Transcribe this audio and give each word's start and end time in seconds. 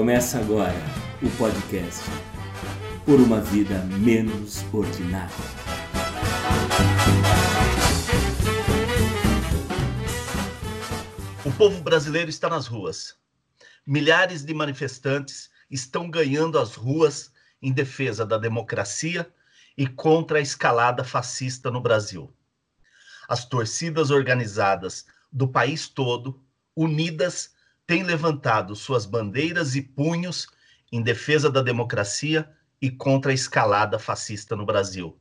Começa 0.00 0.38
agora 0.38 0.72
o 1.22 1.28
podcast 1.36 2.00
Por 3.04 3.20
uma 3.20 3.38
Vida 3.38 3.80
Menos 3.98 4.64
Ordinária. 4.72 5.34
O 11.44 11.52
povo 11.52 11.82
brasileiro 11.82 12.30
está 12.30 12.48
nas 12.48 12.66
ruas. 12.66 13.14
Milhares 13.86 14.42
de 14.42 14.54
manifestantes 14.54 15.50
estão 15.70 16.10
ganhando 16.10 16.58
as 16.58 16.76
ruas 16.76 17.30
em 17.60 17.70
defesa 17.70 18.24
da 18.24 18.38
democracia 18.38 19.30
e 19.76 19.86
contra 19.86 20.38
a 20.38 20.40
escalada 20.40 21.04
fascista 21.04 21.70
no 21.70 21.82
Brasil. 21.82 22.34
As 23.28 23.44
torcidas 23.44 24.10
organizadas 24.10 25.04
do 25.30 25.46
país 25.46 25.90
todo, 25.90 26.42
unidas, 26.74 27.50
tem 27.90 28.04
levantado 28.04 28.76
suas 28.76 29.04
bandeiras 29.04 29.74
e 29.74 29.82
punhos 29.82 30.46
em 30.92 31.02
defesa 31.02 31.50
da 31.50 31.60
democracia 31.60 32.48
e 32.80 32.88
contra 32.88 33.32
a 33.32 33.34
escalada 33.34 33.98
fascista 33.98 34.54
no 34.54 34.64
Brasil. 34.64 35.18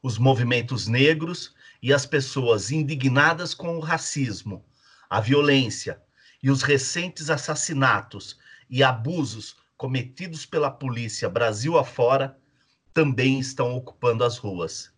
Os 0.00 0.16
movimentos 0.16 0.86
negros 0.86 1.56
e 1.82 1.92
as 1.92 2.06
pessoas 2.06 2.70
indignadas 2.70 3.52
com 3.52 3.76
o 3.76 3.80
racismo, 3.80 4.64
a 5.10 5.20
violência 5.20 6.00
e 6.40 6.52
os 6.52 6.62
recentes 6.62 7.28
assassinatos 7.28 8.38
e 8.70 8.84
abusos 8.84 9.56
cometidos 9.76 10.46
pela 10.46 10.70
polícia 10.70 11.28
Brasil 11.28 11.76
afora 11.76 12.38
também 12.94 13.40
estão 13.40 13.74
ocupando 13.74 14.22
as 14.22 14.38
ruas. 14.38 14.92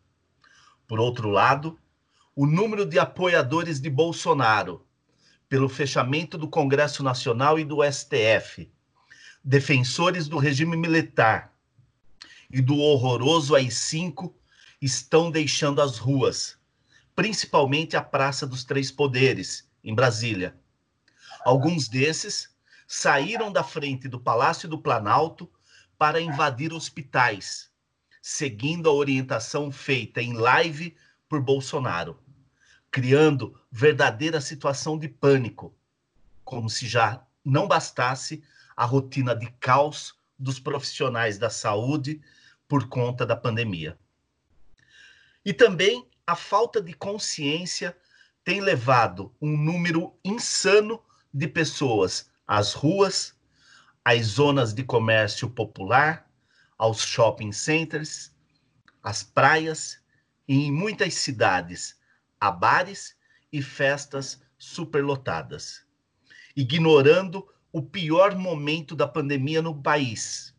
Por 0.86 1.00
outro 1.00 1.30
lado, 1.30 1.78
o 2.36 2.44
número 2.44 2.84
de 2.84 2.98
apoiadores 2.98 3.80
de 3.80 3.88
Bolsonaro 3.88 4.83
pelo 5.54 5.68
fechamento 5.68 6.36
do 6.36 6.48
Congresso 6.48 7.00
Nacional 7.00 7.60
e 7.60 7.64
do 7.64 7.78
STF, 7.84 8.68
defensores 9.44 10.26
do 10.26 10.36
regime 10.36 10.76
militar 10.76 11.54
e 12.50 12.60
do 12.60 12.76
horroroso 12.76 13.54
AI-5 13.54 14.34
estão 14.82 15.30
deixando 15.30 15.80
as 15.80 15.96
ruas, 15.96 16.58
principalmente 17.14 17.96
a 17.96 18.02
Praça 18.02 18.44
dos 18.48 18.64
Três 18.64 18.90
Poderes, 18.90 19.70
em 19.84 19.94
Brasília. 19.94 20.56
Alguns 21.44 21.86
desses 21.86 22.52
saíram 22.84 23.52
da 23.52 23.62
frente 23.62 24.08
do 24.08 24.18
Palácio 24.18 24.68
do 24.68 24.76
Planalto 24.76 25.48
para 25.96 26.20
invadir 26.20 26.72
hospitais, 26.72 27.70
seguindo 28.20 28.90
a 28.90 28.92
orientação 28.92 29.70
feita 29.70 30.20
em 30.20 30.32
live 30.32 30.96
por 31.28 31.40
Bolsonaro 31.40 32.23
criando 32.94 33.60
verdadeira 33.72 34.40
situação 34.40 34.96
de 34.96 35.08
pânico, 35.08 35.74
como 36.44 36.70
se 36.70 36.86
já 36.86 37.26
não 37.44 37.66
bastasse 37.66 38.40
a 38.76 38.84
rotina 38.84 39.34
de 39.34 39.50
caos 39.58 40.14
dos 40.38 40.60
profissionais 40.60 41.36
da 41.36 41.50
saúde 41.50 42.22
por 42.68 42.88
conta 42.88 43.26
da 43.26 43.34
pandemia. 43.34 43.98
E 45.44 45.52
também 45.52 46.08
a 46.24 46.36
falta 46.36 46.80
de 46.80 46.94
consciência 46.94 47.98
tem 48.44 48.60
levado 48.60 49.34
um 49.42 49.56
número 49.56 50.16
insano 50.24 51.02
de 51.32 51.48
pessoas 51.48 52.30
às 52.46 52.74
ruas, 52.74 53.34
às 54.04 54.24
zonas 54.24 54.72
de 54.72 54.84
comércio 54.84 55.50
popular, 55.50 56.30
aos 56.78 57.00
shopping 57.00 57.50
centers, 57.50 58.32
às 59.02 59.24
praias 59.24 59.98
e 60.46 60.66
em 60.66 60.70
muitas 60.70 61.14
cidades 61.14 62.03
a 62.44 62.50
bares 62.50 63.16
e 63.50 63.62
festas 63.62 64.42
superlotadas, 64.58 65.82
ignorando 66.54 67.48
o 67.72 67.80
pior 67.80 68.36
momento 68.36 68.94
da 68.94 69.08
pandemia 69.08 69.62
no 69.62 69.80
país. 69.80 70.54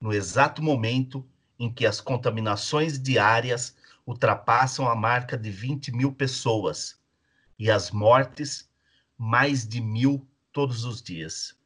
No 0.00 0.12
exato 0.12 0.60
momento 0.60 1.24
em 1.56 1.72
que 1.72 1.86
as 1.86 2.00
contaminações 2.00 3.00
diárias 3.00 3.76
ultrapassam 4.04 4.88
a 4.88 4.96
marca 4.96 5.38
de 5.38 5.48
20 5.48 5.92
mil 5.92 6.12
pessoas 6.12 7.00
e 7.56 7.70
as 7.70 7.92
mortes, 7.92 8.68
mais 9.16 9.64
de 9.64 9.80
mil 9.80 10.26
todos 10.50 10.84
os 10.84 11.00
dias. 11.00 11.56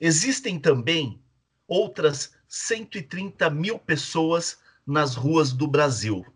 Existem 0.00 0.58
também 0.58 1.22
outras 1.68 2.34
130 2.48 3.48
mil 3.48 3.78
pessoas 3.78 4.58
nas 4.84 5.14
ruas 5.14 5.52
do 5.52 5.68
Brasil 5.68 6.26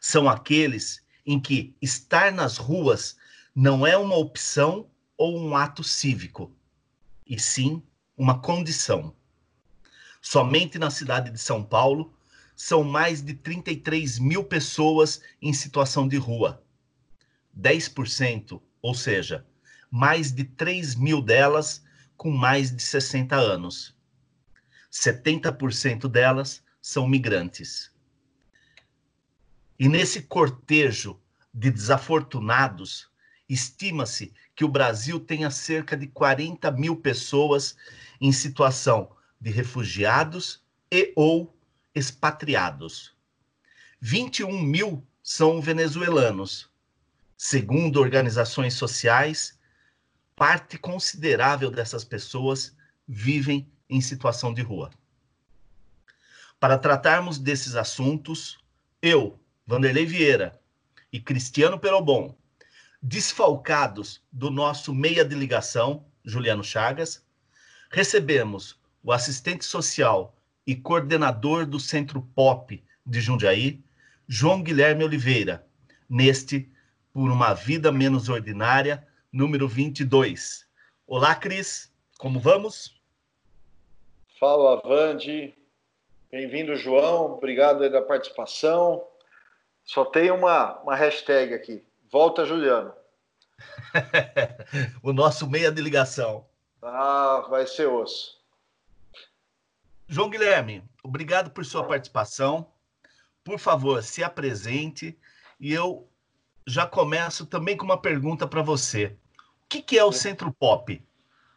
são 0.00 0.28
aqueles 0.28 1.02
em 1.26 1.38
que 1.38 1.76
estar 1.80 2.32
nas 2.32 2.56
ruas 2.56 3.16
não 3.54 3.86
é 3.86 3.96
uma 3.96 4.16
opção 4.16 4.88
ou 5.16 5.38
um 5.38 5.56
ato 5.56 5.82
cívico, 5.82 6.54
e 7.26 7.38
sim 7.38 7.82
uma 8.16 8.40
condição. 8.40 9.14
Somente 10.20 10.78
na 10.78 10.90
cidade 10.90 11.30
de 11.30 11.38
São 11.38 11.62
Paulo 11.62 12.14
são 12.54 12.82
mais 12.82 13.22
de 13.22 13.34
33 13.34 14.18
mil 14.18 14.42
pessoas 14.44 15.20
em 15.40 15.52
situação 15.52 16.08
de 16.08 16.16
rua. 16.16 16.62
10%, 17.56 18.60
ou 18.82 18.94
seja, 18.94 19.46
mais 19.90 20.32
de 20.32 20.44
3 20.44 20.94
mil 20.94 21.20
delas 21.22 21.82
com 22.16 22.30
mais 22.30 22.74
de 22.74 22.82
60 22.82 23.36
anos. 23.36 23.96
70% 24.90 26.08
delas 26.08 26.62
são 26.80 27.06
migrantes. 27.06 27.90
E 29.78 29.88
nesse 29.88 30.22
cortejo 30.22 31.20
de 31.54 31.70
desafortunados, 31.70 33.08
estima-se 33.48 34.32
que 34.54 34.64
o 34.64 34.68
Brasil 34.68 35.20
tenha 35.20 35.50
cerca 35.50 35.96
de 35.96 36.06
40 36.08 36.70
mil 36.72 36.96
pessoas 36.96 37.76
em 38.20 38.32
situação 38.32 39.10
de 39.40 39.50
refugiados 39.50 40.62
e 40.90 41.12
ou 41.14 41.56
expatriados. 41.94 43.16
21 44.00 44.60
mil 44.60 45.06
são 45.22 45.60
venezuelanos. 45.60 46.68
Segundo 47.36 48.00
organizações 48.00 48.74
sociais, 48.74 49.58
parte 50.34 50.76
considerável 50.76 51.70
dessas 51.70 52.04
pessoas 52.04 52.76
vivem 53.06 53.70
em 53.88 54.00
situação 54.00 54.52
de 54.52 54.62
rua. 54.62 54.90
Para 56.58 56.76
tratarmos 56.76 57.38
desses 57.38 57.76
assuntos, 57.76 58.58
eu, 59.00 59.38
Vanderlei 59.68 60.06
Vieira 60.06 60.58
e 61.12 61.20
Cristiano 61.20 61.78
Perobon, 61.78 62.34
desfalcados 63.02 64.24
do 64.32 64.50
nosso 64.50 64.94
meia 64.94 65.22
de 65.22 65.34
ligação, 65.34 66.06
Juliano 66.24 66.64
Chagas, 66.64 67.22
recebemos 67.90 68.80
o 69.04 69.12
assistente 69.12 69.66
social 69.66 70.34
e 70.66 70.74
coordenador 70.74 71.66
do 71.66 71.78
Centro 71.78 72.22
Pop 72.34 72.82
de 73.04 73.20
Jundiaí, 73.20 73.78
João 74.26 74.62
Guilherme 74.62 75.04
Oliveira, 75.04 75.66
neste 76.08 76.66
Por 77.12 77.30
uma 77.30 77.52
Vida 77.52 77.92
Menos 77.92 78.30
Ordinária, 78.30 79.06
número 79.30 79.68
22. 79.68 80.66
Olá, 81.06 81.34
Cris, 81.34 81.92
como 82.16 82.40
vamos? 82.40 82.98
Fala, 84.40 84.80
Vande. 84.80 85.52
Bem-vindo, 86.32 86.74
João. 86.74 87.34
Obrigado 87.34 87.80
pela 87.80 88.00
participação. 88.00 89.06
Só 89.88 90.04
tem 90.04 90.30
uma, 90.30 90.78
uma 90.82 90.94
hashtag 90.94 91.54
aqui. 91.54 91.82
Volta, 92.12 92.44
Juliano. 92.44 92.92
o 95.02 95.14
nosso 95.14 95.48
meia 95.48 95.72
de 95.72 95.80
ligação. 95.80 96.46
Ah, 96.82 97.46
vai 97.48 97.66
ser 97.66 97.86
osso. 97.86 98.38
João 100.06 100.28
Guilherme, 100.28 100.84
obrigado 101.02 101.50
por 101.50 101.64
sua 101.64 101.84
participação. 101.84 102.70
Por 103.42 103.58
favor, 103.58 104.02
se 104.02 104.22
apresente 104.22 105.18
e 105.58 105.72
eu 105.72 106.06
já 106.66 106.86
começo 106.86 107.46
também 107.46 107.74
com 107.74 107.86
uma 107.86 108.00
pergunta 108.00 108.46
para 108.46 108.60
você. 108.60 109.16
O 109.64 109.68
que, 109.70 109.80
que, 109.80 109.98
é 109.98 110.04
o 110.04 110.12
Centro 110.12 110.52
Pop? 110.52 111.02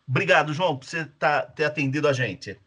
Obrigado, 0.08 0.54
João, 0.54 0.78
por 0.78 0.86
você 0.86 1.04
tá, 1.04 1.42
ter 1.42 1.66
atendido 1.66 2.08
a 2.08 2.14
gente. 2.14 2.58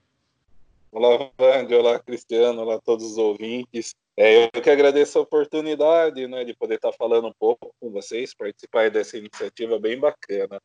Olá, 0.92 1.30
Vandy, 1.38 1.74
olá, 1.74 1.98
Cristiano, 1.98 2.60
olá 2.60 2.74
a 2.74 2.80
todos 2.80 3.12
os 3.12 3.16
ouvintes. 3.16 3.96
É, 4.16 4.44
eu 4.44 4.62
que 4.62 4.70
agradeço 4.70 5.18
a 5.18 5.22
oportunidade 5.22 6.26
né, 6.28 6.44
de 6.44 6.54
poder 6.54 6.76
estar 6.76 6.92
falando 6.92 7.26
um 7.26 7.32
pouco 7.32 7.74
com 7.80 7.90
vocês, 7.90 8.32
participar 8.32 8.88
dessa 8.90 9.18
iniciativa 9.18 9.78
bem 9.78 9.98
bacana. 9.98 10.60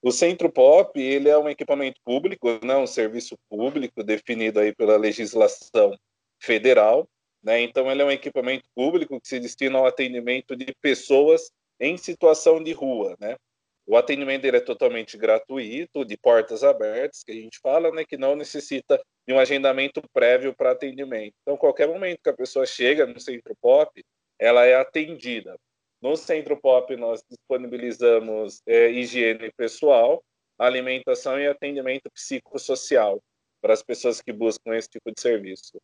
O 0.00 0.12
Centro 0.12 0.50
Pop 0.52 1.00
ele 1.00 1.28
é 1.28 1.36
um 1.36 1.48
equipamento 1.48 2.00
público, 2.04 2.64
né, 2.64 2.76
um 2.76 2.86
serviço 2.86 3.36
público 3.48 4.04
definido 4.04 4.60
aí 4.60 4.72
pela 4.72 4.96
legislação 4.96 5.96
federal. 6.40 7.08
Né, 7.42 7.60
então, 7.62 7.90
ele 7.90 8.02
é 8.02 8.04
um 8.04 8.10
equipamento 8.10 8.68
público 8.72 9.20
que 9.20 9.28
se 9.28 9.40
destina 9.40 9.78
ao 9.78 9.86
atendimento 9.86 10.54
de 10.54 10.72
pessoas 10.80 11.50
em 11.80 11.96
situação 11.96 12.62
de 12.62 12.72
rua. 12.72 13.16
Né? 13.18 13.36
O 13.84 13.96
atendimento 13.96 14.42
dele 14.42 14.58
é 14.58 14.60
totalmente 14.60 15.16
gratuito, 15.16 16.04
de 16.04 16.16
portas 16.16 16.62
abertas, 16.62 17.24
que 17.24 17.32
a 17.32 17.34
gente 17.34 17.58
fala, 17.58 17.90
né, 17.90 18.04
que 18.04 18.16
não 18.16 18.36
necessita 18.36 19.00
de 19.26 19.34
um 19.34 19.38
agendamento 19.38 20.00
prévio 20.12 20.54
para 20.54 20.70
atendimento. 20.70 21.34
Então, 21.42 21.56
qualquer 21.56 21.88
momento 21.88 22.20
que 22.22 22.30
a 22.30 22.36
pessoa 22.36 22.64
chega 22.64 23.06
no 23.06 23.18
Centro 23.18 23.54
Pop, 23.60 24.04
ela 24.38 24.64
é 24.64 24.74
atendida. 24.74 25.58
No 26.00 26.16
Centro 26.16 26.56
Pop, 26.56 26.94
nós 26.96 27.22
disponibilizamos 27.28 28.62
é, 28.66 28.90
higiene 28.90 29.50
pessoal, 29.56 30.22
alimentação 30.58 31.38
e 31.38 31.46
atendimento 31.46 32.10
psicossocial 32.10 33.20
para 33.60 33.72
as 33.72 33.82
pessoas 33.82 34.20
que 34.20 34.32
buscam 34.32 34.76
esse 34.76 34.88
tipo 34.88 35.10
de 35.10 35.20
serviço. 35.20 35.80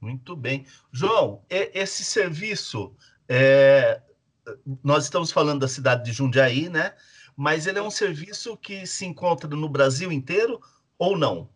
Muito 0.00 0.34
bem. 0.34 0.64
João, 0.90 1.44
esse 1.50 2.02
serviço, 2.02 2.96
é, 3.28 4.00
nós 4.82 5.04
estamos 5.04 5.30
falando 5.30 5.60
da 5.60 5.68
cidade 5.68 6.04
de 6.04 6.12
Jundiaí, 6.12 6.70
né? 6.70 6.94
Mas 7.36 7.66
ele 7.66 7.78
é 7.78 7.82
um 7.82 7.90
serviço 7.90 8.56
que 8.56 8.86
se 8.86 9.04
encontra 9.04 9.48
no 9.50 9.68
Brasil 9.68 10.10
inteiro 10.10 10.60
ou 10.98 11.18
não? 11.18 11.50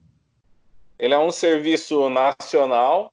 Ele 1.04 1.12
é 1.12 1.18
um 1.18 1.30
serviço 1.30 2.08
nacional. 2.08 3.12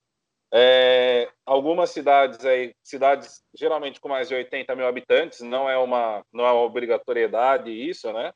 É, 0.53 1.29
algumas 1.45 1.89
cidades 1.89 2.45
aí, 2.45 2.73
cidades 2.81 3.43
geralmente 3.53 3.99
com 3.99 4.07
mais 4.07 4.29
de 4.29 4.35
80 4.35 4.73
mil 4.77 4.87
habitantes, 4.87 5.41
não 5.41 5.69
é 5.69 5.77
uma, 5.77 6.23
não 6.31 6.45
é 6.45 6.51
uma 6.53 6.61
obrigatoriedade 6.61 7.69
isso, 7.69 8.13
né? 8.13 8.31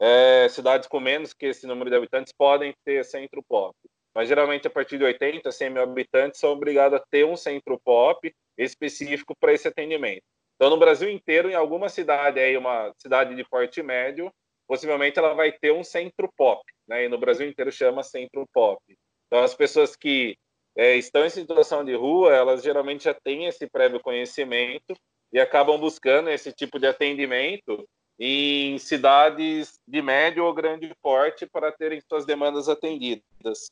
É, 0.00 0.48
cidades 0.48 0.88
com 0.88 0.98
menos 0.98 1.32
que 1.32 1.46
esse 1.46 1.64
número 1.64 1.88
de 1.88 1.94
habitantes 1.94 2.32
podem 2.36 2.74
ter 2.84 3.04
centro 3.04 3.40
pop. 3.48 3.72
Mas 4.12 4.26
geralmente 4.26 4.66
a 4.66 4.70
partir 4.70 4.98
de 4.98 5.04
80, 5.04 5.52
100 5.52 5.70
mil 5.70 5.82
habitantes 5.84 6.40
são 6.40 6.50
obrigados 6.50 6.98
a 6.98 7.04
ter 7.08 7.24
um 7.24 7.36
centro 7.36 7.78
pop 7.84 8.34
específico 8.56 9.32
para 9.38 9.52
esse 9.52 9.68
atendimento. 9.68 10.24
Então, 10.56 10.70
no 10.70 10.76
Brasil 10.76 11.08
inteiro, 11.08 11.48
em 11.48 11.54
alguma 11.54 11.88
cidade 11.88 12.40
aí, 12.40 12.56
uma 12.56 12.92
cidade 12.98 13.36
de 13.36 13.44
porte 13.44 13.80
médio, 13.80 14.28
possivelmente 14.68 15.18
ela 15.18 15.34
vai 15.34 15.50
ter 15.50 15.72
um 15.72 15.82
centro 15.82 16.30
pop, 16.36 16.62
né? 16.86 17.06
E 17.06 17.08
no 17.08 17.18
Brasil 17.18 17.48
inteiro 17.48 17.72
chama 17.72 18.02
centro 18.02 18.46
pop. 18.52 18.80
Então, 19.26 19.42
as 19.42 19.54
pessoas 19.54 19.96
que 19.96 20.36
é, 20.76 20.94
estão 20.96 21.24
em 21.24 21.30
situação 21.30 21.84
de 21.84 21.94
rua, 21.94 22.34
elas 22.34 22.62
geralmente 22.62 23.04
já 23.04 23.14
têm 23.14 23.46
esse 23.46 23.66
prévio 23.66 23.98
conhecimento 23.98 24.94
e 25.32 25.40
acabam 25.40 25.78
buscando 25.80 26.30
esse 26.30 26.52
tipo 26.52 26.78
de 26.78 26.86
atendimento 26.86 27.88
em 28.18 28.78
cidades 28.78 29.78
de 29.86 30.02
médio 30.02 30.44
ou 30.44 30.52
grande 30.52 30.92
porte 31.02 31.46
para 31.46 31.72
terem 31.72 32.00
suas 32.08 32.26
demandas 32.26 32.68
atendidas. 32.68 33.70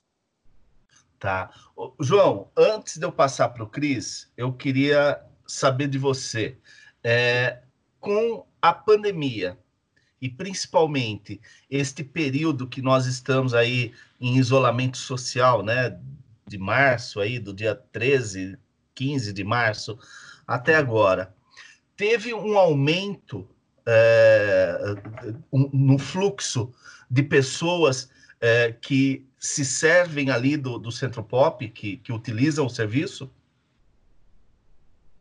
Tá. 1.19 1.51
João, 2.01 2.51
antes 2.57 2.99
de 2.99 3.05
eu 3.05 3.13
passar 3.13 3.49
para 3.49 3.65
o 3.65 3.69
Cris, 3.69 4.33
eu 4.37 4.53
queria 4.53 5.21
saber 5.47 5.89
de 5.89 5.99
você. 5.99 6.59
É, 7.03 7.63
com 8.01 8.47
a 8.61 8.73
pandemia, 8.73 9.59
e 10.21 10.29
principalmente 10.29 11.41
este 11.71 12.03
período 12.03 12.67
que 12.67 12.81
nós 12.81 13.07
estamos 13.07 13.55
aí 13.55 13.93
em 14.21 14.37
isolamento 14.37 14.97
social, 14.97 15.63
né, 15.63 15.99
de 16.47 16.59
março 16.59 17.21
aí, 17.21 17.39
do 17.39 17.53
dia 17.53 17.75
13, 17.75 18.59
15 18.95 19.33
de 19.33 19.45
março 19.45 19.99
até 20.47 20.75
agora, 20.77 21.35
teve 21.97 22.33
um 22.33 22.57
aumento 22.57 23.49
é, 23.85 24.79
um, 25.53 25.69
no 25.73 25.99
fluxo 25.99 26.73
de 27.11 27.23
pessoas 27.23 28.11
é, 28.41 28.73
que 28.73 29.27
se 29.39 29.65
servem 29.65 30.31
ali 30.31 30.57
do, 30.57 30.79
do 30.79 30.91
Centro 30.91 31.23
Pop, 31.23 31.67
que, 31.69 31.99
que 31.99 32.13
utilizam 32.13 32.67
o 32.67 32.71
serviço? 32.71 33.31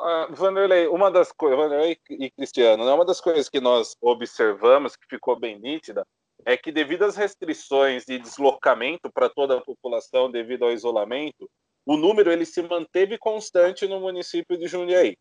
Uh, 0.05 0.31
Vanderlei, 0.35 0.87
uma 0.87 1.09
das 1.09 1.31
coisas, 1.31 1.57
Vanderlei 1.57 1.97
e 2.11 2.29
Cristiano, 2.29 2.85
né, 2.85 2.93
uma 2.93 3.03
das 3.03 3.19
coisas 3.19 3.49
que 3.49 3.59
nós 3.59 3.97
observamos, 3.99 4.95
que 4.95 5.07
ficou 5.09 5.35
bem 5.35 5.57
nítida, 5.57 6.05
é 6.45 6.55
que 6.55 6.71
devido 6.71 7.05
às 7.05 7.15
restrições 7.15 8.05
de 8.05 8.19
deslocamento 8.19 9.11
para 9.11 9.29
toda 9.29 9.57
a 9.57 9.61
população 9.61 10.29
devido 10.29 10.63
ao 10.63 10.71
isolamento, 10.71 11.49
o 11.87 11.97
número 11.97 12.31
ele 12.31 12.45
se 12.45 12.61
manteve 12.61 13.17
constante 13.17 13.87
no 13.87 13.99
município 13.99 14.55
de 14.59 14.67
Jundiaí. 14.67 15.17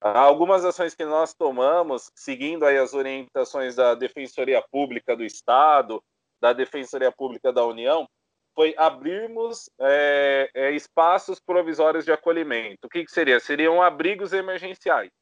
Algumas 0.00 0.64
ações 0.64 0.94
que 0.94 1.04
nós 1.04 1.34
tomamos, 1.34 2.08
seguindo 2.14 2.64
aí 2.64 2.78
as 2.78 2.94
orientações 2.94 3.74
da 3.74 3.96
Defensoria 3.96 4.62
Pública 4.70 5.16
do 5.16 5.24
Estado, 5.24 6.00
da 6.40 6.52
Defensoria 6.52 7.10
Pública 7.10 7.52
da 7.52 7.66
União, 7.66 8.08
foi 8.58 8.74
abrirmos 8.76 9.70
é, 9.80 10.50
é, 10.52 10.72
espaços 10.72 11.38
provisórios 11.38 12.04
de 12.04 12.10
acolhimento. 12.10 12.88
O 12.88 12.88
que, 12.88 13.04
que, 13.04 13.10
seria? 13.12 13.38
Seriam 13.38 13.80
abrigos 13.80 14.32
emergenciais. 14.32 15.12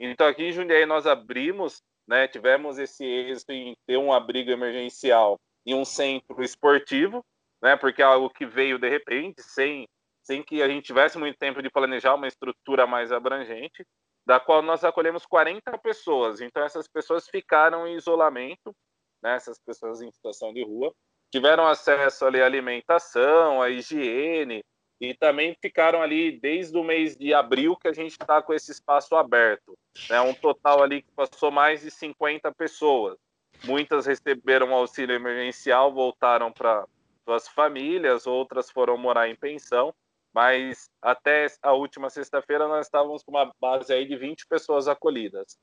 Então, 0.00 0.26
aqui 0.26 0.44
em 0.44 0.52
Jundiaí, 0.52 0.86
nós 0.86 1.06
abrimos, 1.06 1.82
né, 2.08 2.26
tivemos 2.26 2.78
esse 2.78 3.04
êxito 3.04 3.52
em 3.52 3.76
ter 3.86 3.98
um 3.98 4.14
abrigo 4.14 4.50
emergencial 4.50 5.38
em 5.66 5.74
um 5.74 5.84
centro 5.84 6.42
esportivo, 6.42 7.22
né, 7.62 7.76
porque 7.76 8.00
é 8.00 8.06
algo 8.06 8.30
que 8.30 8.46
veio 8.46 8.78
de 8.78 8.88
repente, 8.88 9.42
sem, 9.42 9.86
sem 10.22 10.42
que 10.42 10.62
a 10.62 10.68
gente 10.68 10.86
tivesse 10.86 11.18
muito 11.18 11.36
tempo 11.36 11.60
de 11.60 11.68
planejar 11.68 12.14
uma 12.14 12.26
estrutura 12.26 12.86
mais 12.86 13.12
abrangente, 13.12 13.86
da 14.24 14.40
qual 14.40 14.62
nós 14.62 14.84
acolhemos 14.84 15.26
40 15.26 15.76
pessoas. 15.80 16.40
Então, 16.40 16.64
essas 16.64 16.88
pessoas 16.88 17.28
ficaram 17.28 17.86
em 17.86 17.94
isolamento, 17.94 18.74
né, 19.22 19.34
essas 19.34 19.58
pessoas 19.58 20.00
em 20.00 20.10
situação 20.10 20.50
de 20.54 20.64
rua, 20.64 20.94
tiveram 21.36 21.66
acesso 21.66 22.24
ali 22.24 22.40
à 22.40 22.46
alimentação, 22.46 23.60
à 23.60 23.68
higiene, 23.68 24.64
e 24.98 25.12
também 25.12 25.54
ficaram 25.60 26.00
ali 26.00 26.40
desde 26.40 26.74
o 26.78 26.82
mês 26.82 27.14
de 27.14 27.34
abril 27.34 27.76
que 27.76 27.88
a 27.88 27.92
gente 27.92 28.12
está 28.12 28.40
com 28.40 28.54
esse 28.54 28.72
espaço 28.72 29.14
aberto. 29.14 29.76
Né? 30.08 30.18
Um 30.22 30.32
total 30.32 30.82
ali 30.82 31.02
que 31.02 31.12
passou 31.14 31.50
mais 31.50 31.82
de 31.82 31.90
50 31.90 32.50
pessoas. 32.54 33.18
Muitas 33.64 34.06
receberam 34.06 34.72
auxílio 34.72 35.14
emergencial, 35.14 35.92
voltaram 35.92 36.50
para 36.50 36.86
suas 37.26 37.46
famílias, 37.48 38.26
outras 38.26 38.70
foram 38.70 38.96
morar 38.96 39.28
em 39.28 39.36
pensão, 39.36 39.94
mas 40.32 40.88
até 41.02 41.48
a 41.60 41.74
última 41.74 42.08
sexta-feira 42.08 42.66
nós 42.66 42.86
estávamos 42.86 43.22
com 43.22 43.32
uma 43.32 43.52
base 43.60 43.92
aí 43.92 44.08
de 44.08 44.16
20 44.16 44.46
pessoas 44.46 44.88
acolhidas. 44.88 45.58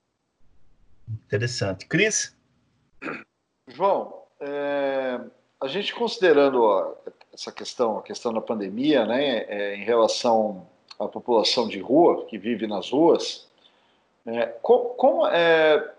Interessante. 1.25 1.87
Cris? 1.87 2.37
João, 3.67 4.27
é, 4.39 5.19
a 5.63 5.67
gente 5.67 5.95
considerando 5.95 6.93
essa 7.33 7.49
questão, 7.49 7.97
a 7.97 8.01
questão 8.01 8.33
da 8.33 8.41
pandemia, 8.41 9.05
né, 9.05 9.45
é, 9.47 9.75
em 9.77 9.83
relação 9.85 10.67
à 10.99 11.07
população 11.07 11.69
de 11.69 11.79
rua 11.79 12.25
que 12.25 12.37
vive 12.37 12.67
nas 12.67 12.91
ruas, 12.91 13.47
como, 14.61 14.89
como 14.89 15.27
é, 15.27 15.91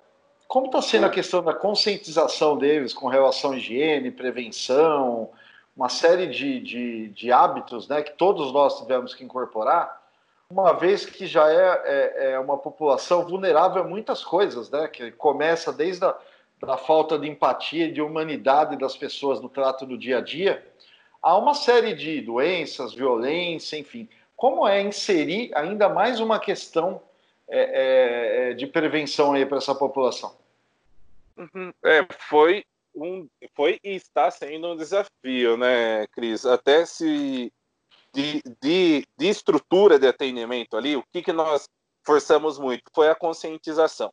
como 0.46 0.66
está 0.66 0.82
sendo 0.82 1.06
a 1.06 1.10
questão 1.10 1.42
da 1.42 1.54
conscientização 1.54 2.58
deles 2.58 2.92
com 2.92 3.08
relação 3.08 3.52
à 3.52 3.56
higiene, 3.56 4.10
prevenção, 4.10 5.30
uma 5.74 5.88
série 5.88 6.26
de, 6.26 6.60
de, 6.60 7.08
de 7.08 7.32
hábitos, 7.32 7.88
né, 7.88 8.02
que 8.02 8.12
todos 8.12 8.52
nós 8.52 8.78
tivemos 8.78 9.14
que 9.14 9.24
incorporar, 9.24 10.02
uma 10.50 10.74
vez 10.74 11.06
que 11.06 11.26
já 11.26 11.50
é, 11.50 11.82
é, 11.84 12.32
é 12.32 12.38
uma 12.38 12.58
população 12.58 13.24
vulnerável 13.24 13.82
a 13.82 13.86
muitas 13.86 14.22
coisas, 14.22 14.68
né, 14.68 14.88
que 14.88 15.10
começa 15.12 15.72
desde 15.72 16.04
a 16.04 16.14
da 16.64 16.76
falta 16.76 17.18
de 17.18 17.28
empatia 17.28 17.86
e 17.86 17.92
de 17.92 18.00
humanidade 18.00 18.76
das 18.76 18.96
pessoas 18.96 19.40
no 19.40 19.48
trato 19.48 19.86
do 19.86 19.98
dia 19.98 20.18
a 20.18 20.20
dia, 20.20 20.66
há 21.22 21.36
uma 21.36 21.54
série 21.54 21.94
de 21.94 22.20
doenças, 22.20 22.94
violência, 22.94 23.76
enfim. 23.76 24.08
Como 24.36 24.66
é 24.66 24.82
inserir 24.82 25.50
ainda 25.54 25.88
mais 25.88 26.20
uma 26.20 26.38
questão 26.38 27.00
é, 27.48 27.58
é, 27.58 28.50
é 28.50 28.54
de 28.54 28.66
prevenção 28.66 29.32
aí 29.32 29.46
para 29.46 29.58
essa 29.58 29.74
população? 29.74 30.36
Uhum. 31.36 31.72
É, 31.84 32.06
foi 32.28 32.64
um, 32.94 33.28
foi 33.54 33.78
e 33.82 33.94
está 33.94 34.30
sendo 34.30 34.72
um 34.72 34.76
desafio, 34.76 35.56
né, 35.56 36.06
Cris? 36.08 36.46
Até 36.46 36.86
se 36.86 37.52
de, 38.12 38.40
de, 38.62 39.06
de 39.18 39.26
estrutura 39.26 39.98
de 39.98 40.06
atendimento 40.06 40.76
ali, 40.76 40.96
o 40.96 41.04
que, 41.12 41.20
que 41.20 41.32
nós 41.32 41.68
forçamos 42.04 42.58
muito 42.58 42.84
foi 42.94 43.08
a 43.08 43.14
conscientização. 43.14 44.12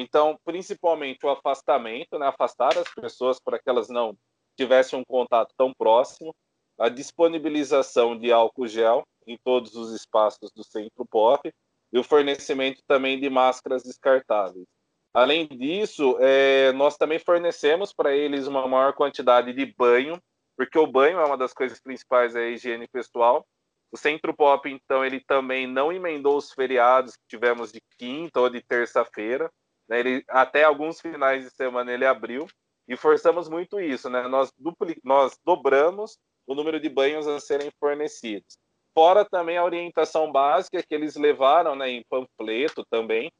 Então, 0.00 0.38
principalmente 0.44 1.26
o 1.26 1.30
afastamento, 1.30 2.18
né? 2.18 2.28
afastar 2.28 2.76
as 2.78 2.88
pessoas 2.94 3.40
para 3.40 3.58
que 3.58 3.68
elas 3.68 3.88
não 3.88 4.16
tivessem 4.56 4.98
um 4.98 5.04
contato 5.04 5.52
tão 5.56 5.72
próximo, 5.72 6.34
a 6.78 6.88
disponibilização 6.88 8.16
de 8.16 8.30
álcool 8.30 8.68
gel 8.68 9.02
em 9.26 9.36
todos 9.42 9.74
os 9.74 9.92
espaços 9.92 10.52
do 10.52 10.62
centro 10.62 11.04
POP 11.04 11.52
e 11.92 11.98
o 11.98 12.04
fornecimento 12.04 12.80
também 12.86 13.18
de 13.18 13.28
máscaras 13.28 13.82
descartáveis. 13.82 14.66
Além 15.12 15.48
disso, 15.48 16.16
é, 16.20 16.70
nós 16.72 16.96
também 16.96 17.18
fornecemos 17.18 17.92
para 17.92 18.14
eles 18.14 18.46
uma 18.46 18.68
maior 18.68 18.92
quantidade 18.92 19.52
de 19.52 19.66
banho, 19.76 20.20
porque 20.56 20.78
o 20.78 20.86
banho 20.86 21.18
é 21.18 21.24
uma 21.24 21.36
das 21.36 21.52
coisas 21.52 21.80
principais 21.80 22.34
da 22.34 22.46
higiene 22.46 22.86
pessoal. 22.86 23.44
O 23.90 23.96
Centro 23.96 24.32
Pop, 24.32 24.70
então, 24.70 25.04
ele 25.04 25.20
também 25.20 25.66
não 25.66 25.92
emendou 25.92 26.36
os 26.36 26.52
feriados 26.52 27.16
que 27.16 27.26
tivemos 27.26 27.72
de 27.72 27.80
quinta 27.98 28.40
ou 28.40 28.50
de 28.50 28.62
terça-feira. 28.62 29.50
Né? 29.88 30.00
Ele, 30.00 30.24
até 30.28 30.64
alguns 30.64 31.00
finais 31.00 31.44
de 31.44 31.50
semana 31.50 31.92
ele 31.92 32.06
abriu 32.06 32.46
e 32.86 32.96
forçamos 32.96 33.48
muito 33.48 33.80
isso. 33.80 34.08
Né? 34.08 34.26
Nós, 34.28 34.52
dupli, 34.58 34.98
nós 35.02 35.38
dobramos 35.44 36.18
o 36.46 36.54
número 36.54 36.80
de 36.80 36.88
banhos 36.88 37.26
a 37.26 37.40
serem 37.40 37.70
fornecidos. 37.78 38.58
Fora 38.94 39.24
também 39.24 39.56
a 39.56 39.64
orientação 39.64 40.32
básica 40.32 40.82
que 40.82 40.94
eles 40.94 41.14
levaram 41.14 41.76
né, 41.76 41.90
em 41.90 42.02
panfleto 42.08 42.84
também 42.90 43.30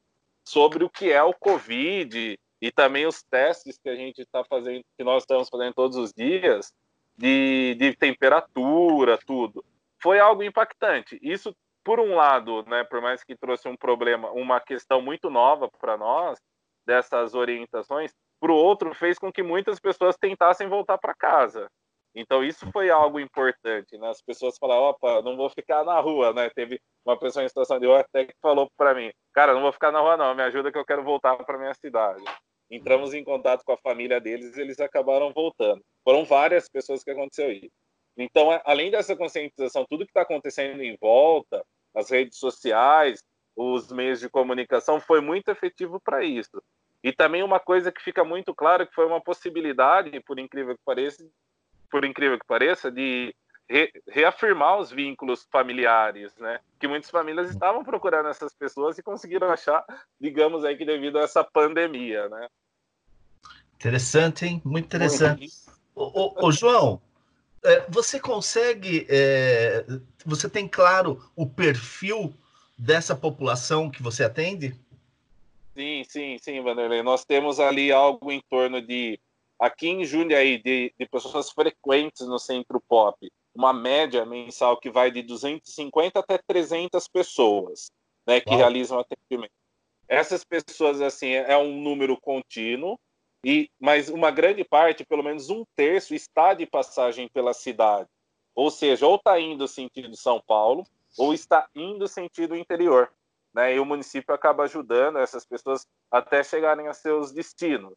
sobre 0.46 0.84
o 0.84 0.90
que 0.90 1.10
é 1.10 1.22
o 1.22 1.34
Covid 1.34 2.38
e 2.60 2.72
também 2.72 3.06
os 3.06 3.22
testes 3.22 3.78
que 3.78 3.88
a 3.88 3.94
gente 3.94 4.20
está 4.20 4.44
fazendo, 4.44 4.82
que 4.96 5.04
nós 5.04 5.22
estamos 5.22 5.48
fazendo 5.48 5.74
todos 5.74 5.96
os 5.96 6.12
dias, 6.12 6.72
de, 7.16 7.74
de 7.74 7.96
temperatura, 7.96 9.18
tudo. 9.26 9.64
Foi 10.00 10.20
algo 10.20 10.42
impactante. 10.42 11.18
Isso 11.20 11.54
por 11.84 12.00
um 12.00 12.14
lado, 12.14 12.64
né, 12.66 12.84
por 12.84 13.00
mais 13.00 13.24
que 13.24 13.36
trouxe 13.36 13.68
um 13.68 13.76
problema, 13.76 14.30
uma 14.30 14.60
questão 14.60 15.00
muito 15.00 15.30
nova 15.30 15.68
para 15.78 15.96
nós, 15.96 16.38
dessas 16.86 17.34
orientações, 17.34 18.12
para 18.40 18.52
o 18.52 18.56
outro 18.56 18.94
fez 18.94 19.18
com 19.18 19.32
que 19.32 19.42
muitas 19.42 19.78
pessoas 19.78 20.16
tentassem 20.16 20.68
voltar 20.68 20.96
para 20.98 21.14
casa. 21.14 21.68
Então 22.14 22.42
isso 22.42 22.70
foi 22.72 22.90
algo 22.90 23.20
importante, 23.20 23.96
né? 23.98 24.08
As 24.08 24.22
pessoas 24.22 24.56
falaram, 24.58 24.82
opa, 24.84 25.22
não 25.22 25.36
vou 25.36 25.50
ficar 25.50 25.84
na 25.84 26.00
rua, 26.00 26.32
né? 26.32 26.48
Teve 26.50 26.80
uma 27.04 27.18
pessoa 27.18 27.44
em 27.44 27.48
situação 27.48 27.78
de 27.78 27.86
rua 27.86 28.00
até 28.00 28.24
que 28.24 28.34
falou 28.40 28.68
para 28.76 28.94
mim, 28.94 29.12
cara, 29.32 29.54
não 29.54 29.60
vou 29.60 29.72
ficar 29.72 29.92
na 29.92 30.00
rua 30.00 30.16
não, 30.16 30.34
me 30.34 30.42
ajuda 30.42 30.72
que 30.72 30.78
eu 30.78 30.84
quero 30.84 31.04
voltar 31.04 31.36
para 31.36 31.58
minha 31.58 31.74
cidade. 31.74 32.22
Entramos 32.70 33.14
em 33.14 33.24
contato 33.24 33.62
com 33.64 33.72
a 33.72 33.78
família 33.78 34.20
deles, 34.20 34.56
eles 34.56 34.78
acabaram 34.80 35.32
voltando. 35.32 35.82
Foram 36.04 36.24
várias 36.24 36.68
pessoas 36.68 37.02
que 37.02 37.10
aconteceu 37.10 37.50
isso. 37.50 37.70
Então, 38.18 38.52
é, 38.52 38.60
além 38.64 38.90
dessa 38.90 39.14
conscientização, 39.14 39.86
tudo 39.88 40.04
que 40.04 40.10
está 40.10 40.22
acontecendo 40.22 40.82
em 40.82 40.96
volta, 41.00 41.64
as 41.94 42.10
redes 42.10 42.36
sociais, 42.36 43.22
os 43.56 43.90
meios 43.92 44.18
de 44.18 44.28
comunicação, 44.28 45.00
foi 45.00 45.20
muito 45.20 45.50
efetivo 45.50 46.00
para 46.00 46.24
isso. 46.24 46.60
E 47.02 47.12
também 47.12 47.44
uma 47.44 47.60
coisa 47.60 47.92
que 47.92 48.02
fica 48.02 48.24
muito 48.24 48.52
claro 48.52 48.86
que 48.86 48.94
foi 48.94 49.06
uma 49.06 49.20
possibilidade, 49.20 50.18
por 50.20 50.38
incrível 50.38 50.74
que 50.74 50.82
pareça, 50.84 51.24
por 51.90 52.04
incrível 52.04 52.38
que 52.38 52.46
pareça, 52.46 52.90
de 52.90 53.32
re, 53.68 53.92
reafirmar 54.08 54.78
os 54.78 54.90
vínculos 54.90 55.46
familiares, 55.50 56.36
né? 56.38 56.58
Que 56.80 56.88
muitas 56.88 57.10
famílias 57.10 57.50
estavam 57.50 57.84
procurando 57.84 58.28
essas 58.28 58.52
pessoas 58.52 58.98
e 58.98 59.02
conseguiram 59.02 59.48
achar, 59.48 59.84
digamos 60.20 60.64
aí 60.64 60.76
que 60.76 60.84
devido 60.84 61.18
a 61.18 61.22
essa 61.22 61.44
pandemia, 61.44 62.28
né? 62.28 62.48
Interessante, 63.74 64.44
hein? 64.44 64.60
Muito 64.64 64.86
interessante. 64.86 65.48
Ô, 65.94 66.04
ô, 66.04 66.46
ô 66.46 66.52
João, 66.52 67.00
você 67.88 68.20
consegue, 68.20 69.06
é, 69.08 69.84
você 70.24 70.48
tem 70.48 70.68
claro 70.68 71.22
o 71.34 71.46
perfil 71.46 72.32
dessa 72.76 73.16
população 73.16 73.90
que 73.90 74.02
você 74.02 74.24
atende? 74.24 74.74
Sim, 75.74 76.04
sim, 76.04 76.38
sim, 76.38 76.60
Vanderlei. 76.60 77.02
Nós 77.02 77.24
temos 77.24 77.60
ali 77.60 77.92
algo 77.92 78.30
em 78.30 78.42
torno 78.48 78.80
de, 78.80 79.18
aqui 79.58 79.88
em 79.88 80.04
Jundiaí, 80.04 80.62
de, 80.62 80.92
de 80.98 81.06
pessoas 81.06 81.50
frequentes 81.50 82.26
no 82.26 82.38
Centro 82.38 82.80
Pop, 82.88 83.16
uma 83.54 83.72
média 83.72 84.24
mensal 84.24 84.76
que 84.78 84.90
vai 84.90 85.10
de 85.10 85.22
250 85.22 86.18
até 86.18 86.38
300 86.38 87.06
pessoas 87.08 87.90
né, 88.26 88.40
que 88.40 88.50
Uau. 88.50 88.58
realizam 88.58 88.98
atendimento. 88.98 89.52
Essas 90.08 90.44
pessoas, 90.44 91.00
assim, 91.00 91.30
é 91.32 91.56
um 91.56 91.80
número 91.80 92.18
contínuo, 92.20 92.98
e, 93.44 93.70
mas 93.80 94.08
uma 94.08 94.30
grande 94.30 94.64
parte, 94.64 95.04
pelo 95.04 95.22
menos 95.22 95.50
um 95.50 95.64
terço, 95.76 96.14
está 96.14 96.54
de 96.54 96.66
passagem 96.66 97.28
pela 97.28 97.52
cidade. 97.52 98.08
Ou 98.54 98.70
seja, 98.70 99.06
ou 99.06 99.16
está 99.16 99.38
indo 99.38 99.68
sentido 99.68 100.16
São 100.16 100.42
Paulo, 100.46 100.84
ou 101.16 101.32
está 101.32 101.68
indo 101.74 102.08
sentido 102.08 102.56
interior 102.56 103.10
né? 103.58 103.74
E 103.74 103.80
o 103.80 103.84
município 103.84 104.34
acaba 104.34 104.64
ajudando 104.64 105.18
essas 105.18 105.44
pessoas 105.44 105.86
até 106.10 106.42
chegarem 106.42 106.88
a 106.88 106.94
seus 106.94 107.32
destinos. 107.32 107.94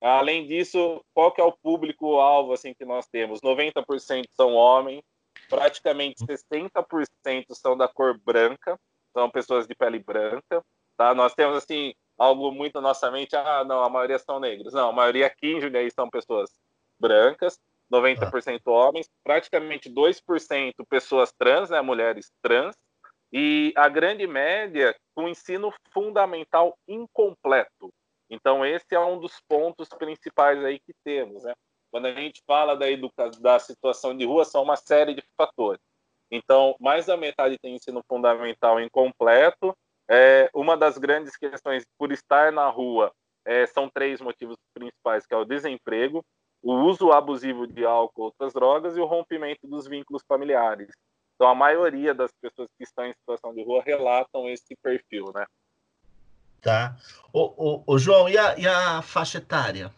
Além 0.00 0.46
disso, 0.46 1.02
qual 1.14 1.32
que 1.32 1.40
é 1.40 1.44
o 1.44 1.52
público-alvo 1.52 2.52
assim 2.52 2.74
que 2.74 2.84
nós 2.84 3.06
temos? 3.06 3.40
90% 3.40 4.24
são 4.32 4.54
homens, 4.54 5.02
praticamente 5.48 6.24
60% 6.24 7.44
são 7.52 7.76
da 7.76 7.88
cor 7.88 8.18
branca, 8.18 8.78
são 9.12 9.30
pessoas 9.30 9.66
de 9.66 9.74
pele 9.74 9.98
branca, 9.98 10.62
tá? 10.96 11.14
Nós 11.14 11.32
temos 11.34 11.56
assim 11.56 11.94
algo 12.18 12.50
muito 12.52 12.74
na 12.76 12.82
nossa 12.82 13.10
mente, 13.10 13.34
ah, 13.36 13.64
não, 13.64 13.82
a 13.82 13.88
maioria 13.88 14.18
são 14.18 14.38
negros. 14.38 14.72
Não, 14.72 14.90
a 14.90 14.92
maioria 14.92 15.26
aqui 15.26 15.48
em 15.48 15.60
Jundiaí 15.60 15.90
são 15.90 16.08
pessoas 16.08 16.50
brancas, 16.98 17.58
90% 17.92 18.60
homens, 18.66 19.08
praticamente 19.22 19.90
2% 19.90 20.72
pessoas 20.88 21.32
trans, 21.32 21.70
né, 21.70 21.80
mulheres 21.80 22.32
trans, 22.42 22.76
e 23.32 23.72
a 23.76 23.88
grande 23.88 24.26
média 24.26 24.94
com 25.14 25.28
ensino 25.28 25.72
fundamental 25.92 26.78
incompleto. 26.86 27.92
Então, 28.30 28.64
esse 28.64 28.94
é 28.94 29.00
um 29.00 29.18
dos 29.18 29.40
pontos 29.48 29.88
principais 29.88 30.64
aí 30.64 30.78
que 30.78 30.94
temos. 31.04 31.42
Né? 31.44 31.52
Quando 31.90 32.06
a 32.06 32.14
gente 32.14 32.42
fala 32.46 32.76
da, 32.76 32.90
educação, 32.90 33.42
da 33.42 33.58
situação 33.58 34.16
de 34.16 34.24
rua, 34.24 34.44
são 34.44 34.62
uma 34.62 34.76
série 34.76 35.14
de 35.14 35.22
fatores. 35.36 35.80
Então, 36.30 36.74
mais 36.80 37.06
da 37.06 37.16
metade 37.16 37.58
tem 37.58 37.74
ensino 37.74 38.02
fundamental 38.08 38.80
incompleto. 38.80 39.76
É, 40.08 40.50
uma 40.54 40.76
das 40.76 40.98
grandes 40.98 41.36
questões 41.36 41.84
por 41.98 42.12
estar 42.12 42.52
na 42.52 42.68
rua 42.68 43.12
é, 43.44 43.66
são 43.66 43.88
três 43.88 44.20
motivos 44.20 44.56
principais, 44.74 45.26
que 45.26 45.34
é 45.34 45.36
o 45.36 45.44
desemprego, 45.44 46.24
o 46.62 46.72
uso 46.72 47.12
abusivo 47.12 47.66
de 47.66 47.84
álcool, 47.84 48.24
outras 48.24 48.52
drogas 48.52 48.96
e 48.96 49.00
o 49.00 49.06
rompimento 49.06 49.66
dos 49.66 49.86
vínculos 49.86 50.22
familiares. 50.26 50.88
Então, 51.34 51.48
a 51.48 51.54
maioria 51.54 52.14
das 52.14 52.32
pessoas 52.40 52.68
que 52.78 52.84
estão 52.84 53.04
em 53.04 53.12
situação 53.12 53.52
de 53.54 53.62
rua 53.62 53.82
relatam 53.84 54.48
esse 54.48 54.74
perfil, 54.82 55.30
né? 55.34 55.44
Tá. 56.62 56.96
O, 57.32 57.42
o, 57.42 57.84
o 57.86 57.98
João, 57.98 58.28
e 58.28 58.38
a, 58.38 58.56
e 58.56 58.66
a 58.66 59.02
faixa 59.02 59.38
etária? 59.38 59.92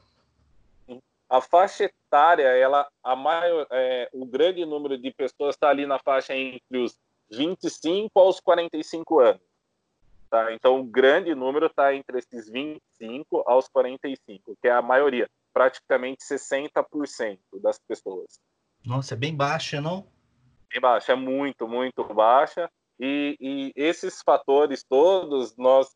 A 1.28 1.40
faixa 1.40 1.84
etária, 1.84 2.48
ela, 2.48 2.88
a 3.02 3.14
maior, 3.14 3.66
é, 3.70 4.08
o 4.12 4.24
grande 4.26 4.64
número 4.64 4.96
de 4.98 5.12
pessoas 5.12 5.54
está 5.54 5.68
ali 5.68 5.86
na 5.86 5.98
faixa 5.98 6.34
entre 6.34 6.78
os 6.78 6.96
25 7.30 8.18
aos 8.18 8.40
45 8.40 9.20
anos. 9.20 9.55
Tá? 10.30 10.52
Então, 10.52 10.80
o 10.80 10.84
grande 10.84 11.34
número 11.34 11.66
está 11.66 11.94
entre 11.94 12.18
esses 12.18 12.50
25 12.50 13.44
aos 13.46 13.68
45, 13.68 14.56
que 14.60 14.68
é 14.68 14.72
a 14.72 14.82
maioria, 14.82 15.28
praticamente 15.52 16.24
60% 16.24 17.38
das 17.62 17.78
pessoas. 17.78 18.38
Nossa, 18.84 19.14
é 19.14 19.16
bem 19.16 19.34
baixa, 19.34 19.80
não? 19.80 20.06
bem 20.76 20.80
baixa, 20.80 21.12
é 21.12 21.16
muito, 21.16 21.66
muito 21.66 22.04
baixa. 22.04 22.70
E, 22.98 23.36
e 23.40 23.72
esses 23.76 24.20
fatores 24.22 24.82
todos, 24.88 25.54
nós, 25.56 25.88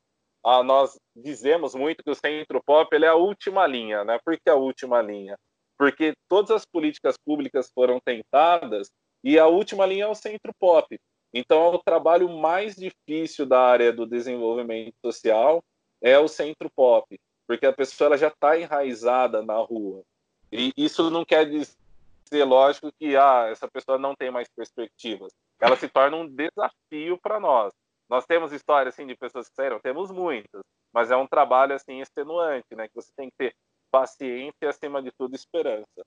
ah, 0.44 0.62
nós 0.62 0.98
dizemos 1.14 1.74
muito 1.74 2.02
que 2.02 2.10
o 2.10 2.14
centro 2.14 2.62
pop 2.64 2.94
ele 2.94 3.04
é 3.04 3.08
a 3.08 3.14
última 3.14 3.66
linha, 3.66 4.04
né? 4.04 4.18
Por 4.24 4.38
que 4.38 4.50
a 4.50 4.54
última 4.54 5.00
linha? 5.00 5.36
Porque 5.78 6.12
todas 6.28 6.50
as 6.50 6.66
políticas 6.66 7.16
públicas 7.24 7.70
foram 7.74 7.98
tentadas 8.04 8.90
e 9.24 9.38
a 9.38 9.46
última 9.46 9.86
linha 9.86 10.04
é 10.04 10.08
o 10.08 10.14
centro 10.14 10.52
pop. 10.58 10.98
Então, 11.32 11.72
o 11.72 11.78
trabalho 11.78 12.28
mais 12.28 12.74
difícil 12.74 13.46
da 13.46 13.60
área 13.60 13.92
do 13.92 14.06
desenvolvimento 14.06 14.94
social 15.04 15.62
é 16.00 16.18
o 16.18 16.28
centro 16.28 16.68
pop, 16.70 17.18
porque 17.46 17.66
a 17.66 17.72
pessoa 17.72 18.08
ela 18.08 18.18
já 18.18 18.28
está 18.28 18.58
enraizada 18.58 19.42
na 19.42 19.56
rua. 19.58 20.02
E 20.50 20.72
isso 20.76 21.10
não 21.10 21.24
quer 21.24 21.46
dizer 21.46 22.44
lógico 22.44 22.90
que 22.98 23.16
ah, 23.16 23.48
essa 23.50 23.68
pessoa 23.68 23.98
não 23.98 24.14
tem 24.14 24.30
mais 24.30 24.48
perspectivas. 24.48 25.32
Ela 25.60 25.76
se 25.76 25.88
torna 25.88 26.16
um 26.16 26.26
desafio 26.26 27.18
para 27.22 27.38
nós. 27.38 27.72
Nós 28.08 28.26
temos 28.26 28.52
histórias 28.52 28.94
assim 28.94 29.06
de 29.06 29.14
pessoas 29.14 29.48
que 29.48 29.54
saíram, 29.54 29.78
temos 29.78 30.10
muitas, 30.10 30.62
mas 30.92 31.12
é 31.12 31.16
um 31.16 31.28
trabalho 31.28 31.74
assim 31.74 32.00
extenuante, 32.00 32.74
né? 32.74 32.88
Que 32.88 32.94
você 32.94 33.12
tem 33.16 33.30
que 33.30 33.36
ter 33.36 33.54
paciência 33.90 34.56
e 34.62 34.66
acima 34.66 35.00
de 35.00 35.12
tudo 35.12 35.36
esperança. 35.36 36.04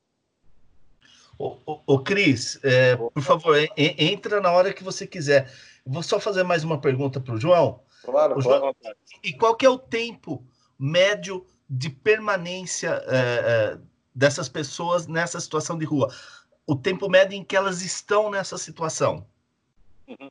Ô, 1.37 1.57
ô, 1.65 1.81
ô 1.85 1.99
Cris, 1.99 2.59
é, 2.63 2.95
por 2.95 3.21
favor, 3.21 3.57
entra 3.75 4.39
na 4.39 4.51
hora 4.51 4.73
que 4.73 4.83
você 4.83 5.07
quiser. 5.07 5.51
Vou 5.85 6.03
só 6.03 6.19
fazer 6.19 6.43
mais 6.43 6.63
uma 6.63 6.79
pergunta 6.79 7.19
para 7.19 7.33
o 7.33 7.39
João. 7.39 7.81
Claro, 8.03 8.39
João, 8.41 8.73
E 9.23 9.33
qual 9.33 9.55
que 9.55 9.65
é 9.65 9.69
o 9.69 9.77
tempo 9.77 10.43
médio 10.77 11.45
de 11.69 11.89
permanência 11.89 13.01
é, 13.07 13.17
é, 13.17 13.77
dessas 14.13 14.49
pessoas 14.49 15.07
nessa 15.07 15.39
situação 15.39 15.77
de 15.77 15.85
rua? 15.85 16.13
O 16.67 16.75
tempo 16.75 17.09
médio 17.09 17.35
em 17.35 17.43
que 17.43 17.55
elas 17.55 17.81
estão 17.81 18.29
nessa 18.29 18.57
situação? 18.57 19.25
Uhum. 20.07 20.29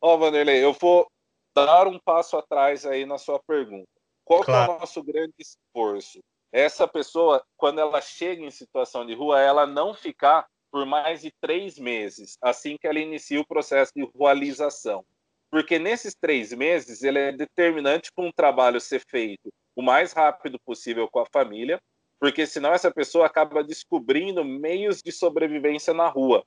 Ó, 0.00 0.14
oh, 0.14 0.18
Vanderlei, 0.18 0.62
eu 0.62 0.72
vou 0.74 1.06
dar 1.54 1.86
um 1.86 1.98
passo 1.98 2.36
atrás 2.36 2.84
aí 2.84 3.06
na 3.06 3.16
sua 3.16 3.38
pergunta. 3.38 3.88
Qual 4.24 4.42
claro. 4.42 4.72
é 4.72 4.76
o 4.76 4.80
nosso 4.80 5.02
grande 5.02 5.34
esforço? 5.38 6.20
Essa 6.54 6.86
pessoa, 6.86 7.44
quando 7.56 7.80
ela 7.80 8.00
chega 8.00 8.40
em 8.40 8.48
situação 8.48 9.04
de 9.04 9.12
rua, 9.12 9.40
ela 9.40 9.66
não 9.66 9.92
ficar 9.92 10.46
por 10.70 10.86
mais 10.86 11.20
de 11.20 11.32
três 11.40 11.80
meses, 11.80 12.38
assim 12.40 12.76
que 12.78 12.86
ela 12.86 13.00
inicia 13.00 13.40
o 13.40 13.46
processo 13.46 13.90
de 13.92 14.08
rualização. 14.14 15.04
Porque 15.50 15.80
nesses 15.80 16.14
três 16.14 16.52
meses, 16.52 17.02
ele 17.02 17.18
é 17.18 17.32
determinante 17.32 18.12
para 18.14 18.24
um 18.24 18.30
trabalho 18.30 18.80
ser 18.80 19.02
feito 19.04 19.52
o 19.74 19.82
mais 19.82 20.12
rápido 20.12 20.56
possível 20.64 21.08
com 21.10 21.18
a 21.18 21.26
família, 21.26 21.82
porque 22.20 22.46
senão 22.46 22.72
essa 22.72 22.88
pessoa 22.88 23.26
acaba 23.26 23.64
descobrindo 23.64 24.44
meios 24.44 25.02
de 25.02 25.10
sobrevivência 25.10 25.92
na 25.92 26.06
rua 26.06 26.46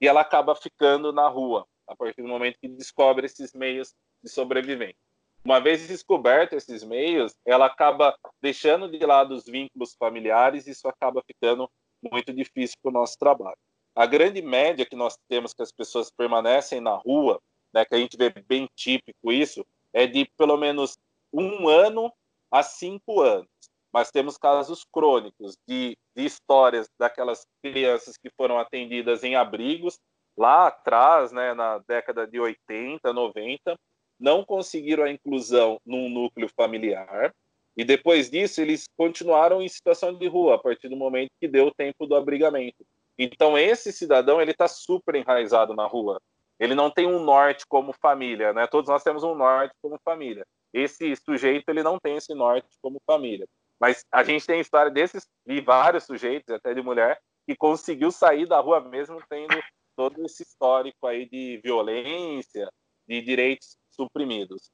e 0.00 0.08
ela 0.08 0.22
acaba 0.22 0.56
ficando 0.56 1.12
na 1.12 1.28
rua 1.28 1.64
a 1.86 1.94
partir 1.94 2.22
do 2.22 2.28
momento 2.28 2.58
que 2.60 2.66
descobre 2.66 3.26
esses 3.26 3.52
meios 3.52 3.94
de 4.20 4.28
sobrevivência. 4.28 5.03
Uma 5.44 5.60
vez 5.60 5.86
descoberto 5.86 6.54
esses 6.54 6.82
meios, 6.82 7.34
ela 7.44 7.66
acaba 7.66 8.16
deixando 8.40 8.90
de 8.90 9.04
lado 9.04 9.34
os 9.34 9.44
vínculos 9.44 9.94
familiares 9.98 10.66
e 10.66 10.70
isso 10.70 10.88
acaba 10.88 11.22
ficando 11.26 11.70
muito 12.02 12.32
difícil 12.32 12.78
para 12.82 12.90
o 12.90 12.92
nosso 12.92 13.18
trabalho. 13.18 13.58
A 13.94 14.06
grande 14.06 14.40
média 14.40 14.86
que 14.86 14.96
nós 14.96 15.16
temos 15.28 15.52
que 15.52 15.62
as 15.62 15.70
pessoas 15.70 16.10
permanecem 16.10 16.80
na 16.80 16.94
rua, 16.94 17.40
né, 17.72 17.84
que 17.84 17.94
a 17.94 17.98
gente 17.98 18.16
vê 18.16 18.30
bem 18.30 18.68
típico 18.74 19.30
isso, 19.30 19.64
é 19.92 20.06
de 20.06 20.28
pelo 20.36 20.56
menos 20.56 20.96
um 21.32 21.68
ano 21.68 22.12
a 22.50 22.62
cinco 22.62 23.20
anos 23.20 23.48
mas 23.94 24.10
temos 24.10 24.36
casos 24.36 24.84
crônicos 24.92 25.56
de, 25.68 25.96
de 26.16 26.24
histórias 26.24 26.90
daquelas 26.98 27.46
crianças 27.62 28.16
que 28.16 28.28
foram 28.36 28.58
atendidas 28.58 29.22
em 29.22 29.36
abrigos 29.36 30.00
lá 30.36 30.66
atrás, 30.66 31.30
né, 31.30 31.54
na 31.54 31.78
década 31.78 32.26
de 32.26 32.40
80, 32.40 33.12
90, 33.12 33.78
não 34.24 34.42
conseguiram 34.42 35.04
a 35.04 35.10
inclusão 35.10 35.78
num 35.84 36.08
núcleo 36.08 36.48
familiar, 36.56 37.30
E 37.76 37.84
depois 37.84 38.30
disso, 38.30 38.60
eles 38.60 38.84
continuaram 38.96 39.60
em 39.60 39.68
situação 39.68 40.16
de 40.16 40.28
rua, 40.28 40.54
a 40.54 40.58
partir 40.58 40.88
do 40.88 40.96
momento 40.96 41.30
que 41.40 41.48
deu 41.48 41.66
o 41.66 41.74
tempo 41.74 42.06
do 42.06 42.14
abrigamento. 42.14 42.86
Então, 43.18 43.58
esse 43.58 43.92
cidadão, 43.92 44.40
ele 44.40 44.52
está 44.52 44.68
super 44.68 45.16
enraizado 45.16 45.74
na 45.74 45.84
rua. 45.84 46.20
Ele 46.58 46.74
não 46.74 46.88
tem 46.88 47.06
um 47.06 47.18
norte 47.18 47.66
como 47.68 47.92
família, 47.92 48.52
né? 48.52 48.66
Todos 48.68 48.88
nós 48.88 49.02
temos 49.02 49.24
um 49.24 49.34
norte 49.34 49.74
como 49.82 49.98
família. 50.04 50.46
Esse 50.72 51.16
sujeito, 51.16 51.68
ele 51.68 51.82
não 51.82 51.98
tem 51.98 52.16
esse 52.16 52.32
norte 52.32 52.68
como 52.80 53.02
família. 53.04 53.46
Mas 53.80 54.04
a 54.10 54.22
gente 54.22 54.46
tem 54.46 54.60
história 54.60 54.90
desses, 54.90 55.26
de 55.44 55.60
vários 55.60 56.04
sujeitos, 56.04 56.54
até 56.54 56.72
de 56.72 56.80
mulher, 56.80 57.20
que 57.44 57.56
conseguiu 57.56 58.12
sair 58.12 58.46
da 58.46 58.60
rua 58.60 58.80
mesmo 58.80 59.18
tendo 59.28 59.60
todo 59.96 60.24
esse 60.24 60.44
histórico 60.44 61.06
aí 61.08 61.28
de 61.28 61.60
violência, 61.62 62.70
de 63.08 63.20
direitos 63.22 63.76
suprimidos. 63.90 64.70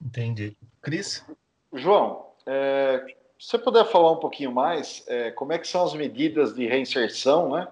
Entendi. 0.00 0.56
Cris? 0.80 1.24
João, 1.72 2.26
é, 2.46 3.04
se 3.38 3.48
você 3.48 3.58
puder 3.58 3.84
falar 3.86 4.12
um 4.12 4.20
pouquinho 4.20 4.52
mais, 4.52 5.04
é, 5.06 5.30
como 5.30 5.52
é 5.52 5.58
que 5.58 5.66
são 5.66 5.84
as 5.84 5.94
medidas 5.94 6.54
de 6.54 6.66
reinserção, 6.66 7.50
né? 7.50 7.68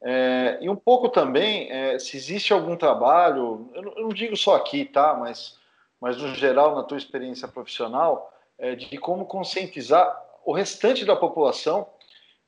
É, 0.00 0.58
e 0.60 0.68
um 0.68 0.76
pouco 0.76 1.08
também, 1.08 1.70
é, 1.70 1.98
se 1.98 2.16
existe 2.16 2.52
algum 2.52 2.76
trabalho, 2.76 3.70
eu 3.74 3.82
não, 3.82 3.92
eu 3.92 4.02
não, 4.02 4.08
digo 4.10 4.36
só 4.36 4.54
aqui, 4.54 4.84
tá? 4.84 5.14
Mas, 5.14 5.58
mas 5.98 6.18
no 6.18 6.34
geral, 6.34 6.74
na 6.74 6.82
tua 6.82 6.98
experiência 6.98 7.48
profissional, 7.48 8.30
é, 8.58 8.74
de 8.74 8.98
como 8.98 9.24
conscientizar 9.24 10.22
o 10.44 10.52
restante 10.52 11.04
da 11.06 11.16
população 11.16 11.88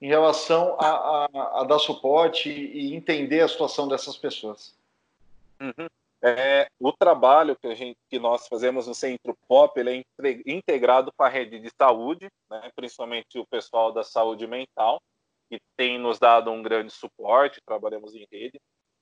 em 0.00 0.08
relação 0.08 0.76
a, 0.78 0.88
a, 0.88 1.60
a, 1.60 1.64
dar 1.64 1.78
suporte 1.78 2.50
e 2.50 2.94
entender 2.94 3.40
a 3.40 3.48
situação 3.48 3.88
dessas 3.88 4.16
pessoas. 4.16 4.74
Uhum. 5.58 5.88
É, 6.22 6.66
o 6.80 6.92
trabalho 6.92 7.56
que, 7.56 7.66
a 7.66 7.74
gente, 7.74 7.98
que 8.08 8.18
nós 8.18 8.48
fazemos 8.48 8.86
no 8.86 8.94
Centro 8.94 9.36
Pop 9.46 9.78
ele 9.78 9.98
é 10.00 10.50
integrado 10.50 11.12
com 11.14 11.22
a 11.22 11.28
rede 11.28 11.58
de 11.58 11.70
saúde, 11.78 12.28
né, 12.50 12.70
principalmente 12.74 13.38
o 13.38 13.46
pessoal 13.46 13.92
da 13.92 14.02
saúde 14.02 14.46
mental, 14.46 15.00
que 15.48 15.60
tem 15.76 15.98
nos 15.98 16.18
dado 16.18 16.50
um 16.50 16.62
grande 16.62 16.90
suporte, 16.90 17.60
trabalhamos 17.64 18.14
em 18.14 18.26
rede. 18.32 18.58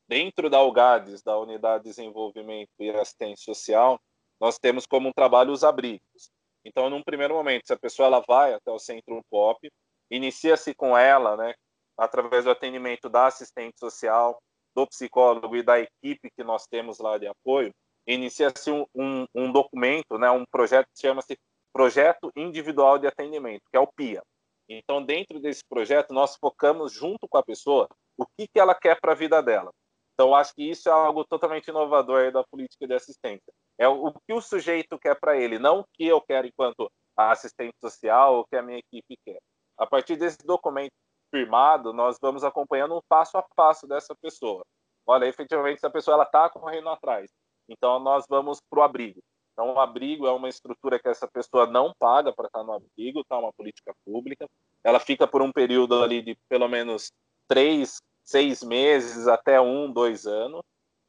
Dentro 0.09 0.51
da 0.51 0.63
UGADES, 0.63 1.23
da 1.23 1.39
Unidade 1.39 1.85
de 1.85 1.91
Desenvolvimento 1.91 2.71
e 2.79 2.91
Assistência 2.91 3.55
Social, 3.55 3.99
nós 4.41 4.59
temos 4.59 4.85
como 4.85 5.09
um 5.09 5.13
trabalho 5.13 5.53
os 5.53 5.65
abrigos. 5.65 6.31
Então, 6.65 6.91
num 6.91 7.03
primeiro 7.03 7.35
momento, 7.35 7.67
se 7.67 7.73
a 7.73 7.79
pessoa 7.79 8.07
ela 8.07 8.23
vai 8.27 8.53
até 8.53 8.71
o 8.71 8.79
Centro 8.79 9.23
Pop, 9.31 9.71
inicia-se 10.11 10.75
com 10.75 10.97
ela, 10.97 11.37
né, 11.37 11.55
através 11.97 12.45
do 12.45 12.51
atendimento 12.51 13.09
da 13.09 13.27
assistente 13.27 13.79
social, 13.79 14.39
do 14.75 14.87
psicólogo 14.87 15.57
e 15.57 15.63
da 15.63 15.79
equipe 15.79 16.31
que 16.37 16.45
nós 16.45 16.67
temos 16.67 16.99
lá 16.99 17.19
de 17.19 17.27
apoio, 17.27 17.73
inicia-se 18.07 18.71
um, 18.71 18.85
um, 18.95 19.27
um, 19.35 19.53
documento, 19.53 20.19
né, 20.19 20.31
um 20.31 20.45
projeto 20.45 20.87
que 20.95 21.01
chama-se 21.01 21.39
Projeto 21.73 22.31
Individual 22.37 22.99
de 22.99 23.07
Atendimento, 23.07 23.63
que 23.71 23.77
é 23.77 23.81
o 23.81 23.87
PIA. 23.87 24.23
Então, 24.69 25.05
dentro 25.05 25.41
desse 25.41 25.63
projeto, 25.69 26.13
nós 26.13 26.37
focamos 26.37 26.93
junto 26.93 27.29
com 27.29 27.37
a 27.37 27.43
pessoa 27.43 27.89
o 28.17 28.25
que, 28.27 28.47
que 28.47 28.59
ela 28.59 28.75
quer 28.75 28.99
para 29.01 29.13
a 29.13 29.17
vida 29.17 29.43
dela. 29.43 29.71
Então, 30.15 30.35
acho 30.35 30.55
que 30.55 30.63
isso 30.63 30.89
é 30.89 30.93
algo 30.93 31.25
totalmente 31.25 31.69
inovador 31.69 32.31
da 32.31 32.45
política 32.45 32.87
de 32.87 32.95
assistência. 32.95 33.53
É 33.77 33.89
o, 33.89 34.13
que 34.13 34.33
o 34.33 34.41
sujeito 34.41 34.99
quer 34.99 35.19
para 35.19 35.37
ele, 35.37 35.59
não 35.59 35.81
o 35.81 35.85
que 35.93 36.07
eu 36.07 36.21
quero 36.21 36.47
enquanto 36.47 36.89
assistente 37.17 37.75
social 37.81 38.37
ou 38.37 38.41
o 38.41 38.47
que 38.47 38.57
a 38.57 38.63
minha 38.63 38.79
equipe 38.79 39.17
quer. 39.25 39.41
A 39.77 39.87
partir 39.87 40.17
desse 40.17 40.39
documento 40.45 40.93
firmado, 41.35 41.93
nós 41.93 42.17
vamos 42.23 42.45
acompanhando 42.45 42.97
um 42.97 43.01
passo 43.09 43.37
a 43.37 43.43
passo 43.57 43.89
dessa 43.89 44.15
pessoa. 44.15 44.65
Olha, 45.05 45.27
efetivamente, 45.27 45.79
essa 45.79 45.91
pessoa 45.91 46.15
ela 46.15 46.23
está 46.23 46.49
correndo 46.49 46.89
atrás. 46.89 47.29
Então, 47.69 47.99
nós 47.99 48.25
vamos 48.29 48.61
para 48.71 48.79
o 48.79 48.83
abrigo. 48.85 49.21
Então, 49.53 49.75
o 49.75 49.81
abrigo 49.81 50.29
é 50.29 50.33
uma 50.33 50.49
estrutura 50.49 50.97
que 50.99 51.09
essa 51.09 51.27
pessoa 51.27 51.67
não 51.67 51.93
paga 51.99 52.33
para 52.33 52.47
estar 52.47 52.63
no 52.63 52.73
abrigo, 52.73 53.21
está 53.21 53.37
uma 53.37 53.53
política 53.53 53.93
pública. 54.05 54.47
Ela 54.85 55.01
fica 55.01 55.27
por 55.27 55.43
um 55.43 55.51
período 55.51 56.01
ali 56.01 56.23
de 56.23 56.37
pelo 56.49 56.69
menos 56.69 57.11
três, 57.49 57.97
seis 58.23 58.63
meses 58.63 59.27
até 59.27 59.61
um, 59.61 59.93
dois 59.93 60.27
anos, 60.27 60.63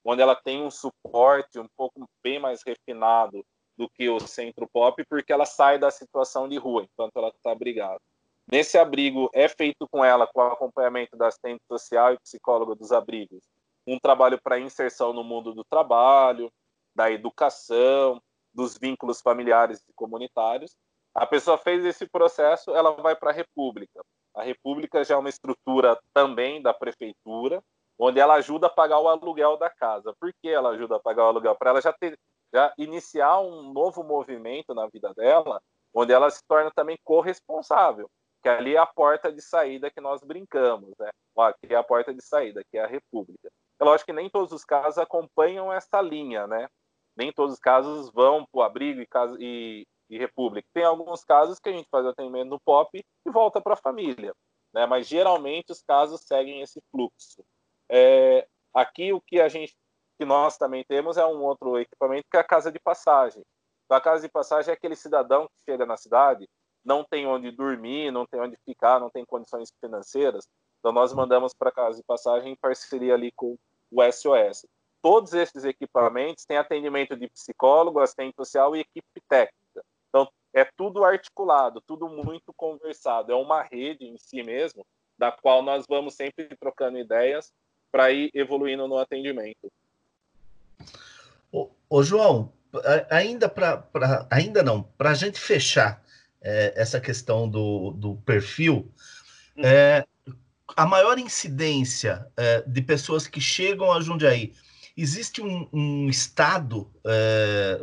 onde 0.04 0.24
ela 0.24 0.36
tem 0.36 0.64
um 0.64 0.72
suporte 0.72 1.60
um 1.60 1.68
pouco 1.78 2.04
bem 2.24 2.40
mais 2.40 2.62
refinado 2.66 3.46
do 3.78 3.88
que 3.90 4.10
o 4.10 4.20
centro 4.20 4.68
pop, 4.74 5.04
porque 5.08 5.32
ela 5.32 5.46
sai 5.46 5.78
da 5.78 5.92
situação 5.92 6.50
de 6.50 6.58
rua 6.58 6.84
enquanto 6.84 7.16
ela 7.18 7.30
está 7.30 7.52
abrigada. 7.52 8.00
Nesse 8.48 8.78
abrigo 8.78 9.28
é 9.34 9.48
feito 9.50 9.88
com 9.90 10.06
ela, 10.06 10.28
com 10.28 10.40
o 10.40 10.44
acompanhamento 10.44 11.18
da 11.18 11.28
assistente 11.28 11.64
social 11.68 12.14
e 12.14 12.20
psicóloga 12.20 12.76
dos 12.76 12.92
abrigos, 12.92 13.44
um 13.88 14.00
trabalho 14.00 14.40
para 14.42 14.60
inserção 14.60 15.12
no 15.14 15.24
mundo 15.24 15.52
do 15.52 15.64
trabalho, 15.64 16.52
da 16.94 17.12
educação, 17.12 18.22
dos 18.54 18.78
vínculos 18.78 19.20
familiares 19.20 19.84
e 19.90 19.94
comunitários. 19.94 20.78
A 21.14 21.26
pessoa 21.26 21.58
fez 21.58 21.84
esse 21.86 22.08
processo, 22.08 22.70
ela 22.76 22.92
vai 22.92 23.16
para 23.16 23.32
a 23.32 23.34
República. 23.34 24.06
A 24.36 24.44
República 24.44 25.04
já 25.04 25.16
é 25.16 25.18
uma 25.18 25.30
estrutura 25.30 26.00
também 26.14 26.62
da 26.62 26.74
prefeitura, 26.74 27.64
onde 27.98 28.20
ela 28.20 28.36
ajuda 28.36 28.68
a 28.68 28.70
pagar 28.70 29.00
o 29.00 29.08
aluguel 29.08 29.58
da 29.58 29.72
casa. 29.72 30.14
Por 30.20 30.32
que 30.40 30.50
ela 30.50 30.70
ajuda 30.70 30.98
a 30.98 31.00
pagar 31.00 31.24
o 31.24 31.28
aluguel? 31.30 31.56
Para 31.56 31.72
ela 31.72 31.82
já 31.82 31.92
ter 31.92 32.18
já 32.54 32.72
iniciar 32.78 33.42
um 33.42 33.74
novo 33.74 34.04
movimento 34.04 34.74
na 34.74 34.88
vida 34.88 35.14
dela, 35.14 35.62
onde 35.94 36.14
ela 36.14 36.30
se 36.30 36.42
torna 36.48 36.72
também 36.72 36.98
corresponsável 37.04 38.10
que 38.46 38.50
ali 38.50 38.76
é 38.76 38.78
a 38.78 38.86
porta 38.86 39.34
de 39.34 39.42
saída 39.42 39.90
que 39.90 40.00
nós 40.00 40.22
brincamos, 40.22 40.94
né? 41.00 41.10
Ó, 41.36 41.42
aqui 41.42 41.74
é 41.74 41.76
a 41.76 41.84
porta 41.84 42.14
de 42.14 42.24
saída, 42.24 42.64
que 42.70 42.78
é 42.78 42.84
a 42.84 42.88
República. 42.88 43.50
É 43.80 43.84
lógico 43.84 44.06
que 44.06 44.14
nem 44.14 44.30
todos 44.30 44.52
os 44.52 44.64
casos 44.64 45.00
acompanham 45.00 45.74
essa 45.74 46.00
linha, 46.00 46.46
né? 46.46 46.68
Nem 47.18 47.34
todos 47.34 47.56
os 47.56 47.60
casos 47.60 48.12
vão 48.12 48.46
para 48.46 48.60
o 48.60 48.62
abrigo 48.62 49.02
e, 49.02 49.08
e, 49.40 49.88
e, 50.12 50.18
República. 50.20 50.68
Tem 50.72 50.84
alguns 50.84 51.24
casos 51.24 51.58
que 51.58 51.70
a 51.70 51.72
gente 51.72 51.90
faz 51.90 52.06
atendimento 52.06 52.50
no 52.50 52.60
POP 52.60 53.04
e 53.26 53.32
volta 53.32 53.60
para 53.60 53.74
a 53.74 53.78
família, 53.78 54.32
né? 54.72 54.86
Mas 54.86 55.08
geralmente 55.08 55.72
os 55.72 55.82
casos 55.82 56.22
seguem 56.22 56.62
esse 56.62 56.80
fluxo. 56.92 57.44
É, 57.90 58.48
aqui 58.72 59.12
o 59.12 59.20
que 59.22 59.42
a 59.42 59.50
gente, 59.50 59.76
que 60.20 60.26
nós 60.26 60.56
também 60.56 60.86
temos 60.88 61.18
é 61.18 61.26
um 61.26 61.42
outro 61.42 61.80
equipamento 61.80 62.28
que 62.30 62.38
é 62.38 62.42
a 62.42 62.44
casa 62.44 62.72
de 62.72 62.80
passagem. 62.80 63.42
Então, 63.86 63.98
a 63.98 64.02
casa 64.02 64.22
de 64.22 64.32
passagem 64.32 64.70
é 64.70 64.76
aquele 64.76 64.96
cidadão 64.96 65.48
que 65.48 65.72
chega 65.72 65.84
na 65.84 65.98
cidade 65.98 66.48
não 66.86 67.04
tem 67.04 67.26
onde 67.26 67.50
dormir, 67.52 68.12
não 68.12 68.26
tem 68.26 68.40
onde 68.40 68.56
ficar, 68.64 69.00
não 69.00 69.10
tem 69.10 69.26
condições 69.26 69.70
financeiras. 69.82 70.48
Então 70.80 70.92
nós 70.92 71.12
mandamos 71.14 71.54
para 71.54 71.72
casa 71.72 71.98
de 71.98 72.04
passagem 72.04 72.52
em 72.52 72.56
parceria 72.56 73.16
ali 73.16 73.32
com 73.32 73.58
o 73.92 74.12
SOS. 74.12 74.68
Todos 75.02 75.34
esses 75.34 75.64
equipamentos 75.64 76.46
têm 76.46 76.58
atendimento 76.58 77.16
de 77.16 77.28
psicólogo, 77.30 78.00
assistente 78.00 78.36
social 78.36 78.76
e 78.76 78.82
equipe 78.82 79.22
técnica. 79.28 79.84
Então 80.10 80.30
é 80.54 80.64
tudo 80.78 81.04
articulado, 81.04 81.82
tudo 81.82 82.08
muito 82.08 82.54
conversado. 82.56 83.32
É 83.32 83.36
uma 83.36 83.64
rede 83.64 84.06
em 84.06 84.18
si 84.18 84.44
mesmo, 84.44 84.86
da 85.18 85.32
qual 85.32 85.64
nós 85.64 85.86
vamos 85.88 86.14
sempre 86.14 86.56
trocando 86.58 87.00
ideias 87.00 87.52
para 87.92 88.12
ir 88.12 88.30
evoluindo 88.34 88.88
no 88.88 88.98
atendimento. 88.98 89.72
Ô, 91.52 91.70
ô 91.90 92.04
João, 92.04 92.52
ainda 93.10 93.48
para 93.48 93.88
ainda 94.30 94.62
não, 94.62 94.84
para 94.84 95.12
a 95.12 95.14
gente 95.14 95.40
fechar 95.40 96.05
é, 96.46 96.74
essa 96.76 97.02
questão 97.02 97.50
do, 97.50 97.92
do 97.92 98.16
perfil, 98.18 98.92
uhum. 99.58 99.66
é, 99.66 100.06
a 100.78 100.86
maior 100.86 101.18
incidência 101.18 102.28
é, 102.38 102.62
de 102.62 102.82
pessoas 102.82 103.28
que 103.28 103.42
chegam 103.42 103.92
a 103.92 104.00
Jundiaí, 104.00 104.54
existe 104.96 105.42
um, 105.42 105.68
um 105.74 106.08
estado 106.08 106.90
é, 107.04 107.82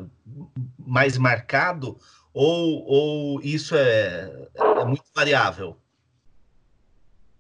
mais 0.78 1.18
marcado 1.18 1.98
ou, 2.32 2.84
ou 2.86 3.42
isso 3.42 3.74
é, 3.76 4.48
é 4.54 4.84
muito 4.84 5.04
variável? 5.14 5.76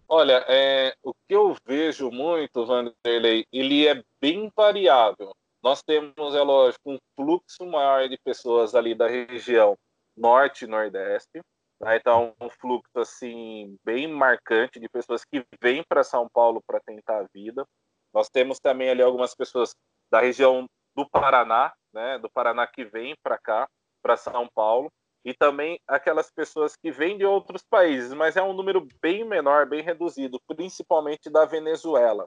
Olha, 0.08 0.44
é, 0.46 0.94
o 1.02 1.14
que 1.14 1.34
eu 1.34 1.56
vejo 1.64 2.10
muito, 2.10 2.66
Vanderlei, 2.66 3.46
ele 3.50 3.86
é 3.86 4.02
bem 4.20 4.52
variável. 4.54 5.34
Nós 5.62 5.82
temos, 5.82 6.34
é 6.34 6.42
lógico, 6.42 6.90
um 6.90 6.98
fluxo 7.16 7.64
maior 7.64 8.06
de 8.08 8.18
pessoas 8.18 8.74
ali 8.74 8.94
da 8.94 9.08
região 9.08 9.78
norte 10.16 10.64
e 10.64 10.68
nordeste. 10.68 11.40
Né? 11.80 11.96
Então, 11.96 12.34
um 12.40 12.48
fluxo 12.48 12.98
assim 12.98 13.76
bem 13.84 14.06
marcante 14.06 14.78
de 14.78 14.88
pessoas 14.88 15.24
que 15.24 15.44
vêm 15.60 15.82
para 15.88 16.04
São 16.04 16.28
Paulo 16.32 16.62
para 16.66 16.80
tentar 16.80 17.20
a 17.20 17.26
vida. 17.34 17.66
Nós 18.14 18.28
temos 18.28 18.58
também 18.60 18.90
ali 18.90 19.02
algumas 19.02 19.34
pessoas 19.34 19.74
da 20.10 20.20
região 20.20 20.66
do 20.94 21.08
Paraná, 21.08 21.72
né, 21.92 22.18
do 22.18 22.30
Paraná 22.30 22.66
que 22.66 22.84
vêm 22.84 23.14
para 23.22 23.38
cá, 23.38 23.66
para 24.02 24.16
São 24.16 24.46
Paulo, 24.54 24.90
e 25.24 25.32
também 25.32 25.78
aquelas 25.86 26.30
pessoas 26.30 26.74
que 26.76 26.90
vêm 26.90 27.16
de 27.16 27.24
outros 27.24 27.62
países, 27.62 28.12
mas 28.12 28.36
é 28.36 28.42
um 28.42 28.52
número 28.52 28.86
bem 29.00 29.24
menor, 29.24 29.66
bem 29.66 29.82
reduzido, 29.82 30.40
principalmente 30.46 31.30
da 31.30 31.44
Venezuela. 31.44 32.26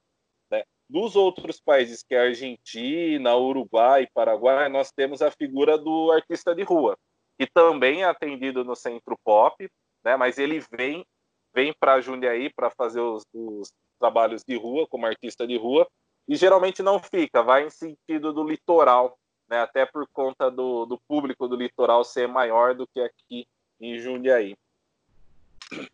Né? 0.50 0.63
Dos 0.89 1.15
outros 1.15 1.60
países, 1.60 2.02
que 2.02 2.15
é 2.15 2.28
Argentina, 2.28 3.36
Uruguai, 3.36 4.08
Paraguai, 4.13 4.69
nós 4.69 4.91
temos 4.91 5.21
a 5.21 5.30
figura 5.30 5.78
do 5.78 6.12
artista 6.12 6.56
de 6.56 6.63
rua, 6.63 6.98
que 7.38 7.48
também 7.48 8.04
é 8.04 8.06
atendido 8.06 8.63
no 8.63 8.76
Centro 8.76 9.17
Pop, 9.24 9.69
né? 10.04 10.15
Mas 10.15 10.38
ele 10.38 10.63
vem 10.71 11.06
vem 11.54 11.74
para 11.74 12.02
Jundiaí 12.02 12.52
para 12.54 12.69
fazer 12.69 13.00
os, 13.00 13.24
os, 13.34 13.71
trabalhos 13.98 14.43
de 14.43 14.58
rua 14.58 14.86
como 14.86 15.06
artista 15.06 15.48
de 15.48 15.58
rua 15.58 15.88
e 16.28 16.36
geralmente 16.36 16.84
não 16.84 17.00
fica, 17.00 17.41
vai 17.41 17.65
em 17.65 17.69
sentido 17.69 18.34
do 18.34 18.43
litoral 18.43 19.17
né, 19.48 19.62
até 19.62 19.86
por 19.86 20.08
conta 20.12 20.50
do, 20.50 20.86
do 20.86 20.98
público 21.08 21.48
do 21.48 21.56
litoral 21.56 22.04
ser 22.04 22.28
maior 22.28 22.76
do 22.76 22.88
que 22.88 23.00
aqui 23.00 23.48
em 23.80 23.98
Jundiaí. 24.00 24.56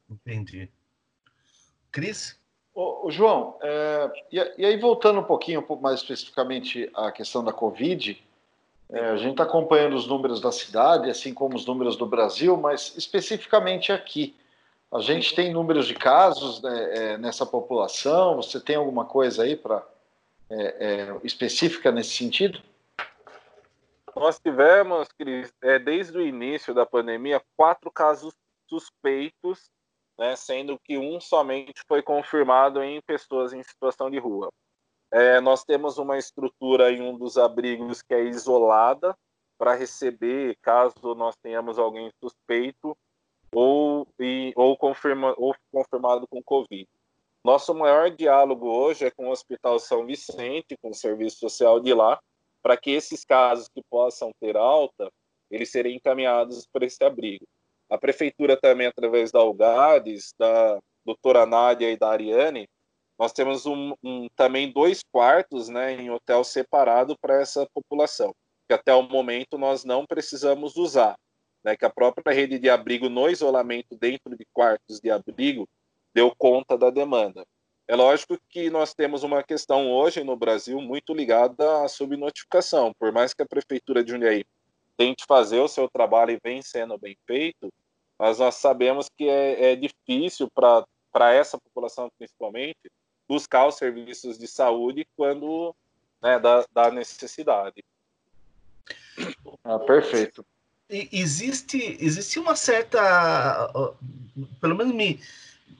Entendi. 0.09 0.69
Cris? 1.91 2.39
Ô, 2.73 3.07
ô 3.07 3.11
João, 3.11 3.57
é, 3.61 4.11
e, 4.31 4.37
e, 4.57 4.65
aí 4.65 4.77
voltando 4.77 5.19
um 5.19 5.23
pouquinho 5.23 5.65
mais 5.81 6.01
especificamente 6.01 6.89
à 6.95 7.11
questão 7.11 7.43
da 7.43 7.51
Covid, 7.51 8.21
é, 8.91 9.09
a 9.09 9.15
gente 9.15 9.31
está 9.31 9.43
acompanhando 9.43 9.95
os 9.95 10.05
números 10.05 10.41
da 10.41 10.51
cidade, 10.51 11.09
assim 11.09 11.33
como 11.33 11.55
os 11.55 11.65
números 11.65 11.95
do 11.95 12.05
Brasil, 12.05 12.57
mas 12.57 12.93
especificamente 12.97 13.91
aqui. 13.91 14.35
A 14.91 14.99
gente 14.99 15.33
tem 15.33 15.53
números 15.53 15.87
de 15.87 15.93
casos 15.93 16.61
né, 16.61 17.13
é, 17.13 17.17
nessa 17.17 17.45
população? 17.45 18.35
Você 18.35 18.59
tem 18.59 18.75
alguma 18.75 19.05
coisa 19.05 19.43
aí 19.43 19.55
para 19.55 19.81
é, 20.49 20.55
é, 20.59 21.17
específica 21.23 21.89
nesse 21.91 22.11
sentido? 22.11 22.61
Nós 24.13 24.37
tivemos, 24.37 25.07
Cris, 25.17 25.53
é, 25.61 25.79
desde 25.79 26.17
o 26.17 26.21
início 26.21 26.73
da 26.73 26.85
pandemia, 26.85 27.41
quatro 27.55 27.89
casos 27.89 28.33
suspeitos, 28.67 29.71
né, 30.19 30.35
sendo 30.35 30.77
que 30.77 30.97
um 30.97 31.21
somente 31.21 31.81
foi 31.87 32.01
confirmado 32.01 32.83
em 32.83 33.01
pessoas 33.01 33.53
em 33.53 33.63
situação 33.63 34.11
de 34.11 34.19
rua. 34.19 34.51
É, 35.11 35.41
nós 35.41 35.63
temos 35.63 35.97
uma 35.97 36.17
estrutura 36.17 36.91
em 36.91 37.01
um 37.01 37.17
dos 37.17 37.37
abrigos 37.37 38.01
que 38.01 38.13
é 38.13 38.23
isolada 38.23 39.15
para 39.57 39.75
receber, 39.75 40.57
caso 40.61 41.13
nós 41.15 41.35
tenhamos 41.37 41.77
alguém 41.77 42.09
suspeito 42.23 42.97
ou, 43.53 44.07
e, 44.19 44.53
ou, 44.55 44.77
confirma, 44.77 45.35
ou 45.37 45.53
confirmado 45.71 46.25
com 46.27 46.41
Covid. 46.41 46.87
Nosso 47.43 47.73
maior 47.73 48.09
diálogo 48.09 48.69
hoje 48.69 49.05
é 49.05 49.11
com 49.11 49.27
o 49.27 49.31
Hospital 49.31 49.79
São 49.79 50.05
Vicente, 50.05 50.77
com 50.81 50.91
o 50.91 50.95
serviço 50.95 51.39
social 51.39 51.79
de 51.79 51.93
lá, 51.93 52.19
para 52.61 52.77
que 52.77 52.91
esses 52.91 53.25
casos 53.25 53.67
que 53.67 53.83
possam 53.89 54.31
ter 54.39 54.55
alta, 54.55 55.11
eles 55.49 55.71
serem 55.71 55.97
encaminhados 55.97 56.67
para 56.71 56.85
esse 56.85 57.03
abrigo. 57.03 57.45
A 57.89 57.97
prefeitura 57.97 58.55
também, 58.55 58.87
através 58.87 59.31
da 59.31 59.39
Algades, 59.39 60.33
da 60.39 60.79
doutora 61.03 61.45
Nádia 61.45 61.91
e 61.91 61.97
da 61.97 62.09
Ariane, 62.09 62.69
nós 63.21 63.31
temos 63.31 63.67
um, 63.67 63.93
um, 64.03 64.27
também 64.35 64.71
dois 64.71 65.03
quartos 65.11 65.69
né, 65.69 65.93
em 65.93 66.09
hotel 66.09 66.43
separado 66.43 67.15
para 67.21 67.39
essa 67.39 67.67
população, 67.71 68.33
que 68.67 68.73
até 68.73 68.95
o 68.95 69.03
momento 69.03 69.59
nós 69.59 69.85
não 69.85 70.07
precisamos 70.07 70.75
usar. 70.75 71.15
Né, 71.63 71.77
que 71.77 71.85
a 71.85 71.89
própria 71.91 72.33
rede 72.33 72.57
de 72.57 72.67
abrigo 72.67 73.09
no 73.09 73.29
isolamento 73.29 73.95
dentro 73.95 74.35
de 74.35 74.43
quartos 74.51 74.99
de 74.99 75.11
abrigo 75.11 75.69
deu 76.11 76.33
conta 76.35 76.75
da 76.75 76.89
demanda. 76.89 77.45
É 77.87 77.95
lógico 77.95 78.39
que 78.49 78.71
nós 78.71 78.95
temos 78.95 79.21
uma 79.21 79.43
questão 79.43 79.91
hoje 79.91 80.23
no 80.23 80.35
Brasil 80.35 80.81
muito 80.81 81.13
ligada 81.13 81.83
à 81.83 81.87
subnotificação. 81.87 82.91
Por 82.97 83.11
mais 83.11 83.35
que 83.35 83.43
a 83.43 83.47
Prefeitura 83.47 84.03
de 84.03 84.13
Jundiaí 84.13 84.43
tente 84.97 85.25
fazer 85.27 85.59
o 85.59 85.67
seu 85.67 85.87
trabalho 85.87 86.31
e 86.31 86.39
vem 86.43 86.63
sendo 86.63 86.97
bem 86.97 87.15
feito, 87.27 87.71
mas 88.17 88.39
nós 88.39 88.55
sabemos 88.55 89.07
que 89.15 89.29
é, 89.29 89.73
é 89.73 89.75
difícil 89.75 90.49
para 90.49 91.35
essa 91.35 91.59
população, 91.59 92.09
principalmente, 92.17 92.89
buscar 93.31 93.65
os 93.65 93.75
serviços 93.75 94.37
de 94.37 94.45
saúde 94.45 95.07
quando 95.15 95.73
né, 96.21 96.37
dá, 96.37 96.65
dá 96.73 96.91
necessidade. 96.91 97.81
Ah, 99.63 99.79
perfeito. 99.79 100.45
Existe, 100.89 101.97
existe 102.01 102.37
uma 102.37 102.57
certa. 102.57 103.71
Pelo 104.59 104.75
menos 104.75 104.93
me, 104.93 105.21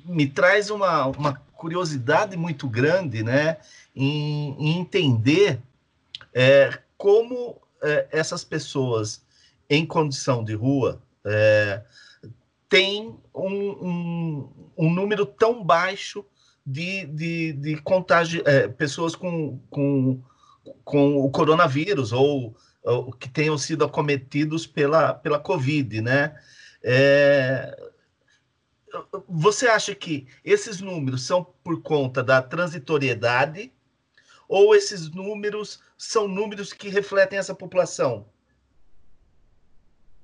me 0.05 0.29
traz 0.29 0.69
uma, 0.69 1.07
uma 1.07 1.33
curiosidade 1.53 2.37
muito 2.37 2.69
grande 2.69 3.21
né, 3.21 3.57
em, 3.93 4.55
em 4.57 4.79
entender 4.79 5.59
é, 6.33 6.79
como 6.97 7.61
é, 7.83 8.07
essas 8.11 8.45
pessoas 8.45 9.21
em 9.69 9.85
condição 9.85 10.41
de 10.41 10.53
rua 10.53 11.01
é, 11.25 11.83
têm 12.69 13.13
um, 13.35 13.69
um, 13.85 14.49
um, 14.77 14.93
número 14.93 15.25
tão 15.25 15.61
baixo 15.61 16.25
de, 16.65 17.06
de, 17.06 17.54
de 17.54 17.82
contágio, 17.82 18.43
é, 18.45 18.67
pessoas 18.67 19.15
com, 19.15 19.60
com, 19.69 20.21
com 20.84 21.17
o 21.17 21.30
coronavírus 21.32 22.12
ou, 22.12 22.56
ou, 22.84 23.12
que 23.13 23.30
tenham 23.30 23.58
sido 23.58 23.84
acometidos 23.84 24.67
pela, 24.67 25.13
pela 25.13 25.39
Covid, 25.39 26.02
né? 26.02 26.39
É, 26.84 27.76
você 29.28 29.67
acha 29.67 29.95
que 29.95 30.28
esses 30.43 30.82
números 30.82 31.26
são 31.26 31.43
por 31.63 31.82
conta 31.82 32.24
da 32.24 32.41
transitoriedade 32.41 33.71
ou 34.47 34.76
esses 34.76 35.10
números 35.10 35.82
são 35.97 36.28
números 36.28 36.74
que 36.74 36.89
refletem 36.89 37.39
essa 37.39 37.56
população? 37.56 38.28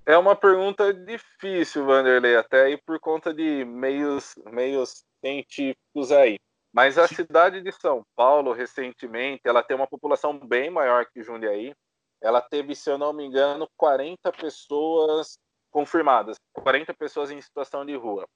É 0.06 0.18
uma 0.18 0.36
pergunta 0.36 0.94
difícil, 0.94 1.86
Vanderlei, 1.86 2.36
até 2.36 2.64
aí 2.64 2.78
por 2.78 3.00
conta 3.00 3.34
de 3.34 3.66
meios, 3.66 4.36
meios 4.52 5.07
científicos 5.20 6.12
aí. 6.12 6.38
Mas 6.74 6.98
a 6.98 7.08
cidade 7.08 7.62
de 7.62 7.72
São 7.72 8.04
Paulo, 8.16 8.54
recentemente, 8.54 9.42
ela 9.46 9.64
tem 9.64 9.76
uma 9.76 9.88
população 9.88 10.38
bem 10.38 10.70
maior 10.70 11.06
que 11.06 11.24
Jundiaí. 11.24 11.74
Ela 12.22 12.42
teve, 12.42 12.76
se 12.76 12.90
eu 12.90 12.98
não 12.98 13.14
me 13.14 13.24
engano, 13.24 13.68
40 13.78 14.32
pessoas 14.34 15.38
confirmadas, 15.72 16.38
40 16.54 16.94
pessoas 16.94 17.32
em 17.32 17.42
situação 17.42 17.86
de 17.86 17.96
rua. 17.96 18.28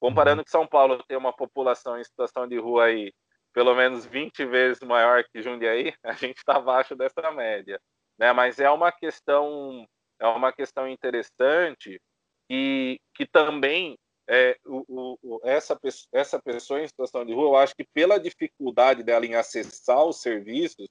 Comparando 0.00 0.40
uhum. 0.40 0.44
que 0.44 0.50
São 0.50 0.66
Paulo 0.66 1.02
tem 1.08 1.16
uma 1.16 1.32
população 1.32 1.98
em 1.98 2.04
situação 2.04 2.46
de 2.46 2.58
rua 2.58 2.84
aí 2.84 3.12
pelo 3.52 3.74
menos 3.74 4.06
20 4.06 4.44
vezes 4.46 4.80
maior 4.82 5.24
que 5.24 5.42
Jundiaí, 5.42 5.92
a 6.04 6.12
gente 6.12 6.38
está 6.38 6.56
abaixo 6.56 6.94
dessa 6.94 7.30
média. 7.32 7.80
Né? 8.18 8.32
Mas 8.32 8.60
é 8.60 8.70
uma 8.70 8.92
questão 8.92 9.86
é 10.20 10.26
uma 10.26 10.52
questão 10.52 10.88
interessante 10.88 12.00
e 12.50 13.00
que 13.14 13.24
também 13.24 13.96
é, 14.28 14.56
o, 14.66 15.18
o, 15.22 15.40
essa, 15.42 15.78
essa 16.12 16.40
pessoa 16.40 16.82
em 16.82 16.86
situação 16.86 17.24
de 17.24 17.32
rua, 17.32 17.48
eu 17.48 17.56
acho 17.56 17.74
que 17.74 17.84
pela 17.84 18.18
dificuldade 18.18 19.02
dela 19.02 19.26
em 19.26 19.34
acessar 19.34 20.04
os 20.04 20.20
serviços, 20.20 20.88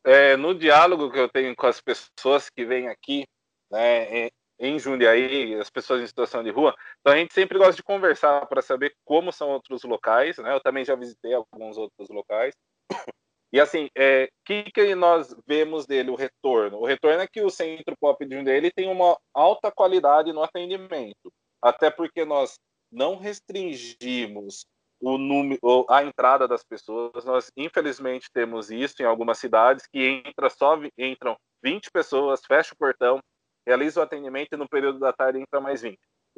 é, 0.04 0.36
no 0.36 0.54
diálogo 0.54 1.12
que 1.12 1.20
eu 1.20 1.30
tenho 1.30 1.56
com 1.56 1.68
as 1.68 1.80
pessoas 1.80 2.50
que 2.50 2.66
vêm 2.66 2.88
aqui, 2.88 3.26
né, 3.74 4.30
em 4.60 4.80
Jundiaí, 4.80 5.56
as 5.56 5.70
pessoas 5.70 6.02
em 6.02 6.08
situação 6.08 6.44
de 6.44 6.52
rua, 6.52 6.76
então 7.00 7.12
a 7.12 7.18
gente 7.18 7.34
sempre 7.34 7.58
gosta 7.58 7.76
de 7.76 7.84
conversar 7.84 8.46
para 8.46 8.62
saber 8.62 8.96
como 9.04 9.32
são 9.32 9.50
outros 9.50 9.84
locais, 9.84 10.38
né? 10.38 10.54
Eu 10.54 10.62
também 10.62 10.86
já 10.86 10.96
visitei 10.96 11.34
alguns 11.34 11.78
outros 11.78 12.08
locais. 12.10 12.54
E 13.52 13.60
assim, 13.60 13.86
o 13.86 13.90
é, 13.96 14.30
que, 14.46 14.64
que 14.72 14.96
nós 14.96 15.36
vemos 15.46 15.86
dele, 15.86 16.10
o 16.10 16.16
retorno? 16.16 16.80
O 16.80 16.86
retorno 16.86 17.22
é 17.22 17.28
que 17.28 17.42
o 17.42 17.50
Centro 17.50 17.96
Pop 18.00 18.26
de 18.26 18.36
Jundiaí 18.36 18.58
ele 18.58 18.72
tem 18.72 18.90
uma 18.90 19.18
alta 19.34 19.72
qualidade 19.72 20.32
no 20.32 20.42
atendimento, 20.42 21.32
até 21.62 21.90
porque 21.92 22.24
nós 22.24 22.56
não 22.92 23.18
restringimos 23.18 24.66
o 25.02 25.18
número, 25.18 25.86
a 25.90 26.04
entrada 26.04 26.48
das 26.48 26.64
pessoas. 26.64 27.26
Nós, 27.26 27.52
infelizmente, 27.58 28.30
temos 28.34 28.72
isso 28.72 29.02
em 29.02 29.06
algumas 29.06 29.38
cidades 29.38 29.86
que 29.88 30.24
entra 30.26 30.50
só 30.50 30.80
entram 30.98 31.36
20 31.64 31.92
pessoas, 31.92 32.42
fecha 32.46 32.74
o 32.74 32.78
portão, 32.78 33.20
realiza 33.66 34.00
o 34.00 34.04
atendimento 34.04 34.54
e 34.54 34.58
no 34.58 34.68
período 34.68 35.00
da 35.00 35.14
tarde 35.14 35.40
entra 35.40 35.60
mais 35.60 35.82
20. 35.82 35.98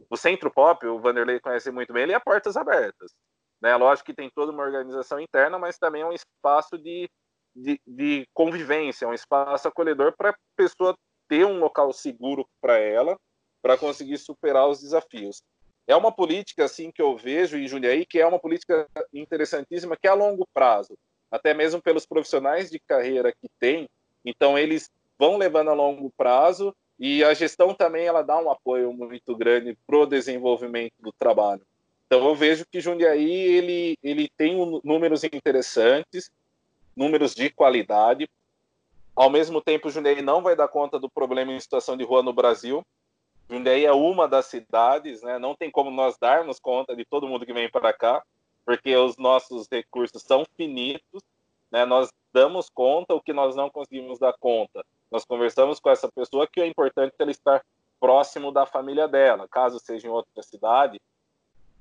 O 0.10 0.18
Centro 0.18 0.52
Pop, 0.52 0.86
o 0.86 1.00
Vanderlei 1.00 1.40
conhece 1.40 1.72
muito 1.72 1.94
bem, 1.94 2.04
ele 2.04 2.14
é 2.14 2.20
portas 2.20 2.58
abertas. 2.58 3.14
Né? 3.62 3.76
Lógico 3.76 4.08
que 4.08 4.14
tem 4.14 4.30
toda 4.30 4.52
uma 4.52 4.64
organização 4.64 5.20
interna, 5.20 5.58
mas 5.58 5.78
também 5.78 6.02
é 6.02 6.06
um 6.06 6.14
espaço 6.14 6.78
de, 6.78 7.10
de, 7.56 7.80
de 7.86 8.28
convivência, 8.34 9.08
um 9.08 9.14
espaço 9.14 9.68
acolhedor 9.68 10.14
para 10.18 10.32
a 10.32 10.36
pessoa 10.56 10.96
ter 11.28 11.46
um 11.46 11.60
local 11.60 11.92
seguro 11.94 12.48
para 12.62 12.78
ela, 12.78 13.18
para 13.62 13.78
conseguir 13.78 14.18
superar 14.18 14.68
os 14.68 14.82
desafios. 14.82 15.42
É 15.88 15.96
uma 15.96 16.12
política 16.12 16.66
assim 16.66 16.92
que 16.92 17.02
eu 17.02 17.16
vejo 17.16 17.58
em 17.58 17.68
Jundiaí, 17.68 18.06
que 18.06 18.20
é 18.20 18.26
uma 18.26 18.40
política 18.40 18.88
interessantíssima, 19.14 19.96
que 19.96 20.08
é 20.08 20.12
a 20.12 20.16
longo 20.16 20.48
prazo, 20.54 20.98
até 21.32 21.54
mesmo 21.54 21.82
pelos 21.82 22.06
profissionais 22.06 22.70
de 22.70 22.80
carreira 22.80 23.32
que 23.32 23.48
tem. 23.60 23.88
Então 24.24 24.58
eles 24.58 24.90
vão 25.18 25.38
levando 25.38 25.70
a 25.70 25.74
longo 25.74 26.12
prazo 26.18 26.76
e 26.98 27.24
a 27.24 27.34
gestão 27.34 27.74
também 27.74 28.06
ela 28.06 28.22
dá 28.22 28.38
um 28.38 28.50
apoio 28.50 28.94
muito 28.94 29.36
grande 29.36 29.78
para 29.86 29.98
o 29.98 30.06
desenvolvimento 30.06 30.94
do 31.00 31.12
trabalho. 31.12 31.62
Então 32.08 32.26
eu 32.28 32.36
vejo 32.36 32.66
que 32.72 32.80
Jundiaí 32.80 33.30
ele, 33.30 33.98
ele 34.02 34.30
tem 34.38 34.56
um, 34.56 34.80
números 34.84 35.24
interessantes, 35.24 36.32
números 36.96 37.34
de 37.34 37.50
qualidade. 37.50 38.30
Ao 39.16 39.30
mesmo 39.30 39.62
tempo, 39.62 39.90
Jundiaí 39.90 40.22
não 40.22 40.42
vai 40.42 40.56
dar 40.56 40.68
conta 40.68 41.00
do 41.00 41.10
problema 41.10 41.52
em 41.52 41.60
situação 41.60 41.98
de 41.98 42.04
rua 42.04 42.22
no 42.22 42.34
Brasil. 42.34 42.86
Jundiaí 43.50 43.86
é 43.86 43.92
uma 43.92 44.28
das 44.28 44.46
cidades, 44.46 45.22
né? 45.22 45.38
Não 45.38 45.56
tem 45.56 45.70
como 45.70 45.92
nós 45.92 46.18
darmos 46.18 46.60
conta 46.60 46.96
de 46.96 47.06
todo 47.06 47.28
mundo 47.28 47.46
que 47.46 47.54
vem 47.54 47.70
para 47.70 47.94
cá, 47.94 48.24
porque 48.66 48.96
os 48.96 49.18
nossos 49.18 49.68
recursos 49.70 50.22
são 50.22 50.46
finitos, 50.56 51.22
né? 51.76 51.86
Nós 51.86 52.10
damos 52.34 52.70
conta 52.70 53.14
o 53.14 53.22
que 53.22 53.34
nós 53.34 53.56
não 53.56 53.70
conseguimos 53.70 54.20
dar 54.20 54.34
conta 54.40 54.84
nós 55.12 55.26
conversamos 55.26 55.80
com 55.80 55.90
essa 55.90 56.12
pessoa 56.12 56.48
que 56.48 56.60
é 56.60 56.68
importante 56.68 57.14
ela 57.20 57.32
estar 57.32 57.64
próximo 58.00 58.52
da 58.52 58.66
família 58.66 59.08
dela, 59.08 59.48
caso 59.48 59.80
seja 59.80 60.08
em 60.08 60.12
outra 60.12 60.44
cidade, 60.44 61.00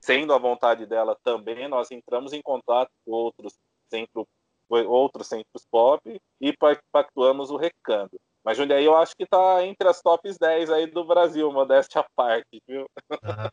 sendo 0.00 0.32
a 0.32 0.38
vontade 0.38 0.86
dela 0.86 1.16
também, 1.24 1.66
nós 1.66 1.90
entramos 1.90 2.32
em 2.32 2.40
contato 2.40 2.90
com 3.04 3.10
outros 3.10 3.54
centros, 3.90 4.26
outros 4.68 5.26
centros 5.26 5.66
pop 5.70 6.20
e 6.40 6.54
pactuamos 6.92 7.50
o 7.50 7.56
recâmbio. 7.56 8.20
Mas 8.44 8.56
Jundiaí 8.56 8.84
eu 8.84 8.96
acho 8.96 9.16
que 9.16 9.24
está 9.24 9.64
entre 9.64 9.88
as 9.88 10.00
tops 10.02 10.38
10 10.38 10.70
aí 10.70 10.86
do 10.86 11.04
Brasil, 11.04 11.50
modéstia 11.50 12.02
à 12.02 12.06
parte, 12.14 12.62
viu? 12.68 12.86
Ah. 13.22 13.50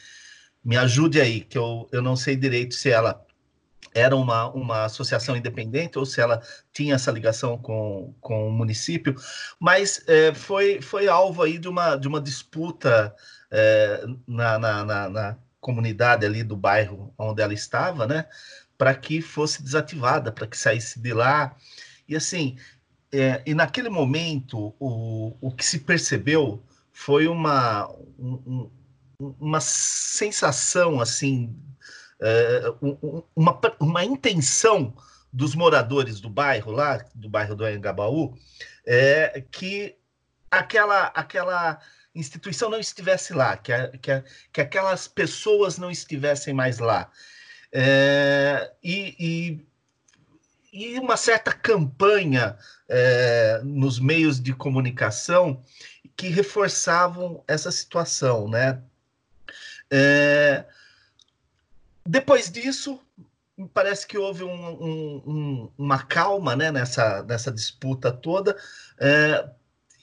me 0.64 0.76
ajude 0.76 1.20
aí, 1.20 1.40
que 1.40 1.56
eu, 1.56 1.88
eu 1.92 2.02
não 2.02 2.16
sei 2.16 2.36
direito 2.36 2.74
se 2.74 2.90
ela 2.90 3.24
era 3.94 4.14
uma, 4.14 4.48
uma 4.50 4.84
associação 4.84 5.36
independente 5.36 5.98
ou 5.98 6.04
se 6.04 6.20
ela 6.20 6.42
tinha 6.72 6.94
essa 6.94 7.10
ligação 7.10 7.56
com, 7.58 8.14
com 8.20 8.48
o 8.48 8.52
município, 8.52 9.14
mas 9.58 10.02
é, 10.06 10.34
foi, 10.34 10.80
foi 10.80 11.08
alvo 11.08 11.42
aí 11.42 11.58
de 11.58 11.68
uma, 11.68 11.96
de 11.96 12.06
uma 12.06 12.20
disputa 12.20 13.14
é, 13.50 14.04
na, 14.26 14.58
na, 14.58 14.84
na, 14.84 15.08
na, 15.08 15.38
comunidade 15.60 16.24
ali 16.24 16.44
do 16.44 16.56
bairro 16.56 17.12
onde 17.18 17.42
ela 17.42 17.52
estava, 17.52 18.06
né, 18.06 18.26
para 18.76 18.94
que 18.94 19.20
fosse 19.20 19.62
desativada, 19.62 20.30
para 20.30 20.46
que 20.46 20.56
saísse 20.56 21.00
de 21.00 21.12
lá. 21.12 21.56
E 22.08 22.14
assim, 22.14 22.56
é, 23.12 23.42
e 23.46 23.54
naquele 23.54 23.88
momento, 23.88 24.74
o, 24.78 25.36
o 25.40 25.50
que 25.50 25.64
se 25.64 25.80
percebeu 25.80 26.62
foi 26.92 27.26
uma, 27.28 27.88
um, 28.18 28.70
uma 29.18 29.60
sensação 29.60 31.00
assim 31.00 31.54
é, 32.20 32.62
uma, 33.34 33.60
uma 33.80 34.04
intenção 34.04 34.94
dos 35.32 35.54
moradores 35.54 36.20
do 36.20 36.28
bairro 36.28 36.72
lá, 36.72 37.04
do 37.14 37.28
bairro 37.28 37.54
do 37.54 37.64
Anhangabaú, 37.64 38.36
é 38.86 39.44
que 39.50 39.96
aquela, 40.50 41.06
aquela 41.06 41.78
instituição 42.14 42.70
não 42.70 42.80
estivesse 42.80 43.32
lá, 43.32 43.56
que, 43.56 43.72
a, 43.72 43.88
que, 43.98 44.10
a, 44.10 44.24
que 44.52 44.60
aquelas 44.60 45.06
pessoas 45.06 45.78
não 45.78 45.90
estivessem 45.90 46.54
mais 46.54 46.78
lá. 46.78 47.10
É, 47.70 48.72
e, 48.82 49.14
e, 49.18 49.66
e, 50.78 50.98
uma 50.98 51.16
certa 51.16 51.52
campanha 51.52 52.56
é, 52.88 53.60
nos 53.64 53.98
meios 53.98 54.40
de 54.40 54.52
comunicação 54.54 55.62
que 56.16 56.28
reforçavam 56.28 57.42
essa 57.46 57.70
situação, 57.70 58.48
né? 58.48 58.80
É, 59.90 60.64
depois 62.06 62.50
disso, 62.50 63.00
parece 63.74 64.06
que 64.06 64.16
houve 64.16 64.44
um, 64.44 64.50
um, 64.50 65.22
um, 65.26 65.70
uma 65.76 66.02
calma 66.02 66.54
né, 66.54 66.70
nessa, 66.70 67.22
nessa 67.24 67.50
disputa 67.50 68.12
toda. 68.12 68.56
É, 68.98 69.48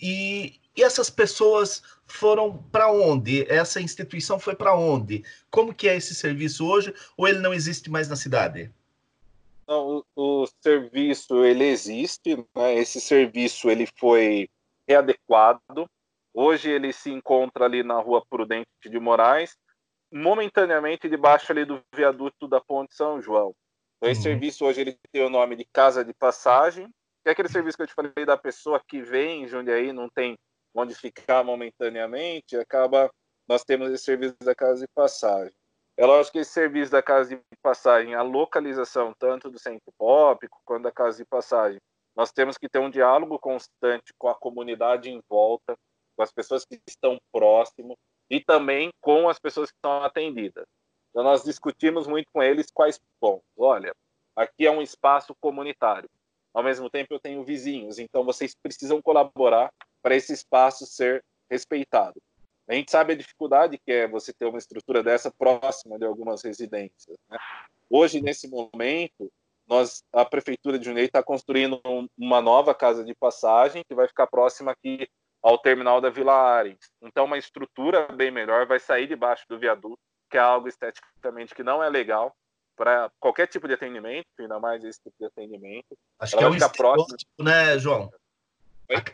e, 0.01 0.59
e, 0.75 0.83
essas 0.83 1.09
pessoas 1.09 1.81
foram 2.05 2.57
para 2.71 2.91
onde? 2.91 3.45
Essa 3.49 3.81
instituição 3.81 4.39
foi 4.39 4.55
para 4.55 4.75
onde? 4.75 5.23
Como 5.49 5.73
que 5.73 5.87
é 5.87 5.95
esse 5.95 6.13
serviço 6.13 6.65
hoje? 6.65 6.93
Ou 7.15 7.27
ele 7.27 7.39
não 7.39 7.53
existe 7.53 7.89
mais 7.89 8.07
na 8.07 8.15
cidade? 8.15 8.71
Não, 9.67 10.03
o, 10.15 10.43
o 10.43 10.47
serviço 10.61 11.43
ele 11.43 11.65
existe. 11.65 12.35
Né? 12.55 12.75
Esse 12.75 13.01
serviço 13.01 13.69
ele 13.69 13.87
foi 13.97 14.47
readequado. 14.87 15.89
Hoje 16.33 16.69
ele 16.69 16.91
se 16.91 17.09
encontra 17.11 17.65
ali 17.65 17.81
na 17.83 17.99
Rua 17.99 18.23
Prudente 18.29 18.67
de 18.83 18.99
Moraes 18.99 19.55
momentaneamente 20.11 21.09
debaixo 21.09 21.51
ali 21.51 21.65
do 21.65 21.81
viaduto 21.93 22.47
da 22.47 22.61
Ponte 22.61 22.95
São 22.95 23.21
João. 23.21 23.53
Então, 23.97 24.11
esse 24.11 24.19
uhum. 24.19 24.23
serviço 24.23 24.65
hoje 24.65 24.81
ele 24.81 24.97
tem 25.11 25.23
o 25.23 25.29
nome 25.29 25.55
de 25.55 25.65
Casa 25.73 26.05
de 26.05 26.13
Passagem, 26.13 26.87
que 27.23 27.29
é 27.29 27.31
aquele 27.31 27.49
serviço 27.49 27.77
que 27.77 27.83
eu 27.83 27.87
te 27.87 27.93
falei 27.93 28.25
da 28.25 28.37
pessoa 28.37 28.81
que 28.87 29.01
vem 29.01 29.43
em 29.43 29.47
Jundiaí, 29.47 29.91
não 29.91 30.09
tem 30.09 30.37
onde 30.73 30.93
ficar 30.93 31.43
momentaneamente, 31.43 32.55
acaba 32.57 33.09
nós 33.47 33.63
temos 33.63 33.91
esse 33.91 34.03
serviço 34.03 34.35
da 34.41 34.55
Casa 34.55 34.81
de 34.81 34.91
Passagem. 34.93 35.53
É 35.97 36.05
lógico 36.05 36.33
que 36.33 36.39
esse 36.39 36.51
serviço 36.51 36.91
da 36.91 37.01
Casa 37.01 37.29
de 37.29 37.41
Passagem, 37.61 38.15
a 38.15 38.21
localização 38.21 39.13
tanto 39.17 39.49
do 39.49 39.57
Centro 39.57 39.93
Pop 39.97 40.45
quanto 40.65 40.83
da 40.83 40.91
Casa 40.91 41.17
de 41.17 41.25
Passagem, 41.25 41.79
nós 42.15 42.31
temos 42.31 42.57
que 42.57 42.67
ter 42.67 42.79
um 42.79 42.89
diálogo 42.89 43.39
constante 43.39 44.13
com 44.17 44.27
a 44.27 44.35
comunidade 44.35 45.09
em 45.09 45.21
volta, 45.29 45.77
com 46.15 46.23
as 46.23 46.31
pessoas 46.31 46.65
que 46.65 46.79
estão 46.87 47.17
próximo, 47.31 47.97
e 48.29 48.41
também 48.41 48.89
com 49.01 49.29
as 49.29 49.39
pessoas 49.39 49.71
que 49.71 49.77
são 49.83 50.03
atendidas. 50.03 50.65
Então, 51.09 51.23
nós 51.23 51.43
discutimos 51.43 52.07
muito 52.07 52.27
com 52.33 52.43
eles 52.43 52.67
quais 52.73 52.99
pontos. 53.19 53.45
Olha, 53.57 53.93
aqui 54.35 54.65
é 54.65 54.71
um 54.71 54.81
espaço 54.81 55.33
comunitário. 55.39 56.09
Ao 56.53 56.63
mesmo 56.63 56.89
tempo, 56.89 57.13
eu 57.13 57.19
tenho 57.19 57.43
vizinhos, 57.43 57.99
então 57.99 58.23
vocês 58.23 58.53
precisam 58.55 59.01
colaborar 59.01 59.71
para 60.01 60.15
esse 60.15 60.33
espaço 60.33 60.85
ser 60.85 61.23
respeitado. 61.49 62.21
A 62.67 62.73
gente 62.73 62.91
sabe 62.91 63.13
a 63.13 63.17
dificuldade 63.17 63.77
que 63.77 63.91
é 63.91 64.07
você 64.07 64.33
ter 64.33 64.45
uma 64.45 64.57
estrutura 64.57 65.03
dessa 65.03 65.31
próxima 65.31 65.99
de 65.99 66.05
algumas 66.05 66.43
residências. 66.43 67.17
Né? 67.29 67.37
Hoje, 67.89 68.21
nesse 68.21 68.47
momento, 68.49 69.31
nós, 69.67 70.03
a 70.11 70.25
prefeitura 70.25 70.79
de 70.79 70.85
Jundiaí 70.85 71.05
está 71.05 71.21
construindo 71.21 71.79
um, 71.85 72.07
uma 72.17 72.41
nova 72.41 72.73
casa 72.73 73.03
de 73.03 73.13
passagem 73.13 73.83
que 73.87 73.95
vai 73.95 74.07
ficar 74.07 74.27
próxima 74.27 74.71
aqui 74.71 75.07
ao 75.41 75.59
terminal 75.59 76.01
da 76.01 76.09
Vila 76.09 76.33
Arens. 76.33 76.79
Então, 77.01 77.25
uma 77.25 77.37
estrutura 77.37 78.07
bem 78.07 78.31
melhor 78.31 78.65
vai 78.65 78.79
sair 78.79 79.07
debaixo 79.07 79.45
do 79.47 79.59
viaduto, 79.59 79.99
que 80.29 80.37
é 80.37 80.41
algo 80.41 80.67
esteticamente 80.67 81.53
que 81.53 81.63
não 81.63 81.83
é 81.83 81.89
legal 81.89 82.33
para 82.75 83.11
qualquer 83.19 83.47
tipo 83.47 83.67
de 83.67 83.75
atendimento, 83.75 84.25
ainda 84.39 84.59
mais 84.59 84.83
esse 84.83 84.99
tipo 85.01 85.15
de 85.19 85.25
atendimento. 85.25 85.95
Acho 86.19 86.35
Ela 86.35 86.41
que 86.41 86.45
é 86.45 86.49
um 86.49 86.55
estereótipo, 86.55 87.43
né, 87.43 87.79
João? 87.79 88.09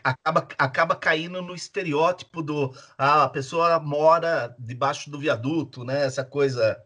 Acaba, 0.04 0.48
acaba 0.58 0.96
caindo 0.96 1.40
no 1.40 1.54
estereótipo 1.54 2.42
do 2.42 2.74
ah, 2.98 3.24
a 3.24 3.28
pessoa 3.28 3.80
mora 3.80 4.54
debaixo 4.58 5.10
do 5.10 5.18
viaduto, 5.18 5.84
né? 5.84 6.04
Essa 6.04 6.24
coisa. 6.24 6.82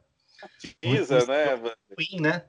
Pisa, 0.81 1.25
né? 1.27 1.55
Ruim, 1.57 2.21
né? 2.21 2.47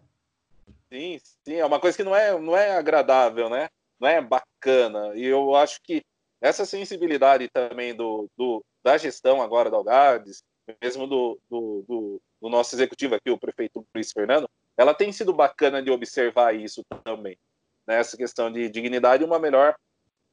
Sim, 0.91 1.19
sim, 1.43 1.56
é 1.56 1.65
uma 1.65 1.80
coisa 1.80 1.97
que 1.97 2.04
não 2.04 2.15
é, 2.15 2.38
não 2.39 2.56
é 2.56 2.78
agradável, 2.78 3.50
né? 3.50 3.67
Não 4.00 4.08
é 4.08 4.21
bacana. 4.21 5.15
E 5.15 5.26
eu 5.26 5.56
acho 5.56 5.82
que 5.82 6.04
essa 6.39 6.65
sensibilidade 6.65 7.50
também 7.50 7.95
do, 7.95 8.30
do 8.38 8.63
da 8.84 8.97
gestão 8.97 9.41
agora 9.41 9.69
da 9.69 9.78
Algades, 9.78 10.43
mesmo 10.82 11.08
do, 11.08 11.39
do, 11.50 11.84
do, 11.88 12.21
do 12.41 12.50
nosso 12.50 12.76
executivo 12.76 13.15
aqui, 13.15 13.30
o 13.30 13.38
prefeito 13.38 13.86
Luiz 13.93 14.12
Fernando, 14.12 14.50
ela 14.78 14.93
tem 14.93 15.12
sido 15.12 15.34
bacana 15.34 15.82
de 15.82 15.91
observar 15.91 16.56
isso 16.56 16.84
também. 17.04 17.38
Né? 17.86 18.00
Essa 18.00 18.15
questão 18.15 18.52
de 18.52 18.69
dignidade 18.69 19.23
e 19.23 19.26
uma 19.26 19.39
melhor 19.39 19.76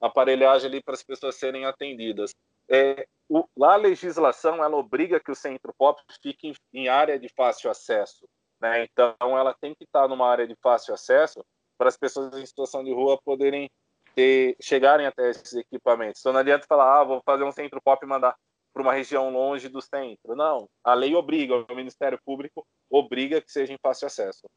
aparelhagem 0.06 0.68
ali 0.68 0.82
para 0.82 0.94
as 0.94 1.02
pessoas 1.02 1.36
serem 1.36 1.64
atendidas. 1.64 2.34
É, 2.68 3.06
o, 3.28 3.46
lá 3.56 3.74
a 3.74 3.76
legislação 3.76 4.62
ela 4.62 4.76
obriga 4.76 5.20
que 5.20 5.30
o 5.30 5.34
centro 5.34 5.72
pop 5.76 6.00
fique 6.22 6.48
em, 6.48 6.54
em 6.72 6.88
área 6.88 7.18
de 7.18 7.28
fácil 7.28 7.70
acesso. 7.70 8.26
Né? 8.60 8.84
Então, 8.84 9.14
ela 9.20 9.54
tem 9.54 9.74
que 9.74 9.84
estar 9.84 10.08
numa 10.08 10.28
área 10.28 10.46
de 10.46 10.56
fácil 10.62 10.94
acesso 10.94 11.44
para 11.76 11.88
as 11.88 11.96
pessoas 11.96 12.36
em 12.36 12.46
situação 12.46 12.84
de 12.84 12.92
rua 12.92 13.20
poderem 13.22 13.70
ter, 14.14 14.56
chegarem 14.60 15.06
até 15.06 15.30
esses 15.30 15.52
equipamentos. 15.54 16.20
Então, 16.20 16.32
não 16.32 16.40
adianta 16.40 16.66
falar, 16.66 17.00
ah, 17.00 17.04
vou 17.04 17.22
fazer 17.24 17.44
um 17.44 17.52
centro 17.52 17.80
pop 17.82 18.04
e 18.04 18.08
mandar 18.08 18.36
para 18.72 18.82
uma 18.82 18.92
região 18.92 19.30
longe 19.30 19.68
do 19.68 19.80
centro. 19.80 20.34
Não, 20.34 20.68
a 20.82 20.94
lei 20.94 21.14
obriga, 21.14 21.54
o 21.54 21.76
Ministério 21.76 22.18
Público 22.24 22.66
obriga 22.90 23.40
que 23.40 23.50
seja 23.50 23.72
em 23.72 23.78
fácil 23.78 24.06
acesso. 24.06 24.48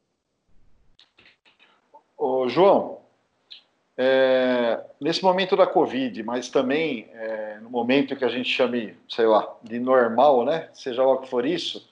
Ô, 2.18 2.48
João, 2.50 3.07
é, 3.98 4.80
nesse 5.02 5.24
momento 5.24 5.56
da 5.56 5.66
Covid, 5.66 6.22
mas 6.22 6.50
também 6.50 7.10
é, 7.14 7.60
no 7.62 7.70
momento 7.70 8.16
que 8.16 8.24
a 8.24 8.30
gente 8.30 8.48
chame, 8.48 8.96
sei 9.10 9.26
lá, 9.26 9.56
de 9.64 9.80
normal, 9.80 10.46
né? 10.46 10.70
Seja 10.74 11.04
lá 11.04 11.14
o 11.14 11.22
que 11.22 11.30
for 11.30 11.46
isso, 11.46 11.88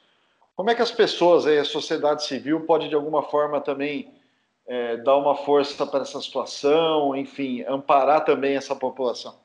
como 0.55 0.69
é 0.69 0.75
que 0.75 0.81
as 0.81 0.91
pessoas, 0.91 1.45
a 1.47 1.65
sociedade 1.65 2.23
civil, 2.23 2.61
pode 2.61 2.87
de 2.87 2.95
alguma 2.95 3.23
forma 3.23 3.59
também 3.59 4.13
é, 4.67 4.97
dar 4.97 5.17
uma 5.17 5.35
força 5.35 5.85
para 5.85 6.01
essa 6.01 6.21
situação, 6.21 7.15
enfim, 7.15 7.63
amparar 7.67 8.23
também 8.23 8.55
essa 8.55 8.75
população? 8.75 9.35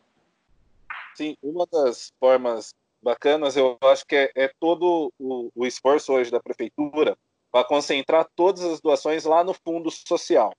Sim, 1.17 1.37
uma 1.43 1.67
das 1.67 2.13
formas 2.21 2.75
bacanas, 3.03 3.57
eu 3.57 3.77
acho 3.83 4.07
que 4.07 4.15
é, 4.15 4.31
é 4.37 4.53
todo 4.61 5.13
o, 5.19 5.51
o 5.55 5.67
esforço 5.67 6.13
hoje 6.13 6.31
da 6.31 6.41
prefeitura 6.41 7.17
para 7.51 7.67
concentrar 7.67 8.29
todas 8.37 8.63
as 8.63 8.81
doações 8.81 9.25
lá 9.25 9.43
no 9.43 9.55
fundo 9.55 9.91
social. 9.91 10.53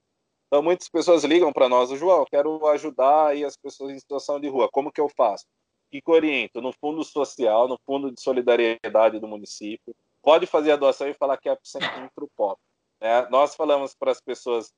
Então, 0.52 0.62
muitas 0.62 0.86
pessoas 0.86 1.24
ligam 1.24 1.50
para 1.50 1.66
nós, 1.66 1.88
João, 1.98 2.26
quero 2.30 2.66
ajudar 2.66 3.28
aí 3.28 3.42
as 3.42 3.56
pessoas 3.56 3.90
em 3.90 3.98
situação 3.98 4.38
de 4.38 4.48
rua, 4.48 4.68
como 4.70 4.92
que 4.92 5.00
eu 5.00 5.08
faço? 5.08 5.46
O 5.46 5.98
que, 5.98 6.02
oriento? 6.10 6.60
No 6.60 6.74
fundo 6.74 7.02
social, 7.02 7.66
no 7.66 7.78
fundo 7.86 8.12
de 8.12 8.20
solidariedade 8.20 9.18
do 9.18 9.26
município. 9.26 9.96
Pode 10.20 10.44
fazer 10.44 10.72
a 10.72 10.76
doação 10.76 11.08
e 11.08 11.14
falar 11.14 11.38
que 11.38 11.48
é 11.48 11.56
centro 11.62 12.30
pop. 12.36 12.60
Né? 13.00 13.26
Nós 13.30 13.54
falamos 13.54 13.94
para 13.94 14.12
as 14.12 14.20
pessoas 14.20 14.70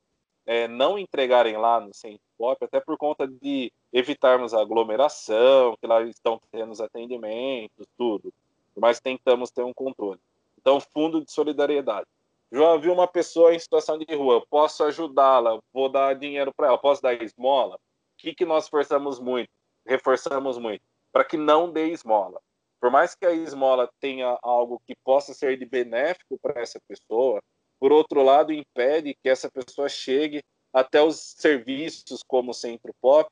é, 0.46 0.68
não 0.68 0.96
entregarem 0.96 1.56
lá 1.56 1.80
no 1.80 1.92
centro 1.92 2.22
pop, 2.38 2.64
até 2.64 2.78
por 2.78 2.96
conta 2.96 3.26
de 3.26 3.72
evitarmos 3.92 4.54
a 4.54 4.60
aglomeração, 4.60 5.76
que 5.80 5.88
lá 5.88 6.02
estão 6.04 6.38
tendo 6.52 6.70
os 6.70 6.80
atendimentos, 6.80 7.84
tudo. 7.98 8.32
Mas 8.76 9.00
tentamos 9.00 9.50
ter 9.50 9.64
um 9.64 9.74
controle. 9.74 10.20
Então, 10.56 10.78
fundo 10.78 11.24
de 11.24 11.32
solidariedade. 11.32 12.06
João, 12.54 12.78
viu 12.78 12.92
uma 12.92 13.08
pessoa 13.08 13.52
em 13.52 13.58
situação 13.58 13.98
de 13.98 14.06
rua, 14.14 14.46
posso 14.48 14.84
ajudá-la, 14.84 15.58
vou 15.72 15.88
dar 15.88 16.14
dinheiro 16.14 16.54
para 16.54 16.68
ela, 16.68 16.78
posso 16.78 17.02
dar 17.02 17.20
esmola? 17.20 17.74
O 17.74 17.78
que, 18.16 18.32
que 18.32 18.44
nós 18.44 18.68
forçamos 18.68 19.18
muito, 19.18 19.50
reforçamos 19.84 20.56
muito? 20.56 20.80
Para 21.12 21.24
que 21.24 21.36
não 21.36 21.72
dê 21.72 21.88
esmola. 21.88 22.40
Por 22.80 22.92
mais 22.92 23.16
que 23.16 23.26
a 23.26 23.32
esmola 23.32 23.90
tenha 23.98 24.38
algo 24.40 24.80
que 24.86 24.94
possa 25.02 25.34
ser 25.34 25.58
de 25.58 25.64
benéfico 25.64 26.38
para 26.40 26.60
essa 26.60 26.78
pessoa, 26.86 27.42
por 27.80 27.90
outro 27.90 28.22
lado, 28.22 28.52
impede 28.52 29.16
que 29.20 29.28
essa 29.28 29.50
pessoa 29.50 29.88
chegue 29.88 30.40
até 30.72 31.02
os 31.02 31.34
serviços 31.36 32.22
como 32.22 32.52
o 32.52 32.54
Centro 32.54 32.94
Pop 33.00 33.28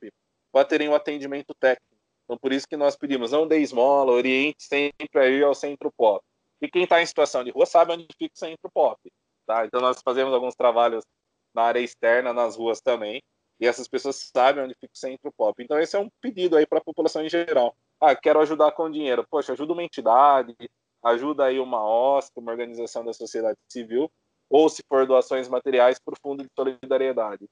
para 0.51 0.65
terem 0.65 0.89
um 0.89 0.97
atendimento 0.97 1.55
técnico. 1.61 1.95
Então, 2.25 2.37
por 2.37 2.53
isso 2.53 2.67
que 2.67 2.77
nós 2.77 2.97
pedimos, 2.97 3.31
não 3.31 3.47
dê 3.47 3.59
esmola, 3.61 4.11
oriente 4.11 4.65
sempre 4.65 5.07
a 5.15 5.29
ir 5.29 5.45
ao 5.45 5.55
Centro 5.55 5.93
Pop. 5.97 6.25
E 6.63 6.71
quem 6.71 6.85
está 6.85 7.03
em 7.03 7.07
situação 7.07 7.43
de 7.43 7.51
rua 7.51 7.67
sabe 7.67 7.93
onde 7.93 8.07
fica 8.17 8.33
o 8.33 8.39
centro 8.39 8.71
pop. 8.73 8.97
Tá? 9.45 9.67
Então 9.67 9.81
nós 9.81 10.01
fazemos 10.03 10.33
alguns 10.33 10.55
trabalhos 10.55 11.05
na 11.53 11.63
área 11.63 11.81
externa, 11.81 12.33
nas 12.33 12.57
ruas 12.57 12.81
também, 12.81 13.21
e 13.61 13.67
essas 13.67 13.89
pessoas 13.89 14.31
sabem 14.35 14.65
onde 14.65 14.75
fica 14.75 14.93
o 14.95 14.99
centro 14.99 15.33
pop. 15.37 15.61
Então 15.63 15.79
esse 15.79 15.97
é 15.97 15.99
um 15.99 16.09
pedido 16.21 16.57
aí 16.57 16.65
para 16.65 16.79
a 16.79 16.85
população 16.85 17.25
em 17.25 17.29
geral. 17.29 17.75
Ah, 18.01 18.15
quero 18.15 18.41
ajudar 18.41 18.71
com 18.73 18.89
dinheiro. 18.89 19.27
Poxa, 19.29 19.53
ajuda 19.53 19.73
uma 19.73 19.83
entidade, 19.83 20.55
ajuda 21.03 21.47
aí 21.47 21.59
uma 21.59 21.85
OSC, 21.85 22.33
uma 22.37 22.53
organização 22.53 23.05
da 23.05 23.13
sociedade 23.13 23.59
civil, 23.69 24.11
ou 24.49 24.69
se 24.69 24.83
for 24.89 25.05
doações 25.05 25.49
materiais 25.49 25.99
para 25.99 26.15
o 26.15 26.21
Fundo 26.23 26.45
de 26.45 26.51
Solidariedade. 26.55 27.49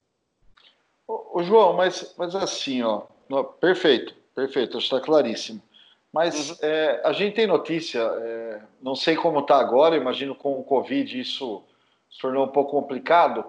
Ô, 1.06 1.42
João, 1.42 1.72
mas, 1.72 2.14
mas 2.16 2.36
assim, 2.36 2.82
ó, 2.82 3.00
perfeito, 3.60 4.14
perfeito, 4.34 4.78
está 4.78 5.00
claríssimo. 5.00 5.60
Mas 6.12 6.50
uhum. 6.50 6.56
é, 6.62 7.00
a 7.04 7.12
gente 7.12 7.34
tem 7.34 7.46
notícia, 7.46 8.00
é, 8.00 8.60
não 8.82 8.96
sei 8.96 9.14
como 9.14 9.40
está 9.40 9.58
agora, 9.58 9.96
imagino 9.96 10.34
com 10.34 10.58
o 10.58 10.64
Covid 10.64 11.20
isso 11.20 11.62
se 12.10 12.18
tornou 12.20 12.44
um 12.44 12.48
pouco 12.48 12.72
complicado. 12.72 13.44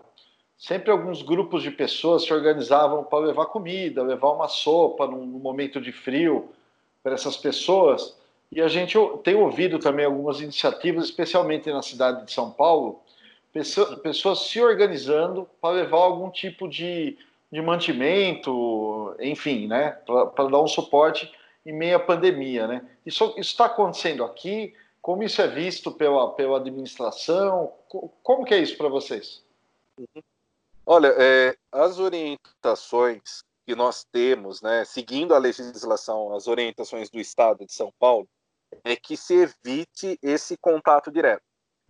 Sempre 0.58 0.92
alguns 0.92 1.24
grupos 1.24 1.64
de 1.64 1.72
pessoas 1.72 2.24
se 2.24 2.32
organizavam 2.32 3.04
para 3.04 3.26
levar 3.26 3.48
comida, 3.48 4.04
levar 4.04 4.32
uma 4.32 4.48
sopa 4.48 5.08
num, 5.08 5.26
num 5.26 5.40
momento 5.40 5.82
de 5.82 5.92
frio 5.92 6.50
para 7.02 7.14
essas 7.14 7.36
pessoas. 7.36 8.16
E 8.52 8.62
a 8.62 8.68
gente 8.68 8.96
tem 9.24 9.34
ouvido 9.34 9.80
também 9.80 10.06
algumas 10.06 10.40
iniciativas, 10.40 11.06
especialmente 11.06 11.72
na 11.72 11.82
cidade 11.82 12.26
de 12.26 12.32
São 12.32 12.52
Paulo, 12.52 13.02
pessoas, 13.52 13.96
pessoas 14.02 14.40
se 14.42 14.62
organizando 14.62 15.48
para 15.60 15.76
levar 15.76 15.98
algum 15.98 16.30
tipo 16.30 16.68
de, 16.68 17.18
de 17.52 17.62
mantimento, 17.62 19.16
enfim, 19.20 19.66
né, 19.66 19.98
para 20.06 20.48
dar 20.48 20.62
um 20.62 20.68
suporte 20.68 21.32
em 21.66 21.74
meio 21.74 21.98
à 21.98 22.00
pandemia. 22.00 22.68
Né? 22.68 22.90
Isso 23.06 23.34
está 23.38 23.66
acontecendo 23.66 24.24
aqui? 24.24 24.74
Como 25.02 25.24
isso 25.24 25.42
é 25.42 25.48
visto 25.48 25.92
pela, 25.92 26.32
pela 26.34 26.58
administração? 26.58 27.74
Como 28.24 28.46
que 28.46 28.54
é 28.54 28.60
isso 28.60 28.78
para 28.78 28.88
vocês? 28.88 29.44
Uhum. 29.98 30.22
Olha, 30.86 31.14
é, 31.18 31.56
as 31.72 32.00
orientações 32.00 33.44
que 33.66 33.76
nós 33.76 34.04
temos, 34.04 34.62
né, 34.62 34.84
seguindo 34.84 35.34
a 35.34 35.38
legislação, 35.38 36.36
as 36.36 36.48
orientações 36.48 37.10
do 37.10 37.20
Estado 37.20 37.66
de 37.66 37.74
São 37.74 37.92
Paulo, 38.00 38.28
é 38.84 38.96
que 38.96 39.16
se 39.16 39.34
evite 39.36 40.18
esse 40.22 40.58
contato 40.58 41.12
direto. 41.12 41.44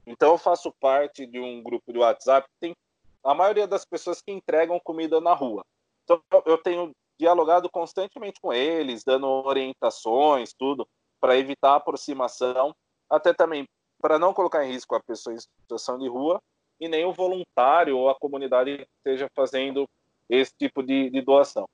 Então, 0.05 0.31
eu 0.31 0.37
faço 0.37 0.71
parte 0.79 1.25
de 1.25 1.39
um 1.39 1.61
grupo 1.61 1.91
de 1.91 1.99
WhatsApp 1.99 2.47
que 2.47 2.59
tem 2.59 2.75
a 3.23 3.33
maioria 3.33 3.67
das 3.67 3.85
pessoas 3.85 4.21
que 4.21 4.31
entregam 4.31 4.79
comida 4.79 5.21
na 5.21 5.33
rua. 5.33 5.63
Então, 6.03 6.21
eu 6.45 6.57
tenho 6.57 6.91
dialogado 7.21 7.69
constantemente 7.69 8.41
com 8.41 8.51
eles, 8.51 9.03
dando 9.03 9.27
orientações, 9.27 10.53
tudo, 10.53 10.87
para 11.19 11.37
evitar 11.37 11.75
aproximação, 11.75 12.75
até 13.07 13.31
também 13.31 13.67
para 14.01 14.17
não 14.17 14.33
colocar 14.33 14.65
em 14.65 14.71
risco 14.71 14.95
a 14.95 15.03
pessoa 15.03 15.35
em 15.35 15.39
situação 15.39 15.99
de 15.99 16.09
rua 16.09 16.41
e 16.79 16.87
nem 16.87 17.05
o 17.05 17.13
voluntário 17.13 17.95
ou 17.95 18.09
a 18.09 18.15
comunidade 18.15 18.87
esteja 18.97 19.29
fazendo 19.35 19.87
esse 20.27 20.51
tipo 20.57 20.81
de, 20.81 21.11
de 21.11 21.21
doação. 21.21 21.69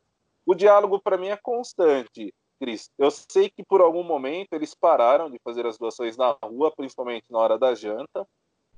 O 0.46 0.54
diálogo 0.54 1.00
para 1.00 1.18
mim 1.18 1.30
é 1.30 1.38
constante, 1.38 2.34
Cris. 2.60 2.90
Eu 2.98 3.10
sei 3.10 3.50
que 3.50 3.64
por 3.64 3.80
algum 3.80 4.04
momento 4.04 4.52
eles 4.52 4.76
pararam 4.76 5.32
de 5.32 5.40
fazer 5.42 5.66
as 5.66 5.78
doações 5.78 6.18
na 6.18 6.36
rua, 6.44 6.74
principalmente 6.76 7.32
na 7.32 7.40
hora 7.40 7.58
da 7.58 7.74
janta, 7.74 8.28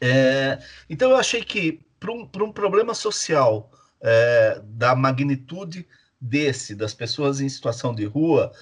É, 0.00 0.58
então, 0.88 1.10
eu 1.10 1.16
achei 1.16 1.44
que, 1.44 1.80
para 2.00 2.10
um, 2.10 2.22
um 2.22 2.52
problema 2.52 2.94
social 2.94 3.70
é, 4.00 4.60
da 4.64 4.96
magnitude 4.96 5.86
desse, 6.20 6.74
das 6.74 6.92
pessoas 6.92 7.40
em 7.40 7.48
situação 7.48 7.94
de 7.94 8.04
rua, 8.04 8.52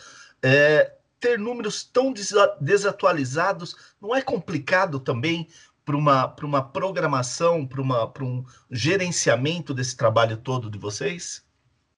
é, 0.43 0.97
ter 1.21 1.39
números 1.39 1.85
tão 1.85 2.13
desatualizados 2.61 3.95
não 4.01 4.15
é 4.15 4.23
complicado 4.23 5.01
também 5.01 5.49
para 5.85 5.97
uma, 5.97 6.37
uma 6.43 6.63
programação, 6.63 7.67
para 7.67 7.83
um 8.25 8.45
gerenciamento 8.71 9.73
desse 9.73 9.97
trabalho 9.97 10.37
todo 10.37 10.71
de 10.71 10.79
vocês? 10.79 11.45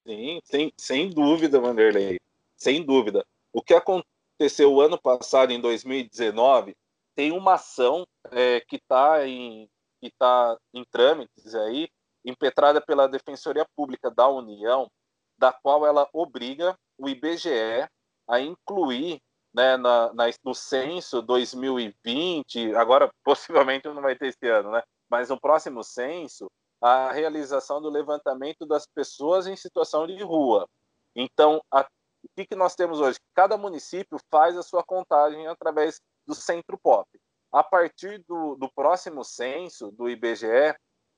Sim, 0.07 0.39
sem, 0.43 0.73
sem 0.77 1.09
dúvida, 1.09 1.59
Vanderlei. 1.59 2.17
Sem 2.55 2.85
dúvida. 2.85 3.25
O 3.51 3.61
que 3.61 3.73
aconteceu 3.73 4.71
o 4.73 4.81
ano 4.81 4.99
passado, 4.99 5.51
em 5.51 5.59
2019, 5.59 6.73
tem 7.15 7.31
uma 7.31 7.55
ação 7.55 8.05
é, 8.31 8.61
que 8.61 8.77
está 8.77 9.27
em, 9.27 9.67
que 10.01 10.09
tá 10.17 10.57
em 10.73 10.85
trâmites 10.89 11.53
aí, 11.53 11.89
impetrada 12.25 12.79
pela 12.79 13.09
Defensoria 13.09 13.65
Pública 13.75 14.09
da 14.09 14.27
União, 14.27 14.89
da 15.37 15.51
qual 15.51 15.85
ela 15.85 16.07
obriga 16.13 16.77
o 16.97 17.09
IBGE 17.09 17.89
a 18.31 18.39
incluir 18.39 19.21
né, 19.53 19.75
na, 19.75 20.13
na, 20.13 20.25
no 20.43 20.55
censo 20.55 21.21
2020, 21.21 22.73
agora 22.75 23.11
possivelmente 23.23 23.87
não 23.89 24.01
vai 24.01 24.15
ter 24.15 24.27
esse 24.27 24.47
ano, 24.47 24.71
né, 24.71 24.81
mas 25.09 25.29
no 25.29 25.39
próximo 25.39 25.83
censo, 25.83 26.49
a 26.81 27.11
realização 27.11 27.81
do 27.81 27.89
levantamento 27.89 28.65
das 28.65 28.87
pessoas 28.87 29.45
em 29.45 29.55
situação 29.55 30.07
de 30.07 30.23
rua. 30.23 30.65
Então, 31.13 31.61
a, 31.69 31.81
o 31.81 32.27
que, 32.35 32.45
que 32.45 32.55
nós 32.55 32.73
temos 32.73 33.01
hoje? 33.01 33.19
Cada 33.35 33.57
município 33.57 34.17
faz 34.31 34.57
a 34.57 34.63
sua 34.63 34.83
contagem 34.83 35.45
através 35.47 35.99
do 36.25 36.33
Centro 36.33 36.79
Pop. 36.81 37.05
A 37.51 37.61
partir 37.61 38.23
do, 38.27 38.55
do 38.55 38.71
próximo 38.73 39.23
censo 39.25 39.91
do 39.91 40.09
IBGE, 40.09 40.73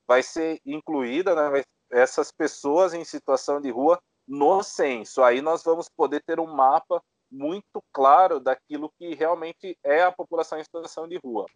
vai 0.08 0.24
ser 0.24 0.60
incluída 0.66 1.36
né, 1.36 1.64
essas 1.92 2.32
pessoas 2.32 2.94
em 2.94 3.06
situação 3.06 3.62
de 3.62 3.70
rua 3.70 4.02
no 4.28 4.64
censo. 4.64 5.24
Aí 5.24 5.42
nós 5.42 5.64
vamos 5.64 5.90
poder 5.90 6.22
ter 6.24 6.40
um 6.40 6.48
mapa 6.48 7.02
muito 7.32 7.84
claro 7.92 8.40
daquilo 8.40 8.92
que 8.98 9.16
realmente 9.16 9.78
é 9.84 10.04
a 10.04 10.12
população 10.12 10.60
em 10.60 10.64
situação 10.64 11.08
de 11.08 11.18
rua. 11.18 11.48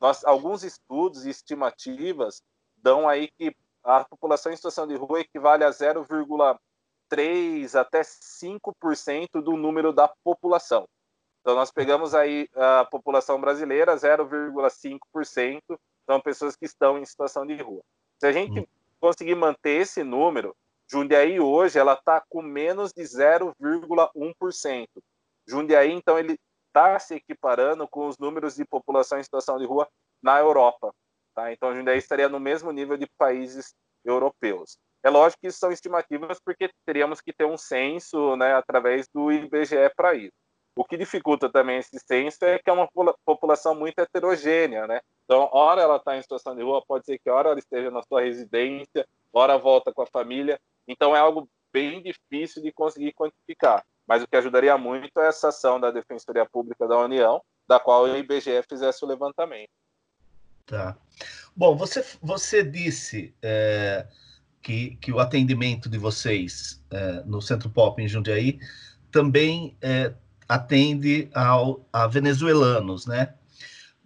Nós, 0.00 0.24
alguns 0.24 0.64
estudos 0.64 1.26
e 1.26 1.30
estimativas 1.30 2.42
dão 2.76 3.08
aí 3.08 3.30
que 3.38 3.54
a 3.84 4.04
população 4.04 4.52
em 4.52 4.56
situação 4.56 4.86
de 4.86 4.96
rua 4.96 5.20
equivale 5.20 5.62
a 5.62 5.70
0,3 5.70 7.78
até 7.78 8.00
5% 8.00 9.42
do 9.42 9.56
número 9.56 9.92
da 9.92 10.08
população. 10.24 10.88
Então 11.40 11.54
nós 11.54 11.70
pegamos 11.70 12.14
aí 12.14 12.48
a 12.54 12.84
população 12.84 13.40
brasileira, 13.40 13.94
0,5% 13.94 15.60
são 16.04 16.20
pessoas 16.20 16.56
que 16.56 16.64
estão 16.64 16.98
em 16.98 17.04
situação 17.04 17.46
de 17.46 17.54
rua. 17.62 17.82
Se 18.18 18.26
a 18.26 18.32
gente 18.32 18.60
hum. 18.60 18.66
conseguir 18.98 19.36
manter 19.36 19.82
esse 19.82 20.02
número, 20.02 20.56
Jundiaí 20.90 21.40
hoje 21.40 21.78
ela 21.78 21.94
está 21.94 22.22
com 22.28 22.42
menos 22.42 22.92
de 22.92 23.02
0,1%. 23.02 24.86
Jundiaí, 25.46 25.92
então, 25.92 26.18
ele 26.18 26.38
está 26.68 26.98
se 26.98 27.14
equiparando 27.14 27.88
com 27.88 28.06
os 28.06 28.18
números 28.18 28.56
de 28.56 28.64
população 28.64 29.18
em 29.18 29.22
situação 29.22 29.58
de 29.58 29.64
rua 29.64 29.88
na 30.22 30.38
Europa. 30.38 30.92
Tá? 31.34 31.52
Então, 31.52 31.74
Jundiaí 31.74 31.98
estaria 31.98 32.28
no 32.28 32.40
mesmo 32.40 32.70
nível 32.72 32.96
de 32.96 33.06
países 33.18 33.74
europeus. 34.04 34.76
É 35.02 35.10
lógico 35.10 35.40
que 35.40 35.48
isso 35.48 35.58
são 35.58 35.70
estimativas 35.70 36.38
porque 36.44 36.70
teríamos 36.84 37.20
que 37.20 37.32
ter 37.32 37.44
um 37.44 37.56
censo 37.56 38.36
né, 38.36 38.54
através 38.54 39.06
do 39.14 39.30
IBGE 39.30 39.90
para 39.96 40.14
isso. 40.14 40.32
O 40.76 40.84
que 40.84 40.96
dificulta 40.96 41.48
também 41.48 41.78
esse 41.78 41.98
censo 42.06 42.44
é 42.44 42.58
que 42.58 42.68
é 42.68 42.72
uma 42.72 42.88
população 43.24 43.74
muito 43.74 43.98
heterogênea, 43.98 44.86
né? 44.86 45.00
Então, 45.24 45.48
hora 45.52 45.80
ela 45.80 45.96
está 45.96 46.16
em 46.16 46.22
situação 46.22 46.54
de 46.54 46.62
rua, 46.62 46.84
pode 46.86 47.06
ser 47.06 47.18
que 47.18 47.30
hora 47.30 47.48
ela 47.50 47.58
esteja 47.58 47.90
na 47.90 48.02
sua 48.02 48.20
residência, 48.20 49.06
hora 49.32 49.56
volta 49.56 49.92
com 49.92 50.02
a 50.02 50.06
família. 50.06 50.60
Então 50.86 51.14
é 51.14 51.18
algo 51.18 51.48
bem 51.72 52.02
difícil 52.02 52.62
de 52.62 52.72
conseguir 52.72 53.12
quantificar. 53.12 53.84
Mas 54.06 54.22
o 54.22 54.28
que 54.28 54.36
ajudaria 54.36 54.78
muito 54.78 55.18
é 55.18 55.26
essa 55.26 55.48
ação 55.48 55.80
da 55.80 55.90
Defensoria 55.90 56.46
Pública 56.46 56.86
da 56.86 56.98
União, 56.98 57.42
da 57.68 57.80
qual 57.80 58.04
o 58.04 58.16
IBGE 58.16 58.62
fizesse 58.68 59.04
o 59.04 59.08
levantamento. 59.08 59.70
Tá. 60.64 60.96
Bom, 61.54 61.76
você, 61.76 62.04
você 62.22 62.62
disse 62.62 63.34
é, 63.42 64.06
que, 64.62 64.96
que 64.96 65.12
o 65.12 65.18
atendimento 65.18 65.88
de 65.88 65.98
vocês 65.98 66.82
é, 66.90 67.22
no 67.24 67.40
Centro 67.40 67.70
Pop 67.70 68.00
em 68.00 68.08
Jundiaí 68.08 68.58
também 69.10 69.76
é, 69.80 70.12
atende 70.48 71.30
ao, 71.34 71.86
a 71.92 72.06
venezuelanos, 72.06 73.06
né? 73.06 73.34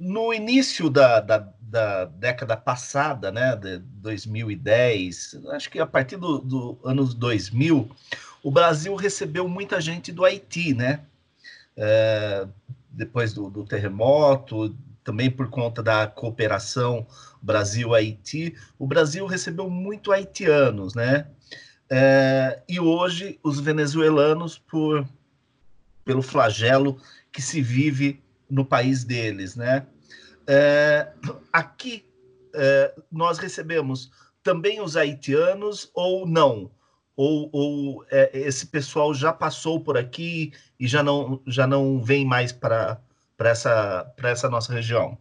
No 0.00 0.32
início 0.32 0.88
da, 0.88 1.20
da, 1.20 1.46
da, 1.60 2.06
década 2.06 2.56
passada, 2.56 3.30
né, 3.30 3.54
de 3.54 3.76
2010, 3.78 5.42
acho 5.50 5.68
que 5.68 5.78
a 5.78 5.84
partir 5.84 6.16
do, 6.16 6.38
do 6.38 6.80
anos 6.82 7.12
2000, 7.12 7.86
o 8.42 8.50
Brasil 8.50 8.94
recebeu 8.94 9.46
muita 9.46 9.78
gente 9.78 10.10
do 10.10 10.24
Haiti, 10.24 10.72
né? 10.72 11.02
É, 11.76 12.48
depois 12.88 13.34
do, 13.34 13.50
do, 13.50 13.62
terremoto, 13.62 14.74
também 15.04 15.30
por 15.30 15.50
conta 15.50 15.82
da 15.82 16.06
cooperação 16.06 17.06
Brasil-Haiti, 17.42 18.54
o 18.78 18.86
Brasil 18.86 19.26
recebeu 19.26 19.68
muito 19.68 20.12
haitianos, 20.12 20.94
né? 20.94 21.26
É, 21.90 22.62
e 22.66 22.80
hoje 22.80 23.38
os 23.42 23.60
venezuelanos, 23.60 24.56
por, 24.56 25.06
pelo 26.06 26.22
flagelo 26.22 26.98
que 27.30 27.42
se 27.42 27.60
vive 27.60 28.22
no 28.50 28.64
país 28.64 29.04
deles, 29.04 29.56
né? 29.56 29.86
É, 30.46 31.12
aqui 31.52 32.04
é, 32.54 32.94
nós 33.10 33.38
recebemos 33.38 34.10
também 34.42 34.80
os 34.80 34.96
haitianos 34.96 35.90
ou 35.94 36.26
não? 36.26 36.70
Ou, 37.16 37.50
ou 37.52 38.04
é, 38.10 38.30
esse 38.32 38.66
pessoal 38.66 39.12
já 39.12 39.32
passou 39.32 39.80
por 39.80 39.96
aqui 39.96 40.52
e 40.78 40.88
já 40.88 41.02
não, 41.02 41.40
já 41.46 41.66
não 41.66 42.02
vem 42.02 42.24
mais 42.24 42.50
para 42.50 43.00
essa, 43.38 44.12
essa 44.22 44.48
nossa 44.48 44.72
região? 44.72 45.18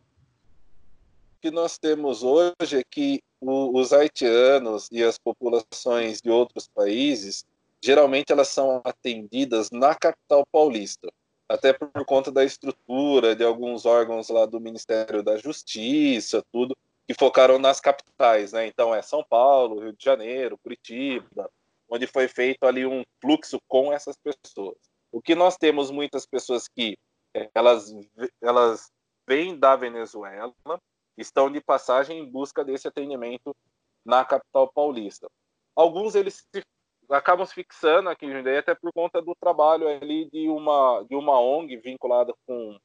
O 1.37 1.41
que 1.41 1.51
nós 1.51 1.77
temos 1.77 2.23
hoje 2.23 2.77
é 2.77 2.83
que 2.89 3.21
o, 3.41 3.77
os 3.79 3.93
haitianos 3.93 4.87
e 4.91 5.03
as 5.03 5.17
populações 5.17 6.21
de 6.21 6.29
outros 6.29 6.67
países, 6.67 7.45
geralmente 7.83 8.31
elas 8.31 8.47
são 8.49 8.81
atendidas 8.83 9.69
na 9.71 9.95
capital 9.95 10.45
paulista. 10.51 11.09
Até 11.49 11.73
por 11.73 12.05
conta 12.05 12.31
da 12.31 12.45
estrutura 12.45 13.35
de 13.35 13.43
alguns 13.43 13.85
órgãos 13.85 14.29
lá 14.29 14.45
do 14.45 14.59
Ministério 14.59 15.23
da 15.23 15.35
Justiça, 15.35 16.43
tudo, 16.51 16.77
que 17.07 17.13
focaram 17.15 17.57
nas 17.57 17.81
capitais, 17.81 18.53
né? 18.53 18.67
Então 18.67 18.93
é 18.93 19.01
São 19.01 19.23
Paulo, 19.27 19.81
Rio 19.81 19.93
de 19.93 20.05
Janeiro, 20.05 20.59
Curitiba, 20.59 21.49
onde 21.89 22.05
foi 22.05 22.27
feito 22.27 22.65
ali 22.65 22.85
um 22.85 23.03
fluxo 23.19 23.59
com 23.67 23.91
essas 23.91 24.15
pessoas. 24.15 24.77
O 25.11 25.19
que 25.19 25.33
nós 25.33 25.57
temos 25.57 25.89
muitas 25.89 26.23
pessoas 26.27 26.67
que 26.67 26.95
eh, 27.33 27.49
elas 27.55 27.91
elas 28.39 28.91
vêm 29.27 29.57
da 29.57 29.75
Venezuela, 29.75 30.53
estão 31.17 31.51
de 31.51 31.59
passagem 31.59 32.19
em 32.19 32.25
busca 32.25 32.63
desse 32.63 32.87
atendimento 32.87 33.55
na 34.05 34.23
capital 34.23 34.71
paulista. 34.71 35.27
Alguns 35.75 36.13
eles 36.15 36.45
se 36.53 36.63
acabam 37.09 37.45
se 37.45 37.53
fixando 37.53 38.09
aqui 38.09 38.25
em 38.25 38.31
Jundiaí 38.31 38.57
até 38.57 38.75
por 38.75 38.91
conta 38.93 39.21
do 39.21 39.35
trabalho 39.39 39.87
ali 39.87 40.29
de 40.29 40.47
uma 40.49 41.03
de 41.07 41.15
uma 41.15 41.39
ONG 41.39 41.77
vinculada 41.77 42.33
com 42.45 42.77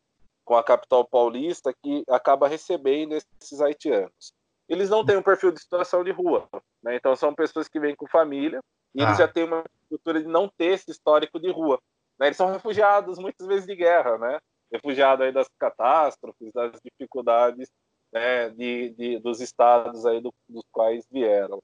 com 0.45 0.57
a 0.57 0.63
capital 0.63 1.07
paulista 1.07 1.73
que 1.83 2.05
acaba 2.09 2.47
recebendo 2.47 3.15
esses 3.15 3.61
haitianos. 3.63 4.35
Eles 4.69 4.91
não 4.91 5.05
têm 5.05 5.17
um 5.17 5.23
perfil 5.23 5.51
de 5.51 5.61
situação 5.61 6.05
de 6.05 6.11
rua, 6.11 6.47
né? 6.83 6.97
então 6.97 7.17
são 7.17 7.35
pessoas 7.35 7.67
que 7.67 7.81
vêm 7.81 7.97
com 7.97 8.07
família 8.07 8.61
e 8.95 9.01
ah. 9.01 9.07
eles 9.07 9.19
já 9.19 9.27
têm 9.27 9.45
uma 9.45 9.65
cultura 9.89 10.21
de 10.21 10.29
não 10.29 10.49
ter 10.49 10.73
esse 10.73 10.91
histórico 10.91 11.41
de 11.41 11.51
rua. 11.51 11.81
Né? 12.19 12.27
Eles 12.27 12.37
são 12.37 12.51
refugiados 12.51 13.19
muitas 13.19 13.47
vezes 13.47 13.67
de 13.67 13.75
guerra, 13.75 14.19
né? 14.19 14.39
refugiados 14.71 15.25
aí 15.25 15.33
das 15.33 15.49
catástrofes, 15.59 16.53
das 16.53 16.79
dificuldades 16.83 17.71
né, 18.13 18.51
de, 18.51 18.91
de, 18.91 19.19
dos 19.19 19.41
estados 19.41 20.05
aí 20.05 20.21
do, 20.21 20.33
dos 20.49 20.65
quais 20.71 21.07
vieram. 21.11 21.63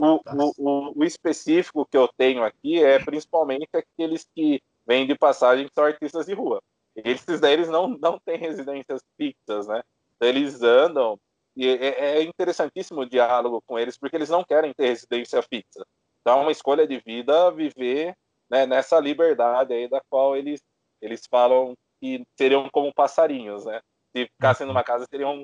O, 0.00 0.20
o, 0.58 1.00
o, 1.00 1.04
específico 1.04 1.84
que 1.84 1.96
eu 1.96 2.08
tenho 2.16 2.44
aqui 2.44 2.82
é 2.82 2.98
principalmente 2.98 3.68
aqueles 3.72 4.26
que 4.34 4.62
vêm 4.86 5.06
de 5.06 5.16
passagem 5.16 5.66
que 5.66 5.74
são 5.74 5.84
artistas 5.84 6.26
de 6.26 6.34
rua. 6.34 6.62
Esses 6.94 7.40
daí 7.40 7.54
eles 7.54 7.68
não, 7.68 7.88
não 7.88 8.18
têm 8.18 8.38
residências 8.38 9.02
fixas, 9.16 9.66
né? 9.66 9.82
Então, 10.16 10.28
eles 10.28 10.62
andam 10.62 11.18
e 11.56 11.66
é, 11.66 12.18
é 12.18 12.22
interessantíssimo 12.22 13.00
o 13.00 13.08
diálogo 13.08 13.60
com 13.66 13.76
eles 13.76 13.98
porque 13.98 14.14
eles 14.14 14.28
não 14.28 14.44
querem 14.44 14.72
ter 14.72 14.86
residência 14.86 15.42
fixa. 15.42 15.84
Então 16.20 16.38
é 16.38 16.42
uma 16.42 16.52
escolha 16.52 16.86
de 16.86 16.98
vida 17.00 17.50
viver 17.50 18.14
né, 18.48 18.64
nessa 18.64 19.00
liberdade 19.00 19.74
aí 19.74 19.88
da 19.88 20.00
qual 20.08 20.36
eles 20.36 20.60
eles 21.00 21.22
falam 21.28 21.74
que 22.00 22.24
seriam 22.36 22.68
como 22.70 22.94
passarinhos, 22.94 23.64
né? 23.64 23.80
Se 24.14 24.26
ficassem 24.26 24.66
numa 24.66 24.84
casa 24.84 25.06
seriam 25.10 25.42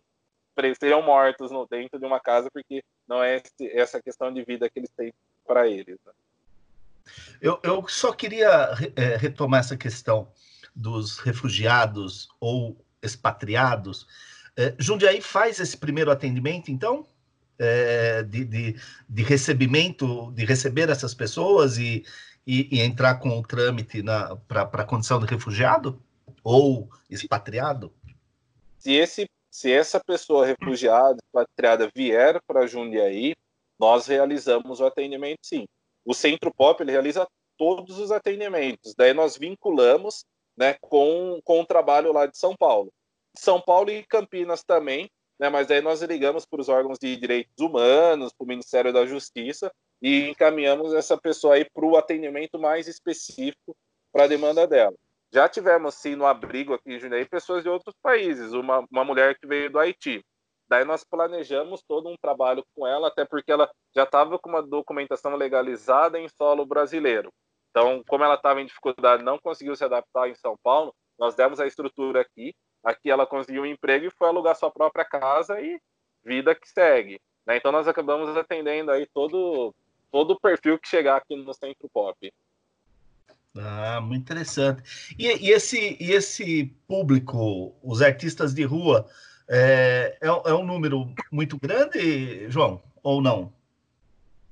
seriam 0.79 1.03
mortos 1.03 1.51
no, 1.51 1.67
dentro 1.67 1.99
de 1.99 2.07
uma 2.07 2.21
casa 2.21 2.49
porque 2.53 2.83
não 3.07 3.23
é 3.23 3.37
esse, 3.37 3.71
essa 3.73 4.03
questão 4.03 4.33
de 4.33 4.45
vida 4.45 4.69
que 4.69 4.79
eles 4.79 4.91
têm 4.97 5.13
para 5.47 5.69
eles. 5.69 5.99
Né? 6.05 6.13
Eu, 7.41 7.61
eu, 7.63 7.87
só 7.89 8.13
queria 8.13 8.71
é, 8.97 9.17
retomar 9.17 9.61
essa 9.61 9.77
questão 9.77 10.29
dos 10.75 11.19
refugiados 11.19 12.29
ou 12.41 12.77
expatriados. 13.03 14.07
É, 14.57 14.75
Jundiaí 14.79 15.21
faz 15.21 15.61
esse 15.61 15.77
primeiro 15.77 16.11
atendimento, 16.11 16.71
então, 16.71 17.07
é, 17.59 18.23
de, 18.23 18.45
de, 18.45 18.81
de, 19.09 19.23
recebimento, 19.23 20.33
de 20.33 20.45
receber 20.45 20.89
essas 20.89 21.15
pessoas 21.15 21.79
e, 21.79 22.05
e, 22.47 22.79
e 22.79 22.81
entrar 22.81 23.17
com 23.17 23.39
o 23.39 23.43
trâmite 23.43 24.03
para 24.49 24.63
a 24.63 24.85
condição 24.85 25.21
de 25.21 25.27
refugiado 25.27 26.01
ou 26.43 26.89
expatriado? 27.11 27.93
Se, 28.79 28.93
esse, 28.93 29.29
se 29.55 29.71
essa 29.71 30.01
pessoa 30.01 30.45
refugiada, 30.45 31.17
expatriada 31.25 31.89
vier 31.95 32.43
para 32.45 32.67
Jundiaí, 32.67 33.37
nós 33.79 34.09
realizamos 34.09 34.81
o 34.81 34.85
atendimento 34.85 35.39
sim. 35.45 35.65
O 36.05 36.13
Centro 36.13 36.53
Pop 36.53 36.83
ele 36.83 36.91
realiza 36.91 37.25
todos 37.57 38.01
os 38.01 38.11
atendimentos. 38.11 38.97
Daí 38.97 39.15
nós 39.15 39.39
vinculamos 39.39 40.25
né, 40.57 40.75
com, 40.81 41.41
com 41.45 41.61
o 41.61 41.67
trabalho 41.67 42.13
lá 42.13 42.27
de 42.27 42.37
São 42.37 42.57
Paulo. 42.57 42.93
São 43.39 43.61
Paulo 43.61 43.93
e 43.93 44.03
Campinas 44.03 44.65
também, 44.65 45.09
né, 45.39 45.49
mas 45.49 45.71
aí 45.71 45.81
nós 45.81 46.03
ligamos 46.03 46.45
para 46.45 46.61
os 46.61 46.69
órgãos 46.69 46.99
de 46.99 47.17
direitos 47.17 47.57
humanos, 47.61 48.33
para 48.33 48.45
o 48.45 48.49
Ministério 48.49 48.93
da 48.93 49.07
Justiça 49.07 49.73
e 50.03 50.31
encaminhamos 50.31 50.93
essa 50.95 51.17
pessoa 51.17 51.55
aí 51.55 51.65
para 51.73 51.87
o 51.87 51.97
atendimento 51.97 52.59
mais 52.59 52.89
específico 52.89 53.77
para 54.13 54.25
a 54.25 54.29
demanda 54.29 54.67
dela. 54.67 54.97
Já 55.35 55.49
tivemos, 55.49 55.97
sim, 55.97 56.15
no 56.15 56.25
abrigo 56.25 56.75
aqui 56.75 56.93
em 56.93 57.01
Jundiaí, 57.01 57.25
pessoas 57.27 57.65
de 57.65 57.69
outros 57.69 57.93
países, 58.01 58.53
uma, 58.53 58.87
uma 58.89 59.05
mulher 59.05 59.37
que 59.37 59.49
veio 59.49 59.69
do 59.69 59.81
Haiti. 59.81 60.25
Daí 60.69 60.85
nós 60.85 61.03
planejamos 61.03 61.83
todo 61.83 62.09
um 62.09 62.17
trabalho 62.17 62.65
com 62.73 62.87
ela, 62.87 63.09
até 63.09 63.25
porque 63.25 63.51
ela 63.51 63.69
já 63.93 64.05
estava 64.05 64.39
com 64.39 64.49
uma 64.49 64.63
documentação 64.63 65.35
legalizada 65.35 66.21
em 66.21 66.29
solo 66.29 66.65
brasileiro. 66.65 67.33
Então, 67.71 68.01
como 68.07 68.23
ela 68.23 68.37
estava 68.37 68.61
em 68.61 68.67
dificuldade, 68.67 69.25
não 69.25 69.37
conseguiu 69.37 69.75
se 69.75 69.83
adaptar 69.85 70.29
em 70.29 70.37
São 70.37 70.57
Paulo, 70.63 70.95
nós 71.19 71.35
demos 71.35 71.59
a 71.59 71.67
estrutura 71.67 72.21
aqui. 72.21 72.55
Aqui 72.85 73.11
ela 73.11 73.27
conseguiu 73.27 73.63
um 73.63 73.67
emprego 73.67 74.07
e 74.07 74.11
foi 74.11 74.29
alugar 74.29 74.55
sua 74.55 74.71
própria 74.71 75.05
casa 75.05 75.61
e 75.61 75.81
vida 76.23 76.55
que 76.55 76.69
segue. 76.69 77.21
Né? 77.45 77.57
Então, 77.57 77.73
nós 77.73 77.89
acabamos 77.89 78.37
atendendo 78.37 78.93
aí 78.93 79.05
todo, 79.13 79.75
todo 80.13 80.31
o 80.31 80.41
perfil 80.41 80.79
que 80.79 80.87
chegar 80.87 81.17
aqui 81.17 81.35
no 81.35 81.53
Centro 81.53 81.89
Pop. 81.93 82.33
Ah, 83.57 84.01
muito 84.01 84.23
interessante. 84.23 84.83
E, 85.19 85.27
e, 85.47 85.51
esse, 85.51 85.97
e 86.01 86.13
esse 86.13 86.65
público, 86.89 87.75
os 87.83 88.03
artistas 88.03 88.53
de 88.53 88.65
rua, 88.65 89.07
é, 89.49 90.19
é, 90.21 90.27
é 90.27 90.55
um 90.55 90.65
número 90.65 91.13
muito 91.31 91.59
grande, 91.59 92.49
João, 92.51 92.83
ou 93.03 93.21
não? 93.21 93.53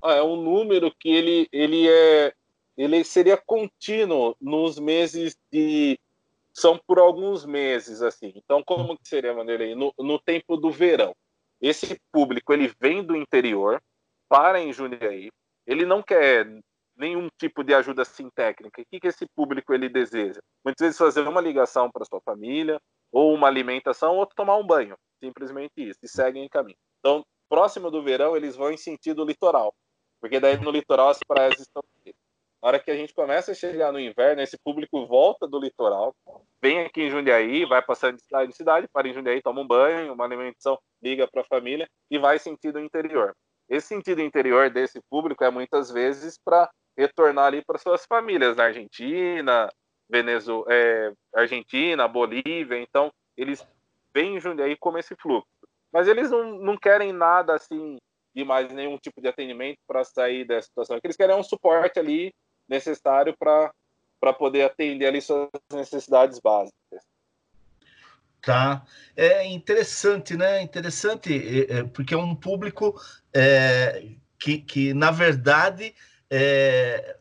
Ah, 0.02 0.14
é 0.14 0.22
um 0.22 0.36
número 0.36 0.92
que 0.98 1.08
ele, 1.08 1.48
ele 1.52 1.88
é 1.88 2.32
ele 2.76 3.04
seria 3.04 3.36
contínuo 3.36 4.34
nos 4.40 4.78
meses 4.78 5.38
de 5.50 5.98
são 6.52 6.78
por 6.86 6.98
alguns 6.98 7.44
meses 7.44 8.02
assim. 8.02 8.32
Então 8.36 8.62
como 8.62 8.96
que 8.96 9.08
seria 9.08 9.34
Vanderlei 9.34 9.74
no, 9.74 9.92
no 9.98 10.18
tempo 10.18 10.56
do 10.56 10.70
verão? 10.70 11.14
Esse 11.60 12.00
público 12.10 12.52
ele 12.52 12.72
vem 12.80 13.02
do 13.04 13.16
interior 13.16 13.80
para 14.28 14.60
em 14.60 14.72
Jundiaí, 14.72 15.30
ele 15.66 15.84
não 15.84 16.02
quer 16.02 16.46
nenhum 17.02 17.28
tipo 17.38 17.62
de 17.62 17.74
ajuda 17.74 18.02
assim 18.02 18.30
técnica. 18.30 18.80
O 18.80 18.84
que, 18.86 19.00
que 19.00 19.08
esse 19.08 19.26
público 19.34 19.74
ele 19.74 19.88
deseja? 19.88 20.40
Muitas 20.64 20.86
vezes 20.86 20.98
fazer 20.98 21.26
uma 21.26 21.40
ligação 21.40 21.90
para 21.90 22.04
sua 22.04 22.20
família, 22.20 22.80
ou 23.12 23.34
uma 23.34 23.48
alimentação, 23.48 24.16
ou 24.16 24.26
tomar 24.26 24.56
um 24.56 24.66
banho. 24.66 24.96
Simplesmente 25.22 25.72
isso, 25.76 25.98
e 26.02 26.08
seguem 26.08 26.44
em 26.44 26.48
caminho. 26.48 26.78
Então, 27.00 27.22
próximo 27.48 27.90
do 27.90 28.02
verão, 28.02 28.36
eles 28.36 28.56
vão 28.56 28.70
em 28.70 28.76
sentido 28.76 29.24
litoral, 29.24 29.74
porque 30.20 30.40
daí 30.40 30.56
no 30.56 30.70
litoral 30.70 31.10
as 31.10 31.18
praias 31.26 31.58
estão 31.60 31.82
na 32.62 32.68
hora 32.68 32.78
que 32.78 32.92
a 32.92 32.96
gente 32.96 33.12
começa 33.12 33.50
a 33.50 33.54
chegar 33.56 33.90
no 33.90 33.98
inverno, 33.98 34.40
esse 34.40 34.56
público 34.56 35.04
volta 35.04 35.48
do 35.48 35.58
litoral, 35.58 36.14
vem 36.62 36.78
aqui 36.82 37.02
em 37.02 37.10
Jundiaí, 37.10 37.64
vai 37.64 37.82
passando 37.82 38.14
de 38.14 38.22
cidade 38.22 38.50
em 38.50 38.54
cidade, 38.54 38.86
para 38.92 39.08
em 39.08 39.12
Jundiaí, 39.12 39.42
toma 39.42 39.60
um 39.60 39.66
banho, 39.66 40.12
uma 40.12 40.24
alimentação, 40.24 40.78
liga 41.02 41.26
para 41.26 41.40
a 41.40 41.44
família 41.44 41.88
e 42.08 42.20
vai 42.20 42.38
sentido 42.38 42.78
interior. 42.78 43.34
Esse 43.68 43.88
sentido 43.88 44.20
interior 44.20 44.70
desse 44.70 45.00
público 45.08 45.44
é 45.44 45.50
muitas 45.50 45.90
vezes 45.90 46.38
para 46.44 46.70
retornar 46.96 47.46
ali 47.46 47.64
para 47.64 47.78
suas 47.78 48.04
famílias 48.04 48.56
na 48.56 48.64
Argentina, 48.64 49.68
Venezuela, 50.08 50.64
é, 50.68 51.12
Argentina, 51.34 52.06
Bolívia. 52.06 52.78
Então, 52.78 53.10
eles 53.36 53.66
vêm 54.14 54.36
em 54.36 54.40
Jundiaí 54.40 54.76
como 54.76 54.98
esse 54.98 55.14
fluxo. 55.16 55.48
Mas 55.92 56.06
eles 56.06 56.30
não, 56.30 56.58
não 56.58 56.76
querem 56.76 57.12
nada 57.12 57.54
assim 57.54 57.98
de 58.34 58.44
mais 58.44 58.72
nenhum 58.72 58.96
tipo 58.96 59.20
de 59.20 59.28
atendimento 59.28 59.78
para 59.86 60.04
sair 60.04 60.46
dessa 60.46 60.68
situação. 60.68 60.98
Eles 61.02 61.16
querem 61.16 61.36
um 61.36 61.42
suporte 61.42 61.98
ali 61.98 62.32
necessário 62.68 63.34
para 63.38 64.32
poder 64.38 64.64
atender 64.64 65.06
ali 65.06 65.20
suas 65.20 65.48
necessidades 65.70 66.38
básicas. 66.38 67.02
Tá. 68.40 68.84
É 69.16 69.46
interessante, 69.46 70.36
né? 70.36 70.62
Interessante, 70.62 71.32
é, 71.32 71.78
é, 71.78 71.84
porque 71.84 72.14
é 72.14 72.18
um 72.18 72.34
público 72.34 73.00
é, 73.34 74.04
que, 74.38 74.58
que, 74.58 74.94
na 74.94 75.10
verdade, 75.10 75.94
é, 76.30 77.16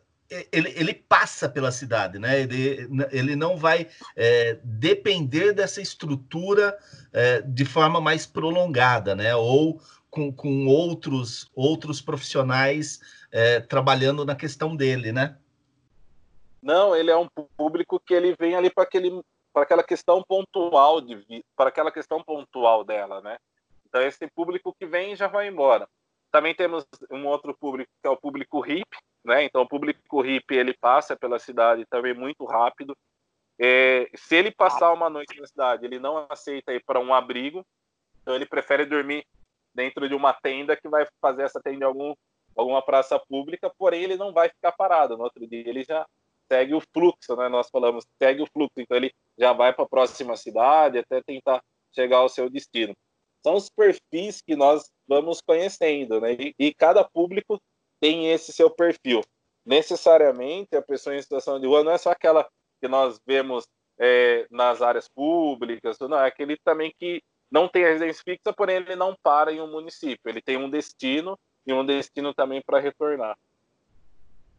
ele, 0.51 0.73
ele, 0.75 0.93
passa 0.93 1.49
pela 1.49 1.71
cidade, 1.71 2.17
né? 2.17 2.41
Ele, 2.41 2.87
ele 3.11 3.35
não 3.35 3.57
vai 3.57 3.87
é, 4.15 4.57
depender 4.63 5.53
dessa 5.53 5.81
estrutura 5.81 6.77
é, 7.11 7.41
de 7.41 7.65
forma 7.65 7.99
mais 7.99 8.25
prolongada, 8.25 9.15
né? 9.15 9.35
Ou 9.35 9.81
com, 10.09 10.31
com 10.31 10.67
outros, 10.67 11.49
outros 11.53 12.01
profissionais 12.01 12.99
é, 13.31 13.59
trabalhando 13.59 14.25
na 14.25 14.35
questão 14.35 14.75
dele, 14.75 15.11
né? 15.11 15.37
Não, 16.61 16.95
ele 16.95 17.11
é 17.11 17.17
um 17.17 17.27
público 17.57 17.99
que 17.99 18.13
ele 18.13 18.35
vem 18.39 18.55
ali 18.55 18.69
para 18.69 18.83
aquele 18.83 19.21
para 19.53 19.63
aquela 19.63 19.83
questão 19.83 20.23
pontual 20.23 21.01
de 21.01 21.43
para 21.57 21.69
aquela 21.69 21.91
questão 21.91 22.23
pontual 22.23 22.85
dela, 22.85 23.19
né? 23.21 23.37
Então 23.87 24.01
esse 24.01 24.25
público 24.27 24.73
que 24.79 24.85
vem 24.85 25.15
já 25.15 25.27
vai 25.27 25.47
embora. 25.47 25.87
Também 26.31 26.55
temos 26.55 26.85
um 27.11 27.27
outro 27.27 27.55
público 27.57 27.91
que 28.01 28.07
é 28.07 28.09
o 28.09 28.17
público 28.17 28.65
hip, 28.65 28.87
né? 29.23 29.43
Então 29.43 29.61
o 29.61 29.67
público 29.67 30.25
hip 30.25 30.55
ele 30.55 30.73
passa 30.73 31.15
pela 31.15 31.37
cidade 31.39 31.85
também 31.85 32.13
muito 32.13 32.45
rápido. 32.45 32.95
É, 33.59 34.09
se 34.15 34.35
ele 34.35 34.51
passar 34.51 34.91
uma 34.93 35.09
noite 35.09 35.39
na 35.39 35.45
cidade, 35.45 35.85
ele 35.85 35.99
não 35.99 36.25
aceita 36.29 36.73
ir 36.73 36.83
para 36.83 36.99
um 36.99 37.13
abrigo, 37.13 37.63
então 38.21 38.33
ele 38.33 38.45
prefere 38.45 38.85
dormir 38.85 39.23
dentro 39.73 40.07
de 40.07 40.15
uma 40.15 40.33
tenda 40.33 40.75
que 40.75 40.89
vai 40.89 41.05
fazer 41.21 41.43
essa 41.43 41.61
tenda 41.61 41.85
em 41.85 41.87
algum, 41.87 42.13
alguma 42.55 42.81
praça 42.81 43.19
pública, 43.19 43.71
porém 43.77 44.03
ele 44.03 44.17
não 44.17 44.33
vai 44.33 44.49
ficar 44.49 44.71
parado. 44.71 45.17
No 45.17 45.23
outro 45.23 45.45
dia 45.45 45.67
ele 45.67 45.83
já 45.83 46.05
segue 46.51 46.73
o 46.73 46.81
fluxo, 46.93 47.35
né? 47.35 47.49
Nós 47.49 47.69
falamos 47.69 48.05
segue 48.21 48.41
o 48.41 48.47
fluxo, 48.47 48.73
então 48.77 48.97
ele 48.97 49.13
já 49.37 49.53
vai 49.53 49.73
para 49.73 49.85
a 49.85 49.89
próxima 49.89 50.35
cidade 50.35 50.97
até 50.97 51.21
tentar 51.21 51.61
chegar 51.93 52.17
ao 52.17 52.29
seu 52.29 52.49
destino. 52.49 52.95
São 53.43 53.55
os 53.55 53.69
perfis 53.69 54.41
que 54.41 54.55
nós 54.55 54.89
vamos 55.07 55.41
conhecendo, 55.41 56.21
né? 56.21 56.33
E, 56.33 56.55
e 56.57 56.73
cada 56.73 57.03
público 57.03 57.59
tem 57.99 58.31
esse 58.31 58.51
seu 58.51 58.69
perfil. 58.69 59.21
Necessariamente 59.65 60.75
a 60.75 60.81
pessoa 60.81 61.15
em 61.15 61.21
situação 61.21 61.59
de 61.59 61.67
rua 61.67 61.83
não 61.83 61.91
é 61.91 61.97
só 61.97 62.11
aquela 62.11 62.47
que 62.79 62.87
nós 62.87 63.19
vemos 63.25 63.65
é, 63.99 64.47
nas 64.49 64.81
áreas 64.81 65.07
públicas, 65.07 65.97
não, 65.99 66.17
é 66.17 66.27
aquele 66.27 66.57
também 66.63 66.91
que 66.99 67.21
não 67.51 67.67
tem 67.67 67.83
residência 67.83 68.23
fixa, 68.23 68.51
porém 68.51 68.77
ele 68.77 68.95
não 68.95 69.15
para 69.21 69.51
em 69.51 69.61
um 69.61 69.69
município, 69.69 70.21
ele 70.25 70.41
tem 70.41 70.57
um 70.57 70.69
destino 70.69 71.37
e 71.67 71.71
um 71.71 71.85
destino 71.85 72.33
também 72.33 72.61
para 72.65 72.79
retornar. 72.79 73.37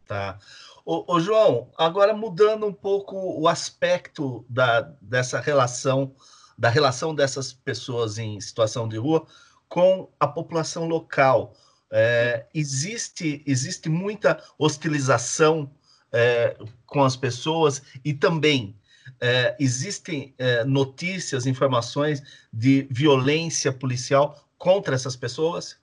Tá. 0.07 0.37
Ô, 0.85 1.15
ô, 1.15 1.19
João, 1.19 1.71
agora 1.77 2.13
mudando 2.13 2.65
um 2.65 2.73
pouco 2.73 3.15
o 3.17 3.47
aspecto 3.47 4.45
da, 4.49 4.81
dessa 5.01 5.39
relação, 5.39 6.15
da 6.57 6.69
relação 6.69 7.13
dessas 7.13 7.53
pessoas 7.53 8.17
em 8.17 8.39
situação 8.39 8.87
de 8.87 8.97
rua 8.97 9.25
com 9.67 10.09
a 10.19 10.27
população 10.27 10.85
local. 10.85 11.53
É, 11.91 12.45
existe, 12.53 13.43
existe 13.45 13.89
muita 13.89 14.43
hostilização 14.57 15.69
é, 16.11 16.55
com 16.85 17.03
as 17.03 17.15
pessoas 17.15 17.81
e 18.03 18.13
também 18.13 18.75
é, 19.19 19.55
existem 19.59 20.33
é, 20.37 20.63
notícias, 20.63 21.45
informações 21.45 22.21
de 22.51 22.87
violência 22.89 23.71
policial 23.71 24.43
contra 24.57 24.95
essas 24.95 25.15
pessoas? 25.15 25.79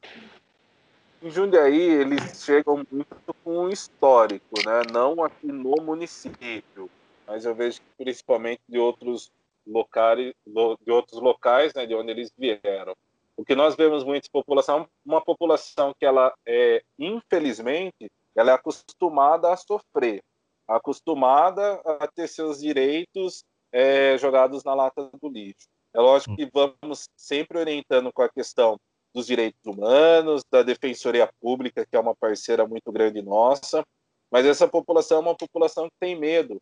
Em 1.22 1.30
Jundiaí, 1.30 1.80
eles 1.80 2.42
chegam 2.42 2.86
muito 2.90 3.34
com 3.44 3.64
um 3.64 3.68
histórico, 3.68 4.56
né? 4.64 4.82
não 4.92 5.22
aqui 5.22 5.48
no 5.48 5.74
município, 5.82 6.88
mas 7.26 7.44
eu 7.44 7.54
vejo 7.54 7.80
que 7.80 8.04
principalmente 8.04 8.62
de 8.68 8.78
outros 8.78 9.30
locais, 9.66 10.32
de 10.46 10.90
outros 10.92 11.20
locais, 11.20 11.74
né, 11.74 11.86
de 11.86 11.94
onde 11.94 12.10
eles 12.10 12.32
vieram. 12.36 12.94
O 13.36 13.44
que 13.44 13.54
nós 13.54 13.74
vemos 13.74 14.04
muito 14.04 14.30
população, 14.30 14.86
uma 15.04 15.20
população 15.20 15.94
que 15.98 16.04
ela 16.04 16.32
é, 16.46 16.82
infelizmente, 16.98 18.10
ela 18.36 18.50
é 18.50 18.54
acostumada 18.54 19.52
a 19.52 19.56
sofrer, 19.56 20.22
acostumada 20.68 21.80
a 21.84 22.06
ter 22.06 22.28
seus 22.28 22.60
direitos 22.60 23.44
é, 23.72 24.16
jogados 24.18 24.62
na 24.64 24.74
lata 24.74 25.10
do 25.20 25.28
lixo. 25.28 25.68
É 25.94 26.00
lógico 26.00 26.36
que 26.36 26.48
vamos 26.52 27.08
sempre 27.16 27.58
orientando 27.58 28.12
com 28.12 28.22
a 28.22 28.28
questão 28.28 28.78
dos 29.12 29.26
direitos 29.26 29.60
humanos, 29.64 30.42
da 30.50 30.62
Defensoria 30.62 31.28
Pública, 31.40 31.84
que 31.84 31.96
é 31.96 32.00
uma 32.00 32.14
parceira 32.14 32.66
muito 32.66 32.92
grande 32.92 33.20
nossa, 33.22 33.84
mas 34.30 34.46
essa 34.46 34.68
população 34.68 35.18
é 35.18 35.20
uma 35.20 35.36
população 35.36 35.86
que 35.86 35.96
tem 35.98 36.14
medo 36.14 36.60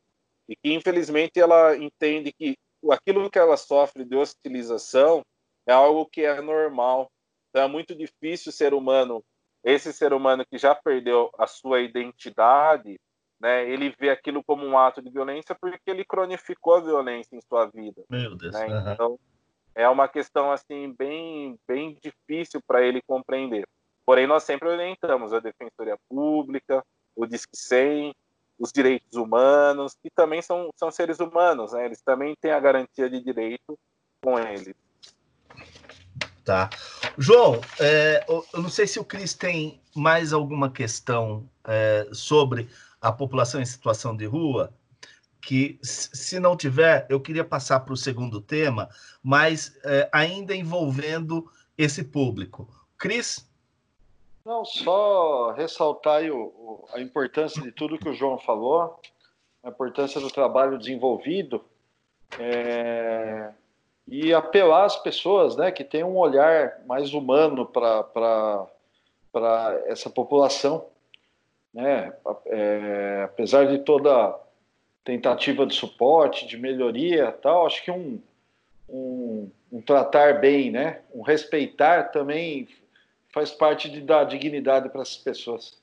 e 0.49 0.57
que, 0.57 0.72
infelizmente, 0.72 1.38
ela 1.38 1.76
entende 1.76 2.32
que 2.32 2.57
aquilo 2.91 3.31
que 3.31 3.39
ela 3.39 3.57
sofre 3.57 4.05
de 4.05 4.16
hostilização 4.16 5.22
é 5.66 5.72
algo 5.72 6.07
que 6.07 6.22
é 6.22 6.41
normal. 6.41 7.11
Então, 7.51 7.62
é 7.62 7.68
muito 7.68 7.95
difícil 7.95 8.53
ser 8.53 8.74
humano, 8.74 9.22
esse 9.64 9.93
ser 9.93 10.12
humano 10.12 10.45
que 10.47 10.59
já 10.59 10.74
perdeu 10.74 11.31
a 11.39 11.47
sua 11.47 11.81
identidade, 11.81 12.99
né, 13.41 13.68
ele 13.68 13.95
vê 13.99 14.11
aquilo 14.11 14.43
como 14.43 14.64
um 14.66 14.76
ato 14.76 15.01
de 15.01 15.11
violência 15.11 15.55
porque 15.55 15.91
ele 15.91 16.05
cronificou 16.05 16.74
a 16.74 16.81
violência 16.81 17.37
em 17.37 17.41
sua 17.41 17.66
vida. 17.66 18.05
Meu 18.09 18.35
Deus. 18.37 18.53
Né? 18.53 18.66
Uhum. 18.66 18.93
Então, 18.93 19.20
é 19.74 19.89
uma 19.89 20.09
questão 20.09 20.51
assim 20.51 20.93
bem 20.99 21.57
bem 21.66 21.97
difícil 22.03 22.61
para 22.66 22.83
ele 22.83 23.01
compreender. 23.03 23.66
Porém, 24.05 24.26
nós 24.26 24.43
sempre 24.43 24.68
orientamos 24.68 25.33
a 25.33 25.39
Defensoria 25.39 25.97
Pública, 26.09 26.83
o 27.14 27.26
Disque 27.26 27.57
100, 27.57 28.14
os 28.59 28.72
direitos 28.72 29.16
humanos, 29.16 29.94
que 30.02 30.11
também 30.11 30.42
são, 30.42 30.70
são 30.76 30.90
seres 30.90 31.20
humanos, 31.20 31.72
né? 31.72 31.84
Eles 31.84 32.02
também 32.02 32.34
têm 32.40 32.50
a 32.50 32.61
garantia 32.61 33.09
de 33.09 33.22
direito 33.22 33.78
com 34.22 34.38
eles. 34.38 34.74
Tá. 36.44 36.70
João, 37.16 37.61
é, 37.78 38.24
eu 38.28 38.62
não 38.62 38.70
sei 38.70 38.86
se 38.86 38.98
o 38.98 39.04
Cris 39.04 39.34
tem 39.34 39.80
mais 39.94 40.32
alguma 40.32 40.70
questão 40.70 41.48
é, 41.64 42.09
sobre 42.12 42.68
a 43.00 43.12
população 43.12 43.61
em 43.61 43.66
situação 43.66 44.16
de 44.16 44.24
rua, 44.24 44.72
que 45.40 45.78
se 45.82 46.40
não 46.40 46.56
tiver, 46.56 47.06
eu 47.09 47.20
queria 47.20 47.44
passar 47.44 47.80
para 47.80 47.94
o 47.94 47.96
segundo 47.96 48.40
tema, 48.40 48.88
mas 49.22 49.78
é, 49.84 50.09
ainda 50.12 50.54
envolvendo 50.54 51.50
esse 51.76 52.02
público. 52.02 52.68
Cris? 52.96 53.47
Não, 54.49 54.64
só 54.64 55.51
ressaltar 55.51 56.22
o, 56.24 56.46
o, 56.46 56.88
a 56.94 57.03
importância 57.03 57.61
de 57.61 57.70
tudo 57.70 57.99
que 57.99 58.09
o 58.09 58.14
João 58.14 58.38
falou, 58.38 58.99
a 59.62 59.68
importância 59.68 60.18
do 60.22 60.30
trabalho 60.30 60.78
desenvolvido 60.78 61.62
é, 62.38 63.51
e 64.07 64.32
apelar 64.32 64.86
às 64.86 64.96
pessoas 64.96 65.55
né, 65.55 65.70
que 65.70 65.84
têm 65.84 66.03
um 66.03 66.16
olhar 66.16 66.80
mais 66.86 67.12
humano 67.12 67.66
para 67.66 68.66
essa 69.84 70.09
população. 70.09 70.86
Né? 71.74 72.11
É, 72.46 73.24
apesar 73.26 73.66
de 73.66 73.80
toda 73.80 74.34
tentativa 75.05 75.66
de 75.66 75.74
suporte, 75.74 76.46
de 76.46 76.57
melhoria 76.57 77.32
tal, 77.32 77.66
acho 77.66 77.84
que 77.84 77.90
um, 77.90 78.18
um, 78.88 79.51
um 79.70 79.82
tratar 79.82 80.40
bem, 80.40 80.70
né? 80.70 81.03
um 81.14 81.20
respeitar 81.20 82.05
também 82.05 82.66
faz 83.33 83.51
parte 83.51 83.89
de 83.89 84.01
dar 84.01 84.24
dignidade 84.24 84.89
para 84.89 85.03
essas 85.03 85.16
pessoas. 85.16 85.79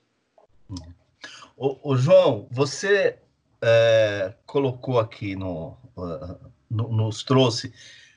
O, 1.56 1.92
o 1.92 1.98
João, 1.98 2.48
você 2.52 3.18
é, 3.62 4.34
colocou 4.46 5.00
aqui 5.00 5.36
no, 5.36 5.78
no, 6.70 6.90
nos 6.90 7.24
trouxe 7.24 7.74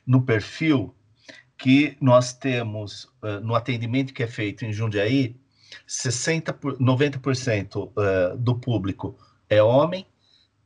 no 0.06 0.22
perfil 0.22 0.94
que 1.56 1.96
nós 2.00 2.32
temos 2.32 3.08
é, 3.22 3.40
no 3.40 3.54
atendimento 3.54 4.14
que 4.14 4.22
é 4.22 4.26
feito 4.26 4.64
em 4.64 4.72
Jundiaí, 4.72 5.36
60 5.86 6.52
por, 6.54 6.78
90% 6.78 7.92
é, 7.96 8.36
do 8.36 8.54
público 8.54 9.18
é 9.48 9.62
homem 9.62 10.06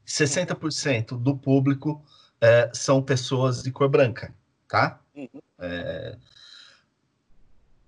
60% 0.07 1.19
do 1.19 1.37
público 1.37 2.05
é, 2.41 2.71
são 2.73 3.03
pessoas 3.03 3.63
de 3.63 3.71
cor 3.71 3.89
branca, 3.89 4.35
tá? 4.69 5.01
Uhum. 5.15 5.29
É, 5.59 6.17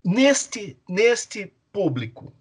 neste, 0.05 0.79
neste 0.89 1.53
público, 1.73 2.33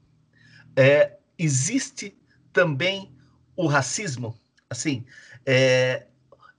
é, 0.75 1.17
existe 1.37 2.17
também 2.51 3.15
o 3.55 3.67
racismo, 3.67 4.37
assim, 4.69 5.05
é, 5.45 6.07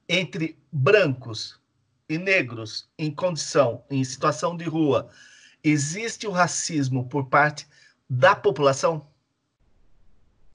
entre 0.08 0.58
brancos 0.72 1.60
e 2.08 2.18
negros 2.18 2.88
em 2.98 3.14
condição, 3.14 3.84
em 3.90 4.02
situação 4.02 4.56
de 4.56 4.64
rua, 4.64 5.10
existe 5.62 6.26
o 6.26 6.30
racismo 6.30 7.08
por 7.08 7.28
parte 7.28 7.66
da 8.08 8.34
população? 8.34 9.06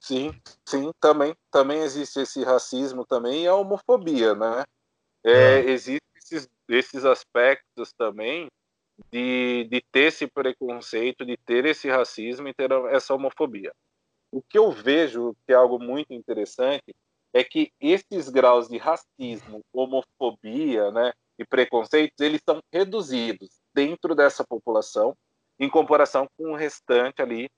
Sim, 0.00 0.34
sim, 0.64 0.90
também, 0.98 1.36
também 1.50 1.80
existe 1.82 2.20
esse 2.20 2.42
racismo 2.42 3.04
também 3.04 3.44
e 3.44 3.46
a 3.46 3.54
homofobia, 3.54 4.34
né? 4.34 4.64
É, 5.22 5.32
é. 5.32 5.70
Existem 5.70 6.00
esses, 6.16 6.48
esses 6.68 7.04
aspectos 7.04 7.92
também 7.92 8.48
de, 9.10 9.64
de 9.64 9.80
ter 9.92 10.08
esse 10.08 10.26
preconceito, 10.26 11.24
de 11.24 11.36
ter 11.36 11.64
esse 11.64 11.88
racismo 11.88 12.48
e 12.48 12.54
ter 12.54 12.70
essa 12.90 13.14
homofobia. 13.14 13.72
O 14.32 14.42
que 14.42 14.58
eu 14.58 14.70
vejo 14.70 15.34
que 15.46 15.52
é 15.52 15.56
algo 15.56 15.78
muito 15.78 16.12
interessante 16.12 16.94
é 17.32 17.44
que 17.44 17.72
esses 17.80 18.28
graus 18.28 18.68
de 18.68 18.76
racismo, 18.78 19.62
homofobia, 19.72 20.90
né, 20.90 21.12
e 21.38 21.44
preconceitos, 21.44 22.20
eles 22.20 22.40
são 22.44 22.60
reduzidos 22.72 23.60
dentro 23.72 24.14
dessa 24.14 24.44
população 24.44 25.16
em 25.58 25.68
comparação 25.68 26.28
com 26.36 26.52
o 26.52 26.56
restante 26.56 27.22
ali 27.22 27.48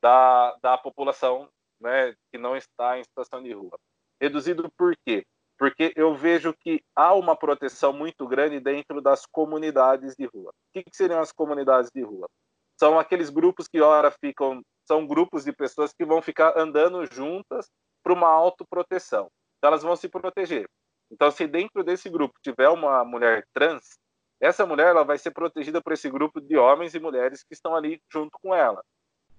da, 0.00 0.56
da 0.62 0.78
população 0.78 1.48
né, 1.80 2.14
que 2.30 2.38
não 2.38 2.56
está 2.56 2.98
em 2.98 3.04
situação 3.04 3.42
de 3.42 3.52
rua. 3.52 3.78
Reduzido 4.20 4.70
por 4.76 4.94
quê? 5.04 5.24
Porque 5.62 5.92
eu 5.94 6.12
vejo 6.12 6.52
que 6.52 6.82
há 6.92 7.14
uma 7.14 7.36
proteção 7.36 7.92
muito 7.92 8.26
grande 8.26 8.58
dentro 8.58 9.00
das 9.00 9.24
comunidades 9.24 10.16
de 10.16 10.26
rua. 10.26 10.50
O 10.50 10.72
que, 10.72 10.82
que 10.82 10.96
seriam 10.96 11.20
as 11.20 11.30
comunidades 11.30 11.88
de 11.94 12.02
rua? 12.02 12.28
São 12.76 12.98
aqueles 12.98 13.30
grupos 13.30 13.68
que, 13.68 13.80
ora, 13.80 14.10
ficam. 14.10 14.60
São 14.84 15.06
grupos 15.06 15.44
de 15.44 15.52
pessoas 15.52 15.92
que 15.92 16.04
vão 16.04 16.20
ficar 16.20 16.58
andando 16.58 17.06
juntas 17.06 17.70
para 18.02 18.12
uma 18.12 18.26
autoproteção. 18.26 19.28
Então, 19.56 19.68
elas 19.68 19.84
vão 19.84 19.94
se 19.94 20.08
proteger. 20.08 20.68
Então, 21.12 21.30
se 21.30 21.46
dentro 21.46 21.84
desse 21.84 22.10
grupo 22.10 22.34
tiver 22.42 22.68
uma 22.68 23.04
mulher 23.04 23.46
trans, 23.54 24.00
essa 24.40 24.66
mulher 24.66 24.88
ela 24.88 25.04
vai 25.04 25.16
ser 25.16 25.30
protegida 25.30 25.80
por 25.80 25.92
esse 25.92 26.10
grupo 26.10 26.40
de 26.40 26.56
homens 26.56 26.92
e 26.96 26.98
mulheres 26.98 27.44
que 27.44 27.54
estão 27.54 27.76
ali 27.76 28.02
junto 28.12 28.36
com 28.42 28.52
ela. 28.52 28.82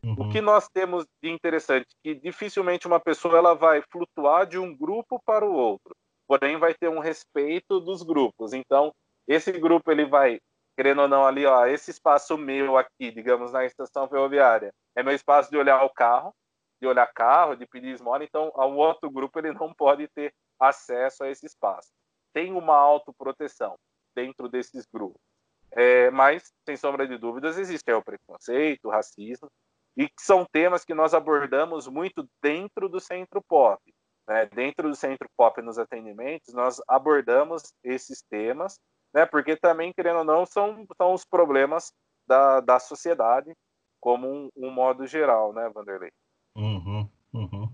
Uhum. 0.01 0.15
O 0.19 0.29
que 0.29 0.39
nós 0.39 0.69
temos 0.69 1.05
de 1.21 1.29
interessante 1.29 1.87
que 2.01 2.15
dificilmente 2.15 2.87
uma 2.87 2.99
pessoa 2.99 3.37
ela 3.37 3.53
vai 3.53 3.81
flutuar 3.91 4.47
de 4.47 4.57
um 4.57 4.73
grupo 4.73 5.21
para 5.25 5.45
o 5.45 5.53
outro, 5.53 5.93
porém 6.33 6.57
vai 6.57 6.73
ter 6.73 6.89
um 6.89 6.97
respeito 6.97 7.79
dos 7.79 8.01
grupos. 8.01 8.53
Então, 8.53 8.91
esse 9.27 9.51
grupo 9.51 9.91
ele 9.91 10.03
vai 10.03 10.39
querendo 10.75 11.03
ou 11.03 11.07
não 11.07 11.27
ali, 11.27 11.45
ó, 11.45 11.67
esse 11.67 11.91
espaço 11.91 12.35
meu 12.35 12.75
aqui, 12.75 13.11
digamos 13.11 13.51
na 13.51 13.63
estação 13.63 14.09
ferroviária, 14.09 14.73
é 14.95 15.03
meu 15.03 15.13
espaço 15.13 15.51
de 15.51 15.57
olhar 15.57 15.83
o 15.83 15.91
carro, 15.91 16.33
de 16.81 16.87
olhar 16.87 17.05
carro, 17.13 17.55
de 17.55 17.67
pedir 17.67 17.89
esmola, 17.89 18.23
então 18.23 18.51
o 18.55 18.75
outro 18.77 19.11
grupo 19.11 19.37
ele 19.37 19.53
não 19.53 19.71
pode 19.71 20.07
ter 20.07 20.33
acesso 20.59 21.23
a 21.23 21.29
esse 21.29 21.45
espaço. 21.45 21.91
Tem 22.33 22.51
uma 22.51 22.75
autoproteção 22.75 23.75
dentro 24.15 24.49
desses 24.49 24.87
grupos. 24.91 25.21
É, 25.69 26.09
mas, 26.09 26.51
sem 26.65 26.75
sombra 26.75 27.07
de 27.07 27.15
dúvidas, 27.15 27.59
existe 27.59 27.93
o 27.93 28.01
preconceito, 28.01 28.85
o 28.85 28.91
racismo, 28.91 29.51
e 29.95 30.09
são 30.19 30.47
temas 30.51 30.83
que 30.83 30.95
nós 30.95 31.13
abordamos 31.13 31.87
muito 31.87 32.27
dentro 32.41 32.89
do 32.89 32.99
Centro 32.99 33.39
Pop. 33.39 33.79
Né? 34.27 34.45
Dentro 34.47 34.89
do 34.89 34.95
Centro 34.95 35.27
Pop, 35.37 35.61
nos 35.61 35.77
atendimentos, 35.77 36.53
nós 36.53 36.81
abordamos 36.87 37.73
esses 37.83 38.21
temas, 38.29 38.79
né? 39.13 39.25
porque 39.25 39.55
também, 39.55 39.93
querendo 39.93 40.19
ou 40.19 40.23
não, 40.23 40.45
são, 40.45 40.85
são 40.97 41.13
os 41.13 41.25
problemas 41.25 41.91
da, 42.27 42.59
da 42.59 42.79
sociedade 42.79 43.53
como 43.99 44.27
um, 44.27 44.49
um 44.57 44.69
modo 44.69 45.07
geral, 45.07 45.53
né, 45.53 45.69
Vanderlei? 45.73 46.11
Uhum, 46.57 47.07
uhum. 47.33 47.69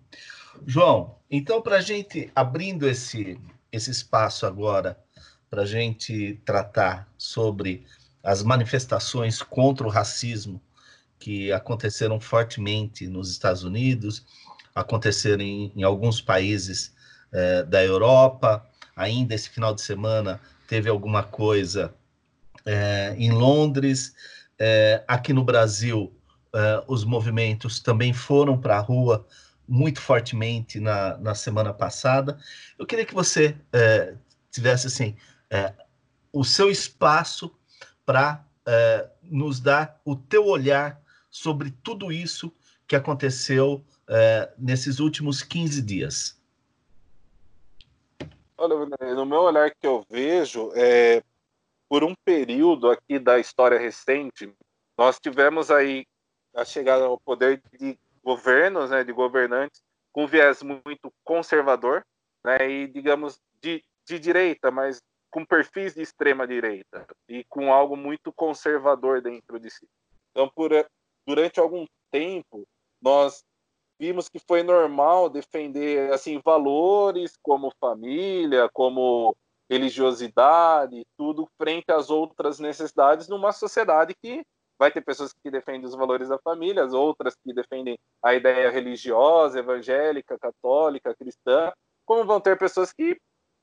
João, 0.65 1.17
então, 1.29 1.59
para 1.59 1.77
a 1.77 1.81
gente, 1.81 2.31
abrindo 2.35 2.87
esse, 2.87 3.39
esse 3.71 3.89
espaço 3.89 4.45
agora, 4.45 5.03
para 5.49 5.63
a 5.63 5.65
gente 5.65 6.39
tratar 6.45 7.11
sobre 7.17 7.87
as 8.21 8.43
manifestações 8.43 9.41
contra 9.41 9.87
o 9.87 9.89
racismo 9.89 10.61
que 11.17 11.51
aconteceram 11.51 12.19
fortemente 12.19 13.07
nos 13.07 13.31
Estados 13.31 13.63
Unidos, 13.63 14.25
aconteceram 14.73 15.43
em, 15.43 15.71
em 15.75 15.83
alguns 15.83 16.21
países 16.21 16.93
eh, 17.31 17.63
da 17.63 17.83
Europa, 17.83 18.65
ainda 18.95 19.35
esse 19.35 19.49
final 19.49 19.73
de 19.73 19.81
semana 19.81 20.41
teve 20.67 20.89
alguma 20.89 21.21
coisa 21.21 21.93
eh, 22.65 23.15
em 23.17 23.31
Londres, 23.31 24.15
eh, 24.57 25.03
aqui 25.07 25.33
no 25.33 25.43
Brasil 25.43 26.13
os 26.87 27.05
movimentos 27.05 27.79
também 27.79 28.11
foram 28.11 28.59
para 28.59 28.75
a 28.75 28.81
rua 28.81 29.23
muito 29.67 30.01
fortemente 30.01 30.79
na, 30.79 31.15
na 31.19 31.35
semana 31.35 31.71
passada. 31.71 32.39
Eu 32.75 32.87
queria 32.87 33.05
que 33.05 33.13
você 33.13 33.55
tivesse 34.49 34.87
assim 34.87 35.15
o 36.33 36.43
seu 36.43 36.71
espaço 36.71 37.55
para 38.03 38.43
nos 39.21 39.59
dar 39.59 40.01
o 40.03 40.15
teu 40.15 40.47
olhar 40.47 40.99
sobre 41.29 41.69
tudo 41.69 42.11
isso 42.11 42.51
que 42.87 42.95
aconteceu 42.95 43.85
é, 44.09 44.51
nesses 44.57 44.99
últimos 44.99 45.43
15 45.43 45.81
dias? 45.81 46.39
Olha, 48.57 48.75
no 49.15 49.25
meu 49.25 49.41
olhar 49.41 49.71
que 49.71 49.87
eu 49.87 50.03
vejo, 50.09 50.71
é, 50.75 51.23
por 51.87 52.03
um 52.03 52.13
período 52.25 52.89
aqui 52.89 53.17
da 53.17 53.39
história 53.39 53.79
recente, 53.79 54.51
nós 54.97 55.17
tivemos 55.19 55.71
aí 55.71 56.05
a 56.53 56.65
chegada 56.65 57.05
ao 57.05 57.19
poder 57.19 57.61
de 57.79 57.97
governos, 58.23 58.89
né, 58.89 59.03
de 59.03 59.13
governantes 59.13 59.81
com 60.11 60.27
viés 60.27 60.61
muito 60.61 61.11
conservador, 61.23 62.03
né, 62.43 62.69
e 62.69 62.87
digamos 62.87 63.39
de, 63.61 63.81
de 64.05 64.19
direita, 64.19 64.71
mas 64.71 65.01
com 65.31 65.45
perfis 65.45 65.93
de 65.93 66.01
extrema 66.01 66.47
direita 66.47 67.05
e 67.27 67.43
com 67.45 67.71
algo 67.71 67.95
muito 67.95 68.33
conservador 68.33 69.21
dentro 69.21 69.59
de 69.59 69.69
si. 69.69 69.87
Então, 70.31 70.49
por, 70.49 70.71
durante 71.25 71.59
algum 71.59 71.85
tempo, 72.11 72.67
nós 73.01 73.43
vimos 73.99 74.29
que 74.29 74.39
foi 74.39 74.63
normal 74.63 75.29
defender 75.29 76.11
assim 76.13 76.39
valores 76.43 77.33
como 77.43 77.73
família, 77.79 78.69
como 78.73 79.35
religiosidade, 79.69 81.05
tudo 81.17 81.47
frente 81.57 81.91
às 81.91 82.09
outras 82.09 82.59
necessidades 82.59 83.27
numa 83.27 83.51
sociedade 83.51 84.15
que 84.15 84.43
vai 84.79 84.89
ter 84.89 85.01
pessoas 85.01 85.33
que 85.33 85.51
defendem 85.51 85.85
os 85.85 85.93
valores 85.93 86.29
da 86.29 86.39
família, 86.39 86.83
as 86.83 86.93
outras 86.93 87.35
que 87.43 87.53
defendem 87.53 87.99
a 88.23 88.33
ideia 88.33 88.71
religiosa, 88.71 89.59
evangélica, 89.59 90.39
católica, 90.39 91.13
cristã, 91.13 91.71
como 92.05 92.23
vão 92.23 92.39
ter 92.39 92.57
pessoas 92.57 92.93
que, 92.93 93.19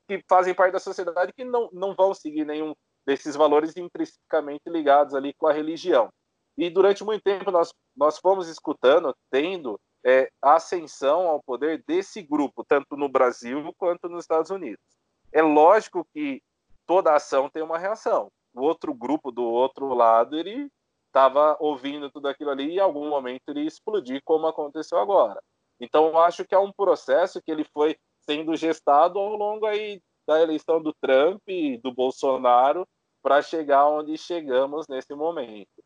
que 0.07 0.23
fazem 0.29 0.53
parte 0.53 0.73
da 0.73 0.79
sociedade 0.79 1.33
que 1.33 1.43
não, 1.43 1.69
não 1.73 1.95
vão 1.95 2.13
seguir 2.13 2.45
nenhum 2.45 2.73
desses 3.05 3.35
valores 3.35 3.75
intrinsecamente 3.75 4.69
ligados 4.69 5.15
ali 5.15 5.33
com 5.33 5.47
a 5.47 5.53
religião. 5.53 6.09
E 6.55 6.69
durante 6.69 7.03
muito 7.03 7.23
tempo 7.23 7.49
nós, 7.49 7.73
nós 7.95 8.19
fomos 8.19 8.47
escutando, 8.47 9.13
tendo 9.31 9.79
é, 10.05 10.29
a 10.41 10.55
ascensão 10.55 11.27
ao 11.27 11.41
poder 11.41 11.83
desse 11.87 12.21
grupo, 12.21 12.63
tanto 12.63 12.95
no 12.95 13.09
Brasil 13.09 13.73
quanto 13.77 14.07
nos 14.07 14.23
Estados 14.23 14.51
Unidos. 14.51 14.83
É 15.31 15.41
lógico 15.41 16.07
que 16.13 16.41
toda 16.85 17.15
ação 17.15 17.49
tem 17.49 17.61
uma 17.61 17.77
reação. 17.77 18.29
O 18.53 18.61
outro 18.61 18.93
grupo 18.93 19.31
do 19.31 19.43
outro 19.43 19.93
lado, 19.93 20.37
ele 20.37 20.69
estava 21.07 21.57
ouvindo 21.59 22.09
tudo 22.09 22.27
aquilo 22.27 22.51
ali 22.51 22.71
e 22.71 22.75
em 22.75 22.79
algum 22.79 23.09
momento 23.09 23.49
ele 23.49 23.65
explodir, 23.65 24.21
como 24.23 24.47
aconteceu 24.47 24.97
agora. 24.97 25.41
Então, 25.79 26.07
eu 26.07 26.17
acho 26.19 26.45
que 26.45 26.55
é 26.55 26.59
um 26.59 26.71
processo 26.71 27.41
que 27.41 27.51
ele 27.51 27.63
foi 27.63 27.97
sendo 28.21 28.55
gestado 28.55 29.19
ao 29.19 29.35
longo 29.35 29.65
aí 29.65 30.01
da 30.27 30.41
eleição 30.41 30.81
do 30.81 30.93
Trump 30.93 31.41
e 31.47 31.77
do 31.77 31.93
Bolsonaro 31.93 32.85
para 33.21 33.41
chegar 33.41 33.87
onde 33.87 34.17
chegamos 34.17 34.87
nesse 34.87 35.13
momento. 35.13 35.83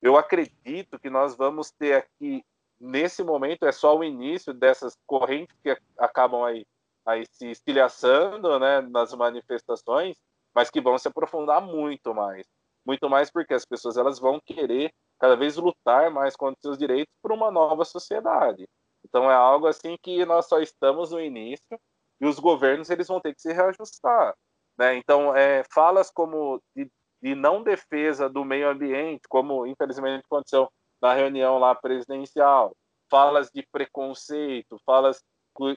Eu 0.00 0.16
acredito 0.16 0.98
que 0.98 1.10
nós 1.10 1.36
vamos 1.36 1.70
ter 1.70 1.94
aqui, 1.94 2.44
nesse 2.80 3.22
momento, 3.22 3.66
é 3.66 3.72
só 3.72 3.96
o 3.96 4.04
início 4.04 4.52
dessas 4.52 4.96
correntes 5.06 5.56
que 5.62 5.76
acabam 5.98 6.42
aí, 6.44 6.66
aí 7.04 7.24
se 7.30 7.50
estilhaçando 7.50 8.58
né, 8.58 8.80
nas 8.80 9.12
manifestações, 9.14 10.16
mas 10.54 10.70
que 10.70 10.80
vão 10.80 10.98
se 10.98 11.08
aprofundar 11.08 11.60
muito 11.60 12.14
mais. 12.14 12.46
Muito 12.84 13.08
mais 13.10 13.30
porque 13.30 13.54
as 13.54 13.64
pessoas 13.64 13.96
elas 13.96 14.18
vão 14.18 14.40
querer 14.40 14.92
cada 15.18 15.36
vez 15.36 15.56
lutar 15.56 16.10
mais 16.10 16.36
contra 16.36 16.60
seus 16.62 16.78
direitos 16.78 17.12
por 17.22 17.32
uma 17.32 17.50
nova 17.50 17.84
sociedade. 17.84 18.68
Então 19.04 19.30
é 19.30 19.34
algo 19.34 19.66
assim 19.66 19.96
que 20.02 20.24
nós 20.24 20.46
só 20.46 20.60
estamos 20.60 21.10
no 21.10 21.20
início 21.20 21.78
e 22.20 22.26
os 22.26 22.38
governos 22.38 22.90
eles 22.90 23.08
vão 23.08 23.20
ter 23.20 23.34
que 23.34 23.40
se 23.40 23.52
reajustar. 23.52 24.34
Né? 24.78 24.96
Então, 24.96 25.34
é, 25.34 25.64
falas 25.72 26.10
como 26.10 26.62
de 26.74 26.90
de 27.22 27.34
não 27.34 27.62
defesa 27.62 28.28
do 28.28 28.44
meio 28.44 28.68
ambiente, 28.68 29.22
como 29.28 29.66
infelizmente 29.66 30.24
aconteceu 30.24 30.70
na 31.00 31.14
reunião 31.14 31.58
lá 31.58 31.74
presidencial, 31.74 32.76
falas 33.10 33.50
de 33.50 33.66
preconceito, 33.70 34.80
falas 34.84 35.22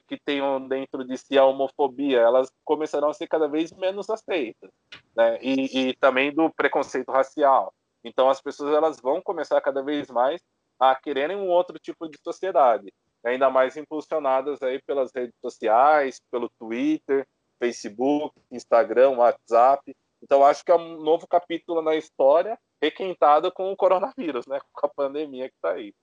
que 0.06 0.18
tenham 0.18 0.68
dentro 0.68 1.02
de 1.04 1.16
si 1.16 1.38
a 1.38 1.44
homofobia, 1.44 2.20
elas 2.20 2.52
começarão 2.64 3.08
a 3.08 3.14
ser 3.14 3.26
cada 3.26 3.48
vez 3.48 3.72
menos 3.72 4.10
aceitas, 4.10 4.70
né? 5.16 5.38
E, 5.40 5.88
e 5.88 5.96
também 5.96 6.34
do 6.34 6.50
preconceito 6.50 7.10
racial. 7.10 7.72
Então 8.04 8.28
as 8.28 8.42
pessoas 8.42 8.74
elas 8.74 9.00
vão 9.00 9.22
começar 9.22 9.58
cada 9.62 9.82
vez 9.82 10.10
mais 10.10 10.42
a 10.78 10.94
quererem 10.94 11.36
um 11.36 11.48
outro 11.48 11.78
tipo 11.78 12.08
de 12.08 12.18
sociedade, 12.22 12.92
ainda 13.24 13.48
mais 13.48 13.76
impulsionadas 13.76 14.62
aí 14.62 14.82
pelas 14.82 15.12
redes 15.14 15.34
sociais, 15.40 16.20
pelo 16.30 16.50
Twitter, 16.58 17.26
Facebook, 17.58 18.38
Instagram, 18.50 19.16
WhatsApp, 19.16 19.94
então, 20.22 20.44
acho 20.44 20.64
que 20.64 20.70
é 20.70 20.76
um 20.76 21.00
novo 21.00 21.26
capítulo 21.26 21.80
na 21.80 21.96
história, 21.96 22.58
requentado 22.80 23.52
com 23.52 23.70
o 23.70 23.76
coronavírus, 23.76 24.46
né? 24.46 24.60
Com 24.72 24.86
a 24.86 24.88
pandemia 24.88 25.48
que 25.48 25.54
está 25.54 25.72
aí. 25.72 25.94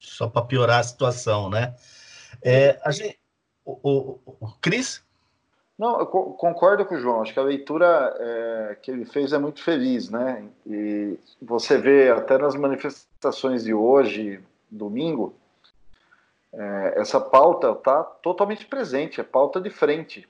Só 0.00 0.28
para 0.28 0.44
piorar 0.44 0.80
a 0.80 0.84
situação, 0.84 1.48
né? 1.48 1.74
É, 2.42 2.80
a 2.84 2.90
gente, 2.90 3.18
o, 3.64 3.72
o, 3.82 4.20
o 4.40 4.52
Cris? 4.60 5.04
Não, 5.78 5.98
eu 5.98 6.06
concordo 6.06 6.86
com 6.86 6.94
o 6.94 6.98
João. 6.98 7.22
Acho 7.22 7.34
que 7.34 7.38
a 7.38 7.42
leitura 7.42 8.14
é, 8.18 8.78
que 8.80 8.90
ele 8.90 9.04
fez 9.04 9.32
é 9.32 9.38
muito 9.38 9.62
feliz, 9.62 10.08
né? 10.08 10.48
E 10.66 11.18
você 11.40 11.76
vê 11.76 12.10
até 12.10 12.38
nas 12.38 12.54
manifestações 12.54 13.64
de 13.64 13.74
hoje, 13.74 14.42
domingo, 14.70 15.34
é, 16.52 16.94
essa 16.96 17.20
pauta 17.20 17.72
está 17.72 18.02
totalmente 18.02 18.64
presente, 18.66 19.20
é 19.20 19.24
pauta 19.24 19.60
de 19.60 19.68
frente. 19.68 20.26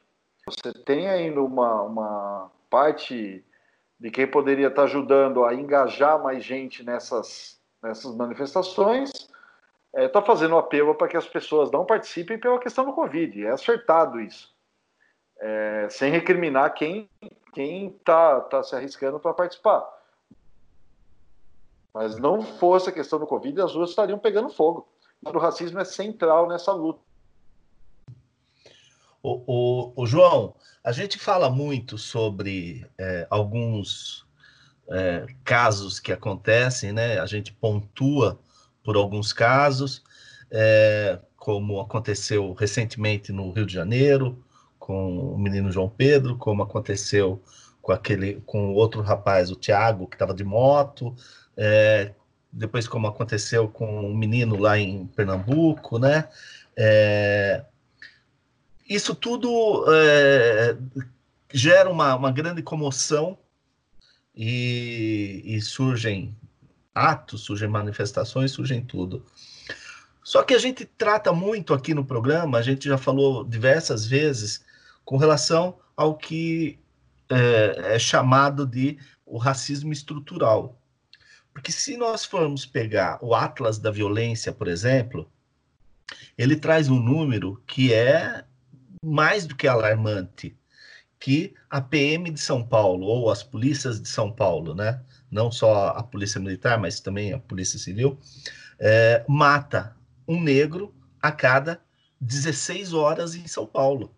Você 0.46 0.72
tem 0.72 1.08
ainda 1.08 1.40
uma, 1.40 1.82
uma 1.82 2.50
parte 2.68 3.44
de 3.98 4.10
quem 4.10 4.26
poderia 4.26 4.68
estar 4.68 4.84
ajudando 4.84 5.44
a 5.44 5.54
engajar 5.54 6.22
mais 6.22 6.44
gente 6.44 6.82
nessas, 6.82 7.60
nessas 7.82 8.14
manifestações, 8.14 9.10
está 9.10 9.30
é, 9.94 10.08
tá 10.08 10.20
fazendo 10.20 10.58
apelo 10.58 10.94
para 10.94 11.08
que 11.08 11.16
as 11.16 11.26
pessoas 11.26 11.70
não 11.70 11.84
participem 11.86 12.38
pela 12.38 12.58
questão 12.58 12.84
do 12.84 12.92
Covid. 12.92 13.46
É 13.46 13.50
acertado 13.50 14.20
isso. 14.20 14.54
É, 15.38 15.88
sem 15.90 16.10
recriminar 16.10 16.74
quem 16.74 17.08
está 17.54 18.40
tá 18.40 18.62
se 18.62 18.74
arriscando 18.74 19.18
para 19.18 19.34
participar. 19.34 19.86
Mas 21.92 22.18
não 22.18 22.42
fosse 22.42 22.90
a 22.90 22.92
questão 22.92 23.18
do 23.18 23.26
Covid, 23.26 23.58
as 23.60 23.74
ruas 23.74 23.90
estariam 23.90 24.18
pegando 24.18 24.50
fogo. 24.50 24.86
O 25.24 25.38
racismo 25.38 25.78
é 25.78 25.84
central 25.84 26.46
nessa 26.46 26.72
luta. 26.72 27.00
O, 29.28 29.42
o, 29.44 30.02
o 30.02 30.06
João, 30.06 30.54
a 30.84 30.92
gente 30.92 31.18
fala 31.18 31.50
muito 31.50 31.98
sobre 31.98 32.86
é, 32.96 33.26
alguns 33.28 34.24
é, 34.88 35.26
casos 35.42 35.98
que 35.98 36.12
acontecem, 36.12 36.92
né? 36.92 37.18
A 37.18 37.26
gente 37.26 37.52
pontua 37.52 38.38
por 38.84 38.94
alguns 38.94 39.32
casos, 39.32 40.04
é, 40.48 41.18
como 41.36 41.80
aconteceu 41.80 42.52
recentemente 42.52 43.32
no 43.32 43.50
Rio 43.50 43.66
de 43.66 43.74
Janeiro 43.74 44.44
com 44.78 45.18
o 45.34 45.36
menino 45.36 45.72
João 45.72 45.88
Pedro, 45.88 46.36
como 46.36 46.62
aconteceu 46.62 47.42
com 47.82 47.90
aquele, 47.90 48.40
com 48.46 48.68
o 48.70 48.74
outro 48.74 49.02
rapaz, 49.02 49.50
o 49.50 49.56
Tiago, 49.56 50.06
que 50.06 50.14
estava 50.14 50.32
de 50.32 50.44
moto, 50.44 51.12
é, 51.56 52.12
depois 52.52 52.86
como 52.86 53.08
aconteceu 53.08 53.66
com 53.66 54.06
um 54.06 54.16
menino 54.16 54.56
lá 54.56 54.78
em 54.78 55.04
Pernambuco, 55.04 55.98
né? 55.98 56.28
É, 56.76 57.64
isso 58.88 59.14
tudo 59.14 59.84
é, 59.88 60.76
gera 61.52 61.90
uma, 61.90 62.14
uma 62.14 62.30
grande 62.30 62.62
comoção 62.62 63.38
e, 64.34 65.42
e 65.44 65.60
surgem 65.60 66.36
atos, 66.94 67.42
surgem 67.42 67.68
manifestações, 67.68 68.52
surgem 68.52 68.84
tudo. 68.84 69.24
Só 70.22 70.42
que 70.42 70.54
a 70.54 70.58
gente 70.58 70.84
trata 70.84 71.32
muito 71.32 71.72
aqui 71.72 71.94
no 71.94 72.04
programa, 72.04 72.58
a 72.58 72.62
gente 72.62 72.88
já 72.88 72.98
falou 72.98 73.44
diversas 73.44 74.06
vezes 74.06 74.64
com 75.04 75.16
relação 75.16 75.78
ao 75.96 76.16
que 76.16 76.78
é, 77.28 77.94
é 77.94 77.98
chamado 77.98 78.66
de 78.66 78.98
o 79.24 79.38
racismo 79.38 79.92
estrutural. 79.92 80.80
Porque 81.52 81.72
se 81.72 81.96
nós 81.96 82.24
formos 82.24 82.66
pegar 82.66 83.18
o 83.22 83.34
Atlas 83.34 83.78
da 83.78 83.90
Violência, 83.90 84.52
por 84.52 84.68
exemplo, 84.68 85.30
ele 86.36 86.56
traz 86.56 86.88
um 86.88 87.00
número 87.00 87.62
que 87.66 87.92
é 87.92 88.44
mais 89.04 89.46
do 89.46 89.56
que 89.56 89.66
alarmante, 89.66 90.56
que 91.18 91.54
a 91.70 91.80
PM 91.80 92.30
de 92.30 92.40
São 92.40 92.66
Paulo, 92.66 93.06
ou 93.06 93.30
as 93.30 93.42
polícias 93.42 94.00
de 94.00 94.08
São 94.08 94.30
Paulo, 94.30 94.74
né? 94.74 95.00
não 95.30 95.50
só 95.50 95.88
a 95.88 96.02
polícia 96.02 96.40
militar, 96.40 96.78
mas 96.78 97.00
também 97.00 97.32
a 97.32 97.38
polícia 97.38 97.78
civil, 97.78 98.18
é, 98.78 99.24
mata 99.28 99.96
um 100.26 100.40
negro 100.40 100.94
a 101.20 101.32
cada 101.32 101.80
16 102.20 102.92
horas 102.92 103.34
em 103.34 103.46
São 103.46 103.66
Paulo. 103.66 104.14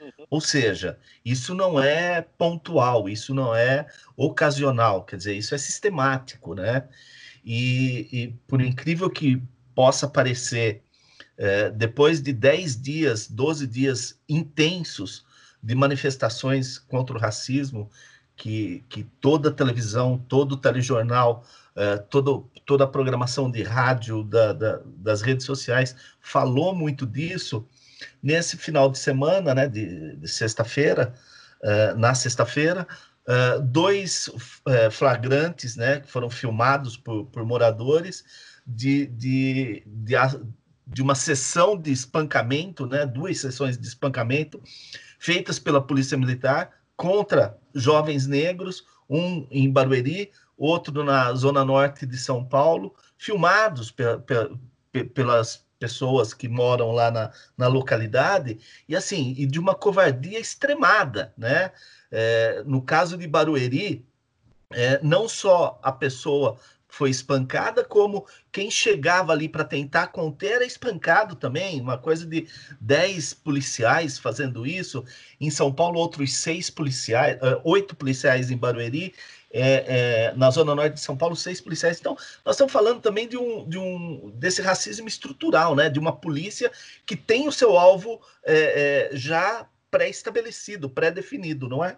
Uhum. 0.00 0.26
Ou 0.30 0.40
seja, 0.40 0.98
isso 1.24 1.54
não 1.54 1.80
é 1.80 2.22
pontual, 2.22 3.08
isso 3.08 3.34
não 3.34 3.54
é 3.54 3.86
ocasional, 4.16 5.04
quer 5.04 5.16
dizer, 5.16 5.34
isso 5.34 5.54
é 5.54 5.58
sistemático, 5.58 6.54
né? 6.54 6.88
E, 7.44 8.08
e 8.12 8.28
por 8.46 8.60
incrível 8.60 9.10
que 9.10 9.42
possa 9.74 10.08
parecer, 10.08 10.82
é, 11.36 11.70
depois 11.70 12.20
de 12.20 12.32
10 12.32 12.80
dias, 12.80 13.28
12 13.28 13.66
dias 13.66 14.20
intensos 14.28 15.24
de 15.62 15.74
manifestações 15.74 16.78
contra 16.78 17.16
o 17.16 17.20
racismo, 17.20 17.90
que, 18.36 18.84
que 18.88 19.04
toda 19.20 19.50
a 19.50 19.52
televisão, 19.52 20.18
todo 20.28 20.52
o 20.52 20.56
telejornal, 20.56 21.44
é, 21.76 21.96
todo, 21.96 22.50
toda 22.66 22.84
a 22.84 22.88
programação 22.88 23.50
de 23.50 23.62
rádio, 23.62 24.24
da, 24.24 24.52
da, 24.52 24.80
das 24.84 25.22
redes 25.22 25.46
sociais 25.46 25.94
falou 26.20 26.74
muito 26.74 27.06
disso. 27.06 27.66
Nesse 28.22 28.56
final 28.56 28.90
de 28.90 28.98
semana, 28.98 29.54
né, 29.54 29.68
de, 29.68 30.16
de 30.16 30.28
sexta-feira, 30.28 31.14
uh, 31.62 31.98
na 31.98 32.14
sexta-feira, 32.14 32.86
uh, 33.28 33.62
dois 33.62 34.28
uh, 34.28 34.90
flagrantes, 34.90 35.76
né, 35.76 36.00
que 36.00 36.10
foram 36.10 36.28
filmados 36.28 36.96
por, 36.96 37.26
por 37.26 37.44
moradores 37.44 38.24
de, 38.66 39.06
de, 39.06 39.82
de, 39.86 40.14
de, 40.86 41.02
uma 41.02 41.14
sessão 41.14 41.76
de 41.76 41.92
espancamento, 41.92 42.86
né, 42.86 43.06
duas 43.06 43.40
sessões 43.40 43.78
de 43.78 43.86
espancamento 43.86 44.62
feitas 45.18 45.58
pela 45.58 45.80
Polícia 45.80 46.18
Militar 46.18 46.70
contra 46.96 47.58
jovens 47.74 48.26
negros, 48.26 48.84
um 49.08 49.46
em 49.50 49.70
Barueri, 49.70 50.30
outro 50.56 51.02
na 51.04 51.32
zona 51.34 51.64
norte 51.64 52.06
de 52.06 52.16
São 52.16 52.44
Paulo, 52.44 52.94
filmados 53.16 53.94
pelas 55.14 55.64
pessoas 55.78 56.32
que 56.32 56.48
moram 56.48 56.92
lá 56.92 57.10
na, 57.10 57.32
na 57.58 57.66
localidade, 57.66 58.58
e 58.88 58.94
assim, 58.94 59.34
e 59.36 59.46
de 59.46 59.58
uma 59.58 59.74
covardia 59.74 60.38
extremada, 60.38 61.32
né? 61.36 61.72
É, 62.10 62.62
no 62.64 62.80
caso 62.82 63.16
de 63.16 63.26
Barueri, 63.26 64.06
é, 64.70 65.00
não 65.02 65.28
só 65.28 65.80
a 65.82 65.90
pessoa 65.90 66.56
foi 66.92 67.08
espancada, 67.08 67.82
como 67.82 68.26
quem 68.52 68.70
chegava 68.70 69.32
ali 69.32 69.48
para 69.48 69.64
tentar 69.64 70.08
conter 70.08 70.52
era 70.52 70.64
espancado 70.64 71.34
também, 71.34 71.80
uma 71.80 71.96
coisa 71.96 72.26
de 72.26 72.46
10 72.82 73.32
policiais 73.32 74.18
fazendo 74.18 74.66
isso. 74.66 75.02
Em 75.40 75.48
São 75.50 75.72
Paulo, 75.72 75.98
outros 75.98 76.34
seis 76.34 76.68
policiais, 76.68 77.38
oito 77.64 77.96
policiais 77.96 78.50
em 78.50 78.58
Barueri, 78.58 79.14
é, 79.50 79.62
é, 80.28 80.34
na 80.36 80.50
zona 80.50 80.74
norte 80.74 80.92
de 80.92 81.00
São 81.00 81.16
Paulo, 81.16 81.34
seis 81.34 81.62
policiais. 81.62 81.98
Então, 81.98 82.14
nós 82.44 82.56
estamos 82.56 82.70
falando 82.70 83.00
também 83.00 83.26
de 83.26 83.38
um, 83.38 83.66
de 83.66 83.78
um 83.78 84.30
desse 84.34 84.60
racismo 84.60 85.08
estrutural, 85.08 85.74
né? 85.74 85.88
De 85.88 85.98
uma 85.98 86.14
polícia 86.14 86.70
que 87.06 87.16
tem 87.16 87.48
o 87.48 87.52
seu 87.52 87.78
alvo 87.78 88.20
é 88.44 89.08
já 89.14 89.66
pré-estabelecido, 89.90 90.90
pré-definido, 90.90 91.70
não 91.70 91.82
é? 91.82 91.96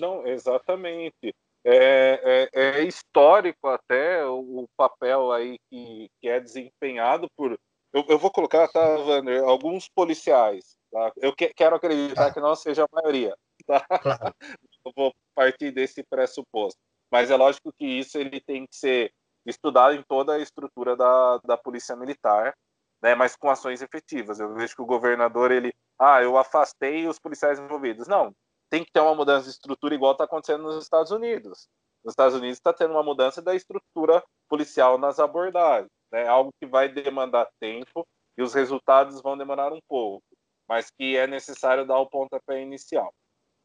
Não, 0.00 0.26
exatamente. 0.26 1.32
É, 1.70 2.48
é, 2.54 2.80
é, 2.80 2.82
histórico 2.84 3.68
até 3.68 4.24
o, 4.24 4.62
o, 4.62 4.68
papel 4.74 5.30
aí 5.30 5.58
que, 5.68 6.08
que 6.18 6.26
é 6.26 6.40
desempenhado 6.40 7.28
por. 7.36 7.58
Eu, 7.92 8.06
eu 8.08 8.18
vou 8.18 8.30
colocar, 8.30 8.66
tá, 8.68 8.80
Wander, 9.00 9.44
alguns 9.44 9.86
policiais. 9.86 10.78
Tá? 10.90 11.12
Eu 11.18 11.34
que, 11.36 11.52
quero 11.52 11.76
acreditar 11.76 12.28
ah. 12.28 12.32
que 12.32 12.40
não 12.40 12.56
seja 12.56 12.84
a 12.84 12.88
maioria. 12.90 13.36
Tá? 13.66 13.84
Claro. 14.00 14.34
Eu 14.86 14.92
vou 14.96 15.12
partir 15.34 15.70
desse 15.70 16.02
pressuposto. 16.02 16.80
Mas 17.10 17.30
é 17.30 17.36
lógico 17.36 17.70
que 17.76 17.84
isso 17.84 18.16
ele 18.16 18.40
tem 18.40 18.66
que 18.66 18.74
ser 18.74 19.12
estudado 19.44 19.94
em 19.94 20.02
toda 20.08 20.34
a 20.34 20.38
estrutura 20.38 20.96
da, 20.96 21.38
da 21.38 21.56
polícia 21.58 21.94
militar, 21.94 22.54
né, 23.02 23.14
mas 23.14 23.36
com 23.36 23.50
ações 23.50 23.82
efetivas. 23.82 24.40
Eu 24.40 24.54
vejo 24.54 24.74
que 24.74 24.82
o 24.82 24.86
governador, 24.86 25.50
ele, 25.50 25.74
ah, 25.98 26.22
eu 26.22 26.38
afastei 26.38 27.06
os 27.06 27.18
policiais 27.18 27.58
envolvidos. 27.58 28.08
Não, 28.08 28.32
tem 28.70 28.84
que 28.84 28.92
ter 28.92 29.00
uma 29.00 29.14
mudança 29.14 29.44
de 29.44 29.50
estrutura 29.50 29.94
igual 29.94 30.12
está 30.12 30.24
acontecendo 30.24 30.62
nos 30.62 30.82
Estados 30.82 31.10
Unidos. 31.10 31.68
Nos 32.04 32.12
Estados 32.12 32.34
Unidos 32.34 32.58
está 32.58 32.72
tendo 32.72 32.92
uma 32.92 33.02
mudança 33.02 33.42
da 33.42 33.54
estrutura 33.54 34.22
policial 34.48 34.98
nas 34.98 35.18
abordagens, 35.18 35.90
né? 36.12 36.26
Algo 36.26 36.52
que 36.60 36.66
vai 36.66 36.88
demandar 36.88 37.48
tempo 37.60 38.06
e 38.36 38.42
os 38.42 38.54
resultados 38.54 39.20
vão 39.20 39.36
demorar 39.36 39.72
um 39.72 39.80
pouco, 39.88 40.24
mas 40.68 40.90
que 40.90 41.16
é 41.16 41.26
necessário 41.26 41.86
dar 41.86 41.98
o 41.98 42.08
pontapé 42.08 42.62
inicial. 42.62 43.12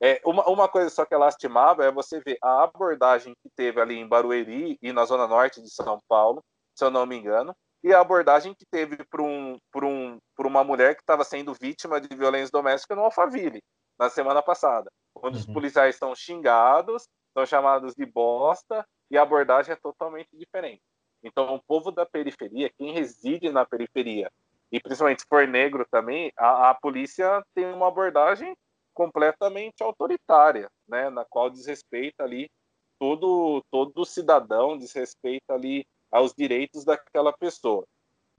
É, 0.02 0.20
uma, 0.26 0.44
uma 0.50 0.68
coisa 0.68 0.90
só 0.90 1.06
que 1.06 1.14
é 1.14 1.18
lastimável 1.18 1.86
é 1.86 1.92
você 1.92 2.20
ver 2.20 2.38
a 2.42 2.64
abordagem 2.64 3.34
que 3.42 3.50
teve 3.56 3.80
ali 3.80 3.96
em 3.96 4.08
Barueri 4.08 4.78
e 4.82 4.92
na 4.92 5.06
zona 5.06 5.28
norte 5.28 5.62
de 5.62 5.70
São 5.70 6.00
Paulo, 6.10 6.44
se 6.76 6.84
eu 6.84 6.90
não 6.90 7.06
me 7.06 7.16
engano, 7.16 7.56
e 7.84 7.94
a 7.94 8.00
abordagem 8.00 8.54
que 8.54 8.66
teve 8.66 8.98
por, 9.06 9.22
um, 9.22 9.58
por, 9.72 9.84
um, 9.86 10.18
por 10.36 10.48
uma 10.48 10.64
mulher 10.64 10.96
que 10.96 11.02
estava 11.02 11.24
sendo 11.24 11.54
vítima 11.54 12.02
de 12.02 12.14
violência 12.16 12.52
doméstica 12.52 12.96
no 12.96 13.04
Alphaville 13.04 13.62
na 13.98 14.10
semana 14.10 14.42
passada, 14.42 14.92
onde 15.16 15.38
uhum. 15.38 15.42
os 15.42 15.46
policiais 15.46 15.96
são 15.96 16.16
xingados, 16.16 17.08
são 17.34 17.46
chamados 17.46 17.96
de 17.96 18.06
bosta 18.06 18.86
e 19.10 19.18
a 19.18 19.22
abordagem 19.22 19.74
é 19.74 19.76
totalmente 19.76 20.30
diferente. 20.34 20.82
Então, 21.24 21.56
o 21.56 21.64
povo 21.64 21.92
da 21.92 22.06
periferia, 22.06 22.70
quem 22.78 22.92
reside 22.92 23.50
na 23.50 23.66
periferia, 23.66 24.30
e 24.72 24.80
principalmente 24.80 25.22
se 25.22 25.28
for 25.28 25.48
negro 25.48 25.86
também, 25.90 26.32
a, 26.36 26.72
a 26.72 26.74
polícia 26.74 27.44
tem 27.54 27.66
uma 27.72 27.88
abordagem 27.88 28.56
completamente 28.94 29.82
autoritária, 29.82 30.70
né, 30.88 31.10
na 31.10 31.26
qual 31.26 31.50
desrespeita 31.50 32.24
ali 32.24 32.50
todo 33.00 33.64
todo 33.72 34.06
cidadão, 34.06 34.78
desrespeita 34.78 35.54
ali 35.54 35.86
aos 36.12 36.34
direitos 36.34 36.86
daquela 36.86 37.34
pessoa. 37.34 37.86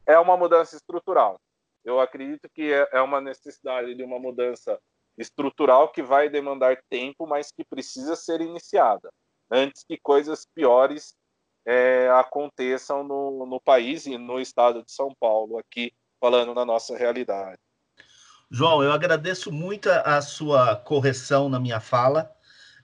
É 0.07 0.19
uma 0.19 0.37
mudança 0.37 0.77
estrutural. 0.77 1.41
Eu 1.85 2.01
acredito 2.01 2.49
que 2.55 2.73
é, 2.73 2.89
é 2.93 3.01
uma 3.01 3.21
necessidade 3.21 3.95
de 3.95 4.03
uma 4.03 4.19
mudança 4.19 4.81
estrutural 5.17 5.91
que 5.91 6.03
vai 6.03 6.29
demandar 6.29 6.77
tempo, 6.91 7.27
mas 7.27 7.51
que 7.53 7.65
precisa 7.65 8.17
ser 8.17 8.41
iniciada 8.41 9.11
antes 9.51 9.85
que 9.85 9.99
coisas 9.99 10.47
piores 10.55 11.15
é, 11.67 12.09
aconteçam 12.11 13.03
no, 13.03 13.47
no 13.47 13.61
país 13.61 14.07
e 14.07 14.19
no 14.19 14.41
estado 14.41 14.83
de 14.83 14.93
São 14.93 15.15
Paulo, 15.19 15.59
aqui 15.59 15.93
falando 16.21 16.55
na 16.55 16.65
nossa 16.65 16.97
realidade. 16.97 17.59
João, 18.51 18.83
eu 18.83 18.93
agradeço 18.93 19.51
muito 19.51 19.89
a 19.91 20.21
sua 20.21 20.77
correção 20.77 21.49
na 21.49 21.59
minha 21.59 21.81
fala, 21.81 22.31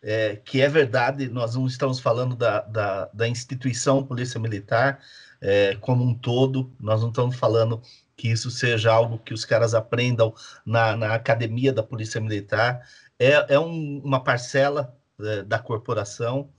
é, 0.02 0.36
que 0.36 0.60
é 0.62 0.68
verdade, 0.68 1.28
nós 1.28 1.54
não 1.54 1.66
estamos 1.66 2.00
falando 2.00 2.34
da, 2.34 2.60
da, 2.62 3.04
da 3.06 3.28
instituição 3.28 4.04
Polícia 4.04 4.40
Militar 4.40 5.00
é, 5.40 5.76
como 5.76 6.04
um 6.04 6.14
todo, 6.14 6.74
nós 6.80 7.02
não 7.02 7.10
estamos 7.10 7.36
falando 7.36 7.82
que 8.20 8.28
isso 8.28 8.50
seja 8.50 8.92
algo 8.92 9.18
que 9.18 9.32
os 9.32 9.46
caras 9.46 9.72
aprendam 9.74 10.34
na, 10.62 10.94
na 10.94 11.14
academia 11.14 11.72
da 11.72 11.82
Polícia 11.82 12.20
Militar. 12.20 12.86
É, 13.18 13.54
é 13.54 13.58
um, 13.58 14.02
uma 14.04 14.22
parcela 14.22 14.94
é, 15.18 15.42
da 15.42 15.58
corporação. 15.58 16.50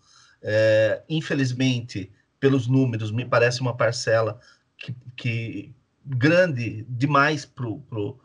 É, 0.41 1.03
infelizmente, 1.07 2.11
pelos 2.39 2.65
números, 2.65 3.11
me 3.11 3.23
parece 3.23 3.61
uma 3.61 3.77
parcela 3.77 4.39
que, 4.75 4.95
que 5.15 5.75
grande 6.03 6.83
demais 6.89 7.45
para 7.45 7.67
o 7.67 8.19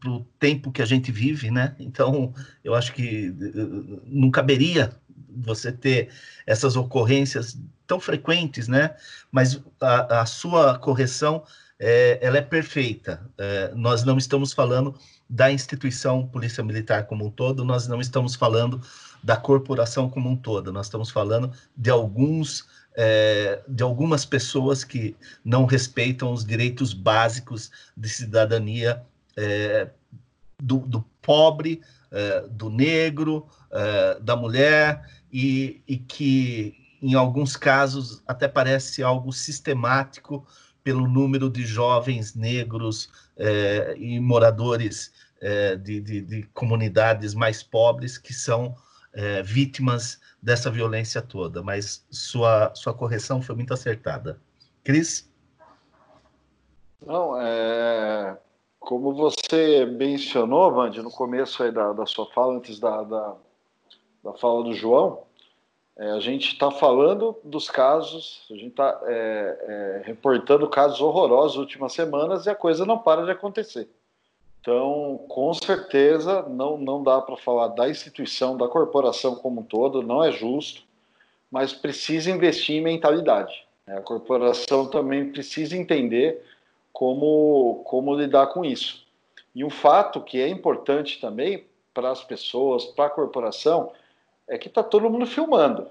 pro 0.00 0.26
tempo 0.40 0.72
que 0.72 0.82
a 0.82 0.86
gente 0.86 1.12
vive, 1.12 1.52
né? 1.52 1.76
Então, 1.78 2.34
eu 2.64 2.74
acho 2.74 2.92
que 2.92 3.28
uh, 3.28 4.02
não 4.06 4.28
caberia 4.28 4.90
você 5.28 5.70
ter 5.70 6.10
essas 6.44 6.74
ocorrências 6.74 7.56
tão 7.86 8.00
frequentes, 8.00 8.66
né? 8.66 8.96
Mas 9.30 9.62
a, 9.80 10.22
a 10.22 10.26
sua 10.26 10.76
correção 10.78 11.44
é, 11.78 12.18
ela 12.20 12.38
é 12.38 12.42
perfeita. 12.42 13.20
É, 13.38 13.72
nós 13.74 14.04
não 14.04 14.18
estamos 14.18 14.52
falando 14.52 14.94
da 15.28 15.52
instituição 15.52 16.26
Polícia 16.26 16.64
Militar 16.64 17.06
como 17.06 17.26
um 17.26 17.30
todo, 17.30 17.64
nós 17.64 17.86
não 17.86 18.00
estamos 18.00 18.34
falando 18.34 18.80
da 19.22 19.36
corporação 19.36 20.08
como 20.08 20.28
um 20.28 20.36
todo, 20.36 20.72
nós 20.72 20.86
estamos 20.86 21.10
falando 21.10 21.52
de 21.76 21.90
alguns 21.90 22.66
é, 23.00 23.62
de 23.68 23.84
algumas 23.84 24.24
pessoas 24.24 24.82
que 24.82 25.14
não 25.44 25.66
respeitam 25.66 26.32
os 26.32 26.44
direitos 26.44 26.92
básicos 26.92 27.70
de 27.96 28.08
cidadania 28.08 29.02
é, 29.36 29.88
do, 30.60 30.78
do, 30.78 31.02
pobre, 31.22 31.80
é, 32.10 32.40
do 32.50 32.68
negro, 32.68 33.46
é, 33.70 34.18
da 34.18 34.34
mulher, 34.34 35.08
e, 35.32 35.80
e, 35.86 35.96
que, 35.96 36.74
em 37.00 37.14
alguns 37.14 37.56
casos, 37.56 38.20
até 38.26 38.48
parece 38.48 39.00
algo 39.00 39.32
sistemático 39.32 40.44
pelo 40.88 41.06
número 41.06 41.50
de 41.50 41.66
jovens 41.66 42.34
negros 42.34 43.10
é, 43.36 43.94
e 43.98 44.18
moradores 44.18 45.12
é, 45.38 45.76
de, 45.76 46.00
de, 46.00 46.22
de, 46.22 46.42
comunidades 46.54 47.34
mais 47.34 47.62
pobres 47.62 48.16
que 48.16 48.32
são 48.32 48.74
vítimas 49.44 50.18
dessa 50.40 50.70
violência 50.70 51.20
toda, 51.20 51.62
mas 51.62 52.06
sua, 52.08 52.72
sua 52.74 52.94
correção 52.94 53.42
foi 53.42 53.54
muito 53.56 53.74
acertada. 53.74 54.40
Cris? 54.84 55.28
Não, 57.04 57.38
é, 57.38 58.38
como 58.78 59.12
você 59.12 59.84
mencionou, 59.84 60.72
Vande, 60.72 61.02
no 61.02 61.10
começo 61.10 61.70
da, 61.70 61.92
da 61.92 62.06
sua 62.06 62.26
fala, 62.32 62.54
antes 62.54 62.78
da, 62.78 63.02
da, 63.02 63.34
da 64.24 64.32
fala 64.34 64.62
do 64.62 64.72
João, 64.72 65.24
é, 65.98 66.12
a 66.12 66.20
gente 66.20 66.52
está 66.52 66.70
falando 66.70 67.36
dos 67.42 67.68
casos, 67.68 68.46
a 68.48 68.54
gente 68.54 68.68
está 68.68 69.00
é, 69.04 69.10
é, 69.10 70.02
reportando 70.06 70.68
casos 70.68 71.00
horrorosos 71.00 71.56
nas 71.56 71.60
últimas 71.60 71.92
semanas 71.92 72.46
e 72.46 72.50
a 72.50 72.54
coisa 72.54 72.86
não 72.86 72.98
para 72.98 73.24
de 73.24 73.32
acontecer. 73.32 73.88
Então, 74.60 75.24
com 75.28 75.52
certeza, 75.54 76.42
não, 76.42 76.78
não 76.78 77.02
dá 77.02 77.20
para 77.20 77.36
falar 77.36 77.68
da 77.68 77.88
instituição, 77.88 78.56
da 78.56 78.68
corporação 78.68 79.34
como 79.34 79.60
um 79.60 79.64
todo, 79.64 80.02
não 80.02 80.22
é 80.22 80.30
justo, 80.30 80.82
mas 81.50 81.72
precisa 81.72 82.30
investir 82.30 82.76
em 82.76 82.82
mentalidade. 82.82 83.66
A 83.86 84.00
corporação 84.00 84.86
também 84.86 85.32
precisa 85.32 85.76
entender 85.76 86.44
como, 86.92 87.82
como 87.84 88.14
lidar 88.14 88.48
com 88.48 88.64
isso. 88.64 89.04
E 89.54 89.64
um 89.64 89.70
fato 89.70 90.20
que 90.20 90.40
é 90.40 90.46
importante 90.46 91.20
também 91.20 91.64
para 91.92 92.10
as 92.10 92.22
pessoas, 92.22 92.84
para 92.84 93.06
a 93.06 93.10
corporação, 93.10 93.90
é 94.48 94.58
que 94.58 94.68
está 94.68 94.82
todo 94.82 95.10
mundo 95.10 95.26
filmando. 95.26 95.88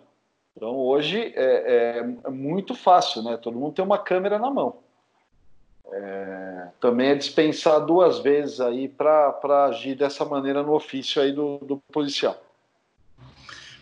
Então, 0.55 0.75
hoje 0.75 1.33
é, 1.35 2.01
é, 2.25 2.29
muito 2.29 2.73
fácil, 2.73 3.21
né? 3.21 3.37
Todo 3.37 3.59
mundo 3.59 3.73
tem 3.73 3.85
uma 3.85 3.99
câmera 3.99 4.39
na 4.39 4.49
mão. 4.49 4.79
É, 5.89 6.67
também 6.81 7.09
é 7.09 7.15
dispensar 7.15 7.85
duas 7.85 8.19
vezes 8.19 8.59
aí 8.59 8.89
para 8.89 9.65
agir 9.69 9.95
dessa 9.95 10.25
maneira 10.25 10.63
no 10.63 10.73
ofício 10.73 11.21
aí 11.21 11.31
do, 11.31 11.59
do 11.59 11.77
policial. 11.91 12.35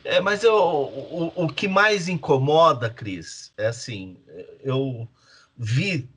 É, 0.04 0.20
mas 0.20 0.44
eu, 0.44 0.54
o, 0.54 1.32
o 1.36 1.48
que 1.48 1.68
mais 1.68 2.08
incomoda, 2.08 2.90
Cris, 2.90 3.52
é 3.58 3.68
assim, 3.68 4.18
eu 4.62 5.08
vi 5.58 6.08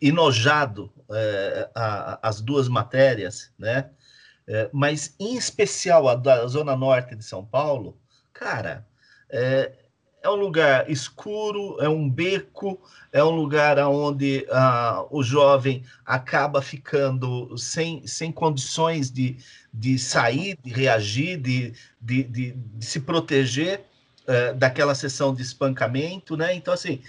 enojado 0.00 0.90
é, 1.10 1.68
a, 1.74 2.18
as 2.26 2.40
duas 2.40 2.68
matérias, 2.68 3.52
né? 3.58 3.90
É, 4.46 4.68
mas 4.72 5.14
em 5.20 5.36
especial 5.36 6.08
a 6.08 6.14
da 6.14 6.46
Zona 6.46 6.76
Norte 6.76 7.14
de 7.14 7.24
São 7.24 7.44
Paulo, 7.44 7.96
cara, 8.32 8.86
é, 9.30 9.72
é 10.22 10.28
um 10.28 10.34
lugar 10.34 10.90
escuro, 10.90 11.80
é 11.80 11.88
um 11.88 12.08
beco, 12.08 12.80
é 13.12 13.22
um 13.22 13.30
lugar 13.30 13.78
onde 13.78 14.46
ah, 14.50 15.04
o 15.10 15.22
jovem 15.22 15.84
acaba 16.04 16.60
ficando 16.62 17.56
sem, 17.56 18.06
sem 18.06 18.30
condições 18.32 19.10
de, 19.10 19.36
de 19.72 19.98
sair, 19.98 20.58
de 20.62 20.72
reagir, 20.72 21.36
de, 21.38 21.72
de, 22.00 22.22
de, 22.24 22.52
de 22.52 22.84
se 22.84 23.00
proteger 23.00 23.84
eh, 24.24 24.52
daquela 24.54 24.94
sessão 24.94 25.34
de 25.34 25.42
espancamento, 25.42 26.36
né? 26.36 26.54
Então, 26.54 26.72
assim, 26.72 27.02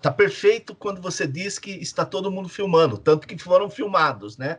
tá 0.00 0.10
perfeito 0.10 0.74
quando 0.74 1.00
você 1.00 1.26
diz 1.26 1.58
que 1.58 1.70
está 1.70 2.04
todo 2.04 2.30
mundo 2.30 2.50
filmando, 2.50 2.98
tanto 2.98 3.26
que 3.26 3.38
foram 3.38 3.70
filmados, 3.70 4.36
né? 4.36 4.58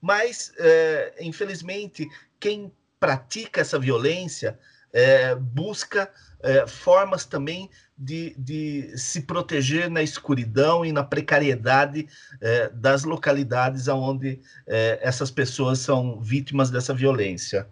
Mas, 0.00 0.52
eh, 0.58 1.14
infelizmente, 1.20 2.08
quem 2.38 2.72
pratica 2.98 3.60
essa 3.60 3.78
violência 3.78 4.58
eh, 4.92 5.34
busca 5.34 6.10
é, 6.42 6.66
formas 6.66 7.24
também 7.24 7.70
de, 7.96 8.34
de, 8.38 8.96
se 8.96 9.22
proteger 9.22 9.90
na 9.90 10.02
escuridão 10.02 10.84
e 10.84 10.92
na 10.92 11.04
precariedade 11.04 12.08
é, 12.40 12.68
das 12.70 13.04
localidades 13.04 13.88
onde 13.88 14.40
é, 14.66 14.98
essas 15.02 15.30
pessoas 15.30 15.80
são 15.80 16.18
vítimas 16.20 16.70
dessa 16.70 16.94
violência. 16.94 17.68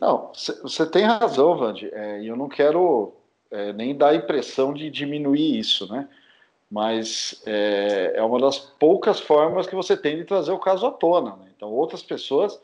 Não, 0.00 0.32
você 0.62 0.84
tem 0.86 1.04
razão, 1.04 1.56
Vande, 1.56 1.88
é, 1.92 2.20
e 2.20 2.26
eu 2.26 2.36
não 2.36 2.48
quero 2.48 3.14
é, 3.50 3.72
nem 3.72 3.96
dar 3.96 4.08
a 4.08 4.16
impressão 4.16 4.74
de 4.74 4.90
diminuir 4.90 5.58
isso, 5.58 5.90
né? 5.90 6.08
Mas 6.70 7.40
é, 7.46 8.14
é, 8.16 8.22
uma 8.22 8.40
das 8.40 8.58
poucas 8.58 9.20
formas 9.20 9.66
que 9.66 9.74
você 9.74 9.96
tem 9.96 10.16
de 10.16 10.24
trazer 10.24 10.52
o 10.52 10.58
caso 10.58 10.86
à 10.86 10.90
tona. 10.90 11.36
Né? 11.36 11.52
Então, 11.56 11.70
outras 11.70 12.02
pessoas, 12.02 12.60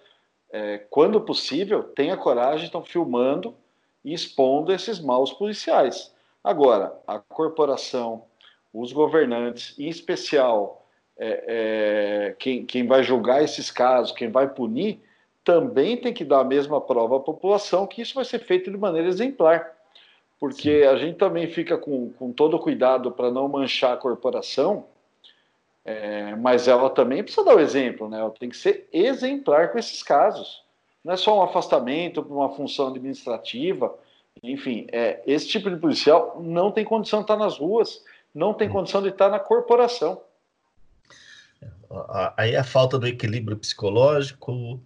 quando 0.91 1.19
possível, 1.19 1.83
têm 1.83 2.11
a 2.11 2.17
coragem, 2.17 2.67
estão 2.67 2.85
filmando 2.85 3.55
e 4.05 4.13
expondo 4.13 4.71
esses 4.71 5.01
maus 5.01 5.33
policiais. 5.33 6.13
Agora, 6.45 6.93
a 7.07 7.19
corporação, 7.19 8.25
os 8.73 8.93
governantes, 8.93 9.79
em 9.79 9.89
especial 9.89 10.83
é, 11.17 11.45
é, 11.47 12.37
quem, 12.39 12.65
quem 12.65 12.87
vai 12.87 13.03
julgar 13.03 13.43
esses 13.45 13.71
casos, 13.71 14.13
quem 14.13 14.31
vai 14.31 14.49
punir, 14.49 15.01
também 15.45 15.97
tem 15.97 16.13
que 16.13 16.25
dar 16.25 16.41
a 16.41 16.45
mesma 16.45 16.81
prova 16.81 17.17
à 17.17 17.21
população 17.21 17.87
que 17.87 18.03
isso 18.03 18.15
vai 18.15 18.25
ser 18.25 18.39
feito 18.41 18.71
de 18.71 18.77
maneira 18.77 19.09
exemplar. 19.09 19.73
Porque 20.43 20.81
Sim. 20.83 20.89
a 20.89 20.97
gente 20.97 21.19
também 21.19 21.47
fica 21.47 21.79
com, 21.79 22.11
com 22.15 22.33
todo 22.33 22.59
cuidado 22.59 23.13
para 23.13 23.31
não 23.31 23.47
manchar 23.47 23.93
a 23.93 23.97
corporação, 23.97 24.87
é, 25.85 26.35
mas 26.35 26.67
ela 26.67 26.91
também 26.91 27.23
precisa 27.23 27.45
dar 27.45 27.55
o 27.55 27.61
exemplo, 27.61 28.09
né? 28.09 28.19
ela 28.19 28.33
tem 28.33 28.49
que 28.49 28.57
ser 28.57 28.89
exemplar 28.93 29.71
com 29.71 29.79
esses 29.79 30.03
casos. 30.03 30.65
Não 31.05 31.15
é 31.15 31.17
só 31.17 31.39
um 31.39 31.43
afastamento 31.45 32.25
para 32.25 32.35
uma 32.35 32.49
função 32.57 32.89
administrativa. 32.89 33.95
Enfim, 34.43 34.89
é, 34.91 35.23
esse 35.29 35.47
tipo 35.47 35.71
de 35.71 35.77
policial 35.77 36.43
não 36.43 36.73
tem 36.73 36.85
condição 36.85 37.21
de 37.21 37.27
estar 37.27 37.37
nas 37.37 37.59
ruas, 37.59 38.03
não 38.35 38.53
tem 38.53 38.69
condição 38.69 39.01
de 39.01 39.11
estar 39.11 39.29
na 39.29 39.39
corporação. 39.39 40.23
Aí 42.37 42.57
a 42.57 42.65
falta 42.65 42.99
do 42.99 43.07
equilíbrio 43.07 43.57
psicológico, 43.57 44.81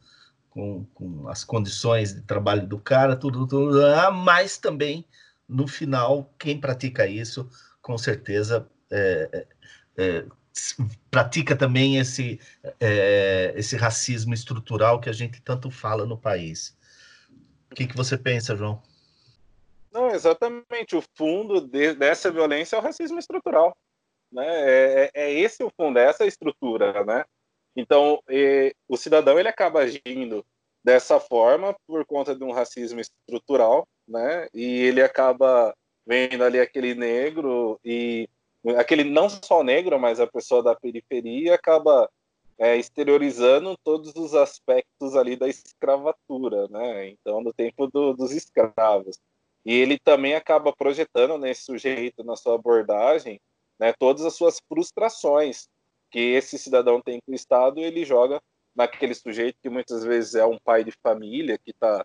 com, 0.51 0.85
com, 0.93 1.29
as 1.31 1.45
condições 1.45 2.15
de 2.15 2.21
trabalho 2.21 2.67
do 2.67 2.79
cara, 2.79 3.17
tudo, 3.17 3.47
tudo, 3.47 3.83
ah, 3.87 4.11
mas 4.11 4.59
também, 4.59 5.03
no 5.49 5.67
final, 5.67 6.33
quem 6.39 6.61
pratica 6.61 7.07
isso, 7.07 7.49
com 7.81 7.97
certeza, 7.97 8.69
é, 8.91 9.29
é, 9.33 9.47
é 9.97 10.25
pratica 11.11 11.55
também 11.55 11.99
esse, 11.99 12.41
é, 12.81 13.53
esse 13.57 13.77
racismo 13.77 14.33
estrutural 14.33 15.01
que 15.01 15.09
a 15.09 15.13
gente 15.13 15.41
tanto 15.43 15.71
fala 15.71 16.07
no 16.07 16.17
país. 16.17 16.77
O 17.71 17.75
que, 17.75 17.87
que 17.87 17.97
você 17.97 18.17
pensa, 18.17 18.57
João? 18.57 18.83
Não, 19.93 20.09
exatamente. 20.11 20.97
O 20.97 21.03
fundo 21.15 21.61
de, 21.61 21.95
dessa 21.95 22.31
violência 22.31 22.77
é 22.77 22.79
o 22.79 22.83
racismo 22.83 23.19
estrutural. 23.19 23.77
Né? 24.33 24.47
É, 24.47 25.11
é, 25.15 25.23
é 25.25 25.33
esse 25.33 25.63
o 25.63 25.71
fundo, 25.71 25.99
é 25.99 26.05
essa 26.05 26.27
estrutura. 26.27 27.05
Né? 27.05 27.25
Então, 27.75 28.23
e, 28.29 28.75
o 28.89 28.97
cidadão 28.97 29.39
ele 29.39 29.49
acaba 29.49 29.81
agindo 29.81 30.45
dessa 30.87 31.19
forma 31.19 31.77
por 31.85 32.07
conta 32.07 32.33
de 32.33 32.45
um 32.45 32.53
racismo 32.53 33.01
estrutural, 33.01 33.89
né? 34.07 34.47
E 34.55 34.63
ele 34.63 35.03
acaba 35.03 35.75
vendo 36.07 36.45
ali 36.45 36.61
aquele 36.61 36.95
negro 36.95 37.77
e 37.85 38.29
aquele 38.79 39.03
não 39.03 39.29
só 39.29 39.65
negro, 39.65 39.99
mas 39.99 40.21
a 40.21 40.29
pessoa 40.29 40.63
da 40.63 40.77
periferia 40.77 41.57
acaba 41.57 42.09
é, 42.57 42.77
exteriorizando 42.77 43.77
todos 43.83 44.15
os 44.15 44.33
aspectos 44.33 45.17
ali 45.17 45.35
da 45.35 45.49
escravatura, 45.49 46.69
né? 46.69 47.09
Então, 47.09 47.41
no 47.41 47.53
tempo 47.53 47.89
do, 47.89 48.13
dos 48.13 48.31
escravos. 48.31 49.19
E 49.65 49.75
ele 49.75 49.99
também 49.99 50.37
acaba 50.37 50.73
projetando 50.73 51.37
nesse 51.37 51.65
sujeito, 51.65 52.23
na 52.23 52.37
sua 52.37 52.55
abordagem, 52.55 53.41
né, 53.77 53.93
todas 53.99 54.25
as 54.25 54.35
suas 54.35 54.61
frustrações 54.69 55.69
que 56.13 56.21
esse 56.21 56.57
cidadão 56.57 57.03
tem 57.03 57.19
com 57.27 57.33
o 57.33 57.35
Estado, 57.35 57.81
ele 57.81 58.05
joga 58.05 58.41
naquele 58.77 59.15
sujeito 59.15 59.57
que 59.63 59.71
muitas 59.71 60.05
vezes 60.05 60.35
é 60.35 60.45
um 60.45 60.59
pai 60.59 60.85
de 60.85 60.93
família 61.03 61.59
que 61.59 61.71
está 61.71 62.05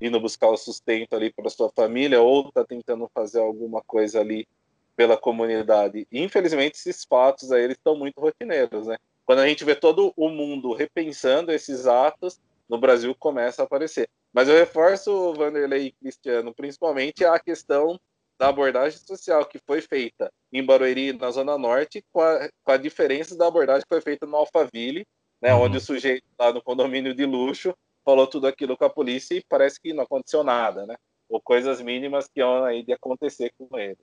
indo 0.00 0.20
buscar 0.20 0.48
o 0.48 0.56
sustento 0.56 1.16
ali 1.16 1.32
para 1.32 1.50
sua 1.50 1.70
família 1.70 2.22
ou 2.22 2.48
está 2.48 2.64
tentando 2.64 3.10
fazer 3.12 3.40
alguma 3.40 3.82
coisa 3.82 4.20
ali 4.20 4.46
pela 4.94 5.16
comunidade. 5.16 6.06
infelizmente, 6.10 6.76
esses 6.76 7.04
fatos 7.04 7.52
aí 7.52 7.62
eles 7.62 7.76
estão 7.76 7.96
muito 7.96 8.20
rotineiros, 8.20 8.86
né? 8.86 8.96
Quando 9.24 9.40
a 9.40 9.46
gente 9.46 9.64
vê 9.64 9.74
todo 9.74 10.12
o 10.16 10.28
mundo 10.28 10.72
repensando 10.72 11.52
esses 11.52 11.86
atos, 11.86 12.40
no 12.68 12.78
Brasil 12.78 13.14
começa 13.14 13.62
a 13.62 13.64
aparecer. 13.64 14.08
Mas 14.32 14.48
eu 14.48 14.56
reforço, 14.56 15.34
Vanderlei 15.34 15.86
e 15.86 15.92
Cristiano, 15.92 16.54
principalmente 16.54 17.24
a 17.24 17.38
questão 17.38 17.98
da 18.38 18.48
abordagem 18.48 18.98
social 18.98 19.44
que 19.44 19.58
foi 19.66 19.80
feita 19.80 20.32
em 20.52 20.64
Barueri, 20.64 21.12
na 21.12 21.30
Zona 21.30 21.58
Norte, 21.58 22.04
com 22.12 22.20
a, 22.20 22.48
com 22.64 22.72
a 22.72 22.76
diferença 22.76 23.36
da 23.36 23.46
abordagem 23.46 23.82
que 23.82 23.94
foi 23.94 24.00
feita 24.00 24.26
no 24.26 24.36
Alphaville, 24.36 25.06
né, 25.40 25.54
uhum. 25.54 25.62
onde 25.62 25.76
o 25.76 25.80
sujeito 25.80 26.24
lá 26.38 26.52
no 26.52 26.62
condomínio 26.62 27.14
de 27.14 27.24
luxo 27.24 27.74
falou 28.04 28.26
tudo 28.26 28.46
aquilo 28.46 28.76
com 28.76 28.84
a 28.84 28.90
polícia 28.90 29.34
e 29.34 29.44
parece 29.48 29.80
que 29.80 29.92
não 29.92 30.04
aconteceu 30.04 30.42
nada, 30.42 30.86
né? 30.86 30.96
ou 31.28 31.40
coisas 31.40 31.80
mínimas 31.80 32.26
que 32.26 32.40
iam 32.40 32.64
aí 32.64 32.82
de 32.82 32.92
acontecer 32.92 33.52
com 33.58 33.78
ele. 33.78 33.98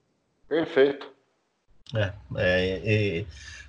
Perfeito. 0.47 1.11
É, 1.95 2.13
é, 2.37 3.21
é, 3.21 3.25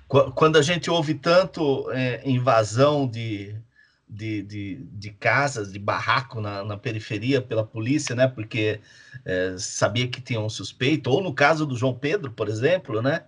quando 0.07 0.57
a 0.57 0.61
gente 0.61 0.89
ouve 0.89 1.15
tanto 1.15 1.89
é, 1.91 2.21
invasão 2.27 3.07
de, 3.07 3.55
de, 4.07 4.43
de, 4.43 4.75
de, 4.75 5.11
casas, 5.11 5.71
de 5.71 5.79
barraco 5.79 6.39
na, 6.39 6.63
na, 6.63 6.77
periferia 6.77 7.41
pela 7.41 7.65
polícia, 7.65 8.15
né? 8.15 8.27
Porque 8.27 8.79
é, 9.25 9.55
sabia 9.57 10.07
que 10.07 10.21
tinha 10.21 10.39
um 10.39 10.49
suspeito, 10.49 11.09
ou 11.09 11.21
no 11.21 11.33
caso 11.33 11.65
do 11.65 11.75
João 11.75 11.93
Pedro, 11.93 12.31
por 12.31 12.47
exemplo, 12.47 13.01
né? 13.01 13.25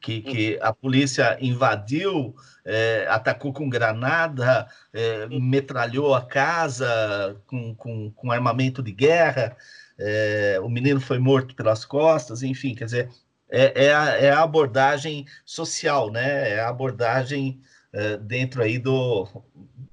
Que, 0.00 0.22
que 0.22 0.58
a 0.62 0.72
polícia 0.72 1.36
invadiu, 1.40 2.34
é, 2.64 3.06
atacou 3.10 3.52
com 3.52 3.68
granada, 3.68 4.66
é, 4.92 5.26
metralhou 5.26 6.14
a 6.14 6.24
casa 6.24 7.36
com, 7.46 7.74
com, 7.74 8.10
com 8.10 8.32
armamento 8.32 8.82
de 8.82 8.92
guerra, 8.92 9.56
é, 9.98 10.58
o 10.62 10.68
menino 10.70 11.00
foi 11.00 11.18
morto 11.18 11.54
pelas 11.54 11.84
costas, 11.84 12.42
enfim, 12.42 12.74
quer 12.74 12.86
dizer, 12.86 13.10
é, 13.50 13.86
é, 13.86 13.94
a, 13.94 14.08
é 14.16 14.30
a 14.30 14.42
abordagem 14.42 15.26
social, 15.44 16.10
né? 16.10 16.52
É 16.52 16.60
a 16.60 16.68
abordagem 16.68 17.60
é, 17.92 18.16
dentro 18.16 18.62
aí 18.62 18.78
do, 18.78 19.28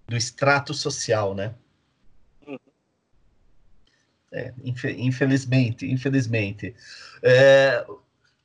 do 0.08 0.16
extrato 0.16 0.74
social, 0.74 1.36
né? 1.36 1.54
É, 4.32 4.54
infelizmente, 4.64 5.86
infelizmente. 5.90 6.76
É, 7.24 7.86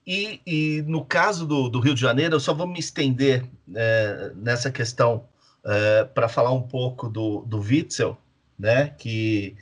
e, 0.07 0.41
e, 0.47 0.83
no 0.83 1.05
caso 1.05 1.47
do, 1.47 1.69
do, 1.69 1.79
Rio 1.79 1.95
de 1.95 2.01
Janeiro, 2.01 2.35
eu 2.35 2.41
só 2.41 2.53
vou 2.53 2.67
me 2.67 2.79
estender 2.79 3.49
é, 3.75 4.33
nessa 4.35 4.71
questão 4.71 5.29
é, 5.65 6.05
para 6.05 6.29
falar 6.29 6.53
um 6.53 6.63
pouco 6.63 7.09
do, 7.09 7.43
do 7.43 7.61
Witzel, 7.61 8.19
né? 8.59 8.89
Que 8.91 9.57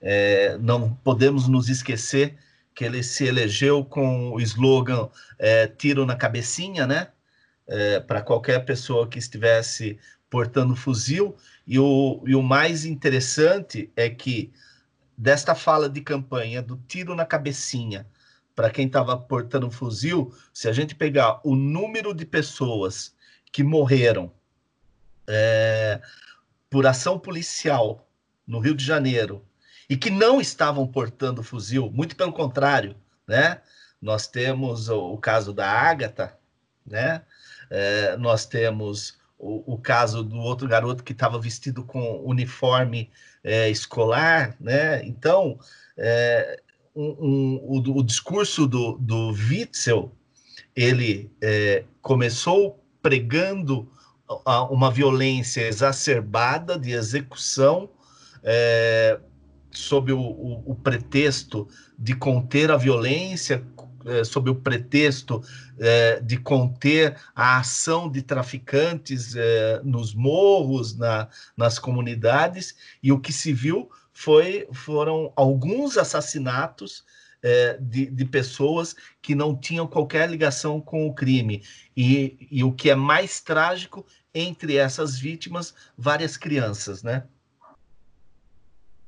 é, 0.00 0.58
não 0.58 0.94
podemos 1.02 1.48
nos 1.48 1.68
esquecer 1.68 2.36
que 2.74 2.84
ele 2.84 3.02
se 3.02 3.24
elegeu 3.24 3.82
com 3.84 4.32
o 4.32 4.40
slogan 4.40 5.08
é, 5.38 5.66
tiro 5.66 6.04
na 6.04 6.14
cabecinha, 6.14 6.86
né? 6.86 7.08
É, 7.66 7.98
para 7.98 8.20
qualquer 8.20 8.64
pessoa 8.64 9.08
que 9.08 9.18
estivesse 9.18 9.98
portando 10.28 10.76
fuzil. 10.76 11.36
E 11.66 11.78
o, 11.78 12.22
e 12.26 12.34
o 12.34 12.42
mais 12.42 12.84
interessante 12.84 13.90
é 13.96 14.10
que 14.10 14.52
desta 15.16 15.54
fala 15.54 15.88
de 15.88 16.02
campanha 16.02 16.60
do 16.60 16.76
tiro 16.86 17.14
na 17.14 17.24
cabecinha 17.24 18.06
para 18.56 18.70
quem 18.70 18.86
estava 18.86 19.18
portando 19.18 19.70
fuzil, 19.70 20.34
se 20.50 20.66
a 20.66 20.72
gente 20.72 20.94
pegar 20.94 21.40
o 21.44 21.54
número 21.54 22.14
de 22.14 22.24
pessoas 22.24 23.14
que 23.52 23.62
morreram 23.62 24.32
é, 25.28 26.00
por 26.70 26.86
ação 26.86 27.18
policial 27.18 28.08
no 28.46 28.58
Rio 28.58 28.74
de 28.74 28.82
Janeiro 28.82 29.44
e 29.90 29.96
que 29.96 30.08
não 30.08 30.40
estavam 30.40 30.86
portando 30.86 31.42
fuzil, 31.42 31.90
muito 31.92 32.16
pelo 32.16 32.32
contrário, 32.32 32.96
né? 33.28 33.60
Nós 34.00 34.26
temos 34.26 34.88
o, 34.88 35.12
o 35.12 35.18
caso 35.18 35.52
da 35.52 35.70
Ágata, 35.70 36.36
né? 36.84 37.22
É, 37.68 38.16
nós 38.16 38.46
temos 38.46 39.18
o, 39.38 39.74
o, 39.74 39.78
caso 39.78 40.22
do 40.22 40.36
outro 40.38 40.66
garoto 40.66 41.04
que 41.04 41.12
estava 41.12 41.38
vestido 41.38 41.84
com 41.84 42.24
uniforme 42.24 43.10
é, 43.44 43.68
escolar, 43.68 44.56
né? 44.58 45.04
Então, 45.04 45.58
é, 45.96 46.62
um, 46.96 47.60
o, 47.62 47.98
o, 47.98 48.02
discurso 48.02 48.66
do, 48.66 48.96
do 48.98 49.28
Witzel, 49.28 50.10
ele 50.74 51.30
é, 51.42 51.84
começou 52.00 52.82
pregando 53.02 53.88
uma 54.70 54.90
violência 54.90 55.68
exacerbada 55.68 56.78
de 56.78 56.92
execução 56.92 57.88
é, 58.42 59.20
sob 59.70 60.12
o, 60.12 60.20
o, 60.20 60.72
o 60.72 60.74
pretexto 60.74 61.68
de 61.98 62.14
conter 62.14 62.70
a 62.70 62.76
violência, 62.76 63.64
é, 64.06 64.24
sob 64.24 64.50
o 64.50 64.54
pretexto 64.54 65.42
é, 65.78 66.20
de 66.20 66.38
conter 66.38 67.16
a 67.34 67.58
ação 67.58 68.10
de 68.10 68.22
traficantes 68.22 69.34
é, 69.36 69.80
nos 69.84 70.14
morros, 70.14 70.96
na, 70.96 71.28
nas 71.56 71.78
comunidades, 71.78 72.74
e 73.02 73.12
o 73.12 73.20
que 73.20 73.32
se 73.32 73.52
viu 73.52 73.90
foi, 74.16 74.66
foram 74.72 75.30
alguns 75.36 75.98
assassinatos 75.98 77.04
é, 77.42 77.76
de, 77.78 78.06
de, 78.06 78.24
pessoas 78.24 78.96
que 79.20 79.34
não 79.34 79.54
tinham 79.54 79.86
qualquer 79.86 80.26
ligação 80.30 80.80
com 80.80 81.06
o 81.06 81.14
crime. 81.14 81.62
E, 81.94 82.48
e 82.50 82.64
o 82.64 82.72
que 82.72 82.88
é 82.88 82.94
mais 82.94 83.42
trágico, 83.42 84.06
entre 84.34 84.78
essas 84.78 85.18
vítimas, 85.18 85.74
várias 85.98 86.38
crianças, 86.38 87.02
né? 87.02 87.28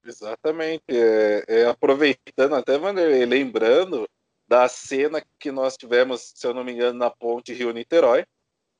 Exatamente. 0.04 0.84
É, 0.88 1.44
é, 1.48 1.64
aproveitando 1.64 2.54
até, 2.54 2.76
Vanderlei, 2.76 3.24
lembrando 3.24 4.06
da 4.46 4.68
cena 4.68 5.24
que 5.40 5.50
nós 5.50 5.74
tivemos, 5.74 6.34
se 6.34 6.46
eu 6.46 6.52
não 6.52 6.62
me 6.62 6.72
engano, 6.72 6.98
na 6.98 7.08
ponte 7.08 7.54
Rio-Niterói, 7.54 8.26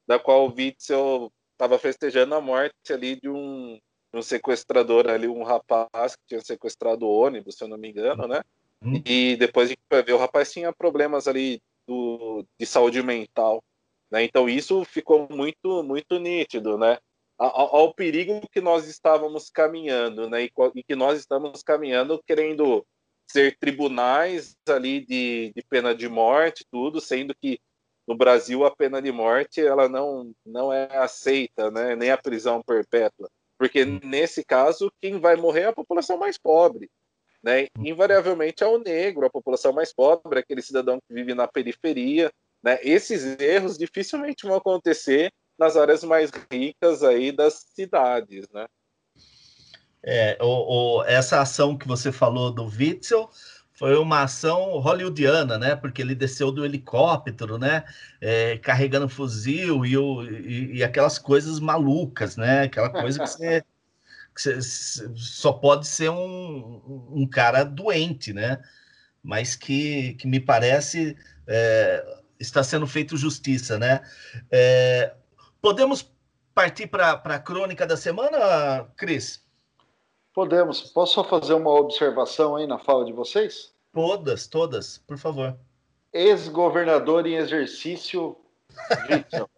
da 0.07 0.18
qual 0.18 0.47
o 0.47 0.55
Witzel 0.55 1.33
estava 1.53 1.79
festejando 1.79 2.35
a 2.35 2.41
morte 2.41 2.93
ali 2.93 3.18
de 3.18 3.31
um, 3.31 3.81
um, 4.12 4.22
sequestrador 4.22 5.09
ali, 5.09 5.28
um 5.28 5.42
rapaz 5.42 6.16
que 6.16 6.22
tinha 6.28 6.40
sequestrado 6.40 7.06
o 7.06 7.20
ônibus, 7.20 7.56
se 7.56 7.64
eu 7.64 7.68
não 7.68 7.78
me 7.78 7.90
engano, 7.90 8.26
né? 8.26 8.42
Hum. 8.82 9.02
E 9.04 9.36
depois 9.36 9.66
a 9.66 9.70
gente 9.70 9.82
vai 9.90 10.02
ver, 10.02 10.12
o 10.12 10.18
rapaz 10.18 10.52
tinha 10.52 10.72
problemas 10.72 11.26
ali 11.26 11.61
do, 11.86 12.44
de 12.59 12.66
saúde 12.66 13.02
mental, 13.02 13.62
né? 14.11 14.22
Então 14.22 14.48
isso 14.48 14.84
ficou 14.84 15.28
muito, 15.30 15.82
muito 15.82 16.18
nítido, 16.18 16.78
né? 16.78 16.98
ao, 17.38 17.76
ao, 17.76 17.94
perigo 17.94 18.40
que 18.50 18.61
nós 18.61 18.86
estávamos 18.86 19.48
caminhando, 19.48 20.28
né? 20.28 20.44
E, 20.44 20.50
e, 20.74 20.82
que 20.82 20.96
nós 20.96 21.18
estamos 21.20 21.62
caminhando 21.62 22.20
querendo 22.26 22.84
ser 23.30 23.56
tribunais 23.59 24.56
ali 24.68 25.04
de, 25.06 25.52
de 25.54 25.62
pena 25.68 25.94
de 25.94 26.09
morte, 26.09 26.66
tudo, 26.70 27.00
sendo 27.00 27.34
que 27.34 27.61
no 28.06 28.16
Brasil 28.16 28.64
a 28.64 28.74
pena 28.74 29.00
de 29.00 29.12
morte 29.12 29.61
ela 29.61 29.88
não, 29.88 30.32
não 30.44 30.72
é 30.72 30.96
aceita, 30.96 31.70
né? 31.70 31.94
Nem 31.94 32.11
a 32.11 32.18
prisão 32.18 32.61
perpétua, 32.62 33.30
porque 33.59 33.84
nesse 33.84 34.44
caso 34.44 34.92
quem 35.00 35.18
vai 35.18 35.36
morrer 35.36 35.62
é 35.62 35.66
a 35.66 35.72
população 35.72 36.16
mais 36.16 36.38
pobre. 36.38 36.88
Né? 37.42 37.66
Invariavelmente 37.78 38.62
é 38.62 38.66
o 38.66 38.78
negro, 38.78 39.26
a 39.26 39.30
população 39.30 39.72
mais 39.72 39.92
pobre, 39.92 40.38
aquele 40.38 40.62
cidadão 40.62 40.98
que 41.00 41.14
vive 41.14 41.34
na 41.34 41.46
periferia. 41.46 42.32
Né? 42.62 42.78
Esses 42.82 43.38
erros 43.40 43.76
dificilmente 43.76 44.46
vão 44.46 44.56
acontecer 44.56 45.32
nas 45.59 45.76
áreas 45.76 46.04
mais 46.04 46.30
ricas 46.50 47.02
aí 47.02 47.32
das 47.32 47.66
cidades, 47.74 48.48
né? 48.50 48.66
É, 50.00 50.38
o, 50.40 51.00
o, 51.00 51.04
essa 51.04 51.40
ação 51.40 51.76
que 51.76 51.88
você 51.88 52.12
falou 52.12 52.52
do 52.52 52.64
Witzel 52.64 53.28
foi 53.78 53.96
uma 53.96 54.22
ação 54.22 54.78
hollywoodiana, 54.78 55.56
né? 55.56 55.76
Porque 55.76 56.02
ele 56.02 56.14
desceu 56.14 56.50
do 56.50 56.64
helicóptero, 56.64 57.59
né? 57.59 57.84
É, 58.20 58.59
carregando 58.59 59.09
fuzil 59.09 59.86
e, 59.86 59.96
o, 59.96 60.24
e, 60.24 60.78
e, 60.78 60.84
aquelas 60.84 61.18
coisas 61.18 61.60
malucas, 61.60 62.36
né? 62.36 62.62
Aquela 62.62 62.90
coisa 62.90 63.20
que 63.20 63.26
você, 63.26 63.64
que 64.34 64.42
você 64.42 64.60
só 65.14 65.52
pode 65.52 65.86
ser 65.86 66.10
um, 66.10 67.09
um 67.10 67.26
cara 67.26 67.62
doente, 67.64 68.32
né? 68.32 68.60
Mas 69.22 69.55
que, 69.55 70.14
que 70.14 70.26
me 70.26 70.40
parece 70.40 71.16
é, 71.46 72.05
está 72.40 72.64
sendo 72.64 72.86
feito 72.86 73.16
justiça, 73.16 73.78
né? 73.78 74.00
É, 74.50 75.14
Podemos 75.60 76.10
partir 76.55 76.86
para 76.86 77.12
a 77.12 77.38
crônica 77.38 77.86
da 77.86 77.96
semana, 77.96 78.88
Cris? 78.96 79.44
Podemos. 80.39 80.82
Posso 80.82 81.15
só 81.15 81.24
fazer 81.24 81.55
uma 81.55 81.73
observação 81.73 82.55
aí 82.55 82.65
na 82.65 82.78
fala 82.78 83.05
de 83.05 83.12
vocês? 83.12 83.73
Todas, 83.93 84.47
todas, 84.47 84.98
por 84.98 85.19
favor. 85.19 85.56
Ex-governador 86.12 87.27
em 87.27 87.35
exercício, 87.35 88.36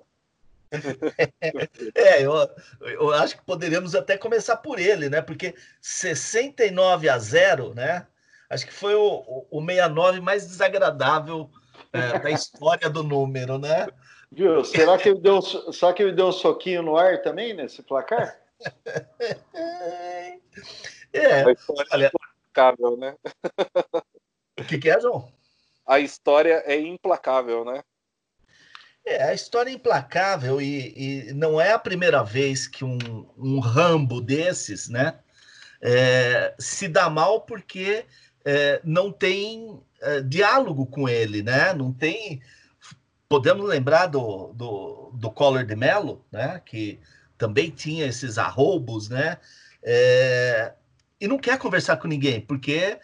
é, 1.94 2.24
eu, 2.24 2.32
eu 2.80 3.12
acho 3.12 3.36
que 3.36 3.44
poderíamos 3.44 3.94
até 3.94 4.16
começar 4.16 4.56
por 4.56 4.78
ele, 4.78 5.10
né? 5.10 5.20
Porque 5.20 5.54
69 5.82 7.10
a 7.10 7.18
0, 7.18 7.74
né? 7.74 8.06
Acho 8.48 8.66
que 8.66 8.72
foi 8.72 8.94
o, 8.94 9.46
o 9.50 9.60
69 9.60 10.22
mais 10.22 10.46
desagradável 10.46 11.50
é, 11.92 12.18
da 12.20 12.30
história 12.32 12.88
do 12.88 13.02
número, 13.02 13.58
né? 13.58 13.86
Viu? 14.32 14.64
Será 14.64 14.96
que 14.96 15.10
ele 15.10 15.20
deu, 15.20 15.42
será 15.42 15.92
que 15.92 16.02
ele 16.02 16.12
deu 16.12 16.28
um 16.28 16.32
soquinho 16.32 16.82
no 16.82 16.96
ar 16.96 17.20
também 17.20 17.52
nesse 17.52 17.82
placar? 17.82 18.39
É, 21.12 21.44
olha, 21.92 22.10
implacável, 22.14 22.96
né? 22.96 23.16
O 24.58 24.64
que, 24.64 24.78
que 24.78 24.90
é, 24.90 25.00
João? 25.00 25.32
A 25.86 25.98
história 25.98 26.62
é 26.66 26.78
implacável, 26.78 27.64
né? 27.64 27.82
É, 29.04 29.24
a 29.24 29.34
história 29.34 29.70
é 29.70 29.74
implacável 29.74 30.60
e, 30.60 31.28
e 31.28 31.32
não 31.32 31.60
é 31.60 31.72
a 31.72 31.78
primeira 31.78 32.22
vez 32.22 32.68
que 32.68 32.84
um, 32.84 32.98
um 33.36 33.58
Rambo 33.58 34.20
desses, 34.20 34.88
né, 34.88 35.18
é, 35.80 36.54
se 36.58 36.86
dá 36.86 37.08
mal 37.08 37.40
porque 37.40 38.04
é, 38.44 38.80
não 38.84 39.10
tem 39.10 39.82
é, 40.02 40.20
diálogo 40.20 40.86
com 40.86 41.08
ele, 41.08 41.42
né? 41.42 41.72
Não 41.72 41.92
tem 41.92 42.42
Podemos 43.30 43.64
lembrar 43.64 44.08
do, 44.08 44.52
do, 44.54 45.12
do 45.14 45.30
Collor 45.30 45.64
de 45.64 45.76
Mello, 45.76 46.26
né? 46.32 46.60
Que 46.66 46.98
também 47.40 47.70
tinha 47.70 48.06
esses 48.06 48.36
arroubos, 48.36 49.08
né? 49.08 49.38
É, 49.82 50.74
e 51.18 51.26
não 51.26 51.38
quer 51.38 51.58
conversar 51.58 51.96
com 51.96 52.06
ninguém, 52.06 52.38
porque 52.38 52.98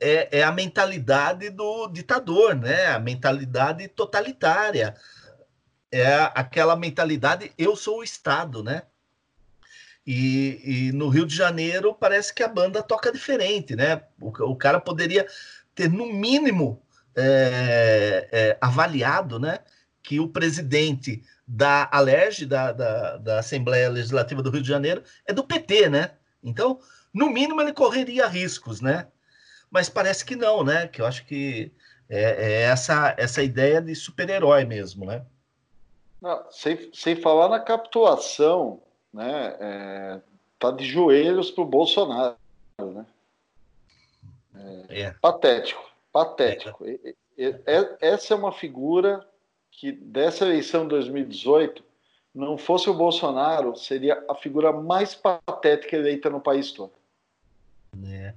é, 0.00 0.38
é, 0.38 0.42
a 0.44 0.52
mentalidade 0.52 1.50
do 1.50 1.88
ditador, 1.88 2.54
né? 2.54 2.86
A 2.86 3.00
mentalidade 3.00 3.88
totalitária. 3.88 4.94
É 5.90 6.30
aquela 6.34 6.76
mentalidade 6.76 7.52
eu 7.58 7.74
sou 7.74 7.98
o 7.98 8.04
Estado, 8.04 8.62
né? 8.62 8.82
E, 10.06 10.88
e 10.88 10.92
no 10.92 11.08
Rio 11.08 11.26
de 11.26 11.34
Janeiro 11.34 11.92
parece 11.92 12.32
que 12.32 12.42
a 12.42 12.48
banda 12.48 12.84
toca 12.84 13.12
diferente, 13.12 13.74
né? 13.74 14.02
O, 14.20 14.28
o 14.28 14.56
cara 14.56 14.80
poderia 14.80 15.26
ter, 15.74 15.90
no 15.90 16.06
mínimo, 16.06 16.80
é, 17.16 18.28
é, 18.30 18.58
avaliado, 18.60 19.40
né? 19.40 19.58
Que 20.02 20.20
o 20.20 20.28
presidente 20.28 21.22
da 21.46 21.88
Alerj, 21.92 22.46
da, 22.46 22.72
da, 22.72 23.16
da 23.16 23.38
Assembleia 23.38 23.88
Legislativa 23.90 24.42
do 24.42 24.50
Rio 24.50 24.62
de 24.62 24.68
Janeiro, 24.68 25.02
é 25.26 25.32
do 25.32 25.44
PT, 25.44 25.88
né? 25.88 26.12
Então, 26.42 26.78
no 27.12 27.28
mínimo, 27.28 27.60
ele 27.60 27.72
correria 27.72 28.26
riscos, 28.26 28.80
né? 28.80 29.08
Mas 29.70 29.88
parece 29.88 30.24
que 30.24 30.36
não, 30.36 30.62
né? 30.64 30.86
Que 30.88 31.00
eu 31.00 31.06
acho 31.06 31.24
que 31.26 31.72
é, 32.08 32.20
é 32.20 32.62
essa, 32.62 33.14
essa 33.18 33.42
ideia 33.42 33.80
de 33.80 33.94
super-herói 33.94 34.64
mesmo, 34.64 35.04
né? 35.04 35.24
Não, 36.20 36.50
sem, 36.50 36.90
sem 36.92 37.16
falar 37.16 37.48
na 37.48 37.58
capitulação, 37.58 38.82
né? 39.12 39.56
É, 39.60 40.20
tá 40.58 40.70
de 40.70 40.84
joelhos 40.84 41.50
pro 41.50 41.64
Bolsonaro, 41.64 42.36
né? 42.78 43.06
É, 44.88 45.00
é. 45.00 45.10
Patético, 45.20 45.82
patético. 46.12 46.84
Essa 48.00 48.34
é 48.34 48.36
uma 48.36 48.52
figura 48.52 49.26
que 49.72 49.90
dessa 49.90 50.44
eleição 50.44 50.82
de 50.82 50.90
2018, 50.90 51.82
não 52.34 52.56
fosse 52.56 52.88
o 52.88 52.94
Bolsonaro, 52.94 53.76
seria 53.76 54.24
a 54.28 54.34
figura 54.34 54.72
mais 54.72 55.14
patética 55.14 55.96
eleita 55.96 56.30
no 56.30 56.40
país 56.40 56.70
todo. 56.70 56.92
É. 58.06 58.34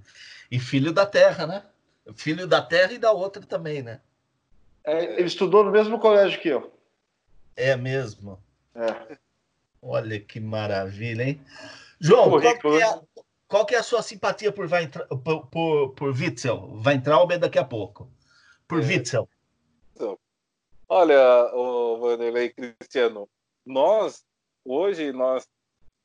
E 0.49 0.60
filho 0.60 0.91
da 0.91 1.06
terra, 1.06 1.45
né? 1.45 1.64
Filho 2.16 2.48
da 2.48 2.62
terra 2.62 2.94
e 2.94 2.98
da 2.98 3.12
outra 3.12 3.45
também, 3.45 3.82
né? 3.82 4.02
É, 4.84 5.14
ele 5.14 5.28
estudou 5.28 5.64
no 5.64 5.72
mesmo 5.72 5.99
colégio 5.99 6.40
que 6.40 6.49
eu. 6.49 6.72
É 7.56 7.76
mesmo? 7.76 8.40
É. 8.76 9.18
Olha 9.82 10.20
que 10.20 10.40
maravilha, 10.40 11.24
hein? 11.24 11.41
João, 11.99 12.30
qual 12.30 12.41
que, 12.41 12.68
é, 12.68 13.02
qual 13.48 13.66
que, 13.66 13.76
é, 13.76 13.80
a 13.80 13.84
sua 13.84 14.02
simpatia 14.02 14.52
por, 14.52 14.68
por, 15.24 15.48
por, 15.48 15.90
por 15.91 16.10
Witzel? 16.12 16.82
Weintraub 16.86 17.38
daqui 17.38 17.57
a 17.57 17.64
pouco. 17.64 18.10
Por 18.68 18.82
é. 18.82 18.86
Witzel. 18.86 19.30
Olha, 20.88 21.52
o 21.56 21.98
Vanderlei 21.98 22.53
Cristiano, 22.53 23.28
nós 23.66 24.24
hoje 24.64 25.12
nós 25.12 25.45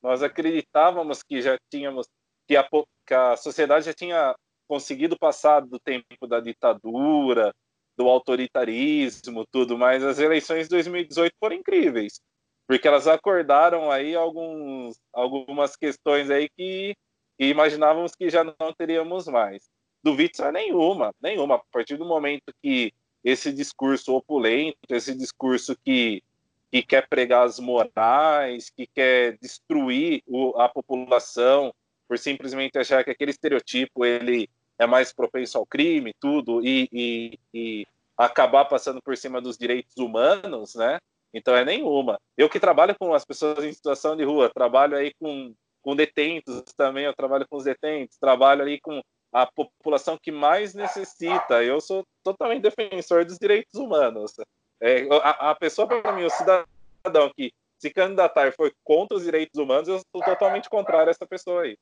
nós 0.03 0.23
acreditávamos 0.23 1.23
que 1.23 1.43
já 1.43 1.59
tínhamos 1.71 2.09
que 2.49 2.57
a, 2.57 2.67
que 3.07 3.15
a 3.15 3.37
sociedade 3.37 3.85
já 3.85 3.93
tinha 3.93 4.35
conseguido 4.67 5.19
passar 5.19 5.61
do 5.61 5.79
tempo 5.79 6.27
da 6.27 6.41
ditadura, 6.41 7.53
do 7.97 8.09
autoritarismo, 8.09 9.45
tudo, 9.53 9.77
mas 9.77 10.03
as 10.03 10.19
eleições 10.19 10.65
de 10.65 10.71
2018 10.71 11.35
foram 11.39 11.57
incríveis, 11.57 12.21
porque 12.67 12.89
elas 12.89 13.07
acordaram 13.07 13.91
aí 13.91 14.15
alguns, 14.15 14.97
algumas 15.13 15.77
questões 15.77 16.31
aí 16.31 16.49
que, 16.57 16.95
que 17.39 17.47
imaginávamos 17.47 18.13
que 18.15 18.31
já 18.31 18.43
não 18.43 18.73
teríamos 18.73 19.29
mais. 19.29 19.69
Do 20.03 20.13
Witzel 20.13 20.51
nenhuma, 20.53 21.13
nenhuma. 21.21 21.57
A 21.57 21.63
partir 21.71 21.99
do 21.99 22.07
momento 22.07 22.45
que 22.63 22.91
esse 23.25 23.53
discurso 23.53 24.15
opulento, 24.15 24.79
esse 24.91 25.15
discurso 25.15 25.77
que, 25.85 26.23
que 26.71 26.83
quer 26.83 27.09
pregar 27.09 27.47
as 27.47 27.59
morais, 27.59 28.71
que 28.71 28.87
quer 28.87 29.39
destruir 29.41 30.23
o, 30.27 30.59
a 30.61 30.69
população 30.69 31.73
por 32.09 32.19
simplesmente 32.19 32.79
achar 32.79 33.05
que 33.05 33.11
aquele 33.11 33.31
estereotipo 33.31 34.05
ele 34.05 34.49
é 34.79 34.87
mais 34.87 35.13
propenso 35.13 35.59
ao 35.59 35.67
crime, 35.67 36.15
tudo, 36.19 36.65
e, 36.65 36.89
e, 36.93 37.39
e 37.53 37.87
acabar 38.17 38.65
passando 38.65 39.01
por 39.03 39.17
cima 39.17 39.41
dos 39.41 39.57
direitos 39.57 39.97
humanos, 39.97 40.75
né? 40.75 40.99
Então 41.33 41.55
é 41.55 41.65
nenhuma. 41.65 42.19
Eu 42.37 42.49
que 42.49 42.59
trabalho 42.59 42.97
com 42.99 43.15
as 43.15 43.25
pessoas 43.25 43.65
em 43.65 43.73
situação 43.73 44.17
de 44.17 44.25
rua, 44.25 44.51
trabalho 44.53 44.97
aí 44.97 45.15
com, 45.21 45.55
com 45.83 45.95
detentos 45.95 46.63
também, 46.77 47.05
eu 47.05 47.15
trabalho 47.15 47.47
com 47.49 47.57
os 47.57 47.65
detentos, 47.65 48.19
trabalho 48.19 48.65
aí 48.65 48.81
com 48.81 49.01
a 49.33 49.47
população 49.47 50.19
que 50.21 50.33
mais 50.33 50.75
necessita. 50.75 51.63
Eu 51.63 51.81
sou 51.81 52.05
totalmente 52.23 52.63
defensor 52.63 53.25
dos 53.25 53.39
direitos 53.39 53.75
humanos. 53.75 54.33
É, 54.81 55.07
a, 55.23 55.51
a, 55.51 55.55
pessoa, 55.55 55.87
para 55.87 56.13
mim, 56.13 56.25
o 56.25 56.31
cidadão 56.31 57.31
que 57.37 57.53
se 57.79 57.91
candidatar 57.91 58.49
e 58.49 58.53
for 58.53 58.73
contra 58.85 59.17
os 59.17 59.25
direitos 59.25 59.59
humanos, 59.59 59.89
eu 59.89 59.99
sou 59.99 60.23
totalmente 60.23 60.69
contrário 60.69 61.09
a 61.09 61.11
essa 61.11 61.27
pessoa 61.27 61.63
aí. 61.63 61.79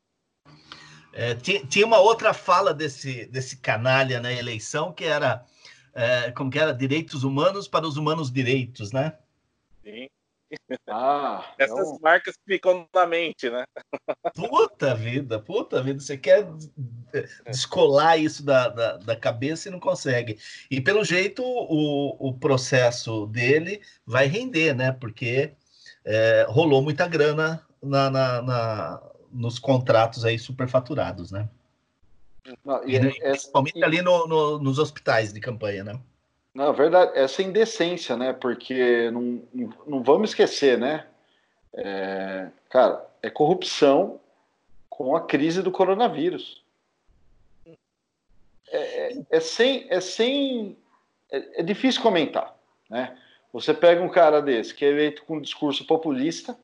É, 1.12 1.34
tinha 1.34 1.86
uma 1.86 1.98
outra 1.98 2.32
fala 2.32 2.72
desse, 2.72 3.26
desse 3.26 3.58
canalha 3.58 4.20
na 4.20 4.32
eleição 4.32 4.92
que 4.92 5.04
era 5.04 5.44
é, 5.94 6.30
como 6.32 6.50
que 6.50 6.58
era 6.58 6.72
direitos 6.72 7.24
humanos 7.24 7.66
para 7.66 7.86
os 7.86 7.96
humanos 7.96 8.30
direitos, 8.30 8.92
né? 8.92 9.18
Sim. 9.82 10.08
Ah, 10.88 11.44
Essas 11.58 11.78
então... 11.78 11.98
marcas 12.00 12.34
ficam 12.46 12.88
na 12.94 13.06
mente, 13.06 13.50
né? 13.50 13.64
Puta 14.34 14.94
vida, 14.94 15.38
puta 15.38 15.82
vida. 15.82 16.00
Você 16.00 16.16
quer 16.16 16.46
descolar 17.46 18.16
isso 18.16 18.44
da, 18.44 18.68
da, 18.68 18.96
da, 18.96 19.16
cabeça 19.16 19.68
e 19.68 19.72
não 19.72 19.80
consegue. 19.80 20.38
E 20.70 20.80
pelo 20.80 21.04
jeito 21.04 21.42
o, 21.44 22.28
o 22.28 22.38
processo 22.38 23.26
dele 23.26 23.82
vai 24.06 24.26
render, 24.26 24.74
né? 24.74 24.92
Porque 24.92 25.52
é, 26.04 26.46
rolou 26.48 26.82
muita 26.82 27.06
grana 27.06 27.66
na, 27.82 28.10
na, 28.10 28.42
na, 28.42 29.02
nos 29.30 29.58
contratos 29.58 30.24
aí 30.24 30.38
superfaturados, 30.38 31.30
né? 31.30 31.48
Não, 32.64 32.86
e, 32.88 32.92
e, 32.92 32.96
é, 32.96 33.30
principalmente 33.30 33.82
ali 33.84 34.00
no, 34.00 34.26
no, 34.26 34.58
nos 34.58 34.78
hospitais 34.78 35.32
de 35.32 35.40
campanha, 35.40 35.84
né? 35.84 36.00
Na 36.58 36.72
verdade, 36.72 37.12
essa 37.14 37.40
indecência, 37.40 38.16
né? 38.16 38.32
Porque 38.32 39.12
não, 39.12 39.40
não 39.86 40.02
vamos 40.02 40.30
esquecer, 40.30 40.76
né? 40.76 41.06
É, 41.72 42.48
cara, 42.68 43.08
é 43.22 43.30
corrupção 43.30 44.18
com 44.90 45.14
a 45.14 45.20
crise 45.20 45.62
do 45.62 45.70
coronavírus. 45.70 46.64
É, 47.64 47.76
é, 48.72 49.18
é 49.30 49.38
sem, 49.38 49.86
é 49.88 50.00
sem, 50.00 50.76
é, 51.30 51.60
é, 51.60 51.62
difícil 51.62 52.02
comentar, 52.02 52.52
né? 52.90 53.16
Você 53.52 53.72
pega 53.72 54.02
um 54.02 54.08
cara 54.08 54.42
desse 54.42 54.74
que 54.74 54.84
é 54.84 54.88
eleito 54.88 55.22
com 55.26 55.36
um 55.36 55.40
discurso 55.40 55.86
populista, 55.86 56.58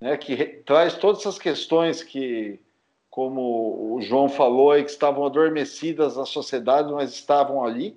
né? 0.00 0.16
Que 0.16 0.62
traz 0.64 0.94
todas 0.94 1.20
essas 1.20 1.38
questões 1.38 2.02
que, 2.02 2.58
como 3.10 3.94
o 3.94 4.00
João 4.00 4.26
falou, 4.26 4.74
que 4.82 4.90
estavam 4.90 5.26
adormecidas 5.26 6.16
na 6.16 6.24
sociedade, 6.24 6.90
mas 6.90 7.12
estavam 7.12 7.62
ali 7.62 7.94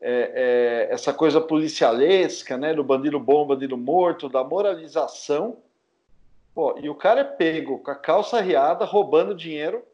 é, 0.00 0.86
é, 0.90 0.94
essa 0.94 1.12
coisa 1.12 1.40
policialesca, 1.40 2.56
né, 2.56 2.72
do 2.72 2.84
bandido 2.84 3.18
bom, 3.18 3.46
bandido 3.46 3.76
morto, 3.76 4.28
da 4.28 4.44
moralização. 4.44 5.62
Pô, 6.54 6.78
e 6.78 6.88
o 6.88 6.94
cara 6.94 7.20
é 7.20 7.24
pego 7.24 7.78
com 7.80 7.90
a 7.90 7.94
calça 7.94 8.40
riada, 8.40 8.84
roubando 8.84 9.34
dinheiro 9.34 9.84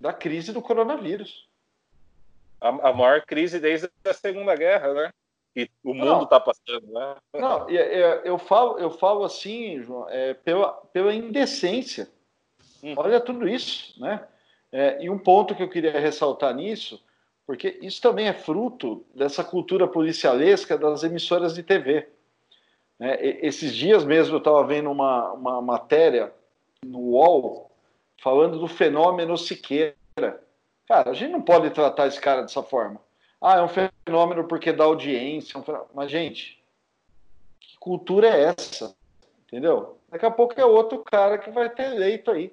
da 0.00 0.12
crise 0.12 0.52
do 0.52 0.60
coronavírus. 0.60 1.48
A, 2.60 2.68
a 2.68 2.92
maior 2.92 3.22
crise 3.22 3.58
desde 3.58 3.90
a 4.04 4.12
Segunda 4.12 4.54
Guerra, 4.54 4.92
né? 4.92 5.10
Que 5.54 5.70
o 5.84 5.92
mundo 5.92 6.24
está 6.24 6.40
passando, 6.40 6.86
né? 6.92 7.16
Não, 7.34 7.68
eu, 7.68 8.20
eu, 8.24 8.38
falo, 8.38 8.78
eu 8.78 8.90
falo 8.90 9.24
assim, 9.24 9.82
João, 9.82 10.08
é, 10.08 10.32
pela, 10.34 10.72
pela 10.92 11.14
indecência. 11.14 12.08
Hum. 12.82 12.94
Olha 12.96 13.20
tudo 13.20 13.46
isso, 13.46 14.00
né? 14.00 14.26
É, 14.70 15.02
e 15.04 15.10
um 15.10 15.18
ponto 15.18 15.54
que 15.54 15.62
eu 15.62 15.68
queria 15.68 16.00
ressaltar 16.00 16.54
nisso 16.54 17.02
porque 17.52 17.78
isso 17.82 18.00
também 18.00 18.28
é 18.28 18.32
fruto 18.32 19.04
dessa 19.14 19.44
cultura 19.44 19.86
policialesca 19.86 20.78
das 20.78 21.02
emissoras 21.02 21.54
de 21.54 21.62
TV. 21.62 22.08
Né? 22.98 23.18
Esses 23.42 23.74
dias 23.74 24.06
mesmo 24.06 24.36
eu 24.36 24.38
estava 24.38 24.64
vendo 24.64 24.90
uma, 24.90 25.32
uma 25.32 25.60
matéria 25.60 26.32
no 26.82 26.98
UOL 26.98 27.70
falando 28.22 28.58
do 28.58 28.66
fenômeno 28.66 29.36
Siqueira. 29.36 29.94
Cara, 30.88 31.10
a 31.10 31.12
gente 31.12 31.30
não 31.30 31.42
pode 31.42 31.68
tratar 31.68 32.06
esse 32.06 32.18
cara 32.18 32.40
dessa 32.40 32.62
forma. 32.62 32.98
Ah, 33.38 33.58
é 33.58 33.62
um 33.62 33.68
fenômeno 33.68 34.44
porque 34.44 34.72
dá 34.72 34.84
audiência. 34.84 35.60
Um 35.60 35.64
Mas, 35.92 36.10
gente, 36.10 36.58
que 37.60 37.76
cultura 37.76 38.28
é 38.28 38.44
essa? 38.44 38.96
Entendeu? 39.46 39.98
Daqui 40.08 40.24
a 40.24 40.30
pouco 40.30 40.58
é 40.58 40.64
outro 40.64 41.00
cara 41.00 41.36
que 41.36 41.50
vai 41.50 41.68
ter 41.68 41.92
eleito 41.92 42.30
aí 42.30 42.50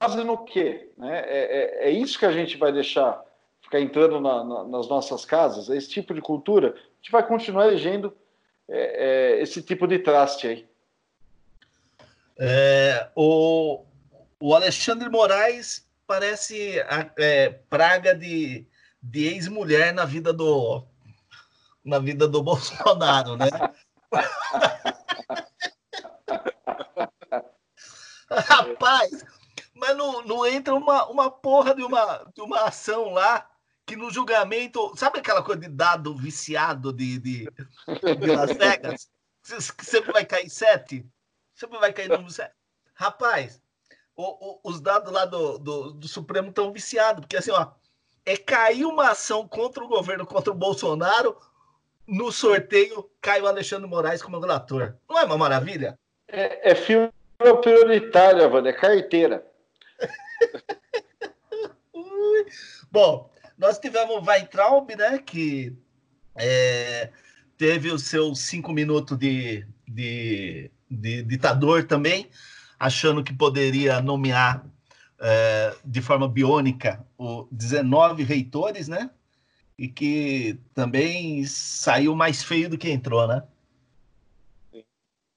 base 0.00 0.24
no 0.24 0.38
quê? 0.44 0.90
Né? 0.96 1.20
É, 1.20 1.38
é, 1.84 1.88
é, 1.88 1.90
isso 1.90 2.18
que 2.18 2.24
a 2.24 2.32
gente 2.32 2.56
vai 2.56 2.72
deixar 2.72 3.22
ficar 3.70 3.80
entrando 3.80 4.20
na, 4.20 4.42
na, 4.42 4.64
nas 4.64 4.88
nossas 4.88 5.24
casas, 5.24 5.68
esse 5.68 5.88
tipo 5.88 6.12
de 6.12 6.20
cultura, 6.20 6.74
a 6.74 6.96
gente 6.96 7.12
vai 7.12 7.24
continuar 7.24 7.68
elegendo 7.68 8.12
é, 8.68 9.36
é 9.38 9.42
esse 9.42 9.62
tipo 9.62 9.86
de 9.86 10.00
traste 10.00 10.48
aí. 10.48 10.68
É, 12.36 13.08
o, 13.14 13.84
o 14.40 14.54
Alexandre 14.54 15.08
Moraes 15.08 15.88
parece 16.04 16.80
a, 16.80 17.08
é, 17.16 17.50
praga 17.70 18.12
de, 18.12 18.66
de 19.00 19.26
ex-mulher 19.26 19.94
na 19.94 20.04
vida 20.04 20.32
do 20.32 20.84
na 21.84 21.98
vida 21.98 22.26
do 22.26 22.42
Bolsonaro, 22.42 23.36
né? 23.36 23.48
Rapaz, 28.30 29.24
mas 29.74 29.96
não, 29.96 30.22
não 30.22 30.46
entra 30.46 30.74
uma, 30.74 31.06
uma 31.06 31.30
porra 31.30 31.74
de 31.74 31.82
uma, 31.82 32.24
de 32.34 32.40
uma 32.40 32.62
ação 32.62 33.10
lá 33.10 33.49
que 33.90 33.96
no 33.96 34.08
julgamento. 34.08 34.96
Sabe 34.96 35.18
aquela 35.18 35.42
coisa 35.42 35.60
de 35.60 35.68
dado 35.68 36.14
viciado 36.14 36.92
de, 36.92 37.18
de, 37.18 37.48
de 38.18 38.26
Las 38.26 38.56
Vegas? 38.56 39.10
Que 39.76 39.84
sempre 39.84 40.12
vai 40.12 40.24
cair 40.24 40.48
sete? 40.48 41.04
Sempre 41.56 41.80
vai 41.80 41.92
cair 41.92 42.08
número 42.08 42.30
sete. 42.30 42.54
Rapaz, 42.94 43.60
o, 44.14 44.22
o, 44.22 44.60
os 44.62 44.80
dados 44.80 45.12
lá 45.12 45.24
do, 45.24 45.58
do, 45.58 45.90
do 45.92 46.06
Supremo 46.06 46.50
estão 46.50 46.72
viciados, 46.72 47.22
porque 47.22 47.36
assim, 47.36 47.50
ó, 47.50 47.72
é 48.24 48.36
cair 48.36 48.84
uma 48.84 49.10
ação 49.10 49.48
contra 49.48 49.82
o 49.82 49.88
governo, 49.88 50.24
contra 50.24 50.52
o 50.52 50.56
Bolsonaro, 50.56 51.36
no 52.06 52.30
sorteio 52.30 53.10
cai 53.20 53.42
o 53.42 53.48
Alexandre 53.48 53.88
Moraes 53.88 54.22
como 54.22 54.38
relator. 54.38 54.94
Não 55.08 55.18
é 55.18 55.24
uma 55.24 55.38
maravilha? 55.38 55.98
É, 56.28 56.70
é 56.70 56.74
filme 56.76 57.10
prioritário, 57.60 58.48
Wanda, 58.52 58.68
é 58.68 58.72
carteira. 58.72 59.44
Bom, 62.92 63.30
nós 63.60 63.78
tivemos 63.78 64.16
o 64.16 64.22
Weintraub, 64.22 64.88
né, 64.96 65.18
que 65.18 65.76
é, 66.34 67.12
teve 67.58 67.90
os 67.90 68.04
seus 68.04 68.40
cinco 68.40 68.72
minutos 68.72 69.18
de, 69.18 69.66
de, 69.86 70.70
de 70.90 71.22
ditador 71.24 71.86
também, 71.86 72.30
achando 72.78 73.22
que 73.22 73.34
poderia 73.34 74.00
nomear 74.00 74.64
é, 75.20 75.76
de 75.84 76.00
forma 76.00 76.26
biônica 76.26 77.06
o 77.18 77.46
19 77.52 78.22
reitores, 78.22 78.88
né? 78.88 79.10
E 79.76 79.88
que 79.88 80.58
também 80.74 81.44
saiu 81.44 82.16
mais 82.16 82.42
feio 82.42 82.70
do 82.70 82.78
que 82.78 82.90
entrou, 82.90 83.26
né? 83.26 83.42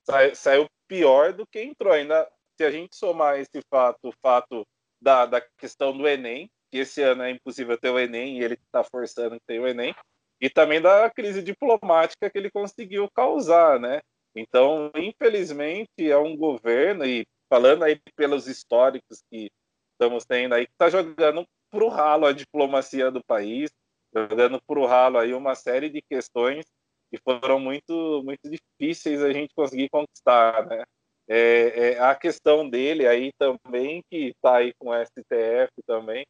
Sa 0.05 0.33
saiu 0.33 0.65
pior 0.87 1.33
do 1.33 1.45
que 1.45 1.61
entrou. 1.61 1.91
Ainda 1.91 2.29
se 2.57 2.63
a 2.63 2.71
gente 2.71 2.95
somar 2.95 3.37
esse 3.39 3.61
fato, 3.69 4.07
o 4.07 4.13
fato 4.21 4.65
da, 5.01 5.25
da 5.25 5.41
questão 5.41 5.97
do 5.97 6.07
Enem, 6.07 6.49
que 6.73 6.79
esse 6.79 7.03
ano 7.03 7.21
é 7.21 7.29
impossível 7.29 7.77
ter 7.77 7.91
o 7.91 7.99
Enem 7.99 8.39
e 8.39 8.43
ele 8.43 8.55
está 8.55 8.83
forçando 8.83 9.35
que 9.35 9.45
tenha 9.45 9.61
o 9.61 9.67
Enem, 9.67 9.93
e 10.41 10.49
também 10.49 10.81
da 10.81 11.07
crise 11.07 11.43
diplomática 11.43 12.31
que 12.31 12.35
ele 12.35 12.49
conseguiu 12.49 13.07
causar, 13.13 13.79
né? 13.79 14.01
Então, 14.35 14.91
infelizmente, 14.95 16.09
é 16.09 16.17
um 16.17 16.35
governo, 16.35 17.05
e 17.05 17.27
falando 17.47 17.83
aí 17.83 18.01
pelos 18.15 18.47
históricos 18.47 19.21
que 19.29 19.51
estamos 19.91 20.25
tendo 20.25 20.55
aí, 20.55 20.65
que 20.65 20.71
está 20.71 20.89
jogando 20.89 21.45
para 21.69 21.83
o 21.83 21.89
ralo 21.89 22.25
a 22.25 22.33
diplomacia 22.33 23.11
do 23.11 23.23
país, 23.23 23.69
jogando 24.11 24.59
para 24.65 24.79
o 24.79 24.87
ralo 24.87 25.19
aí 25.19 25.31
uma 25.31 25.53
série 25.53 25.91
de 25.91 26.01
questões 26.01 26.65
que 27.11 27.19
foram 27.19 27.59
muito, 27.59 28.23
muito 28.25 28.49
difíceis 28.49 29.21
a 29.21 29.31
gente 29.31 29.53
conseguir 29.53 29.89
conquistar, 29.89 30.65
né? 30.65 30.83
É, 31.27 31.91
é 31.93 31.99
a 31.99 32.15
questão 32.15 32.67
dele 32.67 33.05
aí 33.05 33.31
também, 33.37 34.01
que 34.09 34.29
está 34.29 34.57
aí 34.57 34.73
com 34.79 34.89
o 34.89 35.05
STF 35.05 35.71
também, 35.85 36.25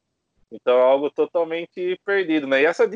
então 0.53 0.77
é 0.77 0.81
algo 0.81 1.09
totalmente 1.09 1.99
perdido, 2.05 2.47
né? 2.47 2.61
E 2.61 2.65
essa 2.65 2.89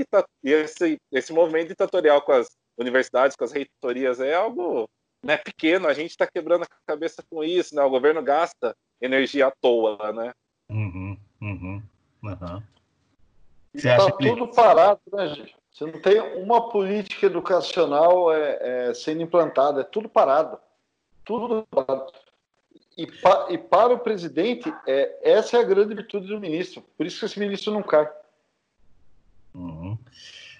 esse, 0.44 0.98
esse 1.12 1.34
movimento 1.34 1.70
ditatorial 1.70 2.22
com 2.22 2.32
as 2.32 2.48
universidades, 2.78 3.36
com 3.36 3.44
as 3.44 3.52
reitorias, 3.52 4.20
é 4.20 4.34
algo 4.34 4.88
né, 5.24 5.38
pequeno, 5.38 5.88
a 5.88 5.94
gente 5.94 6.12
está 6.12 6.28
quebrando 6.28 6.64
a 6.64 6.68
cabeça 6.86 7.24
com 7.30 7.44
isso, 7.44 7.76
né? 7.76 7.84
O 7.84 7.90
governo 7.90 8.22
gasta 8.22 8.76
energia 9.02 9.48
à 9.48 9.52
toa, 9.52 10.14
né? 10.14 10.32
Uhum, 10.70 11.18
uhum, 11.42 11.84
uhum. 12.24 12.64
Tá 13.82 14.12
que... 14.12 14.30
tudo 14.30 14.48
parado, 14.48 15.02
né, 15.12 15.28
gente? 15.30 15.56
Você 15.72 15.86
não 15.86 16.02
tem 16.02 16.20
uma 16.42 16.70
política 16.70 17.28
educacional 17.28 18.34
é, 18.34 18.90
é, 18.90 18.94
sendo 18.94 19.22
implantada, 19.22 19.82
é 19.82 19.84
tudo 19.84 20.10
parado. 20.10 20.58
Tudo 21.24 21.68
parado. 21.70 22.12
E, 22.98 23.06
pa, 23.06 23.46
e 23.52 23.58
para 23.60 23.94
o 23.94 24.00
presidente, 24.00 24.74
é, 24.88 25.20
essa 25.22 25.58
é 25.58 25.60
a 25.60 25.64
grande 25.64 25.94
virtude 25.94 26.26
do 26.28 26.40
ministro. 26.40 26.84
Por 26.98 27.06
isso 27.06 27.20
que 27.20 27.26
esse 27.26 27.40
ministro 27.40 27.72
não 27.72 27.84
cai. 27.84 28.10
Uhum. 29.54 29.96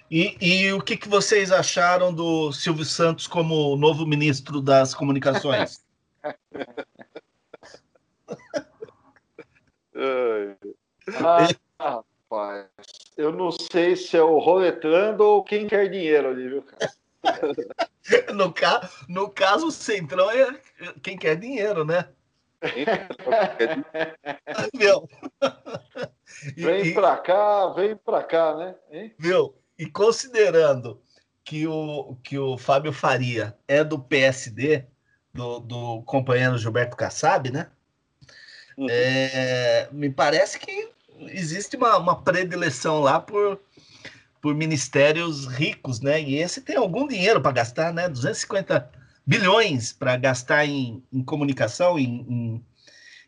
E, 0.08 0.36
e, 0.40 0.72
o 0.72 0.80
que, 0.80 0.96
que 0.96 1.08
vocês 1.08 1.50
acharam 1.50 2.14
do 2.14 2.52
Silvio 2.52 2.84
Santos 2.84 3.26
como 3.26 3.76
novo 3.76 4.06
ministro 4.06 4.60
das 4.60 4.94
comunicações? 4.94 5.84
ah, 11.78 12.02
rapaz, 12.30 12.68
eu 13.16 13.32
não 13.32 13.50
sei 13.50 13.96
se 13.96 14.16
é 14.16 14.22
o 14.22 14.38
roletrando 14.38 15.24
ou 15.24 15.42
quem 15.42 15.66
quer 15.66 15.90
dinheiro 15.90 16.28
ali, 16.28 16.48
viu, 16.48 16.62
cara? 16.62 16.92
no, 18.32 18.52
ca... 18.52 18.88
no 19.08 19.28
caso, 19.28 19.66
o 19.66 19.72
Centrão 19.72 20.30
é 20.30 20.58
quem 21.02 21.18
quer 21.18 21.34
dinheiro, 21.36 21.84
né? 21.84 22.08
Meu. 24.74 25.08
Vem 26.56 26.94
pra 26.94 27.16
cá, 27.16 27.68
vem 27.68 27.96
pra 27.96 28.22
cá, 28.22 28.56
né? 28.56 28.74
Hein? 28.90 29.14
Viu? 29.18 29.54
E 29.78 29.86
considerando 29.86 31.00
que 31.44 31.66
o, 31.66 32.16
que 32.22 32.38
o 32.38 32.58
Fábio 32.58 32.92
Faria 32.92 33.56
é 33.66 33.82
do 33.82 33.98
PSD, 33.98 34.84
do, 35.32 35.60
do 35.60 36.02
companheiro 36.02 36.58
Gilberto 36.58 36.96
Kassab, 36.96 37.50
né? 37.50 37.68
Uhum. 38.76 38.86
É, 38.90 39.88
me 39.92 40.10
parece 40.10 40.58
que 40.58 40.90
existe 41.20 41.76
uma, 41.76 41.96
uma 41.96 42.22
predileção 42.22 43.00
lá 43.00 43.20
por, 43.20 43.60
por 44.40 44.54
ministérios 44.54 45.46
ricos, 45.46 46.00
né? 46.00 46.20
E 46.20 46.36
esse 46.36 46.60
tem 46.60 46.76
algum 46.76 47.06
dinheiro 47.06 47.40
para 47.40 47.52
gastar, 47.52 47.92
né? 47.92 48.08
250 48.08 48.97
bilhões 49.28 49.92
para 49.92 50.16
gastar 50.16 50.64
em, 50.64 51.02
em 51.12 51.22
comunicação, 51.22 51.98
em, 51.98 52.24
em, 52.26 52.64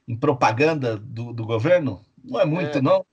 em 0.09 0.17
propaganda 0.17 0.97
do, 0.97 1.31
do, 1.31 1.45
governo? 1.45 2.03
Não 2.25 2.41
é 2.41 2.47
muito, 2.47 2.79
é, 2.79 2.81
não? 2.81 3.05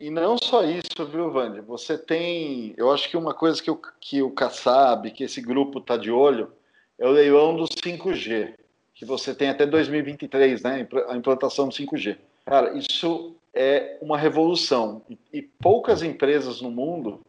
E 0.00 0.08
não 0.08 0.38
só 0.38 0.64
isso, 0.64 1.06
viu, 1.12 1.30
Vande? 1.30 1.60
Você 1.60 1.98
tem. 1.98 2.72
Eu 2.78 2.90
acho 2.90 3.10
que 3.10 3.16
uma 3.18 3.34
coisa 3.34 3.62
que 3.62 3.70
o, 3.70 3.78
que 4.00 4.22
o 4.22 4.30
Kassab, 4.30 5.10
que 5.10 5.24
esse 5.24 5.42
grupo 5.42 5.80
está 5.80 5.98
de 5.98 6.10
olho, 6.10 6.50
é 6.98 7.06
o 7.06 7.10
leilão 7.10 7.54
do 7.54 7.64
5G, 7.64 8.54
que 8.94 9.04
você 9.04 9.34
tem 9.34 9.50
até 9.50 9.66
2023, 9.66 10.62
né? 10.62 10.88
A 11.08 11.16
implantação 11.16 11.68
do 11.68 11.74
5G. 11.74 12.16
Cara, 12.46 12.72
isso 12.72 13.36
é 13.52 13.98
uma 14.00 14.16
revolução. 14.16 15.02
E, 15.10 15.18
e 15.30 15.42
poucas 15.42 16.02
empresas 16.02 16.62
no 16.62 16.70
mundo 16.70 17.20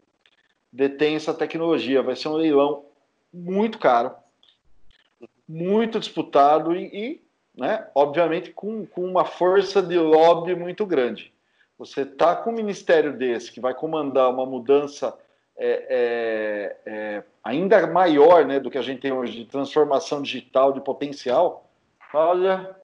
detêm 0.71 1.17
essa 1.17 1.33
tecnologia. 1.33 2.01
Vai 2.01 2.15
ser 2.15 2.29
um 2.29 2.35
leilão 2.35 2.85
muito 3.33 3.77
caro 3.77 4.20
muito 5.51 5.99
disputado 5.99 6.73
e, 6.73 6.85
e 6.85 7.21
né, 7.55 7.87
obviamente, 7.93 8.51
com, 8.51 8.85
com 8.85 9.03
uma 9.03 9.25
força 9.25 9.81
de 9.81 9.97
lobby 9.97 10.55
muito 10.55 10.85
grande. 10.85 11.33
Você 11.77 12.01
está 12.01 12.35
com 12.35 12.51
um 12.51 12.55
ministério 12.55 13.13
desse 13.13 13.51
que 13.51 13.59
vai 13.59 13.73
comandar 13.73 14.29
uma 14.29 14.45
mudança 14.45 15.17
é, 15.57 16.77
é, 16.85 16.91
é, 16.91 17.23
ainda 17.43 17.85
maior 17.87 18.45
né, 18.45 18.59
do 18.59 18.71
que 18.71 18.77
a 18.77 18.81
gente 18.81 19.01
tem 19.01 19.11
hoje 19.11 19.33
de 19.33 19.45
transformação 19.45 20.21
digital, 20.21 20.71
de 20.71 20.79
potencial, 20.79 21.69
olha, 22.13 22.75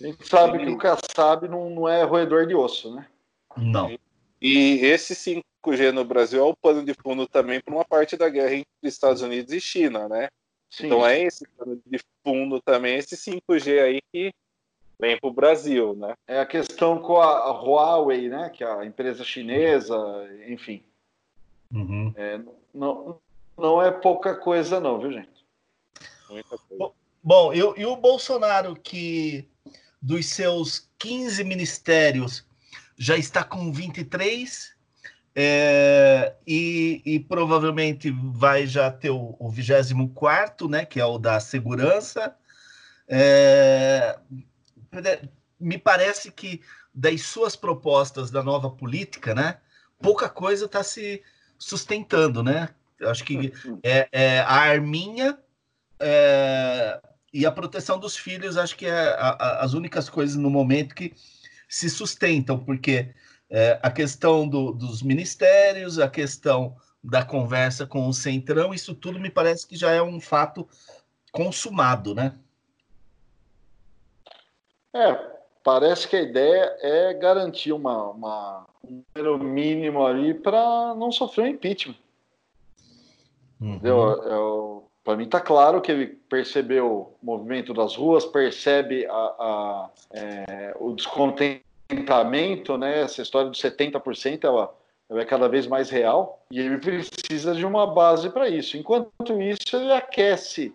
a 0.00 0.06
gente 0.06 0.26
sabe 0.26 0.58
que 0.58 0.70
o 0.70 0.78
Kassab 0.78 1.46
não, 1.46 1.70
não 1.70 1.88
é 1.88 2.02
roedor 2.02 2.46
de 2.46 2.54
osso, 2.54 2.94
né? 2.94 3.06
Não. 3.56 3.96
E 4.40 4.84
esse 4.84 5.14
5G 5.14 5.92
no 5.92 6.04
Brasil 6.04 6.40
é 6.40 6.44
o 6.44 6.56
pano 6.56 6.84
de 6.84 6.94
fundo 6.94 7.26
também 7.26 7.60
para 7.60 7.74
uma 7.74 7.84
parte 7.84 8.16
da 8.16 8.28
guerra 8.28 8.54
entre 8.54 8.66
Estados 8.82 9.22
Unidos 9.22 9.52
e 9.52 9.60
China, 9.60 10.08
né? 10.08 10.28
Sim. 10.72 10.86
Então 10.86 11.06
é 11.06 11.20
esse 11.20 11.46
de 11.86 12.00
fundo 12.24 12.58
também, 12.62 12.96
esse 12.96 13.14
5G 13.14 13.78
aí 13.78 14.00
que 14.10 14.32
vem 14.98 15.20
para 15.20 15.28
o 15.28 15.32
Brasil, 15.32 15.94
né? 15.94 16.14
É 16.26 16.40
a 16.40 16.46
questão 16.46 16.98
com 16.98 17.20
a, 17.20 17.50
Huawei, 17.50 18.30
né? 18.30 18.48
Que 18.48 18.64
é 18.64 18.66
a 18.66 18.84
empresa 18.86 19.22
chinesa, 19.22 19.94
enfim. 20.48 20.82
Uhum. 21.70 22.14
É, 22.16 22.40
não, 22.72 23.20
não 23.56 23.82
é 23.82 23.90
pouca 23.90 24.34
coisa 24.34 24.80
não, 24.80 24.98
viu, 24.98 25.12
gente? 25.12 25.44
Muita 26.30 26.56
coisa. 26.56 26.94
Bom, 27.22 27.52
e, 27.52 27.58
e 27.58 27.84
o 27.84 27.94
Bolsonaro 27.94 28.74
que 28.74 29.46
dos 30.00 30.24
seus 30.26 30.90
15 30.98 31.44
ministérios 31.44 32.46
já 32.96 33.16
está 33.18 33.44
com 33.44 33.70
23 33.70 34.74
é, 35.34 36.34
e, 36.46 37.00
e, 37.04 37.20
provavelmente 37.20 38.10
vai 38.10 38.66
já 38.66 38.90
ter 38.90 39.10
o, 39.10 39.34
o 39.38 39.48
24, 39.48 40.68
né, 40.68 40.84
que 40.84 41.00
é 41.00 41.04
o 41.04 41.18
da 41.18 41.40
segurança. 41.40 42.34
É, 43.08 44.18
me 45.58 45.78
parece 45.78 46.30
que 46.30 46.60
das 46.94 47.22
suas 47.22 47.56
propostas 47.56 48.30
da 48.30 48.42
nova 48.42 48.70
política, 48.70 49.34
né, 49.34 49.58
pouca 50.00 50.28
coisa 50.28 50.66
está 50.66 50.82
se 50.82 51.22
sustentando, 51.58 52.42
né? 52.42 52.68
Acho 53.00 53.24
que 53.24 53.52
é, 53.82 54.08
é 54.12 54.40
a 54.40 54.54
arminha 54.54 55.38
é, 55.98 57.00
e 57.32 57.46
a 57.46 57.50
proteção 57.50 57.98
dos 57.98 58.16
filhos, 58.16 58.56
acho 58.56 58.76
que 58.76 58.86
é 58.86 58.92
a, 58.92 59.30
a, 59.30 59.64
as 59.64 59.72
únicas 59.72 60.10
coisas 60.10 60.36
no 60.36 60.50
momento 60.50 60.94
que 60.94 61.14
se 61.68 61.88
sustentam, 61.88 62.58
porque 62.58 63.14
é, 63.52 63.78
a 63.82 63.90
questão 63.90 64.48
do, 64.48 64.72
dos 64.72 65.02
ministérios, 65.02 65.98
a 65.98 66.08
questão 66.08 66.74
da 67.04 67.22
conversa 67.22 67.86
com 67.86 68.08
o 68.08 68.12
Centrão, 68.14 68.72
isso 68.72 68.94
tudo 68.94 69.20
me 69.20 69.28
parece 69.28 69.66
que 69.66 69.76
já 69.76 69.90
é 69.92 70.02
um 70.02 70.18
fato 70.18 70.66
consumado, 71.30 72.14
né? 72.14 72.34
É, 74.94 75.14
parece 75.62 76.08
que 76.08 76.16
a 76.16 76.22
ideia 76.22 76.76
é 76.80 77.12
garantir 77.12 77.72
uma, 77.72 78.10
uma 78.10 78.66
um 78.82 79.02
número 79.14 79.38
mínimo 79.38 80.04
ali 80.04 80.32
para 80.32 80.94
não 80.94 81.12
sofrer 81.12 81.44
um 81.44 81.48
impeachment. 81.48 81.96
Uhum. 83.60 84.82
Para 85.04 85.16
mim 85.16 85.24
está 85.24 85.40
claro 85.40 85.80
que 85.80 85.90
ele 85.90 86.06
percebeu 86.06 86.86
o 86.86 87.16
movimento 87.24 87.74
das 87.74 87.96
ruas, 87.96 88.24
percebe 88.24 89.04
a, 89.06 89.12
a 89.12 89.90
é, 90.12 90.76
o 90.78 90.94
descontentamento, 91.92 92.76
né? 92.78 93.02
Essa 93.02 93.22
história 93.22 93.50
dos 93.50 93.60
70% 93.60 94.44
ela, 94.44 94.74
ela 95.08 95.22
é 95.22 95.24
cada 95.24 95.48
vez 95.48 95.66
mais 95.66 95.90
real 95.90 96.44
e 96.50 96.60
ele 96.60 96.78
precisa 96.78 97.54
de 97.54 97.64
uma 97.64 97.86
base 97.86 98.30
para 98.30 98.48
isso. 98.48 98.76
Enquanto 98.76 99.40
isso, 99.40 99.76
ele 99.76 99.92
aquece 99.92 100.74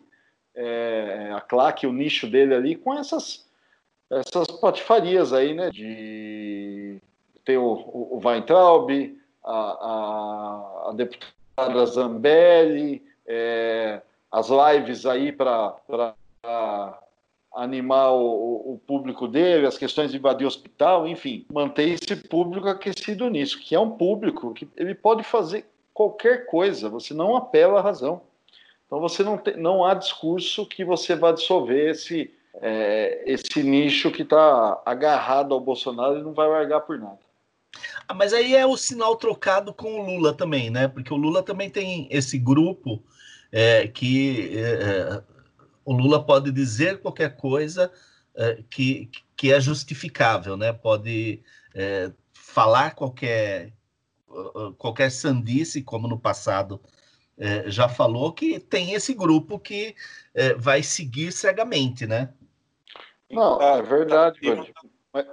é, 0.56 1.32
a 1.36 1.42
claque, 1.42 1.88
o 1.88 1.94
nicho 1.94 2.28
dele 2.28 2.54
ali 2.54 2.76
com 2.76 2.94
essas 2.94 3.46
essas 4.10 4.48
patifarias 4.60 5.34
aí, 5.34 5.54
né? 5.54 5.70
De 5.70 7.02
ter 7.44 7.58
o, 7.58 7.74
o, 7.74 8.18
o 8.18 8.22
Weintraub, 8.24 8.90
a, 9.44 9.54
a, 9.54 10.90
a 10.90 10.94
deputada 10.94 11.86
Zambelli, 11.86 13.04
é, 13.26 14.02
as 14.32 14.48
lives 14.50 15.06
aí 15.06 15.32
para 15.34 15.76
animar 17.58 18.12
o, 18.12 18.74
o, 18.74 18.82
público 18.86 19.28
dele, 19.28 19.66
as 19.66 19.78
questões 19.78 20.12
de 20.12 20.18
invadir 20.18 20.46
o 20.46 20.48
hospital, 20.48 21.08
enfim, 21.08 21.46
manter 21.52 21.90
esse 21.90 22.16
público 22.16 22.68
aquecido 22.68 23.30
nisso, 23.30 23.60
que 23.60 23.74
é 23.74 23.80
um 23.80 23.90
público 23.90 24.54
que 24.54 24.70
ele 24.78 24.94
pode 24.94 25.24
fazer 25.24 25.66
qualquer 25.94 26.46
coisa, 26.46 26.90
você 26.90 27.14
não 27.14 27.36
apela 27.36 27.80
à 27.80 27.82
razão. 27.82 28.22
Então 28.86 29.00
você 29.00 29.24
não, 29.24 29.38
tem, 29.38 29.58
não 29.58 29.84
há 29.84 29.94
discurso 29.94 30.66
que 30.66 30.86
você 30.86 31.16
vá 31.16 31.32
dissolver 31.32 31.90
esse, 31.90 32.32
é, 32.62 33.24
esse 33.26 33.64
nicho 33.64 34.12
que 34.12 34.22
está 34.22 34.82
agarrado 34.86 35.54
ao 35.54 35.60
Bolsonaro 35.60 36.20
e 36.20 36.24
não 36.24 36.34
vai 36.34 36.48
largar 36.48 36.82
por 36.82 37.00
nada. 37.00 37.20
Ah, 38.08 38.14
mas 38.14 38.34
aí 38.34 38.56
é 38.56 38.66
o 38.66 38.78
sinal 38.78 39.16
trocado 39.16 39.74
com 39.74 40.00
o 40.00 40.06
Lula 40.06 40.34
também, 40.34 40.70
né? 40.70 40.88
Porque 40.88 41.14
o 41.14 41.18
Lula 41.18 41.44
também 41.44 41.70
tem 41.70 42.08
esse 42.10 42.38
grupo 42.38 43.04
é, 43.52 43.88
que 43.88 44.58
é, 44.58 44.62
é, 44.62 45.24
o 45.88 45.94
Lula 45.94 46.22
pode 46.22 46.52
dizer 46.52 47.00
qualquer 47.00 47.38
coisa 47.38 47.90
é, 48.36 48.62
que, 48.70 49.10
que 49.38 49.54
é 49.54 49.62
justificável, 49.62 50.58
né? 50.58 50.74
Pode 50.74 51.42
é, 51.74 52.12
falar 52.34 52.94
qualquer 52.94 53.72
qualquer 54.78 55.10
sandice, 55.10 55.82
como 55.82 56.06
no 56.06 56.20
passado 56.20 56.82
é, 57.38 57.72
já 57.72 57.88
falou, 57.88 58.34
que 58.34 58.60
tem 58.60 58.94
esse 58.94 59.14
grupo 59.14 59.58
que 59.58 59.96
vai 60.60 60.84
seguir 60.84 61.32
cegamente, 61.32 62.06
né? 62.06 62.30
Não, 63.32 63.60
é 63.62 63.82
verdade, 63.82 64.40
mas, 65.14 65.26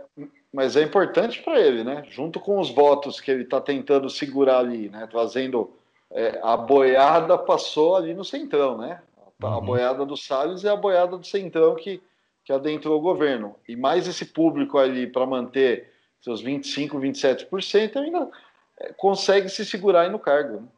mas 0.52 0.76
é 0.76 0.82
importante 0.82 1.42
para 1.42 1.60
ele, 1.60 1.82
né? 1.82 2.04
Junto 2.08 2.38
com 2.38 2.60
os 2.60 2.70
votos 2.70 3.20
que 3.20 3.32
ele 3.32 3.42
está 3.42 3.60
tentando 3.60 4.08
segurar 4.08 4.58
ali, 4.58 4.88
né? 4.88 5.08
Trazendo 5.10 5.76
é, 6.12 6.38
a 6.42 6.56
boiada 6.56 7.36
passou 7.36 7.96
ali 7.96 8.14
no 8.14 8.24
centrão, 8.24 8.78
né? 8.78 9.02
A 9.46 9.58
uhum. 9.58 9.64
boiada 9.64 10.06
do 10.06 10.16
Salles 10.16 10.64
é 10.64 10.70
a 10.70 10.76
boiada 10.76 11.16
do 11.16 11.26
centrão 11.26 11.74
que, 11.74 12.02
que 12.44 12.52
adentrou 12.52 12.98
o 12.98 13.02
governo. 13.02 13.56
E 13.68 13.76
mais 13.76 14.06
esse 14.08 14.24
público 14.24 14.78
ali 14.78 15.06
para 15.06 15.26
manter 15.26 15.92
seus 16.20 16.40
25, 16.40 16.98
27%, 16.98 17.96
ainda 17.96 18.30
é, 18.78 18.92
consegue 18.94 19.48
se 19.48 19.64
segurar 19.64 20.02
aí 20.02 20.10
no 20.10 20.18
cargo. 20.18 20.62
Né? 20.62 20.68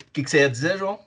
O 0.00 0.12
que, 0.12 0.22
que 0.24 0.30
você 0.30 0.40
ia 0.40 0.50
dizer, 0.50 0.76
João? 0.76 0.98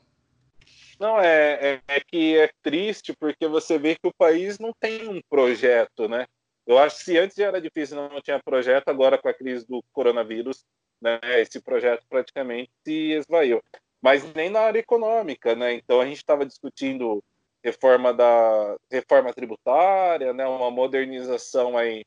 Não, 0.99 1.19
é, 1.19 1.73
é, 1.73 1.81
é, 1.87 1.99
que 1.99 2.37
é 2.37 2.49
triste 2.63 3.13
porque 3.13 3.47
você 3.47 3.77
vê 3.77 3.95
que 3.95 4.07
o 4.07 4.13
país 4.13 4.57
não 4.59 4.71
tem 4.79 5.09
um 5.09 5.21
projeto, 5.29 6.07
né? 6.07 6.25
Eu 6.65 6.79
acho 6.79 6.97
que 6.97 7.03
se 7.03 7.17
antes 7.17 7.35
já 7.35 7.47
era 7.47 7.61
difícil, 7.61 7.97
não 7.97 8.21
tinha 8.21 8.41
projeto, 8.41 8.87
agora 8.87 9.17
com 9.17 9.27
a 9.27 9.33
crise 9.33 9.67
do 9.67 9.83
coronavírus, 9.91 10.65
né, 11.01 11.19
esse 11.41 11.61
projeto 11.61 12.03
praticamente 12.09 12.71
se 12.83 13.11
esvaiu. 13.11 13.61
Mas 14.05 14.23
nem 14.35 14.51
na 14.51 14.59
área 14.61 14.79
econômica, 14.79 15.55
né? 15.55 15.73
Então 15.73 15.99
a 15.99 16.05
gente 16.05 16.17
estava 16.17 16.45
discutindo 16.45 17.23
reforma 17.63 18.13
da 18.13 18.77
reforma 18.91 19.33
tributária, 19.33 20.31
né, 20.31 20.45
uma 20.45 20.69
modernização 20.69 21.75
aí 21.75 22.05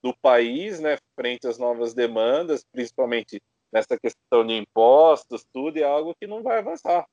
do 0.00 0.14
país, 0.22 0.78
né, 0.78 0.96
frente 1.18 1.48
às 1.48 1.58
novas 1.58 1.92
demandas, 1.92 2.64
principalmente 2.70 3.42
nessa 3.72 3.98
questão 3.98 4.46
de 4.46 4.54
impostos, 4.54 5.44
tudo, 5.52 5.76
é 5.78 5.82
algo 5.82 6.14
que 6.14 6.28
não 6.28 6.44
vai 6.44 6.58
avançar 6.58 7.04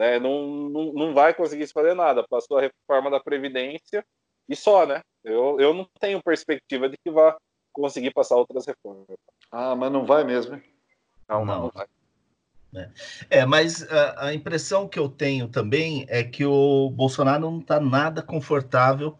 né? 0.00 0.18
Não, 0.18 0.46
não, 0.70 0.92
não 0.94 1.14
vai 1.14 1.34
conseguir 1.34 1.66
se 1.66 1.74
fazer 1.74 1.92
nada. 1.92 2.26
Passou 2.26 2.56
a 2.56 2.62
reforma 2.62 3.10
da 3.10 3.20
Previdência 3.20 4.02
e 4.48 4.56
só, 4.56 4.86
né? 4.86 5.02
Eu, 5.22 5.60
eu 5.60 5.74
não 5.74 5.86
tenho 6.00 6.22
perspectiva 6.22 6.88
de 6.88 6.96
que 6.96 7.10
vá 7.10 7.36
conseguir 7.70 8.10
passar 8.10 8.36
outras 8.36 8.66
reformas. 8.66 9.06
Ah, 9.52 9.76
mas 9.76 9.92
não 9.92 10.06
vai 10.06 10.24
mesmo, 10.24 10.56
hein? 10.56 10.62
Não, 11.28 11.44
não, 11.44 11.62
não 11.64 11.70
vai. 11.70 11.86
É, 12.74 12.90
é 13.30 13.46
mas 13.46 13.82
a, 13.90 14.26
a, 14.26 14.34
impressão 14.34 14.88
que 14.88 14.98
eu 14.98 15.08
tenho 15.08 15.48
também 15.48 16.06
é 16.08 16.22
que 16.22 16.44
o 16.44 16.90
Bolsonaro 16.90 17.50
não 17.50 17.58
está 17.58 17.80
nada 17.80 18.22
confortável 18.22 19.18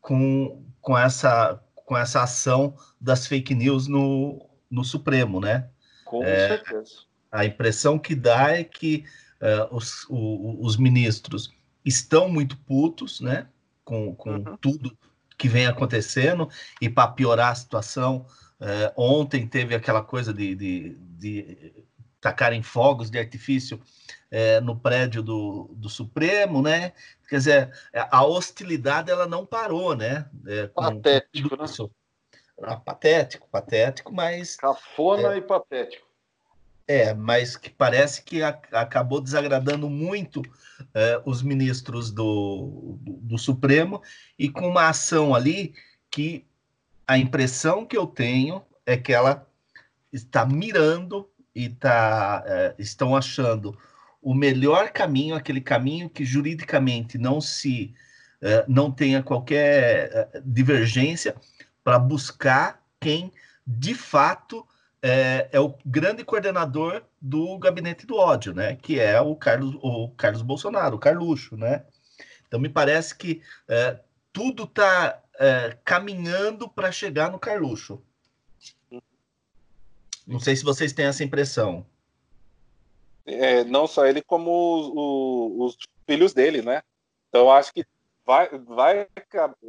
com, 0.00 0.64
com, 0.80 0.96
essa, 0.96 1.60
com 1.74 1.96
essa 1.96 2.22
ação 2.22 2.74
das 3.00 3.26
fake 3.26 3.54
news 3.54 3.86
no, 3.86 4.48
no 4.70 4.84
Supremo, 4.84 5.40
né? 5.40 5.68
Com 6.04 6.24
é, 6.24 6.48
certeza. 6.48 7.06
A 7.30 7.44
impressão 7.44 7.98
que 7.98 8.14
dá 8.14 8.52
é 8.52 8.64
que 8.64 9.04
uh, 9.42 9.74
os, 9.74 10.06
o, 10.08 10.64
os 10.64 10.76
ministros 10.76 11.52
estão 11.84 12.28
muito 12.28 12.56
putos, 12.58 13.20
né? 13.20 13.46
Com, 13.84 14.14
com 14.14 14.30
uhum. 14.30 14.56
tudo 14.56 14.96
que 15.38 15.48
vem 15.48 15.66
acontecendo 15.66 16.48
e 16.80 16.88
para 16.88 17.08
piorar 17.08 17.52
a 17.52 17.54
situação, 17.54 18.26
uh, 18.60 18.92
ontem 18.96 19.46
teve 19.46 19.74
aquela 19.74 20.02
coisa 20.02 20.32
de, 20.32 20.54
de, 20.54 20.96
de 20.98 21.85
tacarem 22.26 22.60
fogos 22.60 23.08
de 23.08 23.20
artifício 23.20 23.80
uh, 24.32 24.60
no 24.60 24.76
prédio 24.76 25.22
do, 25.22 25.70
do 25.74 25.88
Supremo, 25.88 26.60
né? 26.60 26.92
Quer 27.28 27.36
dizer, 27.36 27.72
a 27.92 28.24
hostilidade 28.24 29.10
ela 29.10 29.26
não 29.26 29.46
parou, 29.46 29.94
né? 29.94 30.28
patético, 30.74 31.56
né? 31.56 31.66
Ah, 32.62 32.76
patético, 32.76 33.48
patético, 33.48 34.12
mas. 34.12 34.56
Cafona 34.56 35.34
é, 35.34 35.38
e 35.38 35.40
patético. 35.40 36.06
É, 36.88 37.14
mas 37.14 37.56
que 37.56 37.68
parece 37.70 38.22
que 38.22 38.42
a, 38.42 38.48
acabou 38.72 39.20
desagradando 39.20 39.88
muito 39.88 40.42
é, 40.94 41.20
os 41.24 41.42
ministros 41.42 42.10
do, 42.10 42.96
do, 43.00 43.12
do, 43.12 43.38
Supremo 43.38 44.02
e 44.38 44.48
com 44.48 44.68
uma 44.68 44.88
ação 44.88 45.34
ali 45.34 45.74
que 46.10 46.46
a 47.06 47.18
impressão 47.18 47.84
que 47.84 47.96
eu 47.96 48.06
tenho 48.06 48.64
é 48.84 48.96
que 48.96 49.12
ela 49.12 49.46
está 50.12 50.46
mirando 50.46 51.28
e 51.56 51.70
tá, 51.70 52.44
é, 52.46 52.74
estão 52.78 53.16
achando 53.16 53.78
o 54.20 54.34
melhor 54.34 54.90
caminho, 54.90 55.34
aquele 55.34 55.62
caminho 55.62 56.10
que 56.10 56.22
juridicamente 56.22 57.16
não 57.16 57.40
se 57.40 57.94
é, 58.42 58.62
não 58.68 58.92
tenha 58.92 59.22
qualquer 59.22 60.10
é, 60.34 60.42
divergência 60.44 61.34
para 61.82 61.98
buscar 61.98 62.84
quem 63.00 63.32
de 63.66 63.94
fato 63.94 64.66
é, 65.00 65.48
é, 65.50 65.58
o 65.58 65.74
grande 65.86 66.24
coordenador 66.24 67.02
do 67.18 67.58
gabinete 67.58 68.06
do 68.06 68.16
ódio, 68.16 68.52
né? 68.52 68.76
Que 68.76 69.00
é 69.00 69.18
o 69.18 69.34
Carlos, 69.34 69.76
o 69.80 70.10
Carlos 70.10 70.42
Bolsonaro, 70.42 70.96
o 70.96 71.00
Carluxo, 71.00 71.56
né? 71.56 71.84
Então 72.46 72.60
me 72.60 72.68
parece 72.68 73.16
que 73.16 73.40
é, 73.66 73.98
tudo 74.30 74.64
está 74.64 75.22
é, 75.38 75.78
caminhando 75.82 76.68
para 76.68 76.92
chegar 76.92 77.30
no 77.30 77.38
Carluxo. 77.38 78.02
Não 80.26 80.40
sei 80.40 80.56
se 80.56 80.64
vocês 80.64 80.92
têm 80.92 81.06
essa 81.06 81.22
impressão. 81.22 81.86
É, 83.24 83.64
não 83.64 83.86
só 83.86 84.06
ele, 84.06 84.22
como 84.22 84.50
os, 84.50 84.86
os, 84.94 85.76
os, 85.76 85.86
filhos 86.06 86.32
dele, 86.32 86.62
né? 86.62 86.82
Então 87.28 87.50
acho 87.50 87.72
que 87.72 87.84
vai, 88.24 88.48
vai 88.58 89.08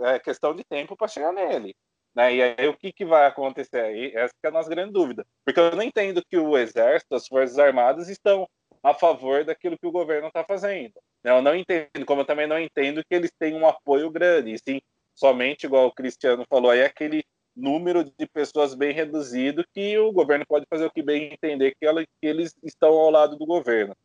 é 0.01 0.19
questão 0.19 0.55
de 0.55 0.63
tempo 0.63 0.95
para 0.95 1.07
chegar 1.07 1.31
nele. 1.31 1.75
Né? 2.15 2.35
E 2.35 2.41
aí 2.41 2.67
o 2.67 2.75
que, 2.75 2.91
que 2.91 3.05
vai 3.05 3.27
acontecer 3.27 3.79
aí? 3.79 4.11
Essa 4.15 4.34
é 4.43 4.47
a 4.47 4.51
nossa 4.51 4.69
grande 4.69 4.91
dúvida. 4.91 5.25
Porque 5.45 5.59
eu 5.59 5.75
não 5.75 5.84
entendo 5.84 6.23
que 6.27 6.38
o 6.38 6.57
Exército, 6.57 7.15
as 7.15 7.27
Forças 7.27 7.59
Armadas 7.59 8.09
estão 8.09 8.47
a 8.84 8.93
favor 8.93 9.43
daquilo 9.43 9.77
que 9.77 9.88
o 9.88 9.91
governo 9.91 10.27
está 10.27 10.43
fazendo. 10.43 10.93
Né? 11.23 11.31
Eu 11.31 11.41
não 11.41 11.55
entendo, 11.55 12.05
como 12.05 12.21
eu 12.21 12.25
também 12.25 12.47
não 12.47 12.59
entendo 12.59 13.03
que 13.03 13.13
eles 13.13 13.31
têm 13.38 13.53
um 13.55 13.67
apoio 13.67 14.09
grande. 14.09 14.53
E 14.53 14.57
sim, 14.57 14.81
somente, 15.13 15.65
igual 15.65 15.88
o 15.88 15.91
Cristiano 15.91 16.45
falou, 16.49 16.71
aí 16.71 16.84
aquele 16.84 17.23
número 17.57 18.03
de 18.03 18.27
pessoas 18.27 18.75
bem 18.75 18.93
reduzido 18.93 19.65
que 19.73 19.97
o 19.97 20.11
governo 20.11 20.45
pode 20.47 20.65
fazer 20.69 20.85
o 20.85 20.91
que 20.91 21.01
bem 21.01 21.34
entender 21.34 21.75
que, 21.79 21.85
ela, 21.85 22.05
que 22.05 22.11
eles 22.21 22.55
estão 22.63 22.89
ao 22.89 23.09
lado 23.09 23.35
do 23.35 23.45
governo. 23.45 23.95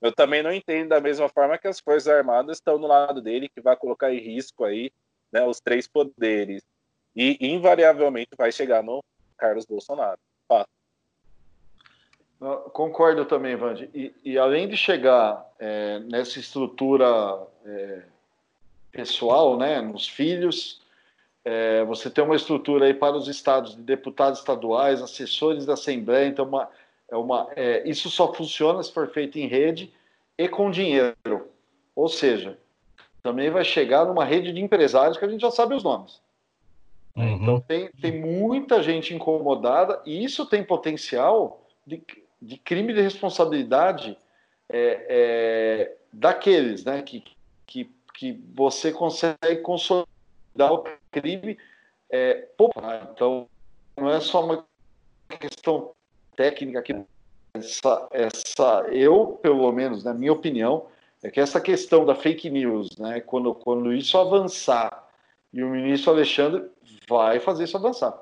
Eu 0.00 0.12
também 0.12 0.42
não 0.42 0.52
entendo 0.52 0.90
da 0.90 1.00
mesma 1.00 1.28
forma 1.28 1.58
que 1.58 1.68
as 1.68 1.80
Forças 1.80 2.08
Armadas 2.08 2.56
estão 2.56 2.78
no 2.78 2.86
lado 2.86 3.20
dele, 3.20 3.48
que 3.48 3.60
vai 3.60 3.76
colocar 3.76 4.14
em 4.14 4.18
risco 4.18 4.64
aí 4.64 4.90
né, 5.30 5.44
os 5.44 5.60
três 5.60 5.86
poderes 5.86 6.62
e 7.14 7.36
invariavelmente 7.40 8.30
vai 8.36 8.52
chegar 8.52 8.82
no 8.82 9.02
Carlos 9.36 9.66
Bolsonaro. 9.66 10.18
Fato. 10.48 10.70
Concordo 12.72 13.26
também, 13.26 13.56
Vande. 13.56 13.90
E, 13.92 14.14
e, 14.24 14.38
além 14.38 14.66
de 14.68 14.76
chegar 14.76 15.46
é, 15.58 15.98
nessa 15.98 16.38
estrutura 16.38 17.06
é, 17.66 18.02
pessoal, 18.90 19.58
né, 19.58 19.80
nos 19.80 20.08
filhos. 20.08 20.80
É, 21.44 21.84
você 21.84 22.10
tem 22.10 22.22
uma 22.22 22.36
estrutura 22.36 22.86
aí 22.86 22.94
para 22.94 23.16
os 23.16 23.28
estados 23.28 23.74
de 23.74 23.82
deputados 23.82 24.40
estaduais, 24.40 25.00
assessores 25.00 25.64
da 25.64 25.74
Assembleia. 25.74 26.26
Então, 26.26 26.44
uma, 26.44 26.68
é 27.10 27.16
uma, 27.16 27.48
é, 27.56 27.88
isso 27.88 28.10
só 28.10 28.32
funciona 28.32 28.82
se 28.82 28.92
for 28.92 29.08
feito 29.08 29.38
em 29.38 29.46
rede 29.46 29.92
e 30.36 30.48
com 30.48 30.70
dinheiro. 30.70 31.48
Ou 31.94 32.08
seja, 32.08 32.58
também 33.22 33.50
vai 33.50 33.64
chegar 33.64 34.04
numa 34.04 34.24
rede 34.24 34.52
de 34.52 34.60
empresários 34.60 35.16
que 35.16 35.24
a 35.24 35.28
gente 35.28 35.40
já 35.40 35.50
sabe 35.50 35.74
os 35.74 35.82
nomes. 35.82 36.20
Uhum. 37.16 37.36
Então 37.36 37.60
tem, 37.60 37.90
tem 38.00 38.20
muita 38.20 38.82
gente 38.82 39.14
incomodada 39.14 40.00
e 40.06 40.22
isso 40.24 40.46
tem 40.46 40.62
potencial 40.62 41.66
de, 41.86 42.02
de 42.40 42.56
crime 42.56 42.92
de 42.92 43.00
responsabilidade 43.00 44.16
é, 44.68 45.06
é, 45.08 45.96
daqueles 46.12 46.84
né, 46.84 47.02
que, 47.02 47.24
que, 47.66 47.90
que 48.14 48.40
você 48.54 48.92
consegue 48.92 49.56
consolidar 49.62 50.09
o 50.56 50.84
crime 51.10 51.58
é, 52.10 52.48
popular. 52.56 53.10
Então 53.12 53.48
não 53.96 54.10
é 54.10 54.20
só 54.20 54.44
uma 54.44 54.64
questão 55.38 55.92
técnica 56.36 56.82
que 56.82 56.96
essa, 57.54 58.08
essa 58.10 58.86
eu 58.90 59.38
pelo 59.42 59.70
menos 59.72 60.04
na 60.04 60.14
minha 60.14 60.32
opinião 60.32 60.86
é 61.22 61.30
que 61.30 61.40
essa 61.40 61.60
questão 61.60 62.04
da 62.06 62.14
fake 62.14 62.48
news, 62.48 62.96
né, 62.96 63.20
quando, 63.20 63.54
quando 63.54 63.92
isso 63.92 64.16
avançar 64.16 65.06
e 65.52 65.62
o 65.62 65.68
ministro 65.68 66.12
Alexandre 66.12 66.70
vai 67.08 67.38
fazer 67.38 67.64
isso 67.64 67.76
avançar, 67.76 68.18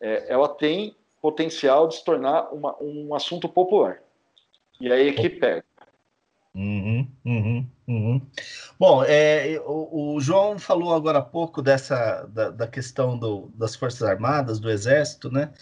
é, 0.00 0.32
ela 0.32 0.48
tem 0.48 0.94
potencial 1.20 1.88
de 1.88 1.96
se 1.96 2.04
tornar 2.04 2.52
uma, 2.52 2.76
um 2.80 3.14
assunto 3.14 3.48
popular. 3.48 4.00
E 4.80 4.92
aí 4.92 5.08
é 5.08 5.12
que 5.12 5.28
pega. 5.28 5.64
Uhum, 6.58 7.06
uhum, 7.24 7.66
uhum. 7.86 8.20
Bom, 8.80 9.04
é, 9.04 9.62
o, 9.64 10.16
o, 10.16 10.20
João 10.20 10.58
falou 10.58 10.92
agora 10.92 11.20
há 11.20 11.22
pouco 11.22 11.62
dessa 11.62 12.28
da, 12.34 12.50
da 12.50 12.66
questão 12.66 13.16
do, 13.16 13.48
das 13.54 13.76
Forças 13.76 14.02
Armadas, 14.02 14.58
do 14.58 14.68
Exército, 14.68 15.30
né? 15.30 15.52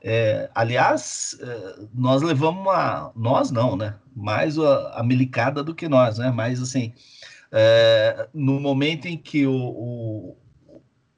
É, 0.00 0.48
aliás, 0.54 1.36
é, 1.40 1.76
nós 1.92 2.22
levamos 2.22 2.60
uma. 2.62 3.10
Nós 3.16 3.50
não, 3.50 3.76
né? 3.76 3.96
Mais 4.14 4.56
a, 4.56 5.00
a 5.00 5.02
milicada 5.02 5.64
do 5.64 5.74
que 5.74 5.88
nós, 5.88 6.18
né? 6.18 6.30
Mas, 6.30 6.62
assim, 6.62 6.92
é, 7.50 8.28
no 8.32 8.60
momento 8.60 9.06
em 9.06 9.18
que 9.18 9.44
o, 9.48 9.56
o, 9.56 10.36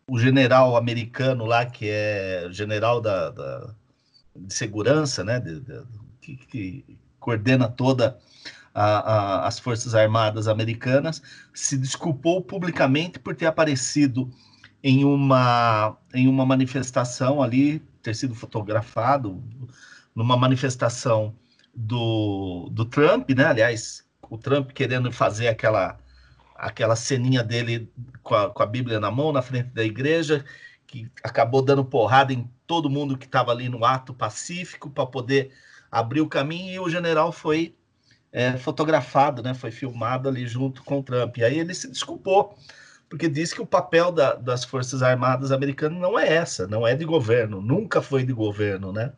o, 0.08 0.18
general 0.18 0.78
americano 0.78 1.44
lá, 1.44 1.66
que 1.66 1.90
é 1.90 2.48
general 2.50 3.02
da, 3.02 3.28
da 3.30 3.74
de 4.34 4.54
segurança, 4.54 5.22
né? 5.22 5.40
De, 5.40 5.60
de, 5.60 5.82
que, 6.22 6.36
que, 6.36 6.98
coordena 7.20 7.68
toda 7.68 8.18
a, 8.76 8.98
a, 8.98 9.46
as 9.46 9.58
Forças 9.58 9.94
Armadas 9.94 10.46
americanas, 10.46 11.22
se 11.54 11.78
desculpou 11.78 12.42
publicamente 12.42 13.18
por 13.18 13.34
ter 13.34 13.46
aparecido 13.46 14.30
em 14.82 15.02
uma, 15.02 15.96
em 16.12 16.28
uma 16.28 16.44
manifestação 16.44 17.42
ali 17.42 17.78
ter 18.02 18.14
sido 18.14 18.34
fotografado 18.34 19.42
numa 20.14 20.36
manifestação 20.36 21.34
do, 21.74 22.68
do 22.70 22.84
Trump, 22.84 23.30
né? 23.30 23.46
Aliás, 23.46 24.04
o 24.28 24.36
Trump 24.36 24.72
querendo 24.72 25.10
fazer 25.10 25.48
aquela 25.48 25.98
aquela 26.54 26.96
ceninha 26.96 27.42
dele 27.42 27.90
com 28.22 28.34
a, 28.34 28.50
com 28.50 28.62
a 28.62 28.66
Bíblia 28.66 28.98
na 28.98 29.10
mão 29.10 29.30
na 29.32 29.42
frente 29.42 29.68
da 29.70 29.84
igreja, 29.84 30.44
que 30.86 31.10
acabou 31.22 31.62
dando 31.62 31.84
porrada 31.84 32.32
em 32.32 32.50
todo 32.66 32.90
mundo 32.90 33.16
que 33.16 33.26
estava 33.26 33.52
ali 33.52 33.68
no 33.68 33.84
ato 33.84 34.14
pacífico 34.14 34.90
para 34.90 35.06
poder 35.06 35.50
abrir 35.90 36.20
o 36.20 36.28
caminho 36.28 36.72
e 36.72 36.80
o 36.80 36.88
general 36.88 37.30
foi 37.30 37.74
é, 38.32 38.56
fotografado, 38.56 39.42
né? 39.42 39.54
Foi 39.54 39.70
filmado 39.70 40.28
ali 40.28 40.46
junto 40.46 40.82
com 40.84 40.98
o 40.98 41.02
Trump. 41.02 41.36
E 41.38 41.44
aí 41.44 41.58
ele 41.58 41.74
se 41.74 41.88
desculpou 41.88 42.56
porque 43.08 43.28
diz 43.28 43.52
que 43.52 43.62
o 43.62 43.66
papel 43.66 44.10
da, 44.10 44.34
das 44.34 44.64
Forças 44.64 45.02
Armadas 45.02 45.52
americanas 45.52 46.00
não 46.00 46.18
é 46.18 46.34
essa, 46.34 46.66
não 46.66 46.86
é 46.86 46.94
de 46.94 47.04
governo, 47.04 47.60
nunca 47.60 48.02
foi 48.02 48.24
de 48.24 48.32
governo, 48.32 48.92
né? 48.92 49.12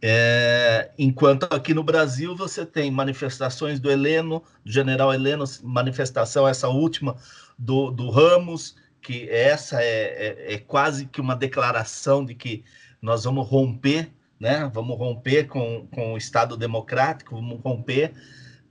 É, 0.00 0.90
enquanto 0.96 1.44
aqui 1.44 1.74
no 1.74 1.82
Brasil 1.82 2.36
você 2.36 2.64
tem 2.64 2.90
manifestações 2.90 3.80
do 3.80 3.90
Heleno, 3.90 4.44
do 4.64 4.70
general 4.70 5.12
Heleno, 5.12 5.44
manifestação 5.62 6.46
essa 6.46 6.68
última 6.68 7.16
do, 7.58 7.90
do 7.90 8.08
Ramos, 8.08 8.76
que 9.02 9.28
essa 9.28 9.82
é, 9.82 9.86
é, 9.86 10.54
é, 10.54 10.58
quase 10.58 11.06
que 11.06 11.20
uma 11.20 11.34
declaração 11.34 12.24
de 12.24 12.34
que 12.34 12.64
nós 13.02 13.24
vamos 13.24 13.48
romper, 13.48 14.12
né? 14.38 14.70
Vamos 14.72 14.96
romper 14.96 15.46
com, 15.46 15.86
com 15.88 16.14
o 16.14 16.18
Estado 16.18 16.56
democrático, 16.56 17.36
vamos 17.36 17.60
romper 17.60 18.14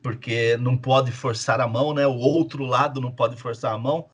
porque 0.01 0.55
não 0.57 0.77
pode 0.77 1.11
forçar 1.11 1.59
a 1.59 1.67
mão, 1.67 1.93
né? 1.93 2.07
O 2.07 2.15
outro 2.15 2.63
lado 2.63 3.01
não 3.01 3.11
pode 3.11 3.35
forçar 3.35 3.73
a 3.73 3.77
mão. 3.77 4.07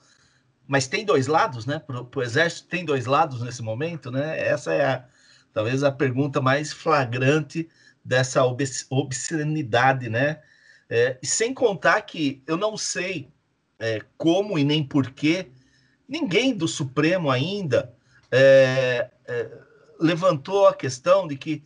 Mas 0.67 0.88
tem 0.88 1.05
dois 1.05 1.27
lados, 1.27 1.65
né? 1.65 1.81
O 2.15 2.21
exército 2.21 2.67
tem 2.67 2.85
dois 2.85 3.05
lados 3.05 3.41
nesse 3.41 3.61
momento, 3.61 4.09
né? 4.09 4.39
Essa 4.39 4.73
é 4.73 4.85
a, 4.85 5.05
talvez 5.53 5.84
a 5.84 5.91
pergunta 5.91 6.41
mais 6.41 6.73
flagrante 6.73 7.69
dessa 8.03 8.43
obscenidade, 8.89 10.09
né? 10.09 10.41
É, 10.89 11.17
sem 11.21 11.53
contar 11.53 12.01
que 12.01 12.41
eu 12.47 12.57
não 12.57 12.75
sei 12.75 13.30
é, 13.80 14.01
como 14.17 14.57
e 14.57 14.63
nem 14.63 14.84
porquê 14.84 15.47
ninguém 16.07 16.55
do 16.55 16.67
Supremo 16.67 17.30
ainda 17.30 17.93
é, 18.31 19.09
é 19.25 19.62
levantou 19.99 20.67
a 20.67 20.73
questão 20.73 21.27
de 21.27 21.37
que 21.37 21.63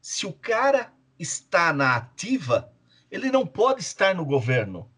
se 0.00 0.26
o 0.26 0.32
cara 0.32 0.92
está 1.18 1.72
na 1.72 1.96
ativa, 1.96 2.72
ele 3.10 3.30
não 3.30 3.46
pode 3.46 3.80
estar 3.80 4.14
no 4.14 4.24
governo. 4.24 4.90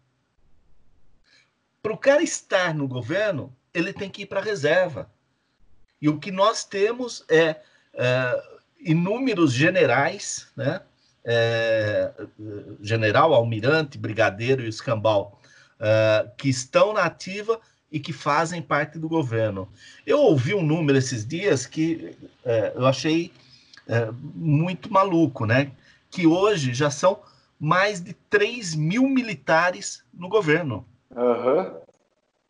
Para 1.81 1.93
o 1.93 1.97
cara 1.97 2.21
estar 2.21 2.73
no 2.75 2.87
governo, 2.87 3.55
ele 3.73 3.91
tem 3.91 4.09
que 4.09 4.23
ir 4.23 4.25
para 4.25 4.39
a 4.39 4.43
reserva. 4.43 5.11
E 6.01 6.09
o 6.09 6.19
que 6.19 6.31
nós 6.31 6.63
temos 6.63 7.25
é, 7.29 7.61
é 7.93 8.43
inúmeros 8.79 9.53
generais, 9.53 10.51
né? 10.55 10.81
É, 11.23 12.11
general, 12.81 13.31
almirante, 13.33 13.95
brigadeiro 13.95 14.63
e 14.63 14.67
escambau, 14.67 15.39
é, 15.79 16.27
que 16.35 16.49
estão 16.49 16.93
na 16.93 17.03
ativa 17.03 17.61
e 17.91 17.99
que 17.99 18.13
fazem 18.13 18.61
parte 18.61 18.97
do 18.97 19.09
governo. 19.09 19.67
Eu 20.05 20.19
ouvi 20.19 20.53
um 20.53 20.63
número 20.63 20.97
esses 20.97 21.25
dias 21.25 21.65
que 21.65 22.15
é, 22.45 22.71
eu 22.75 22.85
achei 22.85 23.33
é, 23.87 24.09
muito 24.33 24.91
maluco, 24.91 25.45
né? 25.45 25.71
Que 26.09 26.25
hoje 26.25 26.73
já 26.73 26.89
são 26.89 27.21
mais 27.59 27.99
de 27.99 28.13
3 28.13 28.75
mil 28.75 29.07
militares 29.07 30.03
no 30.13 30.29
governo. 30.29 30.85
Uhum. 31.11 31.81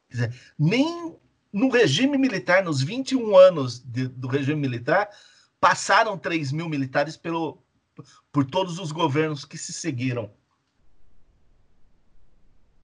Quer 0.09 0.13
dizer, 0.13 0.35
nem 0.57 1.15
no 1.51 1.69
regime 1.69 2.17
militar, 2.17 2.63
nos 2.63 2.81
21 2.81 3.35
anos 3.35 3.79
de, 3.79 4.07
do 4.07 4.27
regime 4.27 4.61
militar, 4.61 5.09
passaram 5.59 6.17
3 6.17 6.51
mil 6.51 6.69
militares 6.69 7.17
pelo, 7.17 7.61
por 8.31 8.45
todos 8.45 8.79
os 8.79 8.91
governos 8.91 9.43
que 9.43 9.57
se 9.57 9.73
seguiram. 9.73 10.31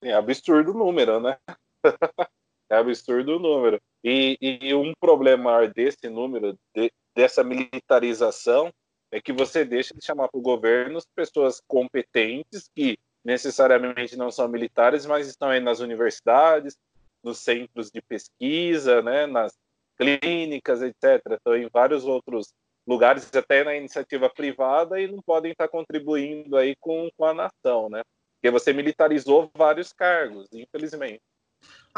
É 0.02 0.14
absurdo 0.14 0.72
o 0.72 0.78
número, 0.78 1.20
né? 1.20 1.38
é 2.70 2.76
absurdo 2.76 3.38
o 3.38 3.40
número. 3.40 3.80
E, 4.04 4.38
e 4.42 4.74
um 4.74 4.94
problema 5.00 5.68
desse 5.68 6.10
número, 6.10 6.58
de, 6.76 6.92
dessa 7.16 7.44
militarização, 7.44 8.72
é 9.12 9.22
que 9.22 9.32
você 9.32 9.64
deixa 9.64 9.94
de 9.94 10.06
chamar 10.06 10.28
para 10.28 10.40
o 10.40 10.44
governo 10.44 11.00
pessoas 11.16 11.62
competentes 11.68 12.70
que 12.76 12.98
necessariamente 13.24 14.16
não 14.18 14.32
são 14.32 14.48
militares, 14.48 15.06
mas 15.06 15.28
estão 15.28 15.50
aí 15.50 15.60
nas 15.60 15.80
universidades, 15.80 16.78
nos 17.24 17.40
centros 17.40 17.90
de 17.90 18.02
pesquisa, 18.02 19.02
né, 19.02 19.26
nas 19.26 19.54
clínicas, 19.98 20.82
etc. 20.82 21.22
Estão 21.32 21.56
em 21.56 21.70
vários 21.72 22.06
outros 22.06 22.54
lugares, 22.88 23.30
até 23.36 23.64
na 23.64 23.76
iniciativa 23.76 24.30
privada, 24.30 25.00
e 25.00 25.08
não 25.08 25.22
podem 25.22 25.52
estar 25.52 25.68
contribuindo 25.68 26.56
aí 26.56 26.76
com, 26.80 27.10
com 27.18 27.26
a 27.26 27.34
nação, 27.34 27.90
né? 27.90 28.02
Porque 28.36 28.50
você 28.50 28.72
militarizou 28.72 29.52
vários 29.54 29.92
cargos, 29.92 30.48
infelizmente. 30.54 31.22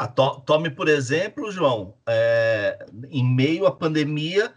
Ah, 0.02 0.08
to 0.08 0.40
tome, 0.46 0.70
por 0.70 0.88
exemplo, 0.88 1.52
João, 1.52 1.92
é, 2.08 2.86
em 3.10 3.22
meio 3.22 3.66
à 3.66 3.70
pandemia, 3.70 4.50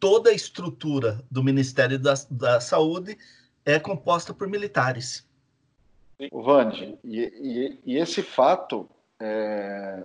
toda 0.00 0.30
a 0.30 0.32
estrutura 0.32 1.22
do 1.30 1.44
Ministério 1.44 1.98
da, 1.98 2.14
da 2.30 2.58
Saúde 2.58 3.18
é 3.66 3.78
composta 3.78 4.32
por 4.32 4.48
militares. 4.48 5.28
Vande, 6.32 6.98
e, 7.04 7.20
e, 7.20 7.80
e 7.84 7.98
esse 7.98 8.22
fato 8.22 8.88
é, 9.20 10.04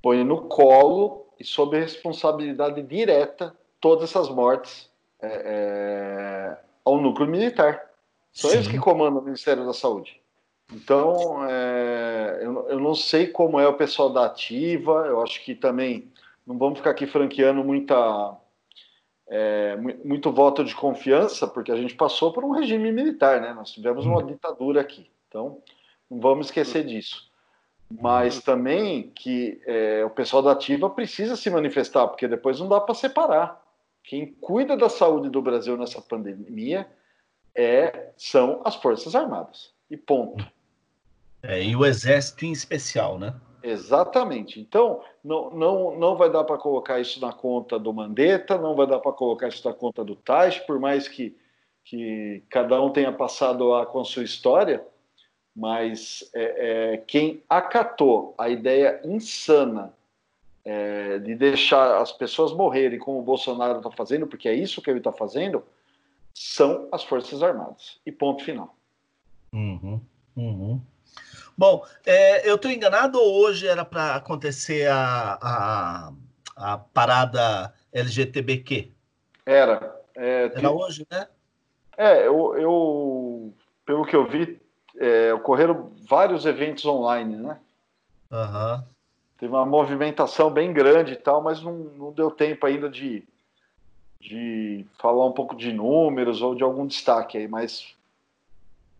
põe 0.00 0.24
no 0.24 0.48
colo 0.48 1.26
e 1.38 1.44
sob 1.44 1.78
responsabilidade 1.78 2.80
direta 2.80 3.54
todas 3.78 4.08
essas 4.08 4.30
mortes 4.30 4.88
é, 5.20 5.28
é, 5.28 6.58
ao 6.82 6.98
núcleo 6.98 7.28
militar. 7.28 7.90
São 8.32 8.48
Sim. 8.48 8.56
eles 8.56 8.68
que 8.68 8.78
comandam 8.78 9.20
o 9.20 9.24
Ministério 9.24 9.66
da 9.66 9.74
Saúde. 9.74 10.18
Então, 10.72 11.44
é, 11.48 12.40
eu, 12.42 12.68
eu, 12.68 12.80
não 12.80 12.94
sei 12.94 13.26
como 13.26 13.60
é 13.60 13.68
o 13.68 13.76
pessoal 13.76 14.10
da 14.10 14.24
ativa, 14.24 15.06
eu 15.06 15.22
acho 15.22 15.44
que 15.44 15.54
também 15.54 16.10
não 16.46 16.58
vamos 16.58 16.78
ficar 16.78 16.90
aqui 16.90 17.06
franqueando 17.06 17.62
muita 17.62 18.36
é, 19.28 19.76
muito 20.04 20.30
voto 20.32 20.64
de 20.64 20.74
confiança, 20.74 21.46
porque 21.46 21.72
a 21.72 21.76
gente 21.76 21.94
passou 21.94 22.32
por 22.32 22.44
um 22.44 22.50
regime 22.50 22.92
militar, 22.92 23.40
né? 23.40 23.52
Nós 23.52 23.72
tivemos 23.72 24.04
uma 24.06 24.20
uhum. 24.20 24.26
ditadura 24.26 24.80
aqui, 24.80 25.10
então 25.28 25.62
não 26.10 26.20
vamos 26.20 26.46
esquecer 26.46 26.84
disso. 26.84 27.30
mas 27.90 28.42
também 28.42 29.10
que 29.14 29.60
é, 29.66 30.04
o 30.04 30.10
pessoal 30.10 30.42
da 30.42 30.52
ativa 30.52 30.90
precisa 30.90 31.36
se 31.36 31.50
manifestar, 31.50 32.08
porque 32.08 32.26
depois 32.26 32.58
não 32.58 32.68
dá 32.68 32.80
para 32.80 32.94
separar. 32.94 33.62
Quem 34.02 34.26
cuida 34.34 34.76
da 34.76 34.88
saúde 34.88 35.30
do 35.30 35.40
Brasil 35.40 35.76
nessa 35.76 36.00
pandemia 36.00 36.86
é, 37.54 38.10
são 38.16 38.60
as 38.64 38.74
Forças 38.74 39.14
Armadas. 39.14 39.72
E 39.90 39.96
ponto. 39.96 40.44
É, 41.46 41.62
e 41.62 41.76
o 41.76 41.84
Exército 41.84 42.46
em 42.46 42.52
especial, 42.52 43.18
né? 43.18 43.34
Exatamente. 43.62 44.60
Então, 44.60 45.02
não, 45.22 45.50
não, 45.50 45.98
não 45.98 46.16
vai 46.16 46.30
dar 46.30 46.44
para 46.44 46.58
colocar 46.58 47.00
isso 47.00 47.20
na 47.20 47.32
conta 47.32 47.78
do 47.78 47.92
Mandetta, 47.92 48.58
não 48.58 48.74
vai 48.74 48.86
dar 48.86 48.98
para 48.98 49.12
colocar 49.12 49.48
isso 49.48 49.66
na 49.66 49.74
conta 49.74 50.04
do 50.04 50.16
Taish, 50.16 50.58
por 50.60 50.78
mais 50.78 51.08
que, 51.08 51.36
que 51.84 52.42
cada 52.50 52.80
um 52.82 52.90
tenha 52.90 53.12
passado 53.12 53.68
lá 53.68 53.86
com 53.86 54.00
a 54.00 54.04
sua 54.04 54.22
história, 54.22 54.84
mas 55.54 56.28
é, 56.34 56.94
é, 56.94 56.96
quem 56.98 57.42
acatou 57.48 58.34
a 58.36 58.48
ideia 58.48 59.00
insana 59.04 59.94
é, 60.64 61.18
de 61.18 61.34
deixar 61.34 62.00
as 62.00 62.10
pessoas 62.10 62.52
morrerem 62.52 62.98
como 62.98 63.18
o 63.18 63.22
Bolsonaro 63.22 63.78
está 63.78 63.90
fazendo, 63.90 64.26
porque 64.26 64.48
é 64.48 64.54
isso 64.54 64.82
que 64.82 64.90
ele 64.90 64.98
está 64.98 65.12
fazendo, 65.12 65.62
são 66.34 66.88
as 66.90 67.04
Forças 67.04 67.42
Armadas. 67.42 67.98
E 68.04 68.10
ponto 68.10 68.42
final. 68.42 68.74
Uhum, 69.52 70.00
uhum. 70.36 70.80
Bom, 71.56 71.86
é, 72.04 72.48
eu 72.48 72.56
estou 72.56 72.70
enganado 72.70 73.20
ou 73.20 73.44
hoje 73.44 73.66
era 73.66 73.84
para 73.84 74.16
acontecer 74.16 74.88
a, 74.90 75.38
a, 75.40 76.12
a, 76.56 76.78
parada 76.78 77.72
LGTBQ? 77.92 78.90
Era. 79.46 80.00
É, 80.16 80.50
era 80.54 80.70
hoje, 80.70 81.06
né? 81.10 81.28
É, 81.96 82.26
eu, 82.26 82.56
eu, 82.56 83.54
pelo 83.86 84.04
que 84.04 84.16
eu 84.16 84.26
vi, 84.26 84.60
é, 84.98 85.32
ocorreram 85.32 85.92
vários 86.08 86.44
eventos 86.44 86.84
online, 86.86 87.36
né? 87.36 87.58
Uhum. 88.30 88.82
Teve 89.38 89.52
uma 89.52 89.66
movimentação 89.66 90.50
bem 90.50 90.72
grande 90.72 91.12
e 91.12 91.16
tal, 91.16 91.40
mas 91.40 91.62
não, 91.62 91.72
não 91.72 92.12
deu 92.12 92.30
tempo 92.32 92.66
ainda 92.66 92.88
de, 92.88 93.24
de 94.20 94.84
falar 94.98 95.26
um 95.26 95.32
pouco 95.32 95.54
de 95.54 95.72
números 95.72 96.42
ou 96.42 96.54
de 96.54 96.64
algum 96.64 96.86
destaque 96.86 97.38
aí, 97.38 97.46
mas, 97.46 97.94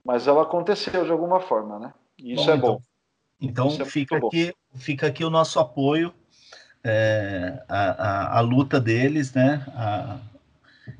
mas 0.04 0.28
ela 0.28 0.42
aconteceu 0.42 1.04
de 1.04 1.10
alguma 1.10 1.40
forma, 1.40 1.78
né? 1.80 1.94
Isso 2.18 2.44
bom, 2.44 2.50
é 2.50 2.56
bom. 2.56 2.82
Então, 3.40 3.68
então 3.68 3.86
é 3.86 3.90
fica, 3.90 4.16
aqui, 4.16 4.54
fica 4.74 5.06
aqui 5.06 5.24
o 5.24 5.30
nosso 5.30 5.58
apoio 5.58 6.14
é, 6.84 7.64
a, 7.66 7.90
a, 7.90 8.38
a, 8.38 8.40
luta 8.40 8.78
deles, 8.78 9.32
né? 9.32 9.64
A, 9.74 10.20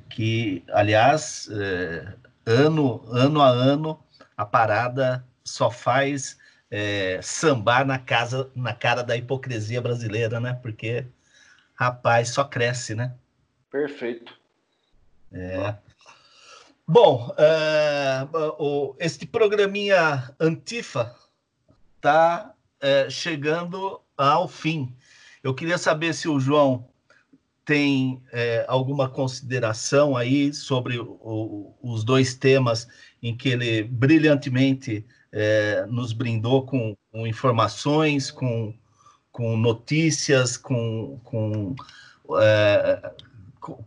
que, 0.09 0.65
aliás, 0.73 1.49
é, 1.53 2.15
ano, 2.47 3.05
ano 3.09 3.43
a 3.43 3.49
ano, 3.49 4.03
a 4.37 4.47
parada 4.47 5.25
só 5.45 5.71
faz 5.71 6.39
é, 6.71 7.21
sambar 7.23 7.85
na 7.85 7.99
casa, 7.99 8.51
na 8.57 8.73
cara 8.73 9.03
da 9.03 9.17
hipocrisia 9.17 9.81
brasileira, 9.83 10.41
né? 10.41 10.59
Porque, 10.63 11.05
rapaz, 11.75 12.31
só 12.31 12.45
cresce, 12.45 12.95
né? 12.95 13.15
Perfeito. 13.71 14.33
É. 15.31 15.75
Bom, 16.87 17.35
o, 18.59 18.95
este 18.99 19.27
programinha 19.27 20.31
Antifa 20.39 21.17
está 21.97 22.55
é, 22.79 23.09
chegando 23.09 24.03
ao 24.19 24.47
fim. 24.47 24.95
Eu 25.43 25.55
queria 25.55 25.79
saber 25.79 26.13
se 26.13 26.29
o 26.29 26.39
João 26.39 26.87
tem 27.65 28.23
é, 28.31 28.67
alguma 28.69 29.09
consideração 29.09 30.15
aí 30.15 30.53
sobre 30.53 30.99
o, 30.99 31.75
os 31.83 32.05
dois 32.05 32.35
temas 32.35 32.87
em 33.23 33.35
que 33.35 33.49
ele 33.49 33.85
brilhantemente 33.85 35.07
nos 35.89 36.13
brindou 36.13 36.65
com, 36.65 36.97
com 37.11 37.27
informações, 37.27 38.31
com, 38.31 38.73
com 39.33 39.57
notícias, 39.57 40.57
com, 40.57 41.19
com, 41.25 41.75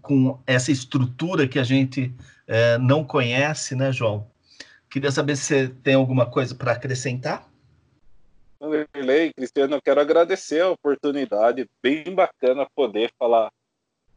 com 0.01 0.39
essa 0.45 0.73
estrutura 0.73 1.47
que 1.47 1.57
a 1.57 1.63
gente 1.63 2.13
é, 2.47 2.77
não 2.77 3.03
conhece, 3.03 3.75
né, 3.75 3.91
João? 3.91 4.29
Queria 4.89 5.11
saber 5.11 5.35
se 5.35 5.43
você 5.43 5.69
tem 5.83 5.95
alguma 5.95 6.25
coisa 6.29 6.55
para 6.55 6.71
acrescentar. 6.71 7.47
Vanderlei, 8.59 9.33
Cristiano, 9.33 9.75
eu 9.75 9.81
quero 9.81 9.99
agradecer 9.99 10.61
a 10.61 10.69
oportunidade, 10.69 11.69
bem 11.83 12.15
bacana 12.15 12.67
poder 12.73 13.11
falar 13.19 13.51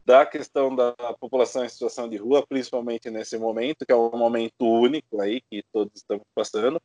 da 0.03 0.25
questão 0.25 0.75
da 0.75 0.93
população 1.19 1.63
em 1.63 1.69
situação 1.69 2.09
de 2.09 2.17
rua, 2.17 2.43
principalmente 2.47 3.11
nesse 3.11 3.37
momento, 3.37 3.85
que 3.85 3.91
é 3.91 3.95
um 3.95 4.17
momento 4.17 4.65
único 4.65 5.21
aí 5.21 5.41
que 5.49 5.63
todos 5.71 5.93
estamos 5.95 6.23
passando. 6.33 6.81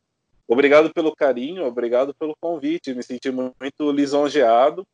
Obrigado 0.47 0.93
pelo 0.93 1.15
carinho, 1.15 1.65
obrigado 1.65 2.13
pelo 2.13 2.35
convite, 2.39 2.93
me 2.93 3.03
senti 3.03 3.31
muito 3.31 3.91
lisonjeado. 3.91 4.85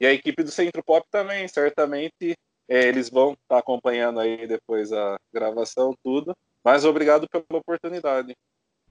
E 0.00 0.06
a 0.06 0.12
equipe 0.12 0.42
do 0.42 0.50
Centro 0.50 0.82
Pop 0.84 1.06
também, 1.10 1.46
certamente 1.48 2.34
eles 2.68 3.08
vão 3.08 3.32
estar 3.32 3.42
tá 3.48 3.58
acompanhando 3.58 4.20
aí 4.20 4.46
depois 4.46 4.92
a 4.92 5.18
gravação, 5.32 5.94
tudo. 6.02 6.36
Mas 6.64 6.84
obrigado 6.84 7.26
pela 7.28 7.44
oportunidade. 7.50 8.36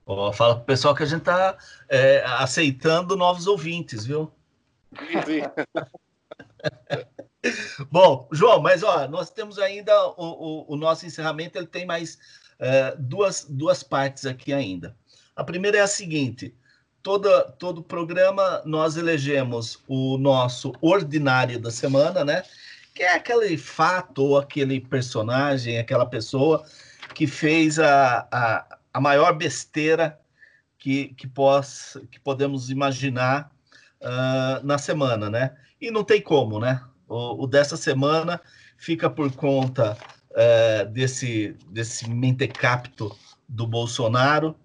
Oh, 0.04 0.32
fala 0.32 0.56
pro 0.56 0.64
pessoal 0.64 0.94
que 0.94 1.02
a 1.02 1.06
gente 1.06 1.20
está 1.20 1.56
é, 1.88 2.22
aceitando 2.24 3.16
novos 3.16 3.46
ouvintes, 3.46 4.06
viu? 4.06 4.32
Sim. 5.26 5.42
Bom, 7.90 8.28
João, 8.32 8.60
mas 8.60 8.82
ó, 8.82 9.06
nós 9.06 9.30
temos 9.30 9.58
ainda 9.58 9.94
o, 10.08 10.14
o, 10.16 10.72
o 10.72 10.76
nosso 10.76 11.06
encerramento, 11.06 11.58
ele 11.58 11.66
tem 11.66 11.86
mais 11.86 12.18
é, 12.58 12.96
duas, 12.98 13.46
duas 13.48 13.82
partes 13.82 14.26
aqui 14.26 14.52
ainda. 14.52 14.96
A 15.36 15.44
primeira 15.44 15.78
é 15.78 15.82
a 15.82 15.86
seguinte: 15.86 16.54
toda, 17.02 17.44
todo 17.52 17.82
programa 17.82 18.62
nós 18.64 18.96
elegemos 18.96 19.82
o 19.86 20.18
nosso 20.18 20.72
ordinário 20.80 21.60
da 21.60 21.70
semana, 21.70 22.24
né? 22.24 22.42
Que 22.98 23.04
é 23.04 23.14
aquele 23.14 23.56
fato 23.56 24.24
ou 24.24 24.38
aquele 24.38 24.80
personagem, 24.80 25.78
aquela 25.78 26.04
pessoa 26.04 26.64
que 27.14 27.28
fez 27.28 27.78
a, 27.78 28.26
a, 28.28 28.78
a 28.92 29.00
maior 29.00 29.34
besteira 29.34 30.18
que, 30.76 31.14
que, 31.14 31.28
pós, 31.28 31.96
que 32.10 32.18
podemos 32.18 32.70
imaginar 32.70 33.52
uh, 34.02 34.66
na 34.66 34.78
semana, 34.78 35.30
né? 35.30 35.56
E 35.80 35.92
não 35.92 36.02
tem 36.02 36.20
como, 36.20 36.58
né? 36.58 36.82
O, 37.08 37.44
o 37.44 37.46
dessa 37.46 37.76
semana 37.76 38.40
fica 38.76 39.08
por 39.08 39.30
conta 39.30 39.96
é, 40.34 40.84
desse, 40.86 41.56
desse 41.70 42.10
mentecapto 42.10 43.16
do 43.48 43.64
Bolsonaro 43.64 44.56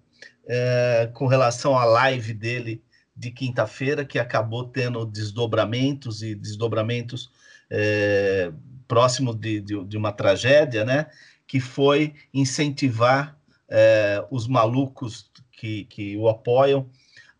é, 0.44 1.08
com 1.14 1.28
relação 1.28 1.78
à 1.78 1.84
live 1.84 2.34
dele 2.34 2.82
de 3.14 3.30
quinta-feira, 3.30 4.04
que 4.04 4.18
acabou 4.18 4.64
tendo 4.64 5.06
desdobramentos 5.06 6.20
e 6.20 6.34
desdobramentos 6.34 7.30
é, 7.70 8.52
próximo 8.86 9.34
de, 9.34 9.60
de, 9.60 9.84
de, 9.84 9.96
uma 9.96 10.12
tragédia, 10.12 10.84
né? 10.84 11.06
Que 11.46 11.60
foi 11.60 12.14
incentivar 12.32 13.38
é, 13.68 14.24
os 14.30 14.46
malucos 14.46 15.30
que, 15.52 15.84
que 15.84 16.16
o 16.16 16.28
apoiam 16.28 16.88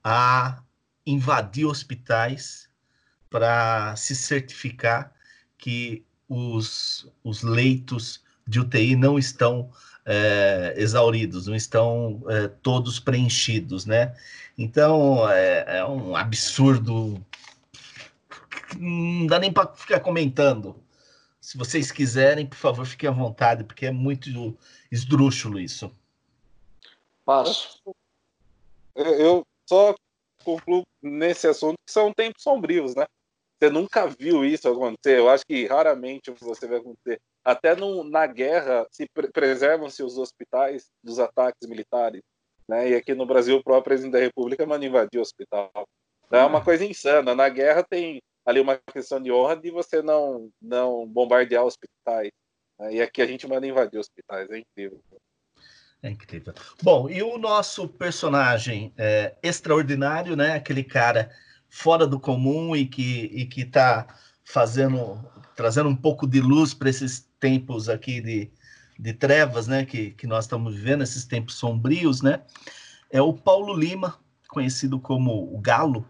a 0.03 0.63
invadir 1.07 1.67
hospitais 1.67 2.69
para 3.29 3.95
se 3.97 4.15
certificar 4.15 5.13
que 5.59 6.05
os, 6.29 7.11
os 7.23 7.43
leitos 7.43 8.23
de 8.47 8.61
UTI 8.61 8.97
não 8.97 9.19
estão 9.19 9.71
é, 10.05 10.75
exauridos, 10.77 11.47
não 11.47 11.55
estão 11.55 12.23
é, 12.29 12.49
todos 12.49 12.99
preenchidos, 13.01 13.87
né? 13.87 14.15
Então 14.57 15.29
é, 15.31 15.79
é, 15.79 15.85
um 15.85 16.15
absurdo, 16.15 17.25
não 18.79 19.27
dá 19.27 19.39
nem 19.39 19.53
para 19.53 19.73
ficar 19.75 20.01
comentando. 20.01 20.83
Se 21.41 21.59
vocês 21.59 21.93
quiserem, 21.93 22.47
por 22.47 22.57
favor, 22.57 22.87
fiquem 22.87 23.09
à 23.09 23.13
vontade, 23.13 23.65
porque 23.65 23.87
é 23.87 23.91
muito 23.91 24.57
esdrúxulo 24.91 25.61
isso. 25.61 25.95
Passo. 27.25 27.81
Eu 28.97 29.47
só 29.69 29.95
concluo 30.43 30.85
nesse 31.03 31.47
assunto 31.47 31.77
que 31.87 31.93
são 31.93 32.13
tempos 32.13 32.43
sombrios, 32.43 32.95
né? 32.95 33.05
Você 33.59 33.71
nunca 33.71 34.07
viu 34.07 34.45
isso 34.45 34.69
acontecer. 34.69 35.19
Eu 35.19 35.29
acho 35.29 35.45
que 35.47 35.67
raramente 35.67 36.31
você 36.31 36.67
vai 36.67 36.79
acontecer. 36.79 37.21
Até 37.45 37.75
no, 37.75 38.05
na 38.05 38.27
guerra 38.27 38.87
se 38.91 39.07
pre 39.13 39.29
preservam-se 39.29 40.03
os 40.03 40.19
hospitais 40.19 40.91
dos 41.03 41.19
ataques 41.19 41.69
militares. 41.69 42.23
Né? 42.69 42.91
E 42.91 42.95
aqui 42.95 43.15
no 43.15 43.27
Brasil, 43.27 43.57
o 43.57 43.63
próprio 43.63 43.85
presidente 43.85 44.13
da 44.13 44.21
República 44.21 44.67
manda 44.67 44.85
invadir 44.85 45.19
o 45.19 45.23
hospital. 45.23 45.71
Então, 46.27 46.41
é 46.41 46.45
uma 46.45 46.65
coisa 46.65 46.85
insana. 46.85 47.35
Na 47.35 47.49
guerra 47.49 47.83
tem 47.83 48.21
ali 48.45 48.61
uma 48.61 48.77
questão 48.77 49.23
de 49.23 49.33
honra 49.33 49.57
de 49.57 49.71
você 49.71 50.03
não, 50.03 50.51
não 50.61 51.07
bombardear 51.07 51.65
hospitais. 51.65 52.31
Né? 52.79 52.95
E 52.95 53.01
aqui 53.01 53.23
a 53.23 53.27
gente 53.27 53.47
manda 53.47 53.67
invadir 53.67 53.99
hospitais. 53.99 54.51
É 54.51 54.59
incrível. 54.59 55.01
É 56.03 56.11
incrível. 56.11 56.53
Bom, 56.83 57.09
e 57.09 57.23
o 57.23 57.39
nosso 57.39 57.89
personagem 57.89 58.93
é, 58.99 59.37
extraordinário, 59.43 60.37
né? 60.37 60.55
Aquele 60.55 60.85
cara 60.85 61.31
fora 61.69 62.07
do 62.07 62.21
comum 62.21 62.77
e 62.77 62.87
que 62.87 63.31
e 63.33 63.47
que 63.47 63.63
está 63.63 64.07
fazendo 64.45 65.19
trazendo 65.57 65.89
um 65.89 65.97
pouco 65.97 66.27
de 66.27 66.41
luz 66.41 66.75
para 66.75 66.91
esses 66.91 67.29
tempos 67.41 67.89
aqui 67.89 68.21
de, 68.21 68.51
de 68.99 69.13
trevas, 69.13 69.67
né, 69.67 69.85
que, 69.85 70.11
que 70.13 70.27
nós 70.27 70.45
estamos 70.45 70.75
vivendo 70.75 71.03
esses 71.03 71.25
tempos 71.25 71.55
sombrios, 71.55 72.23
né? 72.23 72.43
É 73.11 73.23
o 73.23 73.33
Paulo 73.33 73.75
Lima, 73.75 74.19
conhecido 74.49 74.99
como 74.99 75.55
o 75.55 75.61
Galo, 75.61 76.09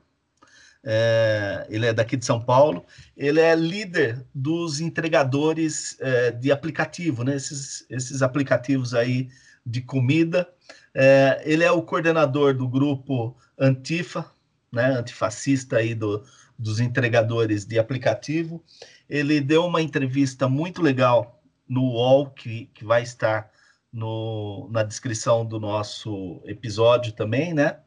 é, 0.85 1.67
ele 1.71 1.87
é 1.87 1.93
daqui 1.93 2.17
de 2.17 2.27
São 2.27 2.41
Paulo, 2.41 2.85
ele 3.17 3.41
é 3.41 3.55
líder 3.55 4.25
dos 4.35 4.81
entregadores 4.81 5.97
é, 6.01 6.31
de 6.31 6.53
aplicativo, 6.53 7.25
né? 7.25 7.37
Esses, 7.37 7.87
esses 7.89 8.21
aplicativos 8.21 8.95
aí 8.95 9.29
de 9.65 9.81
comida. 9.81 10.47
É, 10.95 11.43
ele 11.45 11.65
é 11.65 11.73
o 11.73 11.83
coordenador 11.83 12.55
do 12.55 12.69
grupo 12.69 13.35
Antifa, 13.59 14.31
né? 14.71 14.99
Antifascista 14.99 15.79
aí 15.79 15.95
do, 15.95 16.23
dos 16.59 16.81
entregadores 16.81 17.65
de 17.65 17.79
aplicativo. 17.79 18.63
Ele 19.09 19.41
deu 19.41 19.65
uma 19.65 19.81
entrevista 19.81 20.49
muito 20.49 20.83
legal 20.83 21.43
no 21.67 21.83
UOL, 21.83 22.31
que, 22.31 22.67
que 22.75 22.85
vai 22.85 23.03
estar 23.03 23.51
no, 23.91 24.69
na 24.71 24.83
descrição 24.83 25.47
do 25.47 25.59
nosso 25.59 26.43
episódio 26.45 27.13
também, 27.13 27.55
né? 27.55 27.79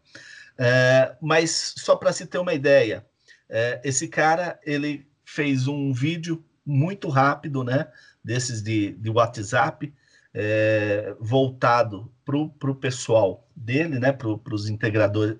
É, 0.57 1.15
mas 1.21 1.73
só 1.77 1.95
para 1.95 2.11
se 2.11 2.25
ter 2.25 2.39
uma 2.39 2.53
ideia, 2.53 3.05
é, 3.49 3.79
esse 3.83 4.07
cara 4.07 4.59
ele 4.65 5.07
fez 5.25 5.67
um 5.67 5.93
vídeo 5.93 6.43
muito 6.65 7.09
rápido, 7.09 7.63
né? 7.63 7.87
Desses 8.23 8.61
de, 8.61 8.91
de 8.93 9.09
WhatsApp, 9.09 9.93
é, 10.33 11.15
voltado 11.19 12.11
para 12.25 12.37
o 12.37 12.75
pessoal 12.75 13.47
dele, 13.55 13.99
né? 13.99 14.11
Para 14.11 14.53
os 14.53 14.67
integradores, 14.67 15.37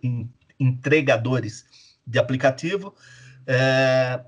entregadores 0.60 1.66
de 2.06 2.18
aplicativo, 2.18 2.96
é, 3.46 4.22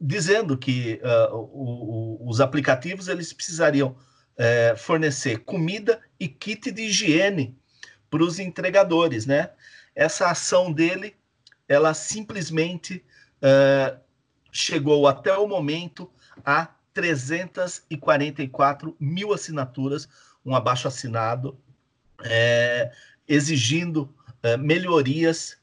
dizendo 0.00 0.56
que 0.56 1.00
uh, 1.02 1.34
o, 1.34 2.22
o, 2.24 2.28
os 2.30 2.40
aplicativos 2.40 3.08
eles 3.08 3.32
precisariam 3.32 3.96
é, 4.36 4.74
fornecer 4.76 5.38
comida 5.38 6.00
e 6.18 6.28
kit 6.28 6.70
de 6.70 6.82
higiene 6.82 7.58
para 8.08 8.22
os 8.22 8.38
entregadores, 8.38 9.26
né? 9.26 9.50
Essa 9.98 10.30
ação 10.30 10.72
dele, 10.72 11.14
ela 11.68 11.92
simplesmente 11.92 13.04
uh, 13.42 13.98
chegou 14.52 15.08
até 15.08 15.36
o 15.36 15.48
momento 15.48 16.08
a 16.44 16.68
344 16.94 18.96
mil 19.00 19.32
assinaturas, 19.32 20.08
um 20.46 20.54
abaixo 20.54 20.86
assinado, 20.86 21.58
é, 22.22 22.92
exigindo 23.26 24.08
é, 24.40 24.56
melhorias 24.56 25.58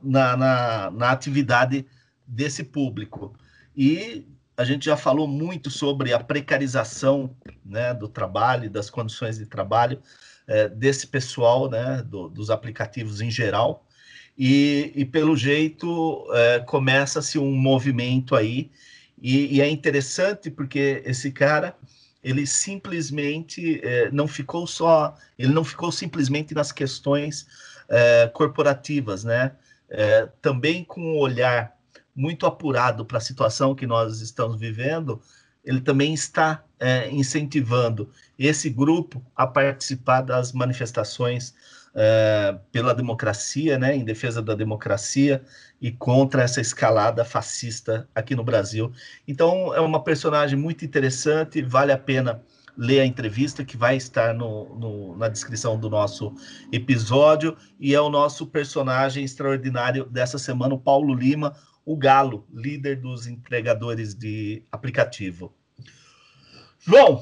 na, 0.00 0.36
na, 0.36 0.90
na 0.92 1.10
atividade 1.10 1.84
desse 2.24 2.62
público. 2.62 3.34
E 3.76 4.24
a 4.56 4.62
gente 4.62 4.84
já 4.84 4.96
falou 4.96 5.26
muito 5.26 5.68
sobre 5.68 6.12
a 6.12 6.20
precarização 6.20 7.36
né, 7.64 7.92
do 7.92 8.06
trabalho, 8.06 8.70
das 8.70 8.88
condições 8.88 9.38
de 9.38 9.46
trabalho 9.46 10.00
é, 10.46 10.68
desse 10.68 11.06
pessoal, 11.06 11.68
né, 11.70 12.02
do, 12.04 12.28
dos 12.28 12.50
aplicativos 12.50 13.20
em 13.20 13.30
geral, 13.30 13.86
e, 14.36 14.92
e 14.94 15.04
pelo 15.04 15.36
jeito 15.36 16.26
é, 16.32 16.60
começa-se 16.60 17.38
um 17.38 17.52
movimento 17.52 18.34
aí, 18.34 18.70
e, 19.20 19.56
e, 19.56 19.60
é 19.60 19.68
interessante 19.68 20.50
porque 20.50 21.02
esse 21.06 21.30
cara 21.30 21.76
ele 22.22 22.46
simplesmente 22.46 23.80
é, 23.82 24.10
não 24.10 24.26
ficou 24.26 24.66
só, 24.66 25.14
ele 25.38 25.52
não 25.52 25.64
ficou 25.64 25.90
simplesmente 25.92 26.54
nas 26.54 26.72
questões 26.72 27.46
é, 27.88 28.28
corporativas, 28.32 29.24
né? 29.24 29.52
É, 29.88 30.28
também 30.40 30.84
com 30.84 31.00
um 31.00 31.18
olhar 31.18 31.76
muito 32.14 32.46
apurado 32.46 33.04
para 33.04 33.18
a 33.18 33.20
situação 33.20 33.74
que 33.74 33.86
nós 33.86 34.20
estamos 34.20 34.58
vivendo, 34.58 35.20
ele 35.64 35.80
também 35.80 36.14
está 36.14 36.64
é, 36.82 37.08
incentivando 37.12 38.10
esse 38.36 38.68
grupo 38.68 39.24
a 39.36 39.46
participar 39.46 40.22
das 40.22 40.52
manifestações 40.52 41.54
é, 41.94 42.58
pela 42.72 42.92
democracia, 42.92 43.78
né, 43.78 43.94
em 43.94 44.04
defesa 44.04 44.42
da 44.42 44.52
democracia 44.52 45.44
e 45.80 45.92
contra 45.92 46.42
essa 46.42 46.60
escalada 46.60 47.24
fascista 47.24 48.08
aqui 48.12 48.34
no 48.34 48.42
Brasil. 48.42 48.90
Então, 49.28 49.72
é 49.72 49.80
uma 49.80 50.02
personagem 50.02 50.58
muito 50.58 50.84
interessante, 50.84 51.62
vale 51.62 51.92
a 51.92 51.98
pena 51.98 52.42
ler 52.76 53.00
a 53.00 53.06
entrevista 53.06 53.64
que 53.64 53.76
vai 53.76 53.96
estar 53.96 54.34
no, 54.34 54.74
no, 54.74 55.16
na 55.16 55.28
descrição 55.28 55.78
do 55.78 55.88
nosso 55.88 56.34
episódio, 56.72 57.56
e 57.78 57.94
é 57.94 58.00
o 58.00 58.08
nosso 58.08 58.46
personagem 58.46 59.22
extraordinário 59.22 60.04
dessa 60.06 60.38
semana, 60.38 60.74
o 60.74 60.80
Paulo 60.80 61.14
Lima, 61.14 61.54
o 61.84 61.96
Galo, 61.96 62.44
líder 62.52 63.00
dos 63.00 63.26
entregadores 63.28 64.14
de 64.14 64.64
aplicativo. 64.72 65.54
João, 66.84 67.20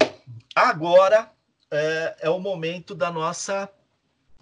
agora 0.55 1.31
é, 1.69 2.15
é, 2.21 2.29
o 2.31 2.39
momento 2.39 2.95
da 2.95 3.11
nossa, 3.11 3.69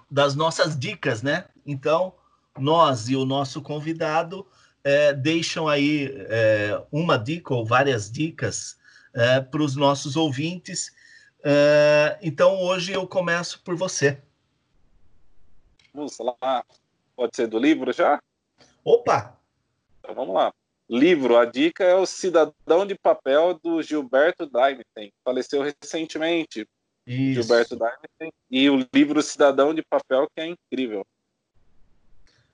das 0.10 0.34
nossas 0.34 0.80
dicas, 0.80 1.22
né? 1.22 1.46
Então, 1.66 2.16
nós 2.58 3.10
e 3.10 3.18
o 3.18 3.26
nosso 3.26 3.62
convidado 3.62 4.48
é, 4.82 5.14
deixam 5.14 5.68
aí 5.68 6.10
é, 6.30 6.82
uma 6.90 7.18
dica 7.18 7.54
ou 7.54 7.66
várias 7.66 8.10
dicas 8.10 8.80
é, 9.14 9.42
para 9.42 9.62
os 9.62 9.76
nossos 9.76 10.16
ouvintes. 10.16 10.96
É, 11.44 12.18
então, 12.22 12.58
hoje 12.62 12.94
eu 12.94 13.06
começo 13.06 13.62
por 13.62 13.76
você. 13.76 14.22
Vamos 15.94 16.18
lá. 16.20 16.64
Pode 17.14 17.36
ser 17.36 17.48
do 17.48 17.60
livro 17.60 17.92
já? 17.92 18.22
Opa! 18.86 19.38
Então 20.00 20.16
vamos 20.16 20.34
lá. 20.34 20.54
Livro, 20.90 21.38
a 21.38 21.46
dica 21.46 21.84
é 21.84 21.94
o 21.94 22.06
Cidadão 22.06 22.84
de 22.84 22.96
Papel 22.96 23.60
do 23.64 23.80
Gilberto 23.80 24.50
Daimten. 24.50 25.14
Faleceu 25.24 25.62
recentemente. 25.62 26.68
Isso. 27.06 27.44
Gilberto 27.44 27.76
Daimten. 27.76 28.34
E 28.50 28.68
o 28.72 28.88
livro 28.92 29.22
Cidadão 29.22 29.72
de 29.72 29.84
Papel, 29.84 30.28
que 30.34 30.42
é 30.42 30.48
incrível. 30.48 31.06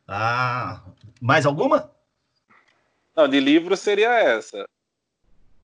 Ah, 0.05 0.83
mais 1.21 1.45
alguma? 1.45 1.95
Não, 3.15 3.25
de 3.25 3.39
livro 3.39 3.77
seria 3.77 4.13
essa. 4.19 4.67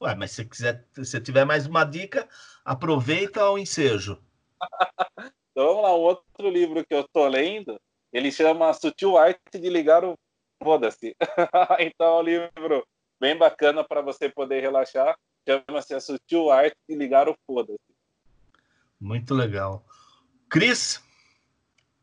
Ué, 0.01 0.15
mas 0.15 0.31
se 0.31 0.45
quiser, 0.45 0.85
se 1.03 1.19
tiver 1.19 1.43
mais 1.43 1.67
uma 1.67 1.83
dica, 1.83 2.27
aproveita 2.63 3.49
o 3.49 3.57
ensejo. 3.57 4.17
então 5.51 5.67
vamos 5.67 5.83
lá, 5.83 5.93
um 5.93 5.99
outro 5.99 6.49
livro 6.49 6.85
que 6.85 6.95
eu 6.95 7.05
tô 7.11 7.27
lendo, 7.27 7.77
ele 8.13 8.31
chama 8.31 8.73
Sutil 8.73 9.17
Arte 9.17 9.59
de 9.59 9.69
Ligar 9.69 10.05
o 10.05 10.17
foda-se. 10.61 11.15
então, 11.79 12.17
é 12.17 12.19
um 12.19 12.23
livro 12.23 12.87
bem 13.19 13.35
bacana 13.35 13.83
para 13.83 14.01
você 14.01 14.29
poder 14.29 14.61
relaxar. 14.61 15.17
Chama-se 15.47 15.93
A 15.93 15.99
Sutil 15.99 16.51
Arte 16.51 16.77
de 16.87 16.95
Ligar 16.95 17.27
o 17.27 17.35
Foda-se. 17.47 17.79
Muito 18.99 19.33
legal. 19.33 19.83
Cris? 20.49 21.03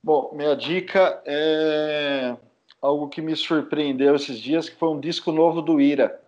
Bom, 0.02 0.32
minha 0.34 0.56
dica 0.56 1.22
é 1.24 2.36
algo 2.80 3.08
que 3.08 3.20
me 3.20 3.36
surpreendeu 3.36 4.16
esses 4.16 4.38
dias, 4.38 4.68
que 4.68 4.76
foi 4.76 4.88
um 4.88 5.00
disco 5.00 5.30
novo 5.32 5.60
do 5.60 5.80
Ira. 5.80 6.20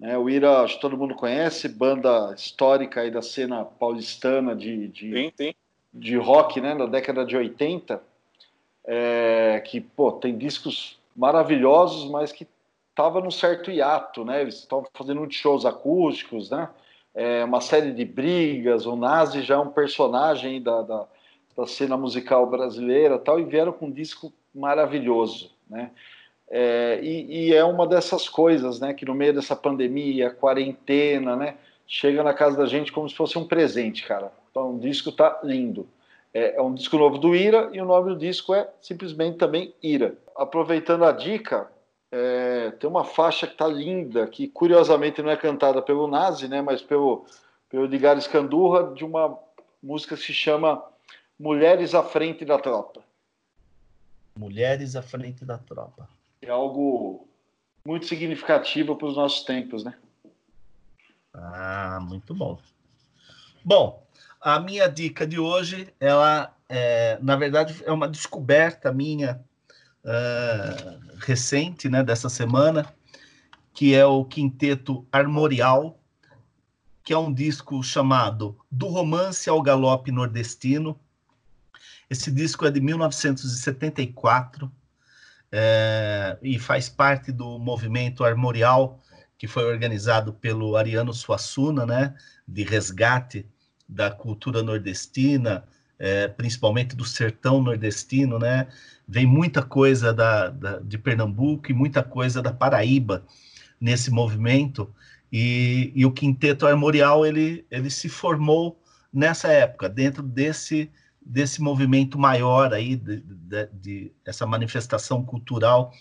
É, 0.00 0.16
o 0.16 0.30
Ira, 0.30 0.62
acho 0.62 0.76
que 0.76 0.80
todo 0.80 0.96
mundo 0.96 1.14
conhece, 1.14 1.68
banda 1.68 2.32
histórica 2.34 3.02
aí 3.02 3.10
da 3.10 3.20
cena 3.20 3.64
paulistana 3.64 4.56
de, 4.56 4.88
de, 4.88 5.12
sim, 5.12 5.32
sim. 5.36 5.54
de 5.92 6.16
rock, 6.16 6.60
né, 6.60 6.74
na 6.74 6.86
década 6.86 7.24
de 7.24 7.36
80, 7.36 8.02
é, 8.84 9.62
que, 9.66 9.80
pô, 9.80 10.12
tem 10.12 10.38
discos 10.38 10.99
maravilhosos, 11.16 12.10
mas 12.10 12.32
que 12.32 12.46
estava 12.90 13.20
num 13.20 13.30
certo 13.30 13.70
hiato, 13.70 14.24
né? 14.24 14.42
Eles 14.42 14.56
estavam 14.56 14.86
fazendo 14.92 15.18
muitos 15.18 15.36
shows 15.36 15.64
acústicos, 15.64 16.50
né? 16.50 16.68
É, 17.14 17.44
uma 17.44 17.60
série 17.60 17.92
de 17.92 18.04
brigas. 18.04 18.86
O 18.86 18.94
Nazi 18.94 19.42
já 19.42 19.54
é 19.54 19.58
um 19.58 19.70
personagem 19.70 20.62
da, 20.62 20.82
da, 20.82 21.06
da 21.56 21.66
cena 21.66 21.96
musical 21.96 22.46
brasileira, 22.46 23.18
tal, 23.18 23.40
e 23.40 23.44
vieram 23.44 23.72
com 23.72 23.86
um 23.86 23.90
disco 23.90 24.32
maravilhoso, 24.54 25.50
né? 25.68 25.90
É, 26.52 26.98
e, 27.00 27.48
e, 27.48 27.54
é 27.54 27.64
uma 27.64 27.86
dessas 27.86 28.28
coisas, 28.28 28.80
né? 28.80 28.92
Que 28.92 29.04
no 29.04 29.14
meio 29.14 29.32
dessa 29.32 29.54
pandemia, 29.54 30.30
quarentena, 30.30 31.36
né? 31.36 31.56
Chega 31.86 32.22
na 32.22 32.34
casa 32.34 32.56
da 32.56 32.66
gente 32.66 32.92
como 32.92 33.08
se 33.08 33.14
fosse 33.14 33.38
um 33.38 33.46
presente, 33.46 34.04
cara. 34.04 34.32
Então, 34.50 34.74
o 34.74 34.80
disco 34.80 35.12
tá 35.12 35.40
lindo. 35.44 35.88
É, 36.34 36.56
é 36.56 36.62
um 36.62 36.74
disco 36.74 36.96
novo 36.96 37.18
do 37.18 37.34
Ira 37.34 37.70
e 37.72 37.80
o 37.80 37.84
nome 37.84 38.10
do 38.10 38.18
disco 38.18 38.52
é 38.52 38.68
simplesmente 38.80 39.36
também 39.36 39.72
Ira 39.82 40.16
aproveitando 40.40 41.04
a 41.04 41.12
dica, 41.12 41.70
é, 42.10 42.70
tem 42.70 42.88
uma 42.88 43.04
faixa 43.04 43.46
que 43.46 43.52
está 43.52 43.68
linda, 43.68 44.26
que 44.26 44.48
curiosamente 44.48 45.20
não 45.20 45.30
é 45.30 45.36
cantada 45.36 45.82
pelo 45.82 46.08
Nazi, 46.08 46.48
né, 46.48 46.62
mas 46.62 46.80
pelo, 46.80 47.26
pelo 47.68 47.84
Edgar 47.84 48.16
Escandurra, 48.16 48.94
de 48.94 49.04
uma 49.04 49.38
música 49.82 50.16
que 50.16 50.22
se 50.22 50.32
chama 50.32 50.82
Mulheres 51.38 51.94
à 51.94 52.02
Frente 52.02 52.42
da 52.46 52.58
Tropa. 52.58 53.04
Mulheres 54.34 54.96
à 54.96 55.02
Frente 55.02 55.44
da 55.44 55.58
Tropa. 55.58 56.08
É 56.40 56.48
algo 56.48 57.28
muito 57.84 58.06
significativo 58.06 58.96
para 58.96 59.08
os 59.08 59.16
nossos 59.16 59.44
tempos, 59.44 59.84
né? 59.84 59.94
Ah, 61.34 61.98
muito 62.00 62.34
bom. 62.34 62.58
Bom, 63.62 64.06
a 64.40 64.58
minha 64.58 64.88
dica 64.88 65.26
de 65.26 65.38
hoje, 65.38 65.92
ela, 66.00 66.56
é, 66.66 67.18
na 67.20 67.36
verdade, 67.36 67.82
é 67.84 67.92
uma 67.92 68.08
descoberta 68.08 68.90
minha 68.90 69.44
uh, 70.04 71.16
recente, 71.18 71.88
né, 71.88 72.02
dessa 72.02 72.28
semana, 72.28 72.92
que 73.72 73.94
é 73.94 74.04
o 74.04 74.24
Quinteto 74.24 75.06
Armorial, 75.12 75.98
que 77.02 77.12
é 77.12 77.18
um 77.18 77.32
disco 77.32 77.82
chamado 77.82 78.56
Do 78.70 78.88
Romance 78.88 79.48
ao 79.48 79.62
Galope 79.62 80.12
Nordestino. 80.12 80.98
Esse 82.08 82.30
disco 82.30 82.66
é 82.66 82.70
de 82.70 82.80
1974. 82.80 84.70
é, 85.52 86.38
e 86.42 86.58
faz 86.58 86.88
parte 86.88 87.32
do 87.32 87.58
movimento 87.58 88.24
armorial 88.24 89.00
que 89.36 89.48
foi 89.48 89.64
organizado 89.64 90.34
pelo 90.34 90.76
Ariano 90.76 91.14
Suassuna, 91.14 91.86
né, 91.86 92.14
de 92.46 92.62
resgate 92.62 93.48
da 93.88 94.10
cultura 94.10 94.62
nordestina, 94.62 95.64
é, 96.00 96.26
principalmente 96.26 96.96
do 96.96 97.04
sertão 97.04 97.62
nordestino, 97.62 98.38
né? 98.38 98.68
Vem 99.06 99.26
muita 99.26 99.62
coisa 99.62 100.14
da, 100.14 100.48
da, 100.48 100.78
de 100.78 100.96
Pernambuco 100.96 101.70
e 101.70 101.74
muita 101.74 102.02
coisa 102.02 102.40
da 102.40 102.50
Paraíba 102.50 103.22
nesse 103.78 104.10
movimento. 104.10 104.92
E, 105.30 105.92
e, 105.94 106.06
o 106.06 106.10
Quinteto 106.10 106.66
Armorial 106.66 107.26
ele, 107.26 107.66
ele 107.70 107.90
se 107.90 108.08
formou 108.08 108.82
nessa 109.12 109.48
época, 109.48 109.88
dentro 109.90 110.22
desse, 110.22 110.90
desse 111.20 111.60
movimento 111.60 112.18
maior 112.18 112.72
aí, 112.72 112.96
de, 112.96 113.18
de, 113.20 113.66
de 113.72 114.12
essa 114.24 114.46
manifestação 114.46 115.22
cultural 115.22 115.92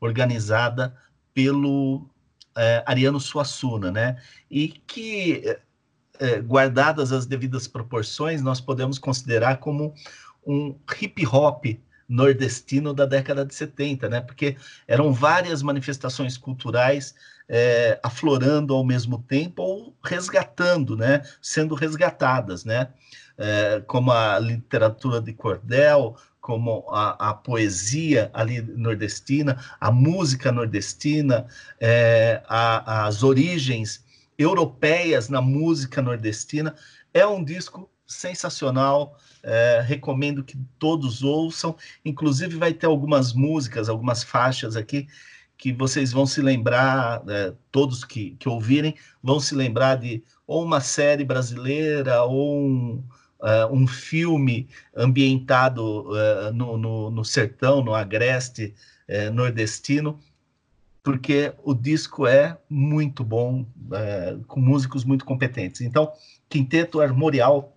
organizada 0.00 0.94
pelo 1.32 2.10
é, 2.56 2.82
Ariano 2.86 3.20
Suassuna, 3.20 3.92
né? 3.92 4.20
E 4.50 4.68
que 4.68 5.56
é, 6.18 6.40
guardadas 6.40 7.12
as 7.12 7.26
devidas 7.26 7.66
proporções, 7.66 8.42
nós 8.42 8.60
podemos 8.60 8.98
considerar 8.98 9.58
como 9.58 9.94
um 10.46 10.74
hip 11.00 11.26
hop 11.26 11.64
nordestino 12.08 12.92
da 12.92 13.06
década 13.06 13.44
de 13.44 13.54
70, 13.54 14.08
né? 14.08 14.20
Porque 14.20 14.56
eram 14.86 15.12
várias 15.12 15.62
manifestações 15.62 16.36
culturais 16.36 17.14
é, 17.48 17.98
aflorando 18.02 18.74
ao 18.74 18.84
mesmo 18.84 19.22
tempo 19.22 19.62
ou 19.62 19.96
resgatando, 20.04 20.96
né? 20.96 21.22
Sendo 21.40 21.74
resgatadas, 21.74 22.64
né? 22.64 22.88
É, 23.36 23.82
como 23.86 24.12
a 24.12 24.38
literatura 24.38 25.20
de 25.20 25.32
cordel, 25.32 26.16
como 26.40 26.84
a, 26.90 27.30
a, 27.30 27.34
poesia 27.34 28.30
ali 28.34 28.60
nordestina, 28.60 29.58
a 29.80 29.90
música 29.90 30.52
nordestina, 30.52 31.46
é, 31.80 32.42
a, 32.46 33.06
as 33.06 33.22
origens 33.22 34.03
europeias 34.38 35.28
na 35.28 35.40
música 35.40 36.02
nordestina. 36.02 36.74
É 37.12 37.26
um 37.26 37.42
disco 37.42 37.90
sensacional, 38.06 39.16
é, 39.42 39.82
recomendo 39.84 40.44
que 40.44 40.58
todos 40.78 41.22
ouçam. 41.22 41.76
Inclusive, 42.04 42.56
vai 42.56 42.72
ter 42.72 42.86
algumas 42.86 43.32
músicas, 43.32 43.88
algumas 43.88 44.22
faixas 44.22 44.76
aqui 44.76 45.06
que 45.56 45.72
vocês 45.72 46.12
vão 46.12 46.26
se 46.26 46.42
lembrar, 46.42 47.22
é, 47.28 47.54
todos 47.70 48.04
que, 48.04 48.32
que 48.38 48.48
ouvirem, 48.48 48.94
vão 49.22 49.38
se 49.38 49.54
lembrar 49.54 49.96
de 49.96 50.22
ou 50.46 50.62
uma 50.62 50.80
série 50.80 51.24
brasileira 51.24 52.22
ou 52.22 52.60
um, 52.60 53.04
uh, 53.40 53.72
um 53.72 53.86
filme 53.86 54.68
ambientado 54.94 56.10
uh, 56.10 56.52
no, 56.52 56.76
no, 56.76 57.10
no, 57.10 57.24
sertão, 57.24 57.82
no 57.82 57.94
agreste 57.94 58.74
uh, 59.08 59.32
nordestino 59.32 60.18
porque 61.04 61.52
o 61.62 61.74
disco 61.74 62.26
é 62.26 62.58
muito 62.68 63.22
bom, 63.22 63.66
é, 63.92 64.38
com 64.48 64.58
músicos 64.58 65.04
muito 65.04 65.22
competentes. 65.26 65.82
Então, 65.82 66.10
Quinteto 66.48 66.98
Armorial 66.98 67.76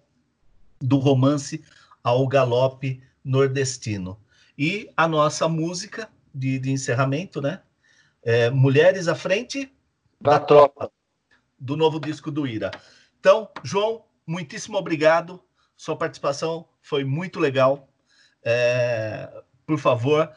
do 0.79 0.97
romance 0.97 1.61
ao 2.01 2.25
galope 2.25 3.03
nordestino. 3.21 4.17
E 4.57 4.89
a 4.95 5.09
nossa 5.09 5.49
música 5.49 6.09
de, 6.33 6.57
de 6.57 6.71
encerramento, 6.71 7.41
né? 7.41 7.61
É, 8.23 8.49
Mulheres 8.49 9.09
à 9.09 9.15
Frente 9.15 9.73
da, 10.21 10.31
da 10.31 10.39
tropa. 10.39 10.73
tropa, 10.73 10.93
do 11.59 11.75
novo 11.75 11.99
disco 11.99 12.31
do 12.31 12.47
Ira. 12.47 12.71
Então, 13.19 13.49
João, 13.61 14.05
muitíssimo 14.25 14.77
obrigado. 14.77 15.43
Sua 15.75 15.97
participação 15.97 16.65
foi 16.81 17.03
muito 17.03 17.41
legal. 17.41 17.89
É, 18.41 19.29
por 19.65 19.77
favor, 19.77 20.31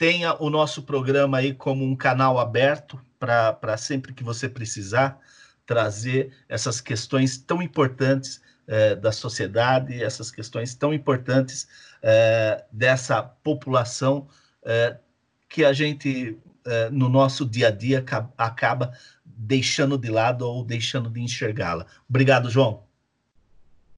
tenha 0.00 0.34
o 0.42 0.48
nosso 0.48 0.82
programa 0.82 1.36
aí 1.36 1.52
como 1.52 1.84
um 1.84 1.94
canal 1.94 2.38
aberto 2.38 2.98
para 3.18 3.76
sempre 3.76 4.14
que 4.14 4.24
você 4.24 4.48
precisar 4.48 5.20
trazer 5.66 6.32
essas 6.48 6.80
questões 6.80 7.36
tão 7.36 7.60
importantes 7.60 8.40
eh, 8.66 8.96
da 8.96 9.12
sociedade, 9.12 10.02
essas 10.02 10.30
questões 10.30 10.74
tão 10.74 10.94
importantes 10.94 11.68
eh, 12.00 12.64
dessa 12.72 13.22
população 13.22 14.26
eh, 14.62 14.96
que 15.46 15.66
a 15.66 15.72
gente, 15.74 16.38
no 16.92 17.10
nosso 17.10 17.44
dia 17.44 17.68
a 17.68 17.70
dia, 17.70 18.02
acaba 18.38 18.92
deixando 19.26 19.98
de 19.98 20.08
lado 20.08 20.48
ou 20.48 20.64
deixando 20.64 21.10
de 21.10 21.20
enxergá-la. 21.20 21.84
Obrigado, 22.08 22.48
João. 22.48 22.84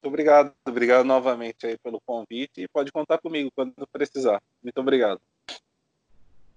Obrigado, 0.03 0.53
obrigado 0.67 1.05
novamente 1.05 1.65
aí 1.65 1.79
pelo 1.79 2.01
convite 2.01 2.63
e 2.63 2.67
pode 2.67 2.91
contar 2.91 3.19
comigo 3.19 3.53
quando 3.55 3.73
precisar. 3.93 4.43
Muito 4.65 4.81
obrigado. 4.81 5.21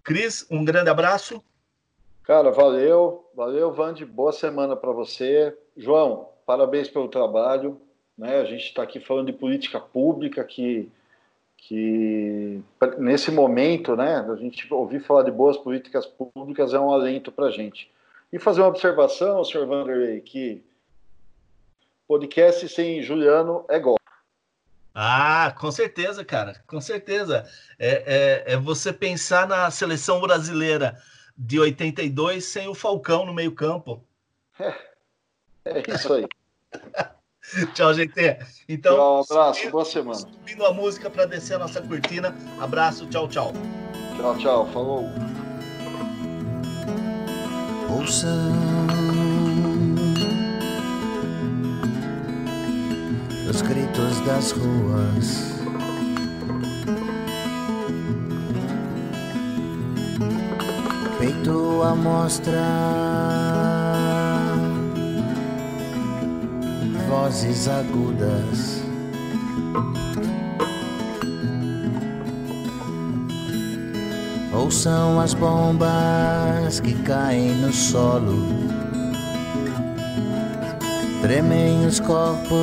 Cris, 0.05 0.45
um 0.51 0.63
grande 0.63 0.91
abraço. 0.91 1.43
Cara, 2.21 2.51
valeu, 2.51 3.27
valeu, 3.35 3.73
Vande, 3.73 4.05
boa 4.05 4.31
semana 4.31 4.75
para 4.75 4.91
você. 4.91 5.57
João, 5.75 6.29
parabéns 6.45 6.87
pelo 6.87 7.07
trabalho. 7.07 7.81
Né? 8.15 8.39
A 8.39 8.45
gente 8.45 8.65
está 8.65 8.83
aqui 8.83 8.99
falando 8.99 9.25
de 9.25 9.33
política 9.33 9.79
pública, 9.79 10.43
que, 10.43 10.91
que 11.57 12.61
nesse 12.99 13.31
momento, 13.31 13.95
né, 13.95 14.23
a 14.31 14.35
gente 14.35 14.71
ouvir 14.71 14.99
falar 14.99 15.23
de 15.23 15.31
boas 15.31 15.57
políticas 15.57 16.05
públicas 16.05 16.71
é 16.71 16.79
um 16.79 16.93
alento 16.93 17.31
para 17.31 17.47
a 17.47 17.51
gente. 17.51 17.91
E 18.31 18.37
fazer 18.37 18.61
uma 18.61 18.69
observação, 18.69 19.43
senhor 19.43 19.65
Vanderlei, 19.65 20.21
que 20.21 20.63
podcast 22.07 22.69
sem 22.69 23.01
Juliano 23.01 23.65
é 23.67 23.79
golpe. 23.79 24.04
Ah, 24.97 25.53
com 25.59 25.69
certeza, 25.73 26.23
cara, 26.23 26.63
com 26.65 26.79
certeza. 26.79 27.45
É, 27.77 28.45
é, 28.47 28.53
é, 28.53 28.57
você 28.57 28.93
pensar 28.93 29.45
na 29.45 29.69
seleção 29.69 30.21
brasileira 30.21 30.97
de 31.37 31.59
82 31.59 32.45
sem 32.45 32.69
o 32.69 32.73
Falcão 32.73 33.25
no 33.25 33.33
meio-campo. 33.33 34.01
É, 34.57 34.73
é 35.65 35.83
isso 35.93 36.13
aí. 36.13 36.25
Tchau, 37.75 37.93
GT. 37.93 38.39
Então, 38.67 38.95
tchau, 38.95 39.23
abraço, 39.29 39.59
subindo, 39.59 39.71
boa 39.71 39.85
semana. 39.85 40.19
Subindo 40.19 40.65
a 40.65 40.73
música 40.73 41.09
para 41.09 41.25
descer 41.25 41.55
a 41.55 41.59
nossa 41.59 41.81
cortina. 41.81 42.33
Abraço, 42.59 43.05
tchau, 43.07 43.27
tchau. 43.27 43.53
Tchau, 44.17 44.37
tchau, 44.37 44.67
falou. 44.71 45.03
Ouça 47.91 48.27
os 53.49 53.61
gritos 53.61 54.19
das 54.21 54.51
ruas. 54.51 55.55
Peito 61.19 61.81
a 61.83 61.95
mostra, 61.95 62.61
vozes 67.07 67.67
agudas. 67.67 68.83
Ou 74.53 74.71
são 74.71 75.19
as 75.19 75.33
bombas 75.33 76.79
que 76.79 76.93
caem 77.03 77.55
no 77.55 77.71
solo 77.71 78.74
tremem 81.25 81.87
os 81.87 81.99
corpos 81.99 82.53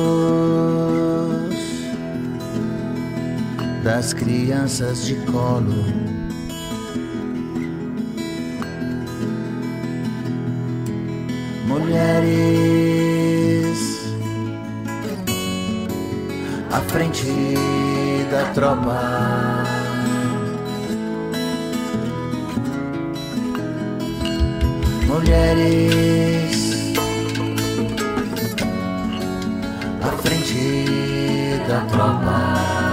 das 3.83 4.13
crianças 4.13 5.05
de 5.05 5.15
colo. 5.29 5.83
Mulheres 11.67 12.23
à 16.71 16.79
frente 16.87 17.27
da 18.31 18.45
tropa. 18.53 19.65
Mulheres 25.05 26.22
da 31.73 31.81
tropa. 31.87 32.92